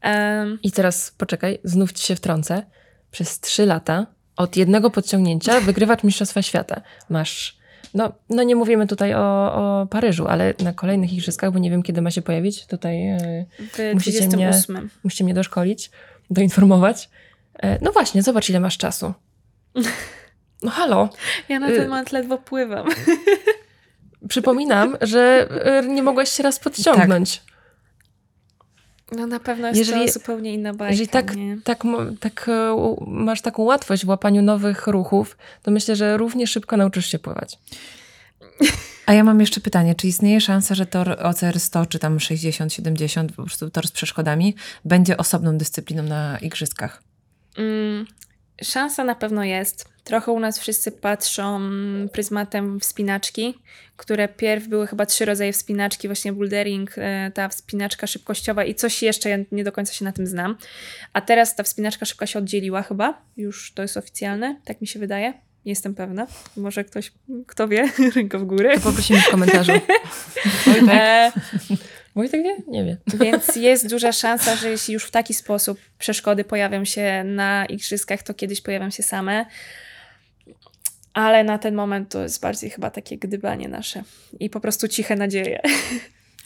Em, 0.00 0.58
I 0.62 0.72
teraz 0.72 1.14
poczekaj, 1.18 1.58
znów 1.64 1.92
ci 1.92 2.06
się 2.06 2.16
wtrącę. 2.16 2.62
Przez 3.10 3.40
trzy 3.40 3.66
lata 3.66 4.06
od 4.36 4.56
jednego 4.56 4.90
podciągnięcia 4.90 5.60
wygrywasz 5.60 6.04
Mistrzostwa 6.04 6.42
Świata. 6.42 6.80
Masz, 7.08 7.58
no, 7.96 8.12
no 8.28 8.42
nie 8.42 8.56
mówimy 8.56 8.86
tutaj 8.86 9.14
o, 9.14 9.18
o 9.54 9.86
Paryżu, 9.90 10.26
ale 10.28 10.54
na 10.62 10.72
kolejnych 10.72 11.12
igrzyskach, 11.12 11.52
bo 11.52 11.58
nie 11.58 11.70
wiem 11.70 11.82
kiedy 11.82 12.02
ma 12.02 12.10
się 12.10 12.22
pojawić, 12.22 12.66
tutaj 12.66 13.08
e, 13.08 13.18
w 13.72 13.94
Musicie 13.94 14.18
mnie- 14.28 14.28
28. 14.28 14.90
musicie 15.04 15.24
mnie 15.24 15.34
doszkolić, 15.34 15.90
doinformować. 16.30 17.10
E, 17.62 17.78
no 17.82 17.92
właśnie, 17.92 18.22
zobacz 18.22 18.50
ile 18.50 18.60
masz 18.60 18.78
czasu. 18.78 19.12
No 20.62 20.70
halo, 20.70 21.08
Ja 21.48 21.58
na 21.60 21.68
Y- 21.70 21.76
ten 21.76 21.88
moment 21.88 22.12
ledwo 22.12 22.38
pływam. 22.38 22.86
przypominam, 24.28 24.96
że 25.00 25.48
e, 25.64 25.82
nie 25.86 26.02
mogłaś 26.02 26.30
się 26.30 26.42
raz 26.42 26.58
podciągnąć. 26.58 27.42
No 29.12 29.26
na 29.26 29.40
pewno 29.40 29.68
jest 29.68 29.78
Jeżeli- 29.78 30.06
to 30.06 30.12
zupełnie 30.12 30.54
inna 30.54 30.74
bajka, 30.74 30.90
Jeżeli 30.90 31.08
tak, 31.08 31.36
nie? 31.36 31.58
tak, 31.64 31.82
tak 32.20 32.48
e, 32.48 32.96
masz 33.06 33.40
taką 33.40 33.62
łatwość 33.62 34.04
w 34.04 34.08
łapaniu 34.08 34.42
nowych 34.42 34.86
ruchów, 34.86 35.36
to 35.62 35.70
myślę, 35.70 35.96
że 35.96 36.16
równie 36.16 36.46
szybko 36.46 36.76
nauczysz 36.76 37.06
się 37.06 37.18
pływać. 37.18 37.58
A 39.06 39.12
ja 39.12 39.24
mam 39.24 39.40
jeszcze 39.40 39.60
pytanie, 39.60 39.94
czy 39.94 40.06
istnieje 40.06 40.40
szansa, 40.40 40.74
że 40.74 40.86
tor 40.86 41.16
OCR 41.22 41.60
100 41.60 41.86
czy 41.86 41.98
tam 41.98 42.20
60, 42.20 42.72
70, 42.72 43.32
po 43.32 43.42
prostu 43.42 43.70
tor 43.70 43.86
z 43.86 43.90
przeszkodami, 43.90 44.54
będzie 44.84 45.16
osobną 45.16 45.58
dyscypliną 45.58 46.02
na 46.02 46.38
igrzyskach? 46.38 47.02
Mm, 47.58 48.06
szansa 48.62 49.04
na 49.04 49.14
pewno 49.14 49.44
jest. 49.44 49.88
Trochę 50.04 50.32
u 50.32 50.40
nas 50.40 50.58
wszyscy 50.58 50.92
patrzą 50.92 51.60
pryzmatem 52.12 52.80
wspinaczki, 52.80 53.54
które 53.96 54.28
pierw 54.28 54.68
były 54.68 54.86
chyba 54.86 55.06
trzy 55.06 55.24
rodzaje 55.24 55.52
wspinaczki, 55.52 56.08
właśnie 56.08 56.32
bouldering, 56.32 56.90
e, 56.96 57.30
ta 57.34 57.48
wspinaczka 57.48 58.06
szybkościowa 58.06 58.64
i 58.64 58.74
coś 58.74 59.02
jeszcze, 59.02 59.30
ja 59.30 59.38
nie 59.52 59.64
do 59.64 59.72
końca 59.72 59.92
się 59.92 60.04
na 60.04 60.12
tym 60.12 60.26
znam. 60.26 60.56
A 61.12 61.20
teraz 61.20 61.56
ta 61.56 61.62
wspinaczka 61.62 62.06
szybka 62.06 62.26
się 62.26 62.38
oddzieliła 62.38 62.82
chyba, 62.82 63.22
już 63.36 63.72
to 63.72 63.82
jest 63.82 63.96
oficjalne, 63.96 64.60
tak 64.64 64.80
mi 64.80 64.86
się 64.86 64.98
wydaje. 64.98 65.32
Nie 65.64 65.72
jestem 65.72 65.94
pewna. 65.94 66.26
Może 66.56 66.84
ktoś, 66.84 67.12
kto 67.46 67.68
wie, 67.68 67.90
ręka 68.16 68.38
w 68.38 68.44
górę. 68.44 68.74
To 68.74 68.80
poprosimy 68.80 69.20
w 69.20 69.30
komentarzu. 69.30 69.72
E, 70.90 71.32
Wojtek 72.16 72.42
wie? 72.42 72.56
Nie 72.68 72.84
wie. 72.84 72.96
Więc 73.24 73.56
jest 73.56 73.90
duża 73.90 74.12
szansa, 74.12 74.56
że 74.56 74.70
jeśli 74.70 74.94
już 74.94 75.04
w 75.04 75.10
taki 75.10 75.34
sposób 75.34 75.78
przeszkody 75.98 76.44
pojawią 76.44 76.84
się 76.84 77.24
na 77.24 77.66
igrzyskach, 77.66 78.22
to 78.22 78.34
kiedyś 78.34 78.60
pojawią 78.60 78.90
się 78.90 79.02
same. 79.02 79.46
Ale 81.14 81.44
na 81.44 81.58
ten 81.58 81.74
moment 81.74 82.08
to 82.08 82.22
jest 82.22 82.40
bardziej 82.40 82.70
chyba 82.70 82.90
takie 82.90 83.18
gdybanie 83.18 83.68
nasze 83.68 84.02
i 84.40 84.50
po 84.50 84.60
prostu 84.60 84.88
ciche 84.88 85.16
nadzieje. 85.16 85.60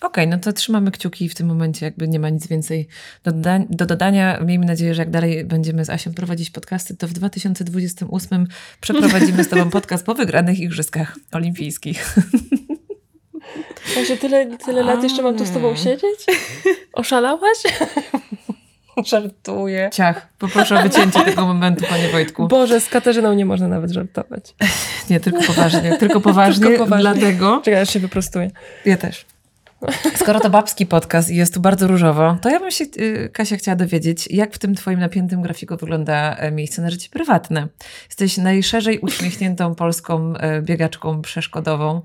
Okej, 0.01 0.29
no 0.29 0.39
to 0.39 0.53
trzymamy 0.53 0.91
kciuki 0.91 1.29
w 1.29 1.35
tym 1.35 1.47
momencie, 1.47 1.87
jakby 1.87 2.09
nie 2.09 2.21
ma 2.21 2.29
nic 2.29 2.47
więcej 2.47 2.89
do, 3.25 3.33
doda- 3.33 3.67
do 3.71 3.87
dodania. 3.87 4.41
Miejmy 4.41 4.67
nadzieję, 4.67 4.95
że 4.95 5.03
jak 5.03 5.11
dalej 5.11 5.45
będziemy 5.45 5.85
z 5.85 5.91
Asią 5.91 6.15
prowadzić 6.15 6.51
podcasty, 6.51 6.97
to 6.97 7.09
w 7.09 7.13
2028 7.13 8.47
przeprowadzimy 8.81 9.45
z 9.45 9.49
Tobą 9.49 9.71
podcast 9.81 10.05
po 10.07 10.15
wygranych 10.15 10.61
Igrzyskach 10.61 11.17
Olimpijskich. 11.33 12.15
Także 13.95 14.17
tyle, 14.17 14.47
tyle 14.57 14.83
lat 14.83 15.03
jeszcze 15.03 15.23
mam 15.23 15.37
tu 15.39 15.47
z 15.47 15.51
tobą 15.51 15.77
siedzieć? 15.77 16.21
Oszalałaś? 16.93 17.59
Żartuję. 19.07 19.91
Ciach, 19.93 20.29
poproszę 20.39 20.79
o 20.79 20.83
wycięcie 20.83 21.21
tego 21.25 21.47
momentu, 21.47 21.85
Panie 21.89 22.09
Wojtku. 22.09 22.49
Boże, 22.49 22.81
z 22.81 22.89
Katarzyną 22.89 23.33
nie 23.33 23.45
można 23.47 23.69
nawet 23.69 23.91
żartować. 23.91 24.55
Nie, 25.11 25.21
tylko 25.21 25.43
poważnie, 25.43 25.97
tylko 25.99 26.21
poważnie, 26.31 26.67
Tylko 26.67 26.85
poważnie. 26.85 27.13
dlatego 27.15 27.61
Czekaj, 27.65 27.81
aż 27.81 27.91
się 27.93 28.01
wyprostuję. 28.01 28.51
ja 28.85 28.97
też. 28.97 29.25
Skoro 30.17 30.41
to 30.41 30.51
babski 30.51 30.87
podcast 30.87 31.31
i 31.31 31.37
jest 31.37 31.55
tu 31.55 31.61
bardzo 31.61 31.87
różowo, 31.87 32.39
to 32.43 32.49
ja 32.49 32.61
bym 32.61 32.71
się, 32.71 32.85
y, 32.85 33.31
Kasia, 33.33 33.57
chciała 33.57 33.77
dowiedzieć, 33.77 34.29
jak 34.31 34.55
w 34.55 34.59
tym 34.59 34.75
twoim 34.75 35.01
napiętym 35.01 35.43
grafiku 35.43 35.77
wygląda 35.77 36.37
e, 36.37 36.51
miejsce 36.53 36.83
na 36.83 36.91
życie 36.91 37.09
prywatne. 37.11 37.69
Jesteś 38.09 38.37
najszerzej 38.37 38.99
uśmiechniętą 38.99 39.75
polską 39.75 40.35
e, 40.37 40.63
biegaczką 40.63 41.23
przeszkodową, 41.23 42.03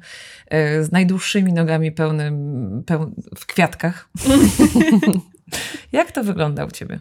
e, 0.48 0.84
z 0.84 0.92
najdłuższymi 0.92 1.54
nogami 1.54 1.92
pełnym, 1.92 2.84
peł 2.86 3.12
w 3.38 3.46
kwiatkach. 3.46 4.10
jak 5.92 6.12
to 6.12 6.24
wygląda 6.24 6.66
u 6.66 6.72
ciebie? 6.72 7.00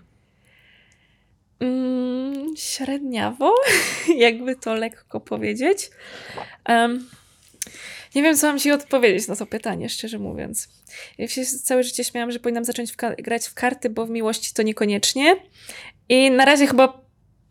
Mm, 1.60 2.56
średniawo, 2.56 3.54
jakby 4.16 4.56
to 4.56 4.74
lekko 4.74 5.20
powiedzieć. 5.20 5.90
Um, 6.68 7.06
nie 8.14 8.22
wiem, 8.22 8.36
co 8.36 8.46
mam 8.46 8.58
ci 8.58 8.72
odpowiedzieć 8.72 9.28
na 9.28 9.36
to 9.36 9.46
pytanie, 9.46 9.88
szczerze 9.88 10.18
mówiąc. 10.18 10.68
Ja 11.18 11.28
się 11.28 11.44
całe 11.44 11.82
życie 11.82 12.04
śmiałam, 12.04 12.32
że 12.32 12.38
powinnam 12.38 12.64
zacząć 12.64 12.92
w 12.92 12.96
grać 12.96 13.46
w 13.46 13.54
karty, 13.54 13.90
bo 13.90 14.06
w 14.06 14.10
miłości 14.10 14.54
to 14.54 14.62
niekoniecznie. 14.62 15.36
I 16.08 16.30
na 16.30 16.44
razie 16.44 16.66
chyba 16.66 17.04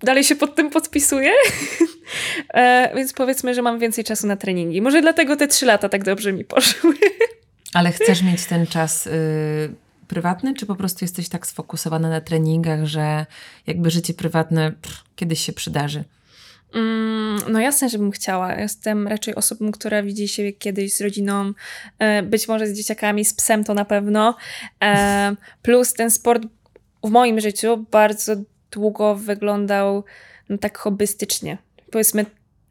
dalej 0.04 0.24
się 0.24 0.36
pod 0.36 0.56
tym 0.56 0.70
podpisuję. 0.70 1.32
e, 2.54 2.92
więc 2.96 3.14
powiedzmy, 3.14 3.54
że 3.54 3.62
mam 3.62 3.80
więcej 3.80 4.04
czasu 4.04 4.28
na 4.28 4.38
treningi. 4.38 4.82
Może 4.82 5.02
dlatego 5.02 5.36
te 5.36 5.48
trzy 5.48 5.66
lata 5.66 5.90
tak 5.90 6.04
dobrze 6.04 6.34
mi 6.34 6.46
poszły. 6.46 6.94
Ale 7.74 7.92
chcesz 7.92 8.22
mieć 8.22 8.46
ten 8.46 8.68
czas 8.68 9.08
y, 9.08 9.12
prywatny, 10.08 10.54
czy 10.54 10.66
po 10.66 10.76
prostu 10.76 11.06
jesteś 11.06 11.30
tak 11.30 11.48
sfokusowana 11.48 12.10
na 12.10 12.22
treningach, 12.22 12.86
że 12.86 13.26
jakby 13.68 13.90
życie 13.90 14.14
prywatne 14.14 14.72
pff, 14.72 15.04
kiedyś 15.16 15.46
się 15.46 15.54
przydarzy? 15.54 16.04
Mm, 16.74 17.40
no 17.50 17.60
jasne, 17.60 17.90
żebym 17.90 18.12
chciała. 18.12 18.56
Jestem 18.56 19.08
raczej 19.08 19.36
osobą, 19.36 19.72
która 19.72 20.04
widzi 20.04 20.28
siebie 20.28 20.54
kiedyś 20.54 20.96
z 20.96 21.02
rodziną, 21.02 21.54
e, 22.00 22.24
być 22.24 22.48
może 22.48 22.68
z 22.68 22.78
dzieciakami, 22.78 23.26
z 23.26 23.34
psem 23.34 23.64
to 23.64 23.74
na 23.74 23.86
pewno. 23.86 24.36
E, 24.84 25.36
plus 25.62 25.94
ten 25.94 26.12
sport 26.12 26.44
w 27.04 27.10
moim 27.10 27.40
życiu 27.40 27.86
bardzo 27.92 28.36
długo 28.72 29.16
wyglądał 29.16 30.04
no, 30.50 30.58
tak 30.58 30.78
hobbystycznie. 30.78 31.58
Powiedzmy, 31.92 32.26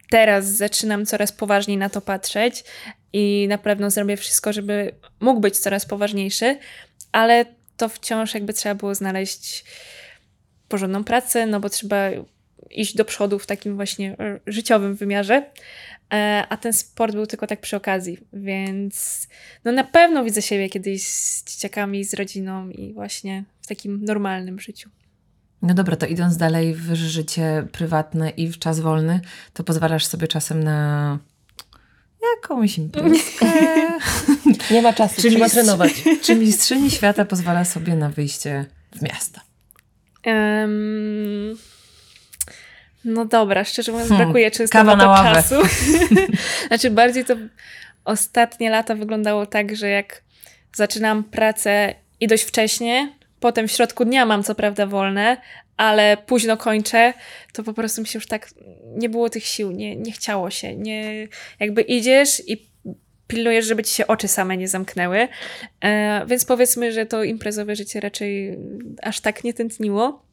teraz 0.09 0.45
zaczynam 0.45 1.05
coraz 1.05 1.31
poważniej 1.31 1.77
na 1.77 1.89
to 1.89 2.01
patrzeć 2.01 2.63
i 3.13 3.45
na 3.49 3.57
pewno 3.57 3.91
zrobię 3.91 4.17
wszystko, 4.17 4.53
żeby 4.53 4.95
mógł 5.19 5.39
być 5.39 5.59
coraz 5.59 5.85
poważniejszy, 5.85 6.57
ale 7.11 7.45
to 7.77 7.89
wciąż 7.89 8.33
jakby 8.33 8.53
trzeba 8.53 8.75
było 8.75 8.95
znaleźć 8.95 9.65
porządną 10.67 11.03
pracę, 11.03 11.45
no 11.45 11.59
bo 11.59 11.69
trzeba 11.69 11.97
iść 12.75 12.95
do 12.95 13.05
przodu 13.05 13.39
w 13.39 13.45
takim 13.45 13.75
właśnie 13.75 14.19
e, 14.19 14.39
życiowym 14.47 14.95
wymiarze. 14.95 15.51
E, 16.13 16.45
a 16.49 16.57
ten 16.57 16.73
sport 16.73 17.15
był 17.15 17.27
tylko 17.27 17.47
tak 17.47 17.61
przy 17.61 17.75
okazji, 17.75 18.17
więc 18.33 19.27
no 19.65 19.71
na 19.71 19.83
pewno 19.83 20.23
widzę 20.23 20.41
siebie 20.41 20.69
kiedyś 20.69 21.07
z 21.07 21.43
dzieciakami, 21.43 22.03
z 22.03 22.13
rodziną 22.13 22.69
i 22.69 22.93
właśnie 22.93 23.43
w 23.61 23.67
takim 23.67 24.05
normalnym 24.05 24.59
życiu. 24.59 24.89
No 25.61 25.73
dobra, 25.73 25.95
to 25.95 26.05
idąc 26.05 26.37
dalej 26.37 26.73
w 26.75 26.93
życie 26.95 27.67
prywatne 27.71 28.29
i 28.29 28.47
w 28.47 28.59
czas 28.59 28.79
wolny, 28.79 29.19
to 29.53 29.63
pozwalasz 29.63 30.05
sobie 30.05 30.27
czasem 30.27 30.63
na 30.63 31.19
jakąś 32.35 32.77
imprezkę. 32.77 33.45
Nie 34.71 34.81
ma 34.81 34.93
czasu, 34.93 35.21
czy 35.21 35.29
trzeba 35.29 35.49
trenować. 35.49 36.03
Czy 36.23 36.35
mistrzyni 36.35 36.91
świata 36.91 37.25
pozwala 37.25 37.65
sobie 37.65 37.95
na 37.95 38.09
wyjście 38.09 38.65
w 38.95 39.01
miasto? 39.01 39.41
Um, 40.25 41.57
no 43.05 43.25
dobra, 43.25 43.63
szczerze 43.63 43.91
mówiąc, 43.91 44.09
hmm, 44.09 44.27
brakuje 44.27 44.51
często 44.51 44.83
na 44.83 44.95
to 44.95 45.23
czasu. 45.23 45.55
znaczy, 46.67 46.89
bardziej 46.89 47.25
to 47.25 47.35
ostatnie 48.05 48.69
lata 48.69 48.95
wyglądało 48.95 49.45
tak, 49.45 49.75
że 49.75 49.89
jak 49.89 50.23
zaczynam 50.75 51.23
pracę 51.23 51.95
i 52.19 52.27
dość 52.27 52.43
wcześnie, 52.43 53.13
potem 53.39 53.67
w 53.67 53.71
środku 53.71 54.05
dnia 54.05 54.25
mam 54.25 54.43
co 54.43 54.55
prawda 54.55 54.87
wolne, 54.87 55.37
ale 55.77 56.17
późno 56.17 56.57
kończę, 56.57 57.13
to 57.53 57.63
po 57.63 57.73
prostu 57.73 58.01
mi 58.01 58.07
się 58.07 58.17
już 58.17 58.27
tak 58.27 58.49
nie 58.95 59.09
było 59.09 59.29
tych 59.29 59.45
sił, 59.45 59.71
nie, 59.71 59.95
nie 59.95 60.11
chciało 60.11 60.49
się. 60.49 60.75
Nie, 60.75 61.27
jakby 61.59 61.81
idziesz 61.81 62.41
i 62.47 62.69
pilnujesz, 63.27 63.65
żeby 63.65 63.83
ci 63.83 63.95
się 63.95 64.07
oczy 64.07 64.27
same 64.27 64.57
nie 64.57 64.67
zamknęły. 64.67 65.27
E, 65.81 66.25
więc 66.27 66.45
powiedzmy, 66.45 66.91
że 66.91 67.05
to 67.05 67.23
imprezowe 67.23 67.75
życie 67.75 67.99
raczej 67.99 68.57
aż 69.01 69.19
tak 69.19 69.43
nie 69.43 69.53
tętniło. 69.53 70.25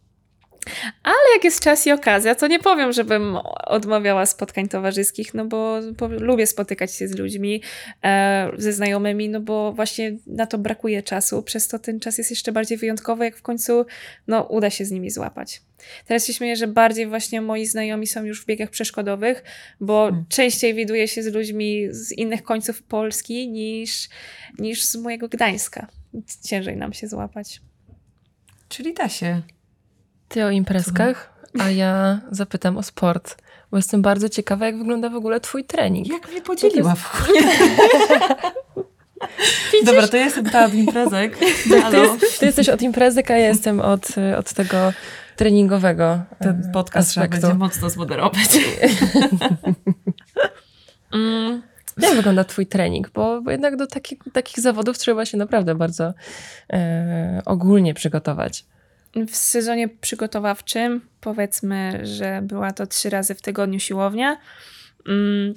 Ale 1.02 1.16
jak 1.34 1.44
jest 1.44 1.64
czas 1.64 1.86
i 1.86 1.92
okazja, 1.92 2.34
to 2.34 2.46
nie 2.46 2.58
powiem, 2.58 2.92
żebym 2.92 3.36
odmawiała 3.66 4.26
spotkań 4.26 4.68
towarzyskich, 4.68 5.34
no 5.34 5.44
bo, 5.44 5.80
bo 5.98 6.08
lubię 6.08 6.46
spotykać 6.46 6.94
się 6.94 7.08
z 7.08 7.18
ludźmi, 7.18 7.62
e, 8.04 8.50
ze 8.56 8.72
znajomymi, 8.72 9.28
no 9.28 9.40
bo 9.40 9.72
właśnie 9.72 10.16
na 10.26 10.46
to 10.46 10.58
brakuje 10.58 11.02
czasu, 11.02 11.42
przez 11.42 11.68
to 11.68 11.78
ten 11.78 12.00
czas 12.00 12.18
jest 12.18 12.30
jeszcze 12.30 12.52
bardziej 12.52 12.78
wyjątkowy, 12.78 13.24
jak 13.24 13.36
w 13.36 13.42
końcu 13.42 13.86
no, 14.26 14.42
uda 14.42 14.70
się 14.70 14.84
z 14.84 14.90
nimi 14.90 15.10
złapać. 15.10 15.62
Teraz 16.06 16.26
się 16.26 16.32
śmieję, 16.32 16.56
że 16.56 16.66
bardziej 16.66 17.06
właśnie 17.06 17.40
moi 17.40 17.66
znajomi 17.66 18.06
są 18.06 18.24
już 18.24 18.42
w 18.42 18.46
biegach 18.46 18.70
przeszkodowych, 18.70 19.42
bo 19.80 20.02
hmm. 20.02 20.24
częściej 20.28 20.74
widuję 20.74 21.08
się 21.08 21.22
z 21.22 21.26
ludźmi 21.26 21.88
z 21.90 22.12
innych 22.12 22.42
końców 22.42 22.82
Polski 22.82 23.48
niż, 23.48 24.08
niż 24.58 24.84
z 24.84 24.96
mojego 24.96 25.28
Gdańska. 25.28 25.86
Ciężej 26.48 26.76
nam 26.76 26.92
się 26.92 27.08
złapać. 27.08 27.60
Czyli 28.68 28.94
da 28.94 29.08
się. 29.08 29.42
Ty 30.30 30.44
o 30.44 30.50
imprezkach, 30.50 31.32
a 31.58 31.70
ja 31.70 32.20
zapytam 32.30 32.76
o 32.76 32.82
sport. 32.82 33.36
Bo 33.70 33.76
jestem 33.76 34.02
bardzo 34.02 34.28
ciekawa, 34.28 34.66
jak 34.66 34.78
wygląda 34.78 35.10
w 35.10 35.14
ogóle 35.14 35.40
twój 35.40 35.64
trening. 35.64 36.08
Jak 36.08 36.30
mnie 36.30 36.42
podzieliła 36.42 36.94
w 36.94 37.14
ogóle? 37.14 37.42
Dobra, 39.86 40.08
to 40.08 40.16
ja 40.16 40.24
jestem 40.24 40.44
ta 40.44 40.64
od 40.64 40.74
imprezek. 40.74 41.38
Ty, 41.90 42.28
ty, 42.38 42.46
jesteś 42.46 42.68
od 42.68 42.82
imprezek, 42.82 43.30
a 43.30 43.36
ja 43.36 43.48
jestem 43.48 43.80
od, 43.80 44.06
od 44.38 44.52
tego 44.52 44.92
treningowego 45.36 46.20
Ten 46.38 46.62
e, 46.68 46.72
podcast 46.72 47.08
aspektu. 47.08 47.38
trzeba 47.38 47.48
będzie 47.48 47.58
mocno 47.58 47.90
zmoderować. 47.90 48.48
mm. 51.14 51.62
Jak 51.98 52.16
wygląda 52.16 52.44
twój 52.44 52.66
trening? 52.66 53.10
Bo, 53.10 53.42
bo 53.42 53.50
jednak 53.50 53.76
do 53.76 53.86
taki, 53.86 54.18
takich 54.32 54.60
zawodów 54.60 54.98
trzeba 54.98 55.24
się 55.24 55.38
naprawdę 55.38 55.74
bardzo 55.74 56.14
e, 56.72 57.42
ogólnie 57.44 57.94
przygotować. 57.94 58.64
W 59.28 59.36
sezonie 59.36 59.88
przygotowawczym 59.88 61.00
powiedzmy, 61.20 62.00
że 62.06 62.40
była 62.42 62.72
to 62.72 62.86
trzy 62.86 63.10
razy 63.10 63.34
w 63.34 63.42
tygodniu 63.42 63.80
siłownia. 63.80 64.38
Mm, 65.08 65.54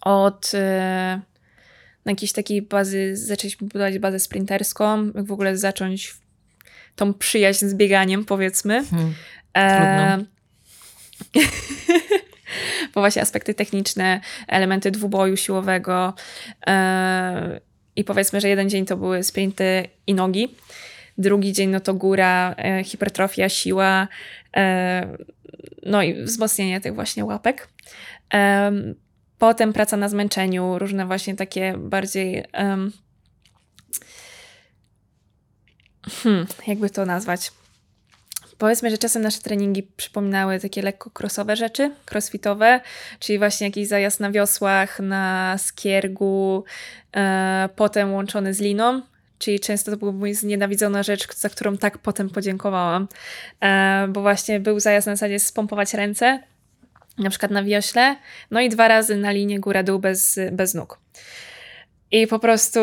od 0.00 0.52
e, 0.54 1.20
na 2.04 2.12
jakiejś 2.12 2.32
takiej 2.32 2.62
bazy 2.62 3.16
zaczęliśmy 3.16 3.66
budować 3.66 3.98
bazę 3.98 4.20
sprinterską, 4.20 5.06
jak 5.14 5.24
w 5.24 5.32
ogóle 5.32 5.56
zacząć 5.56 6.14
tą 6.96 7.14
przyjaźń 7.14 7.66
z 7.66 7.74
bieganiem, 7.74 8.24
powiedzmy. 8.24 8.84
Hmm. 8.84 9.14
E, 9.56 10.24
bo 12.94 13.00
właśnie 13.00 13.22
aspekty 13.22 13.54
techniczne, 13.54 14.20
elementy 14.48 14.90
dwuboju 14.90 15.36
siłowego 15.36 16.14
e, 16.66 17.60
i 17.96 18.04
powiedzmy, 18.04 18.40
że 18.40 18.48
jeden 18.48 18.70
dzień 18.70 18.86
to 18.86 18.96
były 18.96 19.22
sprinty 19.22 19.88
i 20.06 20.14
nogi, 20.14 20.54
drugi 21.18 21.52
dzień 21.52 21.70
no 21.70 21.80
to 21.80 21.94
góra, 21.94 22.54
e, 22.58 22.84
hipertrofia, 22.84 23.48
siła, 23.48 24.08
e, 24.56 25.16
no 25.82 26.02
i 26.02 26.22
wzmocnienie 26.24 26.80
tych 26.80 26.94
właśnie 26.94 27.24
łapek. 27.24 27.68
Potem 29.38 29.72
praca 29.72 29.96
na 29.96 30.08
zmęczeniu, 30.08 30.78
różne 30.78 31.06
właśnie 31.06 31.36
takie 31.36 31.74
bardziej 31.78 32.44
hmm, 36.22 36.46
jakby 36.66 36.90
to 36.90 37.06
nazwać? 37.06 37.52
Powiedzmy, 38.62 38.90
że 38.90 38.98
czasem 38.98 39.22
nasze 39.22 39.40
treningi 39.40 39.82
przypominały 39.82 40.60
takie 40.60 40.82
lekko 40.82 41.10
crossowe 41.10 41.56
rzeczy, 41.56 41.90
crossfitowe, 42.10 42.80
czyli 43.18 43.38
właśnie 43.38 43.66
jakiś 43.66 43.88
zajazd 43.88 44.20
na 44.20 44.30
wiosłach, 44.30 45.00
na 45.00 45.56
skiergu, 45.58 46.64
e, 47.16 47.68
potem 47.76 48.12
łączony 48.12 48.54
z 48.54 48.60
liną, 48.60 49.02
czyli 49.42 49.60
często 49.60 49.90
to 49.90 49.96
była 49.96 50.12
moja 50.12 50.34
znienawidzona 50.34 51.02
rzecz, 51.02 51.36
za 51.36 51.48
którą 51.48 51.76
tak 51.76 51.98
potem 51.98 52.30
podziękowałam, 52.30 53.08
e, 53.60 54.08
bo 54.08 54.20
właśnie 54.22 54.60
był 54.60 54.80
zajazd 54.80 55.06
na 55.06 55.16
zasadzie 55.16 55.40
spompować 55.40 55.94
ręce, 55.94 56.42
na 57.18 57.30
przykład 57.30 57.50
na 57.50 57.62
wiośle, 57.62 58.16
no 58.50 58.60
i 58.60 58.68
dwa 58.68 58.88
razy 58.88 59.16
na 59.16 59.32
linię 59.32 59.60
góra-dół 59.60 59.98
bez, 59.98 60.38
bez 60.52 60.74
nóg. 60.74 60.98
I 62.10 62.26
po 62.26 62.38
prostu 62.38 62.80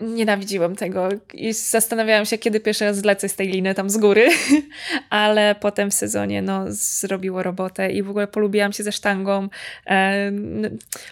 nienawidziłam 0.00 0.76
tego 0.76 1.08
i 1.34 1.52
zastanawiałam 1.52 2.26
się, 2.26 2.38
kiedy 2.38 2.60
pierwszy 2.60 2.84
raz 2.84 2.96
zlecę 2.96 3.28
z 3.28 3.34
tej 3.34 3.48
liny 3.48 3.74
tam 3.74 3.90
z 3.90 3.96
góry, 3.96 4.28
ale 5.10 5.54
potem 5.60 5.90
w 5.90 5.94
sezonie 5.94 6.42
no, 6.42 6.64
zrobiło 6.68 7.42
robotę 7.42 7.92
i 7.92 8.02
w 8.02 8.10
ogóle 8.10 8.26
polubiłam 8.26 8.72
się 8.72 8.82
ze 8.82 8.92
sztangą. 8.92 9.48
E, 9.86 10.32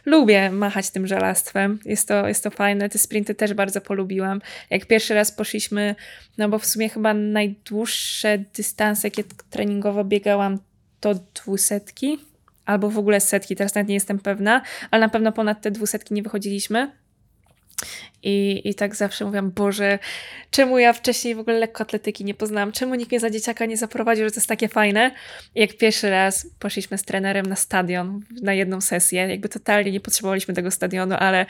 lubię 0.06 0.50
machać 0.50 0.90
tym 0.90 1.06
żelastwem, 1.06 1.78
jest 1.84 2.08
to, 2.08 2.28
jest 2.28 2.44
to 2.44 2.50
fajne. 2.50 2.88
Te 2.88 2.98
sprinty 2.98 3.34
też 3.34 3.54
bardzo 3.54 3.80
polubiłam. 3.80 4.40
Jak 4.70 4.86
pierwszy 4.86 5.14
raz 5.14 5.32
poszliśmy, 5.32 5.94
no 6.38 6.48
bo 6.48 6.58
w 6.58 6.66
sumie 6.66 6.88
chyba 6.88 7.14
najdłuższe 7.14 8.38
dystanse, 8.38 9.08
jakie 9.08 9.24
treningowo 9.50 10.04
biegałam, 10.04 10.58
to 11.00 11.14
dwusetki 11.14 12.18
albo 12.64 12.90
w 12.90 12.98
ogóle 12.98 13.20
setki, 13.20 13.56
teraz 13.56 13.74
nawet 13.74 13.88
nie 13.88 13.94
jestem 13.94 14.18
pewna, 14.18 14.62
ale 14.90 15.00
na 15.00 15.08
pewno 15.08 15.32
ponad 15.32 15.60
te 15.62 15.70
dwusetki 15.70 16.14
nie 16.14 16.22
wychodziliśmy 16.22 16.90
I, 18.22 18.68
I 18.68 18.74
tak 18.74 18.96
zawsze 18.96 19.24
mówiłam, 19.24 19.50
Boże, 19.50 19.98
czemu 20.50 20.78
ja 20.78 20.92
wcześniej 20.92 21.34
w 21.34 21.38
ogóle 21.38 21.58
lekkoatletyki 21.58 22.24
nie 22.24 22.34
poznałam? 22.34 22.72
Czemu 22.72 22.94
nikt 22.94 23.10
mnie 23.10 23.20
za 23.20 23.30
dzieciaka 23.30 23.66
nie 23.66 23.76
zaprowadził, 23.76 24.24
że 24.24 24.30
to 24.30 24.36
jest 24.36 24.48
takie 24.48 24.68
fajne? 24.68 25.10
I 25.54 25.60
jak 25.60 25.76
pierwszy 25.76 26.10
raz 26.10 26.46
poszliśmy 26.58 26.98
z 26.98 27.02
trenerem 27.02 27.46
na 27.46 27.56
stadion 27.56 28.20
na 28.42 28.54
jedną 28.54 28.80
sesję, 28.80 29.20
jakby 29.28 29.48
totalnie 29.48 29.92
nie 29.92 30.00
potrzebowaliśmy 30.00 30.54
tego 30.54 30.70
stadionu, 30.70 31.14
ale 31.18 31.46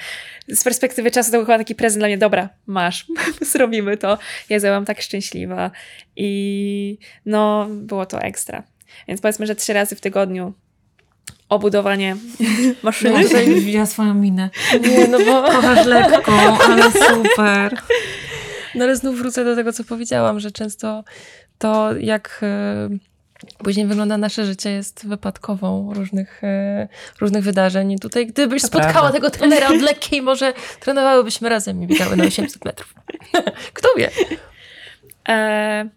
z 0.48 0.64
perspektywy 0.64 1.10
czasu 1.10 1.30
to 1.30 1.36
był 1.36 1.46
chyba 1.46 1.58
taki 1.58 1.74
prezent 1.74 2.00
dla 2.00 2.08
mnie, 2.08 2.18
dobra, 2.18 2.48
masz, 2.66 3.06
zrobimy 3.52 3.96
to. 3.96 4.18
Ja 4.48 4.60
byłam 4.60 4.84
tak 4.84 5.02
szczęśliwa 5.02 5.70
i 6.16 6.98
no, 7.26 7.66
było 7.70 8.06
to 8.06 8.22
ekstra. 8.22 8.62
Więc 9.08 9.20
powiedzmy, 9.20 9.46
że 9.46 9.56
trzy 9.56 9.72
razy 9.72 9.96
w 9.96 10.00
tygodniu 10.00 10.54
obudowanie 11.48 12.16
maszyny. 12.82 13.22
No, 13.22 13.22
tutaj 13.22 13.60
widziała 13.60 13.86
swoją 13.86 14.14
minę. 14.14 14.50
Nie, 14.82 15.08
no 15.08 15.18
bo... 15.18 15.42
Kochasz 15.42 15.86
lekko, 15.86 16.32
ale 16.64 16.82
super. 16.92 17.82
No 18.74 18.84
ale 18.84 18.96
znów 18.96 19.18
wrócę 19.18 19.44
do 19.44 19.56
tego, 19.56 19.72
co 19.72 19.84
powiedziałam, 19.84 20.40
że 20.40 20.50
często 20.50 21.04
to, 21.58 21.96
jak 21.96 22.40
e, 22.42 22.88
później 23.58 23.86
wygląda 23.86 24.18
nasze 24.18 24.46
życie, 24.46 24.70
jest 24.70 25.06
wypadkową 25.06 25.94
różnych, 25.94 26.44
e, 26.44 26.88
różnych 27.20 27.44
wydarzeń. 27.44 27.92
I 27.92 27.98
tutaj, 27.98 28.26
gdybyś 28.26 28.62
To 28.62 28.68
spotkała 28.68 28.92
prawda. 28.92 29.12
tego 29.12 29.30
trenera 29.30 29.68
od 29.68 29.82
lekkiej, 29.82 30.22
może 30.22 30.52
trenowałybyśmy 30.80 31.48
razem 31.48 31.82
i 31.82 31.86
biegały 31.86 32.16
na 32.16 32.24
800 32.24 32.64
metrów. 32.64 32.94
Kto 33.74 33.88
wie? 33.96 34.10
E, 35.28 35.88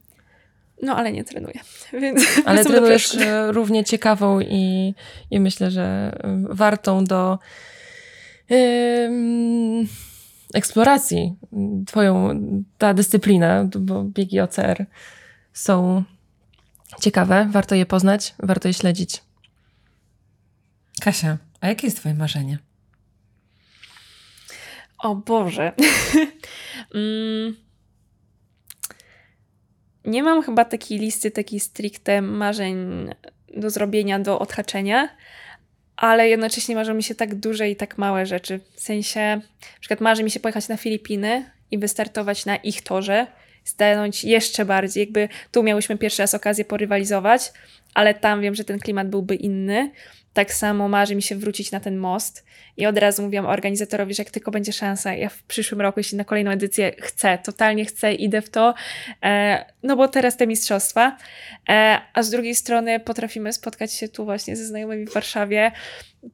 no, 0.81 0.95
ale 0.95 1.11
nie 1.11 1.23
trenuję. 1.23 1.59
Więc 2.01 2.21
Ale 2.45 2.65
trenujesz 2.65 3.15
e, 3.15 3.51
równie 3.51 3.83
ciekawą 3.83 4.39
i, 4.39 4.93
i 5.31 5.39
myślę, 5.39 5.71
że 5.71 6.17
e, 6.23 6.43
wartą 6.49 7.03
do 7.03 7.39
em, 8.49 9.87
eksploracji 10.53 11.35
twoją, 11.87 12.39
ta 12.77 12.93
dyscyplina, 12.93 13.65
bo 13.79 14.03
biegi 14.03 14.39
OCR 14.39 14.85
są 15.53 16.03
ciekawe, 17.01 17.47
warto 17.51 17.75
je 17.75 17.85
poznać, 17.85 18.35
warto 18.39 18.67
je 18.67 18.73
śledzić. 18.73 19.23
Kasia, 21.01 21.37
a 21.61 21.67
jakie 21.67 21.87
jest 21.87 21.97
twoje 21.97 22.15
marzenie? 22.15 22.57
O 24.99 25.15
Boże. 25.15 25.71
Mm. 26.95 27.55
Nie 30.05 30.23
mam 30.23 30.43
chyba 30.43 30.65
takiej 30.65 30.99
listy, 30.99 31.31
takiej 31.31 31.59
stricte 31.59 32.21
marzeń 32.21 33.09
do 33.57 33.69
zrobienia, 33.69 34.19
do 34.19 34.39
odhaczenia, 34.39 35.09
ale 35.95 36.29
jednocześnie 36.29 36.75
marzą 36.75 36.93
mi 36.93 37.03
się 37.03 37.15
tak 37.15 37.35
duże 37.35 37.69
i 37.69 37.75
tak 37.75 37.97
małe 37.97 38.25
rzeczy. 38.25 38.59
W 38.75 38.79
sensie, 38.79 39.19
na 39.61 39.79
przykład 39.79 40.01
marzy 40.01 40.23
mi 40.23 40.31
się 40.31 40.39
pojechać 40.39 40.67
na 40.67 40.77
Filipiny 40.77 41.51
i 41.71 41.77
wystartować 41.77 42.45
na 42.45 42.55
ich 42.55 42.81
torze, 42.81 43.27
stanąć 43.63 44.23
jeszcze 44.23 44.65
bardziej. 44.65 45.01
Jakby 45.01 45.29
tu 45.51 45.63
miałyśmy 45.63 45.97
pierwszy 45.97 46.21
raz 46.21 46.33
okazję 46.33 46.65
porywalizować, 46.65 47.51
ale 47.93 48.13
tam 48.13 48.41
wiem, 48.41 48.55
że 48.55 48.63
ten 48.63 48.79
klimat 48.79 49.09
byłby 49.09 49.35
inny. 49.35 49.91
Tak 50.39 50.53
samo 50.53 50.87
marzy 50.87 51.15
mi 51.15 51.21
się 51.21 51.35
wrócić 51.35 51.71
na 51.71 51.79
ten 51.79 51.97
most 51.97 52.45
i 52.77 52.85
od 52.85 52.97
razu 52.97 53.23
mówiłam 53.23 53.45
organizatorowi, 53.45 54.13
że 54.13 54.23
jak 54.23 54.31
tylko 54.31 54.51
będzie 54.51 54.73
szansa, 54.73 55.13
ja 55.13 55.29
w 55.29 55.43
przyszłym 55.43 55.81
roku, 55.81 55.99
jeśli 55.99 56.17
na 56.17 56.23
kolejną 56.23 56.51
edycję 56.51 56.91
chcę, 56.99 57.37
totalnie 57.37 57.85
chcę, 57.85 58.13
idę 58.13 58.41
w 58.41 58.49
to, 58.49 58.73
e, 59.23 59.65
no 59.83 59.95
bo 59.95 60.07
teraz 60.07 60.37
te 60.37 60.47
mistrzostwa, 60.47 61.17
e, 61.69 62.01
a 62.13 62.23
z 62.23 62.29
drugiej 62.29 62.55
strony 62.55 62.99
potrafimy 62.99 63.53
spotkać 63.53 63.93
się 63.93 64.07
tu 64.07 64.25
właśnie 64.25 64.55
ze 64.55 64.65
znajomymi 64.65 65.05
w 65.05 65.13
Warszawie, 65.13 65.71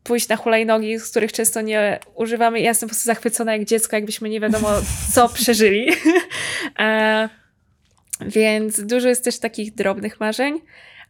pójść 0.04 0.28
na 0.28 0.36
hulajnogi, 0.36 1.00
z 1.00 1.10
których 1.10 1.34
często 1.34 1.62
nie 1.62 2.00
używamy. 2.16 2.60
Ja 2.60 2.70
jestem 2.70 2.90
po 2.90 2.92
prostu 2.92 3.06
zachwycona 3.06 3.54
jak 3.54 3.66
dziecko, 3.66 3.96
jakbyśmy 3.96 4.30
nie 4.30 4.40
wiadomo 4.40 4.70
co 5.14 5.30
przeżyli. 5.30 5.92
e, 6.80 7.30
więc 8.22 8.82
dużo 8.82 9.10
jest 9.10 9.24
też 9.24 9.40
takich 9.40 9.76
drobnych 9.76 10.20
marzeń, 10.20 10.62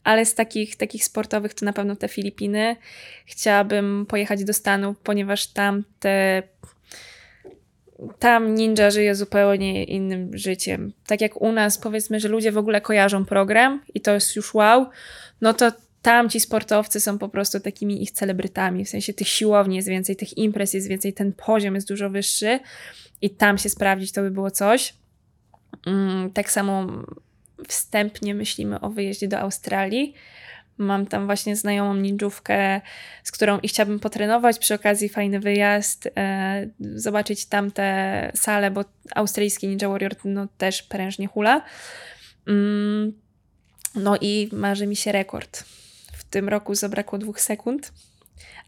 ale 0.05 0.25
z 0.25 0.35
takich, 0.35 0.75
takich 0.75 1.05
sportowych 1.05 1.53
to 1.53 1.65
na 1.65 1.73
pewno 1.73 1.95
te 1.95 2.07
Filipiny. 2.07 2.75
Chciałabym 3.25 4.05
pojechać 4.09 4.43
do 4.43 4.53
Stanów, 4.53 4.97
ponieważ 4.99 5.47
tam 5.47 5.83
te 5.99 6.43
tam 8.19 8.55
ninja 8.55 8.91
żyje 8.91 9.15
zupełnie 9.15 9.83
innym 9.83 10.37
życiem. 10.37 10.93
Tak 11.07 11.21
jak 11.21 11.41
u 11.41 11.51
nas, 11.51 11.77
powiedzmy, 11.77 12.19
że 12.19 12.27
ludzie 12.27 12.51
w 12.51 12.57
ogóle 12.57 12.81
kojarzą 12.81 13.25
program 13.25 13.81
i 13.93 14.01
to 14.01 14.13
jest 14.13 14.35
już 14.35 14.53
wow, 14.53 14.89
no 15.41 15.53
to 15.53 15.71
tam 16.01 16.29
ci 16.29 16.39
sportowcy 16.39 16.99
są 16.99 17.17
po 17.17 17.29
prostu 17.29 17.59
takimi 17.59 18.03
ich 18.03 18.11
celebrytami. 18.11 18.85
W 18.85 18.89
sensie 18.89 19.13
tych 19.13 19.27
siłowni 19.27 19.75
jest 19.75 19.87
więcej, 19.87 20.15
tych 20.15 20.37
imprez 20.37 20.73
jest 20.73 20.87
więcej, 20.87 21.13
ten 21.13 21.33
poziom 21.33 21.75
jest 21.75 21.87
dużo 21.87 22.09
wyższy 22.09 22.59
i 23.21 23.29
tam 23.29 23.57
się 23.57 23.69
sprawdzić 23.69 24.11
to 24.11 24.21
by 24.21 24.31
było 24.31 24.51
coś. 24.51 24.93
Mm, 25.87 26.31
Tak 26.31 26.51
samo 26.51 26.87
wstępnie 27.67 28.35
myślimy 28.35 28.79
o 28.79 28.89
wyjeździe 28.89 29.27
do 29.27 29.39
Australii. 29.39 30.13
Mam 30.77 31.05
tam 31.05 31.25
właśnie 31.25 31.55
znajomą 31.55 31.95
ninjówkę, 31.95 32.81
z 33.23 33.31
którą 33.31 33.59
i 33.59 33.67
chciałabym 33.67 33.99
potrenować. 33.99 34.59
Przy 34.59 34.73
okazji 34.73 35.09
fajny 35.09 35.39
wyjazd, 35.39 36.09
e, 36.17 36.69
zobaczyć 36.79 37.45
tamte 37.45 38.31
sale, 38.35 38.71
bo 38.71 38.85
australijski 39.15 39.67
Ninja 39.67 39.89
Warrior 39.89 40.15
no, 40.25 40.47
też 40.57 40.83
prężnie 40.83 41.27
hula. 41.27 41.61
Mm, 42.47 43.13
no 43.95 44.17
i 44.21 44.49
marzy 44.53 44.87
mi 44.87 44.95
się 44.95 45.11
rekord. 45.11 45.63
W 46.13 46.23
tym 46.23 46.49
roku 46.49 46.75
zabrakło 46.75 47.19
dwóch 47.19 47.41
sekund, 47.41 47.93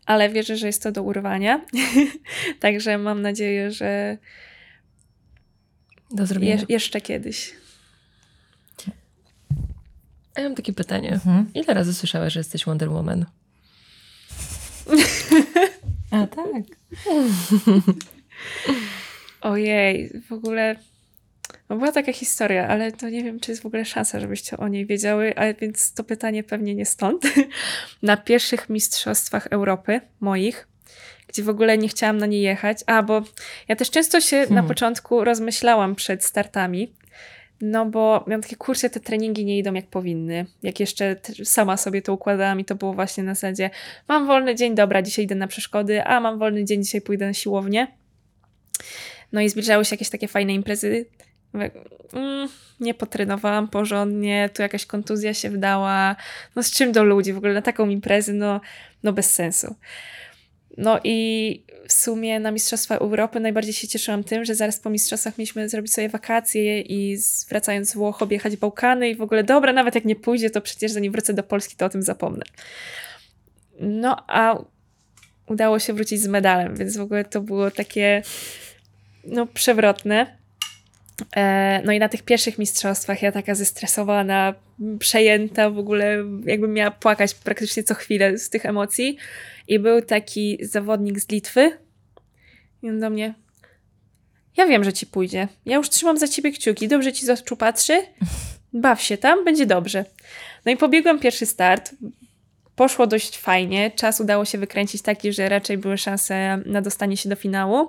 ale 0.06 0.30
wierzę, 0.30 0.58
że 0.58 0.68
jest 0.68 0.84
to 0.84 0.92
do 0.92 1.04
urwania. 1.04 1.66
Także 2.60 2.98
mam 2.98 3.22
nadzieję, 3.22 3.72
że 3.72 4.18
Do 6.12 6.26
zrobienia. 6.26 6.56
je, 6.56 6.66
jeszcze 6.70 7.02
kiedyś. 7.02 7.54
Ja 10.38 10.44
mam 10.44 10.56
takie 10.56 10.74
pytanie. 10.74 11.12
Mhm. 11.14 11.46
Ile 11.54 11.74
razy 11.74 11.94
słyszałeś, 11.94 12.34
że 12.34 12.40
jesteś 12.40 12.66
Wonder 12.66 12.90
Woman? 12.90 13.26
A 16.12 16.28
tak. 16.28 16.64
Ojej, 19.42 20.22
w 20.30 20.34
ogóle. 20.34 20.76
No 21.70 21.76
była 21.76 21.92
taka 21.92 22.14
historia, 22.14 22.68
ale 22.68 22.92
to 22.92 23.10
nie 23.10 23.24
wiem, 23.24 23.40
czy 23.40 23.52
jest 23.52 23.64
w 23.64 23.66
ogóle 23.66 23.86
szansa, 23.86 24.20
żebyście 24.20 24.58
o 24.58 24.68
niej 24.68 24.86
wiedziały, 24.86 25.36
ale 25.36 25.54
więc 25.54 25.94
to 25.94 26.04
pytanie 26.04 26.44
pewnie 26.44 26.76
nie 26.76 26.86
stąd. 26.86 27.24
Na 28.04 28.18
pierwszych 28.18 28.70
mistrzostwach 28.70 29.48
Europy 29.48 30.02
moich, 30.20 30.68
gdzie 31.28 31.44
w 31.44 31.50
ogóle 31.50 31.78
nie 31.78 31.88
chciałam 31.88 32.18
na 32.18 32.26
nie 32.26 32.42
jechać. 32.42 32.78
A, 32.86 33.04
bo 33.04 33.24
ja 33.68 33.76
też 33.76 33.92
często 33.92 34.22
się 34.22 34.40
na 34.40 34.48
Hmm. 34.48 34.68
początku 34.68 35.24
rozmyślałam 35.24 35.96
przed 35.96 36.24
startami, 36.26 36.94
no 37.62 37.86
bo 37.86 38.24
miałam 38.28 38.42
takie, 38.42 38.56
kurczę, 38.56 38.90
te 38.90 39.00
treningi 39.00 39.46
nie 39.46 39.58
idą 39.58 39.74
jak 39.74 39.88
powinny. 39.88 40.46
Jak 40.64 40.80
jeszcze 40.80 41.16
sama 41.44 41.78
sobie 41.78 42.02
to 42.02 42.14
układałam 42.14 42.60
i 42.60 42.66
to 42.66 42.76
było 42.76 42.94
właśnie 42.94 43.24
na 43.24 43.36
zasadzie, 43.36 43.70
mam 44.08 44.28
wolny 44.28 44.56
dzień, 44.56 44.76
dobra, 44.76 45.02
dzisiaj 45.02 45.26
idę 45.26 45.36
na 45.36 45.48
przeszkody, 45.48 46.04
a 46.04 46.20
mam 46.20 46.40
wolny 46.40 46.66
dzień, 46.66 46.84
dzisiaj 46.84 47.02
pójdę 47.02 47.26
na 47.26 47.34
siłownię. 47.34 47.88
No 49.32 49.42
i 49.42 49.50
zbliżały 49.50 49.86
się 49.86 49.94
jakieś 49.94 50.10
takie 50.10 50.28
fajne 50.28 50.54
imprezy. 50.54 51.06
Mm, 52.14 52.50
nie 52.80 52.94
potrenowałam 52.94 53.68
porządnie, 53.68 54.50
tu 54.54 54.62
jakaś 54.62 54.86
kontuzja 54.86 55.34
się 55.34 55.50
wdała. 55.50 56.16
No 56.56 56.64
z 56.64 56.72
czym 56.72 56.92
do 56.92 57.04
ludzi 57.04 57.34
w 57.34 57.38
ogóle 57.38 57.54
na 57.54 57.62
taką 57.62 57.90
imprezę, 57.90 58.34
no, 58.34 58.62
no 59.04 59.14
bez 59.14 59.34
sensu. 59.34 59.76
No 60.78 61.00
i 61.04 61.64
w 61.88 61.94
sumie 61.94 62.40
na 62.40 62.52
Mistrzostwa 62.52 62.96
Europy 62.96 63.40
najbardziej 63.40 63.74
się 63.74 63.88
cieszyłam 63.88 64.24
tym, 64.24 64.46
że 64.46 64.56
zaraz 64.56 64.80
po 64.80 64.90
mistrzostwach 64.90 65.38
mieliśmy 65.38 65.70
zrobić 65.70 65.94
sobie 65.94 66.10
wakacje 66.10 66.82
i 66.82 67.18
wracając 67.50 67.90
z 67.90 67.94
Włoch 67.94 68.22
objechać 68.22 68.58
Bałkany 68.58 69.10
i 69.10 69.16
w 69.16 69.22
ogóle 69.22 69.44
dobra, 69.44 69.74
nawet 69.74 69.96
jak 69.96 70.06
nie 70.06 70.16
pójdzie, 70.16 70.50
to 70.50 70.62
przecież 70.62 70.92
zanim 70.92 71.12
wrócę 71.12 71.34
do 71.34 71.44
Polski, 71.44 71.76
to 71.76 71.86
o 71.86 71.90
tym 71.90 72.02
zapomnę. 72.02 72.44
No 73.80 74.24
a 74.28 74.60
udało 75.48 75.80
się 75.80 75.94
wrócić 75.94 76.22
z 76.22 76.28
medalem, 76.28 76.76
więc 76.76 76.98
w 76.98 77.02
ogóle 77.02 77.26
to 77.26 77.42
było 77.42 77.72
takie 77.72 78.22
no 79.24 79.46
przewrotne. 79.46 80.38
E, 81.36 81.82
No 81.86 81.92
i 81.92 82.00
na 82.00 82.10
tych 82.10 82.24
pierwszych 82.24 82.58
mistrzostwach 82.58 83.22
ja 83.22 83.32
taka 83.32 83.56
zestresowana, 83.56 84.54
przejęta 85.00 85.70
w 85.70 85.78
ogóle, 85.78 86.18
jakbym 86.46 86.74
miała 86.74 86.92
płakać 86.92 87.34
praktycznie 87.34 87.84
co 87.84 87.94
chwilę 87.94 88.38
z 88.38 88.50
tych 88.50 88.66
emocji. 88.66 89.18
I 89.68 89.80
był 89.80 90.02
taki 90.02 90.58
zawodnik 90.62 91.20
z 91.20 91.30
Litwy 91.30 91.78
i 92.84 92.90
on 92.90 93.00
do 93.00 93.10
mnie 93.10 93.34
ja 94.58 94.68
wiem, 94.68 94.84
że 94.84 94.94
ci 94.94 95.06
pójdzie. 95.06 95.48
Ja 95.66 95.76
już 95.76 95.90
trzymam 95.90 96.18
za 96.18 96.28
ciebie 96.28 96.52
kciuki. 96.52 96.88
Dobrze 96.88 97.14
ci 97.14 97.26
z 97.26 97.30
oczu 97.30 97.58
patrzy. 97.58 98.02
Baw 98.74 99.02
się 99.02 99.18
tam, 99.18 99.46
będzie 99.46 99.66
dobrze. 99.66 100.06
No 100.66 100.72
i 100.72 100.78
pobiegłam 100.78 101.20
pierwszy 101.20 101.46
start. 101.46 101.96
Poszło 102.76 103.08
dość 103.08 103.38
fajnie. 103.38 103.92
Czas 103.92 104.22
udało 104.22 104.46
się 104.46 104.58
wykręcić 104.58 105.02
taki, 105.02 105.34
że 105.34 105.50
raczej 105.50 105.78
były 105.78 105.98
szanse 105.98 106.62
na 106.66 106.82
dostanie 106.82 107.18
się 107.18 107.30
do 107.30 107.36
finału. 107.36 107.88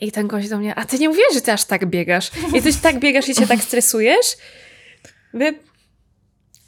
I 0.00 0.12
ten 0.12 0.26
gość 0.26 0.48
do 0.48 0.58
mnie, 0.58 0.74
a 0.74 0.84
ty 0.84 0.98
nie 0.98 1.08
mówisz, 1.08 1.34
że 1.34 1.40
ty 1.40 1.52
aż 1.52 1.64
tak 1.64 1.86
biegasz. 1.86 2.30
I 2.54 2.62
ty 2.62 2.74
tak 2.82 2.98
biegasz 2.98 3.28
i 3.28 3.34
się 3.34 3.46
tak 3.46 3.60
stresujesz? 3.60 4.26
Wy... 5.34 5.54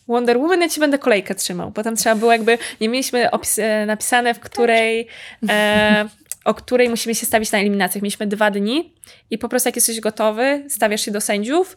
Wonder 0.08 0.38
Woman, 0.38 0.60
ja 0.60 0.68
ci 0.68 0.80
będę 0.80 0.98
kolejkę 0.98 1.34
trzymał. 1.34 1.72
Potem 1.72 1.96
trzeba 1.96 2.16
było 2.16 2.32
jakby, 2.32 2.58
nie 2.80 2.88
mieliśmy 2.88 3.28
opis- 3.32 3.62
e, 3.62 3.86
napisane, 3.86 4.34
w 4.34 4.40
której, 4.40 5.06
e, 5.48 6.08
o 6.44 6.54
której 6.54 6.88
musimy 6.88 7.14
się 7.14 7.26
stawić 7.26 7.52
na 7.52 7.58
eliminacjach. 7.58 8.02
Mieliśmy 8.02 8.26
dwa 8.26 8.50
dni 8.50 8.92
i 9.30 9.38
po 9.38 9.48
prostu 9.48 9.68
jak 9.68 9.76
jesteś 9.76 10.00
gotowy, 10.00 10.64
stawiasz 10.68 11.00
się 11.00 11.10
do 11.10 11.20
sędziów. 11.20 11.76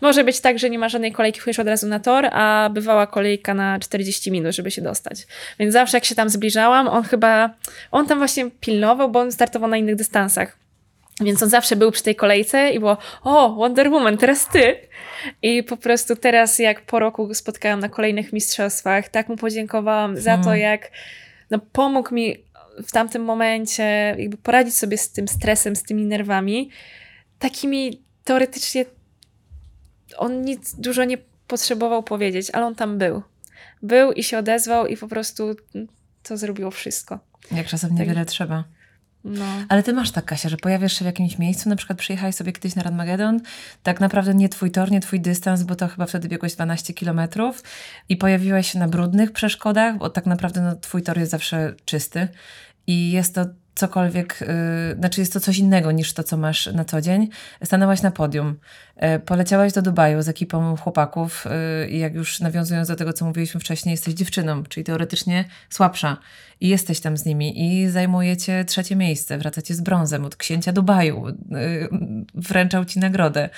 Może 0.00 0.24
być 0.24 0.40
tak, 0.40 0.58
że 0.58 0.70
nie 0.70 0.78
ma 0.78 0.88
żadnej 0.88 1.12
kolejki, 1.12 1.40
wchodzisz 1.40 1.58
od 1.58 1.66
razu 1.66 1.86
na 1.86 2.00
tor, 2.00 2.26
a 2.32 2.70
bywała 2.72 3.06
kolejka 3.06 3.54
na 3.54 3.78
40 3.78 4.30
minut, 4.30 4.54
żeby 4.54 4.70
się 4.70 4.82
dostać. 4.82 5.26
Więc 5.58 5.72
zawsze 5.72 5.96
jak 5.96 6.04
się 6.04 6.14
tam 6.14 6.28
zbliżałam, 6.28 6.88
on 6.88 7.02
chyba, 7.02 7.50
on 7.90 8.06
tam 8.06 8.18
właśnie 8.18 8.50
pilnował, 8.60 9.10
bo 9.10 9.20
on 9.20 9.32
startował 9.32 9.70
na 9.70 9.76
innych 9.76 9.96
dystansach. 9.96 10.61
Więc 11.20 11.42
on 11.42 11.48
zawsze 11.48 11.76
był 11.76 11.90
przy 11.90 12.02
tej 12.02 12.16
kolejce 12.16 12.70
i 12.70 12.78
było, 12.78 12.96
o, 13.22 13.54
Wonder 13.54 13.90
Woman, 13.90 14.18
teraz 14.18 14.48
ty. 14.48 14.76
I 15.42 15.62
po 15.62 15.76
prostu 15.76 16.16
teraz, 16.16 16.58
jak 16.58 16.86
po 16.86 16.98
roku 16.98 17.28
go 17.28 17.34
spotkałam 17.34 17.80
na 17.80 17.88
kolejnych 17.88 18.32
mistrzostwach, 18.32 19.08
tak 19.08 19.28
mu 19.28 19.36
podziękowałam 19.36 20.16
za 20.16 20.36
to, 20.38 20.44
Hmm. 20.44 20.60
jak 20.60 20.90
no, 21.50 21.58
pomógł 21.72 22.14
mi 22.14 22.36
w 22.86 22.92
tamtym 22.92 23.24
momencie 23.24 24.16
jakby 24.18 24.36
poradzić 24.36 24.76
sobie 24.76 24.98
z 24.98 25.10
tym 25.12 25.28
stresem, 25.28 25.76
z 25.76 25.82
tymi 25.82 26.04
nerwami, 26.04 26.70
takimi 27.38 28.02
teoretycznie 28.24 28.84
on 30.16 30.42
nic 30.42 30.74
dużo 30.74 31.04
nie 31.04 31.18
potrzebował 31.46 32.02
powiedzieć, 32.02 32.50
ale 32.50 32.66
on 32.66 32.74
tam 32.74 32.98
był. 32.98 33.22
Był 33.82 34.12
i 34.12 34.22
się 34.22 34.38
odezwał 34.38 34.86
i 34.86 34.96
po 34.96 35.08
prostu 35.08 35.56
to 36.22 36.36
zrobiło 36.36 36.70
wszystko. 36.70 37.18
Jak 37.52 37.66
czasem 37.66 37.94
niewiele 37.94 38.24
trzeba. 38.24 38.64
No. 39.24 39.44
Ale 39.68 39.82
ty 39.82 39.92
masz 39.92 40.10
tak, 40.10 40.24
Kasia, 40.24 40.48
że 40.48 40.56
pojawiasz 40.56 40.92
się 40.92 41.04
w 41.04 41.06
jakimś 41.06 41.38
miejscu, 41.38 41.68
na 41.68 41.76
przykład 41.76 41.98
przyjechałeś 41.98 42.34
sobie 42.34 42.52
kiedyś 42.52 42.74
na 42.74 42.82
Radmagedon, 42.82 43.40
tak 43.82 44.00
naprawdę 44.00 44.34
nie 44.34 44.48
twój 44.48 44.70
tor, 44.70 44.90
nie 44.90 45.00
twój 45.00 45.20
dystans, 45.20 45.62
bo 45.62 45.76
to 45.76 45.88
chyba 45.88 46.06
wtedy 46.06 46.28
biegłeś 46.28 46.54
12 46.54 46.94
kilometrów 46.94 47.62
i 48.08 48.16
pojawiłaś 48.16 48.72
się 48.72 48.78
na 48.78 48.88
brudnych 48.88 49.32
przeszkodach, 49.32 49.98
bo 49.98 50.10
tak 50.10 50.26
naprawdę 50.26 50.60
no, 50.60 50.76
twój 50.76 51.02
tor 51.02 51.18
jest 51.18 51.30
zawsze 51.30 51.74
czysty 51.84 52.28
i 52.86 53.10
jest 53.10 53.34
to 53.34 53.46
cokolwiek, 53.74 54.38
yy, 54.40 54.96
znaczy 54.96 55.20
jest 55.20 55.32
to 55.32 55.40
coś 55.40 55.58
innego 55.58 55.92
niż 55.92 56.12
to, 56.12 56.22
co 56.22 56.36
masz 56.36 56.66
na 56.66 56.84
co 56.84 57.00
dzień. 57.00 57.28
Stanęłaś 57.64 58.02
na 58.02 58.10
podium, 58.10 58.56
yy, 58.96 59.18
poleciałaś 59.18 59.72
do 59.72 59.82
Dubaju 59.82 60.22
z 60.22 60.28
ekipą 60.28 60.76
chłopaków 60.76 61.44
yy, 61.80 61.88
i 61.88 61.98
jak 61.98 62.14
już 62.14 62.40
nawiązując 62.40 62.88
do 62.88 62.96
tego, 62.96 63.12
co 63.12 63.24
mówiliśmy 63.24 63.60
wcześniej, 63.60 63.90
jesteś 63.90 64.14
dziewczyną, 64.14 64.62
czyli 64.62 64.84
teoretycznie 64.84 65.44
słabsza 65.70 66.16
i 66.60 66.68
jesteś 66.68 67.00
tam 67.00 67.16
z 67.16 67.24
nimi 67.24 67.80
i 67.82 67.88
zajmujecie 67.88 68.64
trzecie 68.64 68.96
miejsce, 68.96 69.38
wracacie 69.38 69.74
z 69.74 69.80
brązem 69.80 70.24
od 70.24 70.36
księcia 70.36 70.72
Dubaju, 70.72 71.26
yy, 71.28 71.88
wręczał 72.34 72.84
ci 72.84 72.98
nagrodę 72.98 73.48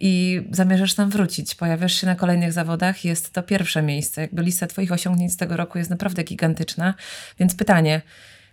i 0.00 0.42
zamierzasz 0.50 0.94
tam 0.94 1.10
wrócić, 1.10 1.54
pojawiasz 1.54 1.94
się 1.94 2.06
na 2.06 2.14
kolejnych 2.14 2.52
zawodach, 2.52 3.04
jest 3.04 3.32
to 3.32 3.42
pierwsze 3.42 3.82
miejsce. 3.82 4.20
Jakby 4.20 4.42
lista 4.42 4.66
twoich 4.66 4.92
osiągnięć 4.92 5.32
z 5.32 5.36
tego 5.36 5.56
roku 5.56 5.78
jest 5.78 5.90
naprawdę 5.90 6.22
gigantyczna, 6.22 6.94
więc 7.38 7.54
pytanie, 7.54 8.02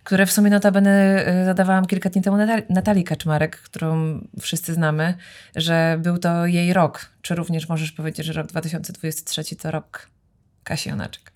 które 0.04 0.26
w 0.26 0.32
sumie 0.32 0.50
notabene 0.50 1.24
y, 1.42 1.44
zadawałam 1.44 1.86
kilka 1.86 2.10
dni 2.10 2.22
temu 2.22 2.36
Natal- 2.36 2.62
Natalii 2.70 3.04
Kaczmarek, 3.04 3.56
którą 3.56 4.20
wszyscy 4.40 4.74
znamy, 4.74 5.14
że 5.56 5.98
był 6.00 6.18
to 6.18 6.46
jej 6.46 6.72
rok. 6.72 7.10
Czy 7.22 7.34
również 7.34 7.68
możesz 7.68 7.92
powiedzieć, 7.92 8.26
że 8.26 8.32
rok 8.32 8.46
2023 8.46 9.56
to 9.56 9.70
rok 9.70 10.08
Kasi 10.64 10.88
Jonaczek? 10.88 11.32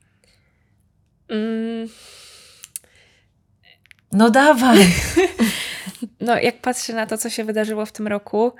Mm, 1.28 1.88
No 4.12 4.30
dawaj! 4.30 4.78
no, 6.20 6.38
jak 6.38 6.60
patrzę 6.60 6.92
na 6.92 7.06
to, 7.06 7.18
co 7.18 7.30
się 7.30 7.44
wydarzyło 7.44 7.86
w 7.86 7.92
tym 7.92 8.06
roku, 8.06 8.52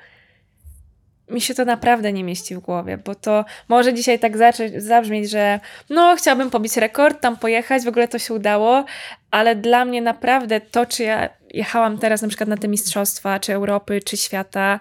mi 1.31 1.40
się 1.40 1.55
to 1.55 1.65
naprawdę 1.65 2.12
nie 2.12 2.24
mieści 2.24 2.55
w 2.57 2.59
głowie, 2.59 2.98
bo 2.98 3.15
to 3.15 3.44
może 3.69 3.94
dzisiaj 3.94 4.19
tak 4.19 4.32
zabrzmieć, 4.77 5.31
że 5.31 5.61
no, 5.90 6.16
chciałabym 6.16 6.51
pobić 6.51 6.77
rekord, 6.77 7.20
tam 7.20 7.36
pojechać, 7.36 7.85
w 7.85 7.89
ogóle 7.89 8.09
to 8.09 8.19
się 8.19 8.35
udało, 8.35 8.85
ale 9.31 9.57
dla 9.57 9.85
mnie 9.85 10.03
naprawdę 10.03 10.61
to, 10.61 10.86
czy 10.86 11.03
ja 11.03 11.28
jechałam 11.55 11.98
teraz 11.98 12.23
na 12.23 12.28
przykład 12.28 12.48
na 12.48 12.57
te 12.57 12.69
mistrzostwa, 12.69 13.40
czy 13.40 13.53
Europy, 13.53 14.01
czy 14.05 14.16
świata, 14.16 14.81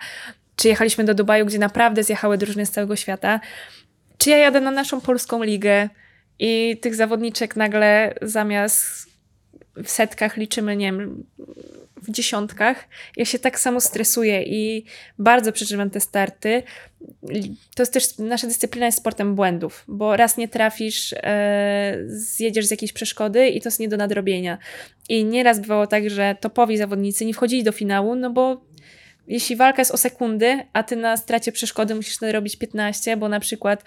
czy 0.56 0.68
jechaliśmy 0.68 1.04
do 1.04 1.14
Dubaju, 1.14 1.46
gdzie 1.46 1.60
naprawdę 1.60 2.04
zjechały 2.04 2.38
drużyny 2.38 2.66
z 2.66 2.72
całego 2.72 2.96
świata, 2.96 3.40
czy 4.18 4.30
ja 4.30 4.38
jadę 4.38 4.62
na 4.62 4.72
naszą 4.72 5.02
polską 5.02 5.44
ligę 5.44 5.90
i 6.40 6.78
tych 6.82 6.96
zawodniczek 6.96 7.56
nagle 7.56 8.14
zamiast 8.22 9.08
w 9.84 9.90
setkach 9.90 10.38
liczymy, 10.38 10.76
nie 10.76 10.86
wiem, 10.86 11.24
w 12.02 12.12
dziesiątkach. 12.12 12.88
Ja 13.18 13.26
się 13.26 13.40
tak 13.40 13.60
samo 13.60 13.82
stresuję 13.82 14.44
i 14.44 14.86
bardzo 15.20 15.52
przeżywam 15.52 15.90
te 15.90 16.00
starty. 16.00 16.64
To 17.76 17.82
jest 17.84 17.94
też, 17.94 18.18
nasza 18.18 18.48
dyscyplina 18.48 18.86
jest 18.86 18.98
sportem 18.98 19.36
błędów, 19.36 19.84
bo 19.88 20.16
raz 20.16 20.38
nie 20.38 20.48
trafisz, 20.48 21.14
e, 21.14 21.98
zjedziesz 22.08 22.66
z 22.66 22.72
jakiejś 22.72 22.94
przeszkody 22.94 23.48
i 23.48 23.62
to 23.62 23.68
jest 23.68 23.80
nie 23.80 23.90
do 23.90 23.98
nadrobienia. 23.98 24.58
I 25.10 25.26
nieraz 25.26 25.60
bywało 25.60 25.88
tak, 25.88 26.10
że 26.10 26.36
topowi 26.40 26.78
zawodnicy 26.78 27.26
nie 27.26 27.34
wchodzili 27.34 27.64
do 27.64 27.72
finału, 27.72 28.16
no 28.16 28.30
bo 28.30 28.62
jeśli 29.28 29.56
walka 29.56 29.82
jest 29.82 29.92
o 29.92 29.98
sekundy, 29.98 30.60
a 30.74 30.84
ty 30.84 30.96
na 30.96 31.18
stracie 31.18 31.52
przeszkody 31.52 31.96
musisz 31.96 32.22
nadrobić 32.22 32.56
15, 32.56 33.18
bo 33.18 33.30
na 33.30 33.40
przykład 33.40 33.84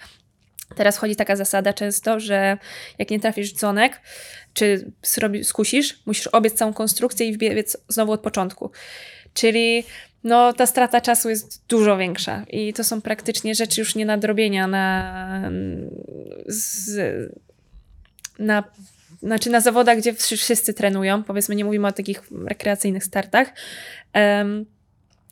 Teraz 0.75 0.97
chodzi 0.97 1.15
taka 1.15 1.35
zasada 1.35 1.73
często, 1.73 2.19
że 2.19 2.57
jak 2.97 3.09
nie 3.09 3.19
trafisz 3.19 3.53
w 3.53 3.57
dzwonek, 3.57 4.01
czy 4.53 4.91
skusisz, 5.43 5.99
musisz 6.05 6.27
obiec 6.27 6.53
całą 6.53 6.73
konstrukcję 6.73 7.27
i 7.27 7.33
wbiec 7.33 7.77
znowu 7.87 8.11
od 8.11 8.21
początku. 8.21 8.71
Czyli 9.33 9.83
no, 10.23 10.53
ta 10.53 10.65
strata 10.65 11.01
czasu 11.01 11.29
jest 11.29 11.63
dużo 11.67 11.97
większa 11.97 12.45
i 12.49 12.73
to 12.73 12.83
są 12.83 13.01
praktycznie 13.01 13.55
rzeczy 13.55 13.81
już 13.81 13.95
nie 13.95 14.05
nadrobienia 14.05 14.67
na, 14.67 15.51
z, 16.47 16.99
na 18.39 18.63
znaczy 19.23 19.49
na 19.49 19.61
zawodach, 19.61 19.97
gdzie 19.97 20.13
wszyscy 20.13 20.73
trenują, 20.73 21.23
powiedzmy, 21.23 21.55
nie 21.55 21.65
mówimy 21.65 21.87
o 21.87 21.91
takich 21.91 22.21
rekreacyjnych 22.47 23.03
startach. 23.03 23.53
Um, 24.15 24.65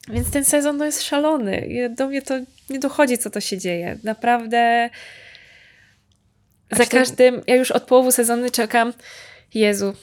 więc 0.09 0.31
ten 0.31 0.45
sezon 0.45 0.77
no, 0.77 0.85
jest 0.85 1.03
szalony. 1.03 1.89
Do 1.95 2.07
mnie 2.07 2.21
to 2.21 2.33
nie 2.69 2.79
dochodzi, 2.79 3.17
co 3.17 3.29
to 3.29 3.41
się 3.41 3.57
dzieje. 3.57 3.97
Naprawdę 4.03 4.89
za 6.71 6.85
każdym, 6.85 7.41
ja 7.47 7.55
już 7.55 7.71
od 7.71 7.83
połowy 7.83 8.11
sezonu 8.11 8.49
czekam, 8.49 8.93
Jezu, 9.53 9.93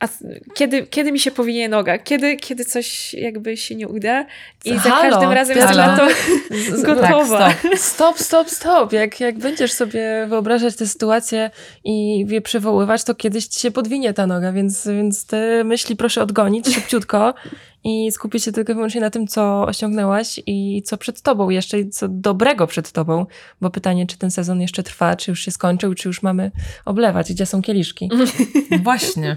a 0.00 0.08
kiedy, 0.54 0.86
kiedy 0.86 1.12
mi 1.12 1.20
się 1.20 1.30
powinie 1.30 1.68
noga? 1.68 1.98
Kiedy, 1.98 2.36
kiedy 2.36 2.64
coś 2.64 3.14
jakby 3.14 3.56
się 3.56 3.74
nie 3.74 3.88
uda? 3.88 4.26
I 4.64 4.70
Halo, 4.70 4.82
za 4.82 4.90
każdym 4.90 5.32
razem 5.32 5.56
jestem 5.56 5.76
na 5.76 5.96
to 5.96 6.08
gotowa. 6.94 7.38
Tak, 7.38 7.58
stop. 7.60 7.78
Stop, 7.78 8.18
stop, 8.18 8.50
stop. 8.50 8.92
Jak, 8.92 9.20
jak 9.20 9.38
będziesz 9.38 9.72
sobie 9.72 10.26
wyobrażać 10.28 10.76
tę 10.76 10.86
sytuację 10.86 11.50
i 11.84 12.26
je 12.28 12.40
przywoływać, 12.40 13.04
to 13.04 13.14
kiedyś 13.14 13.46
ci 13.46 13.60
się 13.60 13.70
podwinie 13.70 14.12
ta 14.12 14.26
noga, 14.26 14.52
więc, 14.52 14.88
więc 14.88 15.26
te 15.26 15.64
myśli 15.64 15.96
proszę 15.96 16.22
odgonić 16.22 16.74
szybciutko 16.74 17.34
i 17.84 18.12
skupić 18.12 18.44
się 18.44 18.52
tylko 18.52 18.72
i 18.72 18.74
wyłącznie 18.74 19.00
na 19.00 19.10
tym, 19.10 19.26
co 19.26 19.66
osiągnęłaś 19.66 20.40
i 20.46 20.82
co 20.82 20.98
przed 20.98 21.22
tobą 21.22 21.50
jeszcze, 21.50 21.80
i 21.80 21.90
co 21.90 22.08
dobrego 22.08 22.66
przed 22.66 22.92
tobą, 22.92 23.26
bo 23.60 23.70
pytanie, 23.70 24.06
czy 24.06 24.18
ten 24.18 24.30
sezon 24.30 24.60
jeszcze 24.60 24.82
trwa, 24.82 25.16
czy 25.16 25.30
już 25.30 25.40
się 25.40 25.50
skończył, 25.50 25.94
czy 25.94 26.08
już 26.08 26.22
mamy 26.22 26.50
oblewać, 26.84 27.32
gdzie 27.32 27.46
są 27.46 27.62
kieliszki. 27.62 28.10
Właśnie. 28.84 29.36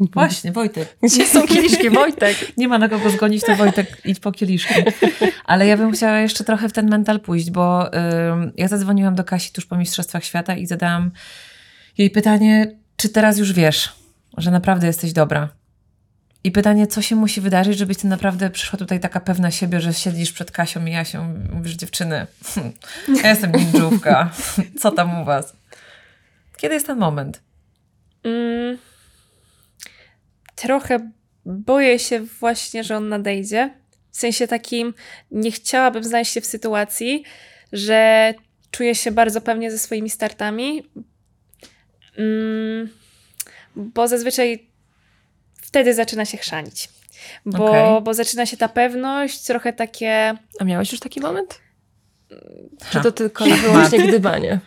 Właśnie, 0.00 0.52
Wojtek. 0.52 0.96
Gdzie 1.02 1.26
są 1.26 1.46
kieliszki, 1.46 1.90
Wojtek? 1.90 2.36
Nie 2.56 2.68
ma 2.68 2.78
na 2.78 2.88
kogo 2.88 3.10
zgonić, 3.10 3.44
to 3.44 3.56
Wojtek 3.56 4.00
idź 4.04 4.20
po 4.20 4.32
kieliszki. 4.32 4.74
Ale 5.44 5.66
ja 5.66 5.76
bym 5.76 5.92
chciała 5.92 6.18
jeszcze 6.18 6.44
trochę 6.44 6.68
w 6.68 6.72
ten 6.72 6.88
mental 6.88 7.20
pójść, 7.20 7.50
bo 7.50 7.90
ja 8.56 8.68
zadzwoniłam 8.68 9.14
do 9.14 9.24
Kasi 9.24 9.52
tuż 9.52 9.66
po 9.66 9.76
Mistrzostwach 9.76 10.24
Świata 10.24 10.56
i 10.56 10.66
zadałam 10.66 11.10
jej 11.98 12.10
pytanie, 12.10 12.76
czy 12.96 13.08
teraz 13.08 13.38
już 13.38 13.52
wiesz, 13.52 13.92
że 14.36 14.50
naprawdę 14.50 14.86
jesteś 14.86 15.12
dobra? 15.12 15.48
I 16.46 16.50
pytanie, 16.50 16.86
co 16.86 17.02
się 17.02 17.16
musi 17.16 17.40
wydarzyć, 17.40 17.78
żebyś 17.78 17.96
ty 17.96 18.06
naprawdę 18.06 18.50
przyszła 18.50 18.78
tutaj 18.78 19.00
taka 19.00 19.20
pewna 19.20 19.50
siebie, 19.50 19.80
że 19.80 19.94
siedzisz 19.94 20.32
przed 20.32 20.50
Kasią 20.50 20.86
i 20.86 20.90
Jasią 20.90 21.34
i 21.34 21.54
mówisz, 21.54 21.72
dziewczyny, 21.72 22.26
ja 23.22 23.30
jestem 23.30 23.52
ninjówka, 23.52 24.30
co 24.80 24.90
tam 24.90 25.22
u 25.22 25.24
was? 25.24 25.56
Kiedy 26.56 26.74
jest 26.74 26.86
ten 26.86 26.98
moment? 26.98 27.42
Mm, 28.24 28.78
trochę 30.54 31.10
boję 31.46 31.98
się 31.98 32.20
właśnie, 32.20 32.84
że 32.84 32.96
on 32.96 33.08
nadejdzie. 33.08 33.74
W 34.10 34.16
sensie 34.16 34.48
takim, 34.48 34.94
nie 35.30 35.52
chciałabym 35.52 36.04
znaleźć 36.04 36.32
się 36.32 36.40
w 36.40 36.46
sytuacji, 36.46 37.24
że 37.72 38.34
czuję 38.70 38.94
się 38.94 39.10
bardzo 39.10 39.40
pewnie 39.40 39.70
ze 39.70 39.78
swoimi 39.78 40.10
startami, 40.10 40.82
mm, 42.18 42.88
bo 43.76 44.08
zazwyczaj 44.08 44.75
wtedy 45.66 45.94
zaczyna 45.94 46.24
się 46.24 46.36
chrzanić. 46.38 46.88
Bo, 47.46 47.64
Okej. 47.64 48.02
bo 48.02 48.14
zaczyna 48.14 48.46
się 48.46 48.56
ta 48.56 48.68
pewność, 48.68 49.42
trochę 49.42 49.72
takie. 49.72 50.34
A 50.58 50.64
miałeś 50.64 50.92
już 50.92 51.00
taki 51.00 51.20
moment? 51.20 51.60
Ha. 52.82 52.90
Czy 52.90 53.00
to 53.00 53.12
tylko 53.12 53.46
i 53.46 53.52
wyłącznie 53.52 53.98
gdybanie? 53.98 54.60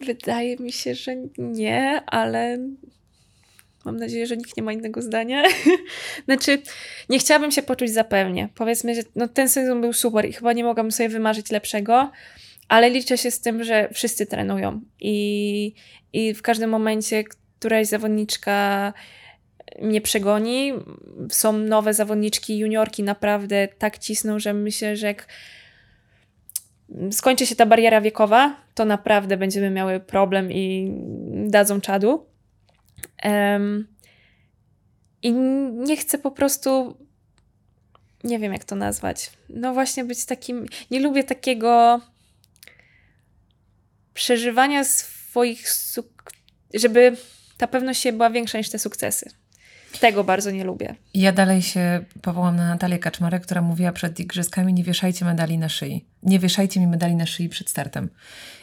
Wydaje 0.00 0.56
mi 0.56 0.72
się, 0.72 0.94
że 0.94 1.16
nie, 1.38 2.02
ale 2.06 2.58
mam 3.84 3.96
nadzieję, 3.96 4.26
że 4.26 4.36
nikt 4.36 4.56
nie 4.56 4.62
ma 4.62 4.72
innego 4.72 5.02
zdania. 5.02 5.42
znaczy, 6.24 6.62
nie 7.08 7.18
chciałabym 7.18 7.50
się 7.50 7.62
poczuć 7.62 7.90
za 7.90 8.04
pewnie. 8.04 8.48
Powiedzmy, 8.54 8.94
że 8.94 9.02
no, 9.16 9.28
ten 9.28 9.48
sezon 9.48 9.80
był 9.80 9.92
super 9.92 10.26
i 10.28 10.32
chyba 10.32 10.52
nie 10.52 10.64
mogłabym 10.64 10.92
sobie 10.92 11.08
wymarzyć 11.08 11.50
lepszego, 11.50 12.10
ale 12.68 12.90
liczę 12.90 13.18
się 13.18 13.30
z 13.30 13.40
tym, 13.40 13.64
że 13.64 13.88
wszyscy 13.92 14.26
trenują 14.26 14.80
i, 15.00 15.74
i 16.12 16.34
w 16.34 16.42
każdym 16.42 16.70
momencie 16.70 17.24
któraś 17.58 17.86
zawodniczka 17.86 18.92
mnie 19.82 20.00
przegoni. 20.00 20.72
Są 21.30 21.52
nowe 21.52 21.94
zawodniczki, 21.94 22.58
juniorki 22.58 23.02
naprawdę 23.02 23.68
tak 23.78 23.98
cisną, 23.98 24.38
że 24.38 24.54
myślę, 24.54 24.96
że 24.96 25.06
jak 25.06 25.26
skończy 27.10 27.46
się 27.46 27.56
ta 27.56 27.66
bariera 27.66 28.00
wiekowa, 28.00 28.56
to 28.74 28.84
naprawdę 28.84 29.36
będziemy 29.36 29.70
miały 29.70 30.00
problem 30.00 30.52
i 30.52 30.92
dadzą 31.46 31.80
czadu. 31.80 32.26
Um, 33.24 33.86
I 35.22 35.32
nie 35.72 35.96
chcę 35.96 36.18
po 36.18 36.30
prostu, 36.30 36.96
nie 38.24 38.38
wiem 38.38 38.52
jak 38.52 38.64
to 38.64 38.76
nazwać, 38.76 39.30
no 39.48 39.74
właśnie 39.74 40.04
być 40.04 40.24
takim, 40.24 40.66
nie 40.90 41.00
lubię 41.00 41.24
takiego 41.24 42.00
przeżywania 44.14 44.84
swoich, 44.84 45.68
żeby 46.74 47.16
ta 47.56 47.66
pewność 47.66 48.00
się 48.00 48.12
była 48.12 48.30
większa 48.30 48.58
niż 48.58 48.70
te 48.70 48.78
sukcesy. 48.78 49.39
Tego 50.00 50.24
bardzo 50.24 50.50
nie 50.50 50.64
lubię. 50.64 50.94
Ja 51.14 51.32
dalej 51.32 51.62
się 51.62 52.04
powołam 52.22 52.56
na 52.56 52.68
Natalię 52.68 52.98
Kaczmarek, 52.98 53.42
która 53.42 53.62
mówiła 53.62 53.92
przed 53.92 54.20
igrzyskami, 54.20 54.74
nie 54.74 54.84
wieszajcie 54.84 55.24
medali 55.24 55.58
na 55.58 55.68
szyi. 55.68 56.06
Nie 56.22 56.38
wieszajcie 56.38 56.80
mi 56.80 56.86
medali 56.86 57.16
na 57.16 57.26
szyi 57.26 57.48
przed 57.48 57.70
startem. 57.70 58.10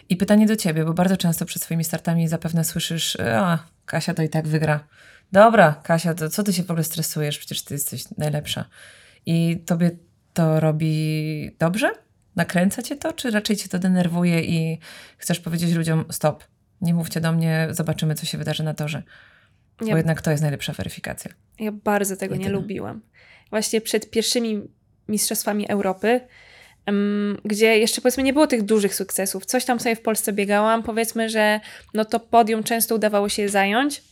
I 0.09 0.17
pytanie 0.17 0.45
do 0.45 0.55
ciebie, 0.55 0.85
bo 0.85 0.93
bardzo 0.93 1.17
często 1.17 1.45
przed 1.45 1.63
swoimi 1.63 1.83
startami 1.83 2.27
zapewne 2.27 2.63
słyszysz, 2.63 3.17
a 3.19 3.59
Kasia 3.85 4.13
to 4.13 4.23
i 4.23 4.29
tak 4.29 4.47
wygra. 4.47 4.87
Dobra, 5.31 5.81
Kasia, 5.83 6.13
to 6.13 6.29
co 6.29 6.43
ty 6.43 6.53
się 6.53 6.63
w 6.63 6.71
ogóle 6.71 6.83
stresujesz? 6.83 7.37
Przecież 7.37 7.61
ty 7.61 7.73
jesteś 7.73 8.03
najlepsza. 8.17 8.65
I 9.25 9.63
tobie 9.65 9.91
to 10.33 10.59
robi 10.59 11.51
dobrze? 11.59 11.91
Nakręca 12.35 12.81
cię 12.81 12.95
to, 12.95 13.13
czy 13.13 13.31
raczej 13.31 13.55
cię 13.55 13.69
to 13.69 13.79
denerwuje 13.79 14.41
i 14.43 14.79
chcesz 15.17 15.39
powiedzieć 15.39 15.73
ludziom 15.73 16.05
stop, 16.11 16.43
nie 16.81 16.93
mówcie 16.93 17.21
do 17.21 17.31
mnie, 17.31 17.67
zobaczymy, 17.71 18.15
co 18.15 18.25
się 18.25 18.37
wydarzy 18.37 18.63
na 18.63 18.73
torze. 18.73 19.03
Ja, 19.81 19.91
Bo 19.91 19.97
jednak 19.97 20.21
to 20.21 20.31
jest 20.31 20.43
najlepsza 20.43 20.73
weryfikacja. 20.73 21.31
Ja 21.59 21.71
bardzo 21.71 22.17
tego 22.17 22.35
Jedyne. 22.35 22.49
nie 22.49 22.55
lubiłam. 22.55 23.01
Właśnie 23.49 23.81
przed 23.81 24.09
pierwszymi 24.09 24.61
Mistrzostwami 25.07 25.69
Europy, 25.69 26.21
um, 26.87 27.37
gdzie 27.45 27.77
jeszcze 27.77 28.01
powiedzmy 28.01 28.23
nie 28.23 28.33
było 28.33 28.47
tych 28.47 28.63
dużych 28.63 28.95
sukcesów. 28.95 29.45
Coś 29.45 29.65
tam 29.65 29.79
sobie 29.79 29.95
w 29.95 30.01
Polsce 30.01 30.33
biegałam, 30.33 30.83
powiedzmy, 30.83 31.29
że 31.29 31.59
no 31.93 32.05
to 32.05 32.19
podium 32.19 32.63
często 32.63 32.95
udawało 32.95 33.29
się 33.29 33.49
zająć, 33.49 34.03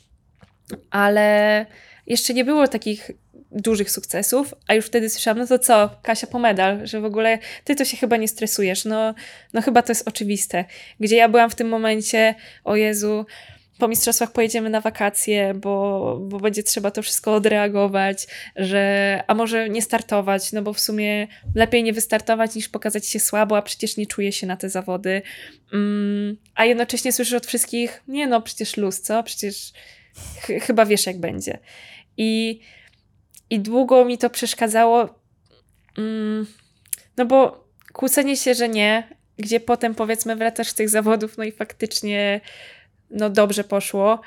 ale 0.89 1.65
jeszcze 2.07 2.33
nie 2.33 2.45
było 2.45 2.67
takich 2.67 3.11
dużych 3.51 3.91
sukcesów, 3.91 4.53
a 4.67 4.73
już 4.73 4.85
wtedy 4.85 5.09
słyszałam, 5.09 5.37
no 5.37 5.47
to 5.47 5.59
co, 5.59 5.89
Kasia 6.01 6.27
po 6.27 6.39
medal, 6.39 6.87
że 6.87 7.01
w 7.01 7.05
ogóle 7.05 7.39
ty 7.63 7.75
to 7.75 7.85
się 7.85 7.97
chyba 7.97 8.17
nie 8.17 8.27
stresujesz, 8.27 8.85
no, 8.85 9.13
no 9.53 9.61
chyba 9.61 9.81
to 9.81 9.91
jest 9.91 10.07
oczywiste. 10.07 10.65
Gdzie 10.99 11.15
ja 11.15 11.29
byłam 11.29 11.49
w 11.49 11.55
tym 11.55 11.69
momencie, 11.69 12.35
o 12.63 12.75
Jezu, 12.75 13.25
po 13.77 13.88
mistrzostwach 13.88 14.31
pojedziemy 14.31 14.69
na 14.69 14.81
wakacje, 14.81 15.53
bo, 15.53 16.18
bo 16.22 16.39
będzie 16.39 16.64
trzeba 16.64 16.91
to 16.91 17.02
wszystko 17.02 17.34
odreagować, 17.35 18.27
że 18.56 19.23
a 19.27 19.34
może 19.34 19.69
nie 19.69 19.81
startować, 19.81 20.52
no 20.52 20.61
bo 20.61 20.73
w 20.73 20.80
sumie 20.80 21.27
lepiej 21.56 21.84
nie 21.84 21.93
wystartować 21.93 22.56
niż 22.56 22.69
pokazać 22.69 23.07
się 23.07 23.19
słabo, 23.19 23.57
a 23.57 23.61
przecież 23.61 23.97
nie 23.97 24.07
czuję 24.07 24.31
się 24.31 24.47
na 24.47 24.57
te 24.57 24.69
zawody. 24.69 25.22
Um, 25.73 26.38
a 26.56 26.65
jednocześnie 26.65 27.11
słyszysz 27.11 27.34
od 27.34 27.45
wszystkich, 27.45 28.03
nie 28.07 28.27
no, 28.27 28.41
przecież 28.41 28.77
luz, 28.77 29.02
co? 29.02 29.23
Przecież 29.23 29.73
ch 30.39 30.47
chyba 30.61 30.85
wiesz 30.85 31.06
jak 31.06 31.19
będzie. 31.19 31.60
I, 32.18 32.60
I 33.49 33.60
długo 33.60 34.06
mi 34.06 34.18
to 34.18 34.30
przeszkadzało, 34.30 35.19
um, 35.97 36.47
no 37.18 37.26
bo 37.26 37.68
kłócenie 37.93 38.38
się, 38.38 38.53
że 38.53 38.69
nie, 38.69 39.15
gdzie 39.38 39.60
potem 39.60 39.95
powiedzmy 39.95 40.35
wracasz 40.35 40.68
z 40.68 40.73
tych 40.73 40.89
zawodów, 40.89 41.38
no 41.38 41.43
i 41.43 41.52
faktycznie 41.52 42.41
no 43.10 43.30
dobrze 43.30 43.64
poszło, 43.64 44.22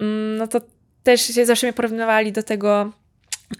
mm, 0.00 0.36
no 0.36 0.46
to 0.46 0.60
też 1.02 1.20
się 1.20 1.46
zawsze 1.46 1.66
mnie 1.66 1.72
porównywali 1.72 2.32
do 2.32 2.42
tego, 2.42 2.92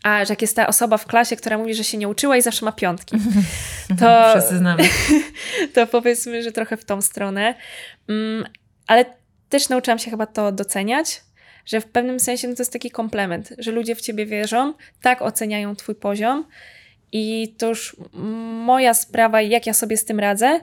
a 0.02 0.24
że 0.24 0.32
jak 0.32 0.42
jest 0.42 0.56
ta 0.56 0.66
osoba 0.66 0.98
w 0.98 1.06
klasie, 1.06 1.36
która 1.36 1.58
mówi, 1.58 1.74
że 1.74 1.84
się 1.84 1.98
nie 1.98 2.08
uczyła 2.08 2.36
i 2.36 2.42
zawsze 2.42 2.64
ma 2.64 2.72
piątki. 2.72 3.16
To, 4.00 4.30
Wszyscy 4.30 4.58
znamy. 4.58 4.82
to 5.74 5.86
powiedzmy, 5.86 6.42
że 6.42 6.52
trochę 6.52 6.76
w 6.76 6.84
tą 6.84 7.02
stronę. 7.02 7.54
Mm, 8.08 8.44
ale 8.86 9.04
też 9.48 9.68
nauczyłam 9.68 9.98
się 9.98 10.10
chyba 10.10 10.26
to 10.26 10.52
doceniać, 10.52 11.20
że 11.66 11.80
w 11.80 11.84
pewnym 11.84 12.20
sensie 12.20 12.48
no 12.48 12.54
to 12.54 12.62
jest 12.62 12.72
taki 12.72 12.90
komplement, 12.90 13.54
że 13.58 13.72
ludzie 13.72 13.94
w 13.94 14.00
ciebie 14.00 14.26
wierzą, 14.26 14.74
tak 15.02 15.22
oceniają 15.22 15.76
twój 15.76 15.94
poziom 15.94 16.44
i 17.12 17.54
to 17.58 17.68
już 17.68 17.96
moja 18.64 18.94
sprawa, 18.94 19.42
jak 19.42 19.66
ja 19.66 19.74
sobie 19.74 19.96
z 19.96 20.04
tym 20.04 20.20
radzę, 20.20 20.60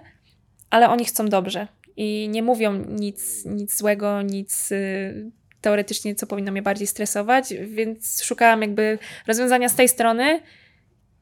ale 0.70 0.90
oni 0.90 1.06
chcą 1.06 1.30
dobrze 1.30 1.68
i 1.98 2.30
nie 2.30 2.44
mówią 2.44 2.74
nic, 2.74 3.46
nic 3.46 3.78
złego, 3.78 4.22
nic 4.22 4.72
y, 4.72 5.32
teoretycznie, 5.62 6.16
co 6.16 6.28
powinno 6.28 6.52
mnie 6.52 6.62
bardziej 6.62 6.88
stresować, 6.88 7.54
więc 7.54 8.24
szukałam 8.24 8.62
jakby 8.62 9.00
rozwiązania 9.28 9.70
z 9.70 9.76
tej 9.76 9.90
strony, 9.90 10.42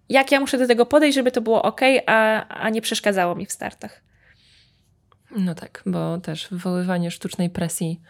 jak 0.09 0.31
ja 0.31 0.39
muszę 0.39 0.57
do 0.57 0.67
tego 0.67 0.85
podejść, 0.85 1.15
żeby 1.15 1.31
to 1.31 1.41
było 1.41 1.61
ok, 1.61 1.81
a, 2.05 2.47
a 2.47 2.69
nie 2.69 2.81
przeszkadzało 2.81 3.35
mi 3.35 3.45
w 3.45 3.51
startach. 3.51 4.01
No 5.37 5.55
tak, 5.55 5.83
bo 5.85 6.17
też 6.17 6.47
wywoływanie 6.51 7.11
sztucznej 7.11 7.49
presji 7.49 8.01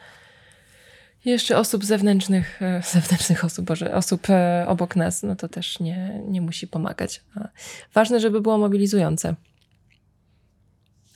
jeszcze 1.25 1.57
osób 1.57 1.85
zewnętrznych, 1.85 2.61
e, 2.61 2.81
zewnętrznych 2.93 3.45
osób, 3.45 3.65
Boże, 3.65 3.95
osób 3.95 4.29
e, 4.29 4.65
obok 4.67 4.95
nas, 4.95 5.23
no 5.23 5.35
to 5.35 5.47
też 5.47 5.79
nie, 5.79 6.21
nie 6.27 6.41
musi 6.41 6.67
pomagać. 6.67 7.23
Ważne, 7.93 8.19
żeby 8.19 8.41
było 8.41 8.57
mobilizujące. 8.57 9.35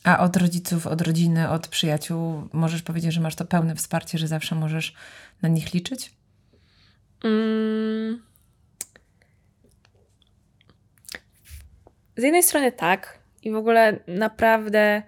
A 0.04 0.20
od 0.20 0.38
rodziców, 0.38 0.88
od 0.88 1.02
rodziny, 1.02 1.50
od 1.50 1.68
przyjaciół 1.68 2.50
możesz 2.54 2.82
powiedzieć, 2.82 3.14
że 3.14 3.22
masz 3.22 3.36
to 3.36 3.46
pełne 3.46 3.76
wsparcie, 3.76 4.18
że 4.18 4.28
zawsze 4.28 4.56
możesz 4.56 4.94
na 5.42 5.50
nich 5.50 5.74
liczyć? 5.74 6.12
Mm. 7.24 8.24
Z 12.18 12.24
jednej 12.24 12.44
strony 12.44 12.72
tak. 12.72 13.20
I 13.44 13.52
w 13.52 13.56
ogóle 13.56 14.00
naprawdę 14.08 15.04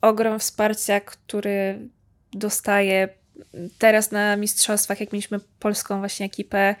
ogrom 0.00 0.38
wsparcia, 0.38 1.00
który 1.00 1.88
dostaję 2.32 3.08
teraz 3.78 4.10
na 4.10 4.36
mistrzostwach, 4.36 5.00
jak 5.00 5.12
mieliśmy 5.12 5.40
polską 5.58 5.98
właśnie 5.98 6.26
ekipę. 6.26 6.74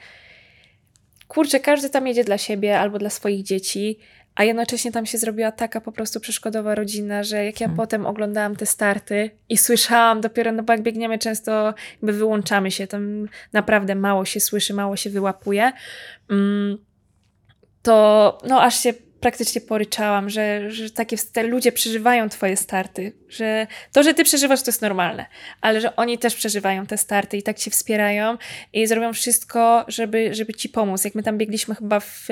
Kurczę, 1.28 1.60
każdy 1.60 1.90
tam 1.90 2.06
jedzie 2.06 2.24
dla 2.24 2.38
siebie 2.38 2.80
albo 2.80 2.98
dla 2.98 3.10
swoich 3.10 3.42
dzieci 3.42 3.98
a 4.34 4.44
jednocześnie 4.44 4.92
tam 4.92 5.06
się 5.06 5.18
zrobiła 5.18 5.52
taka 5.52 5.80
po 5.80 5.92
prostu 5.92 6.20
przeszkodowa 6.20 6.74
rodzina, 6.74 7.22
że 7.22 7.44
jak 7.44 7.60
ja 7.60 7.66
hmm. 7.66 7.76
potem 7.76 8.06
oglądałam 8.06 8.56
te 8.56 8.66
starty 8.66 9.30
i 9.48 9.58
słyszałam 9.58 10.20
dopiero, 10.20 10.52
no 10.52 10.62
bo 10.62 10.72
jak 10.72 10.82
biegniemy 10.82 11.18
często 11.18 11.74
jakby 11.92 12.12
wyłączamy 12.12 12.70
się, 12.70 12.86
tam 12.86 13.28
naprawdę 13.52 13.94
mało 13.94 14.24
się 14.24 14.40
słyszy, 14.40 14.74
mało 14.74 14.96
się 14.96 15.10
wyłapuje, 15.10 15.72
mm, 16.30 16.78
to 17.82 18.38
no 18.48 18.62
aż 18.62 18.82
się 18.82 18.94
praktycznie 19.20 19.60
poryczałam, 19.60 20.30
że, 20.30 20.70
że 20.70 20.90
takie 20.90 21.16
te 21.32 21.42
ludzie 21.42 21.72
przeżywają 21.72 22.28
twoje 22.28 22.56
starty, 22.56 23.12
że 23.28 23.66
to, 23.92 24.02
że 24.02 24.14
ty 24.14 24.24
przeżywasz, 24.24 24.62
to 24.62 24.70
jest 24.70 24.82
normalne, 24.82 25.26
ale 25.60 25.80
że 25.80 25.96
oni 25.96 26.18
też 26.18 26.34
przeżywają 26.34 26.86
te 26.86 26.98
starty 26.98 27.36
i 27.36 27.42
tak 27.42 27.58
cię 27.58 27.70
wspierają 27.70 28.36
i 28.72 28.86
zrobią 28.86 29.12
wszystko, 29.12 29.84
żeby, 29.88 30.34
żeby 30.34 30.54
ci 30.54 30.68
pomóc. 30.68 31.04
Jak 31.04 31.14
my 31.14 31.22
tam 31.22 31.38
biegliśmy 31.38 31.74
chyba 31.74 32.00
w 32.00 32.28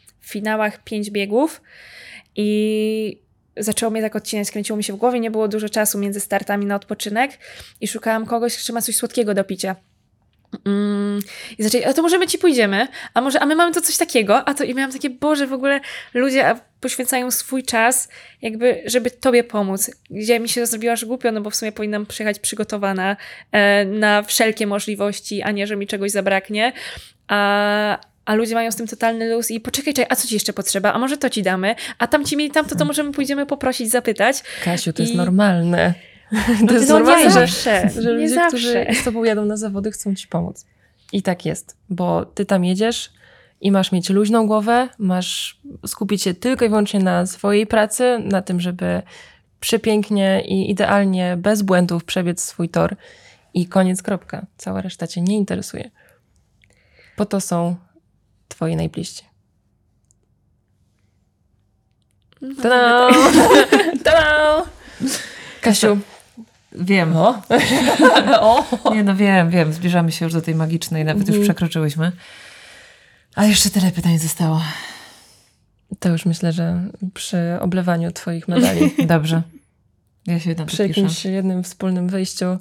finałach 0.21 0.83
pięć 0.83 1.11
biegów 1.11 1.61
i 2.35 3.21
zaczęło 3.57 3.91
mnie 3.91 4.01
tak 4.01 4.15
odcinać, 4.15 4.47
skręciło 4.47 4.77
mi 4.77 4.83
się 4.83 4.93
w 4.93 4.95
głowie, 4.95 5.19
nie 5.19 5.31
było 5.31 5.47
dużo 5.47 5.69
czasu 5.69 5.99
między 5.99 6.19
startami 6.19 6.65
na 6.65 6.75
odpoczynek 6.75 7.31
i 7.81 7.87
szukałam 7.87 8.25
kogoś, 8.25 8.63
kto 8.63 8.73
ma 8.73 8.81
coś 8.81 8.95
słodkiego 8.95 9.33
do 9.33 9.43
picia. 9.43 9.75
Mm, 10.65 11.19
I 11.57 11.63
zaczęli, 11.63 11.83
a 11.83 11.93
to 11.93 12.01
może 12.01 12.17
my 12.17 12.27
ci 12.27 12.37
pójdziemy, 12.37 12.87
a 13.13 13.21
może, 13.21 13.39
a 13.39 13.45
my 13.45 13.55
mamy 13.55 13.73
to 13.73 13.81
coś 13.81 13.97
takiego, 13.97 14.47
a 14.47 14.53
to 14.53 14.63
i 14.63 14.75
miałam 14.75 14.91
takie, 14.91 15.09
Boże, 15.09 15.47
w 15.47 15.53
ogóle 15.53 15.79
ludzie 16.13 16.55
poświęcają 16.79 17.31
swój 17.31 17.63
czas, 17.63 18.09
jakby, 18.41 18.83
żeby 18.85 19.11
tobie 19.11 19.43
pomóc. 19.43 19.91
Gdzie 20.09 20.39
mi 20.39 20.49
się 20.49 20.65
zrobiła 20.65 20.93
aż 20.93 21.05
głupio, 21.05 21.31
no 21.31 21.41
bo 21.41 21.49
w 21.49 21.55
sumie 21.55 21.71
powinnam 21.71 22.05
przyjechać 22.05 22.39
przygotowana 22.39 23.17
e, 23.51 23.85
na 23.85 24.23
wszelkie 24.23 24.67
możliwości, 24.67 25.41
a 25.41 25.51
nie, 25.51 25.67
że 25.67 25.75
mi 25.75 25.87
czegoś 25.87 26.11
zabraknie. 26.11 26.73
A, 27.27 28.10
a 28.25 28.35
ludzie 28.35 28.55
mają 28.55 28.71
z 28.71 28.75
tym 28.75 28.87
totalny 28.87 29.35
luz 29.35 29.51
i 29.51 29.59
poczekaj, 29.59 29.93
czekaj, 29.93 30.07
a 30.09 30.15
co 30.15 30.27
ci 30.27 30.33
jeszcze 30.33 30.53
potrzeba? 30.53 30.93
A 30.93 30.99
może 30.99 31.17
to 31.17 31.29
ci 31.29 31.43
damy? 31.43 31.75
A 31.97 32.07
tam 32.07 32.25
ci 32.25 32.37
mieli 32.37 32.51
tamto, 32.51 32.75
to 32.75 32.85
możemy 32.85 33.11
pójdziemy 33.11 33.45
poprosić, 33.45 33.89
zapytać. 33.89 34.43
Kasiu, 34.63 34.93
to 34.93 35.03
I... 35.03 35.05
jest 35.05 35.17
normalne. 35.17 35.93
No 36.61 36.67
to 36.67 36.73
jest 36.73 36.89
no, 36.89 36.95
normalne, 36.95 37.23
nie 37.23 37.31
zawsze, 37.31 37.89
że, 37.95 38.01
że 38.01 38.11
ludzie, 38.11 38.29
zawsze. 38.29 38.47
którzy 38.57 38.85
z 39.01 39.03
tobą 39.03 39.23
jadą 39.23 39.45
na 39.45 39.57
zawody, 39.57 39.91
chcą 39.91 40.15
ci 40.15 40.27
pomóc. 40.27 40.65
I 41.13 41.21
tak 41.21 41.45
jest, 41.45 41.77
bo 41.89 42.25
ty 42.25 42.45
tam 42.45 42.65
jedziesz 42.65 43.13
i 43.61 43.71
masz 43.71 43.91
mieć 43.91 44.09
luźną 44.09 44.47
głowę, 44.47 44.89
masz 44.97 45.61
skupić 45.87 46.23
się 46.23 46.33
tylko 46.33 46.65
i 46.65 46.69
wyłącznie 46.69 46.99
na 46.99 47.25
swojej 47.25 47.67
pracy, 47.67 48.19
na 48.23 48.41
tym, 48.41 48.59
żeby 48.59 49.01
przepięknie 49.59 50.43
i 50.45 50.71
idealnie, 50.71 51.37
bez 51.37 51.61
błędów 51.61 52.03
przebiec 52.03 52.43
swój 52.43 52.69
tor 52.69 52.95
i 53.53 53.67
koniec, 53.67 54.01
kropka. 54.01 54.45
Cała 54.57 54.81
reszta 54.81 55.07
cię 55.07 55.21
nie 55.21 55.37
interesuje. 55.37 55.91
Po 57.15 57.25
to 57.25 57.41
są 57.41 57.75
twoi 58.51 58.75
najbliżsi. 58.75 59.23
No, 62.41 62.55
Ta-da! 64.03 64.63
Kasiu, 65.61 65.99
Wiem. 66.71 67.15
O. 67.17 67.41
o. 68.41 68.93
Nie 68.93 69.03
no 69.03 69.15
wiem, 69.15 69.49
wiem. 69.49 69.73
Zbliżamy 69.73 70.11
się 70.11 70.25
już 70.25 70.33
do 70.33 70.41
tej 70.41 70.55
magicznej, 70.55 71.05
nawet 71.05 71.27
już 71.27 71.39
przekroczyłyśmy. 71.39 72.11
A 73.35 73.45
jeszcze 73.45 73.69
tyle 73.69 73.91
pytań 73.91 74.19
zostało. 74.19 74.61
To 75.99 76.09
już 76.09 76.25
myślę, 76.25 76.51
że 76.51 76.83
przy 77.13 77.37
oblewaniu 77.59 78.11
twoich 78.11 78.47
medali, 78.47 78.91
Dobrze. 79.07 79.41
Ja 80.27 80.39
się 80.39 80.55
to 80.55 80.65
przy 80.65 80.77
piszę. 80.77 80.87
jakimś 80.87 81.25
jednym 81.25 81.63
wspólnym 81.63 82.07
wyjściu, 82.09 82.57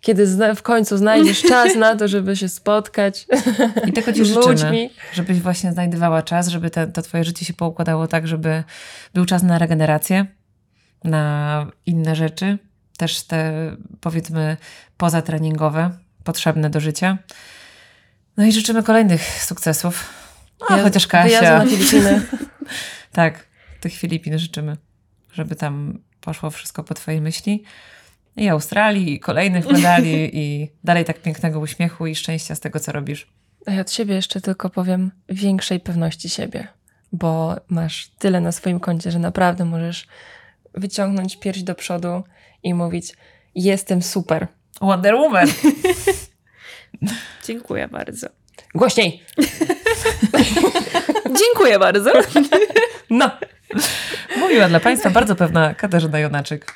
kiedy 0.00 0.26
w 0.56 0.62
końcu 0.62 0.96
znajdziesz 0.96 1.42
czas 1.42 1.74
na 1.76 1.96
to, 1.96 2.08
żeby 2.08 2.36
się 2.36 2.48
spotkać 2.48 3.26
I 3.88 3.92
tego 3.92 4.12
ci 4.12 4.24
z 4.24 4.28
życzymy. 4.28 4.46
ludźmi. 4.46 4.90
Żebyś 5.12 5.40
właśnie 5.40 5.72
znajdowała 5.72 6.22
czas, 6.22 6.48
żeby 6.48 6.70
te, 6.70 6.86
to 6.86 7.02
twoje 7.02 7.24
życie 7.24 7.44
się 7.44 7.52
poukładało 7.54 8.06
tak, 8.06 8.26
żeby 8.28 8.64
był 9.14 9.24
czas 9.24 9.42
na 9.42 9.58
regenerację, 9.58 10.26
na 11.04 11.66
inne 11.86 12.16
rzeczy, 12.16 12.58
też 12.96 13.22
te 13.22 13.52
powiedzmy 14.00 14.56
pozatreningowe, 14.96 15.90
potrzebne 16.24 16.70
do 16.70 16.80
życia. 16.80 17.18
No 18.36 18.44
i 18.44 18.52
życzymy 18.52 18.82
kolejnych 18.82 19.22
sukcesów. 19.44 20.08
A, 20.68 20.76
Ja- 20.76 20.82
chociaż 20.82 21.06
Kasia. 21.06 21.58
na 21.58 21.66
Filipiny. 21.66 22.22
Tak, 23.12 23.46
tych 23.80 23.92
Filipin 23.94 24.38
życzymy, 24.38 24.76
żeby 25.32 25.56
tam 25.56 25.98
poszło 26.20 26.50
wszystko 26.50 26.84
po 26.84 26.94
twojej 26.94 27.20
myśli. 27.20 27.64
I 28.36 28.48
Australii, 28.48 29.12
i 29.12 29.20
kolejnych 29.20 29.66
medali, 29.66 30.30
i 30.42 30.70
dalej 30.84 31.04
tak 31.04 31.22
pięknego 31.22 31.60
uśmiechu 31.60 32.06
i 32.06 32.14
szczęścia 32.14 32.54
z 32.54 32.60
tego, 32.60 32.80
co 32.80 32.92
robisz. 32.92 33.26
A 33.66 33.72
ja 33.72 33.80
od 33.80 33.92
siebie 33.92 34.14
jeszcze 34.14 34.40
tylko 34.40 34.70
powiem 34.70 35.10
większej 35.28 35.80
pewności 35.80 36.28
siebie, 36.28 36.68
bo 37.12 37.56
masz 37.68 38.08
tyle 38.18 38.40
na 38.40 38.52
swoim 38.52 38.80
koncie, 38.80 39.10
że 39.10 39.18
naprawdę 39.18 39.64
możesz 39.64 40.06
wyciągnąć 40.74 41.36
pierś 41.36 41.62
do 41.62 41.74
przodu 41.74 42.24
i 42.62 42.74
mówić: 42.74 43.12
Jestem 43.54 44.02
super. 44.02 44.46
Wonder 44.80 45.14
Woman! 45.14 45.48
Dziękuję 47.46 47.88
bardzo. 47.88 48.26
Głośniej! 48.74 49.24
Dziękuję 51.40 51.78
bardzo. 51.78 52.12
No. 53.10 53.30
Mówiła 54.38 54.68
dla 54.68 54.80
Państwa 54.80 55.10
bardzo 55.10 55.36
pewna 55.36 55.74
Katarzyna 55.74 56.18
Jonaczyk, 56.18 56.72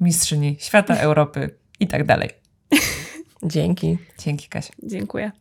mistrzyni 0.00 0.56
świata, 0.60 0.96
Europy 0.96 1.58
i 1.80 1.86
tak 1.86 2.06
dalej. 2.06 2.30
Dzięki. 3.42 3.98
Dzięki, 4.18 4.48
Kasia. 4.48 4.72
Dziękuję. 4.82 5.32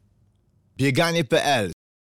Bieganie.pl 0.77 1.72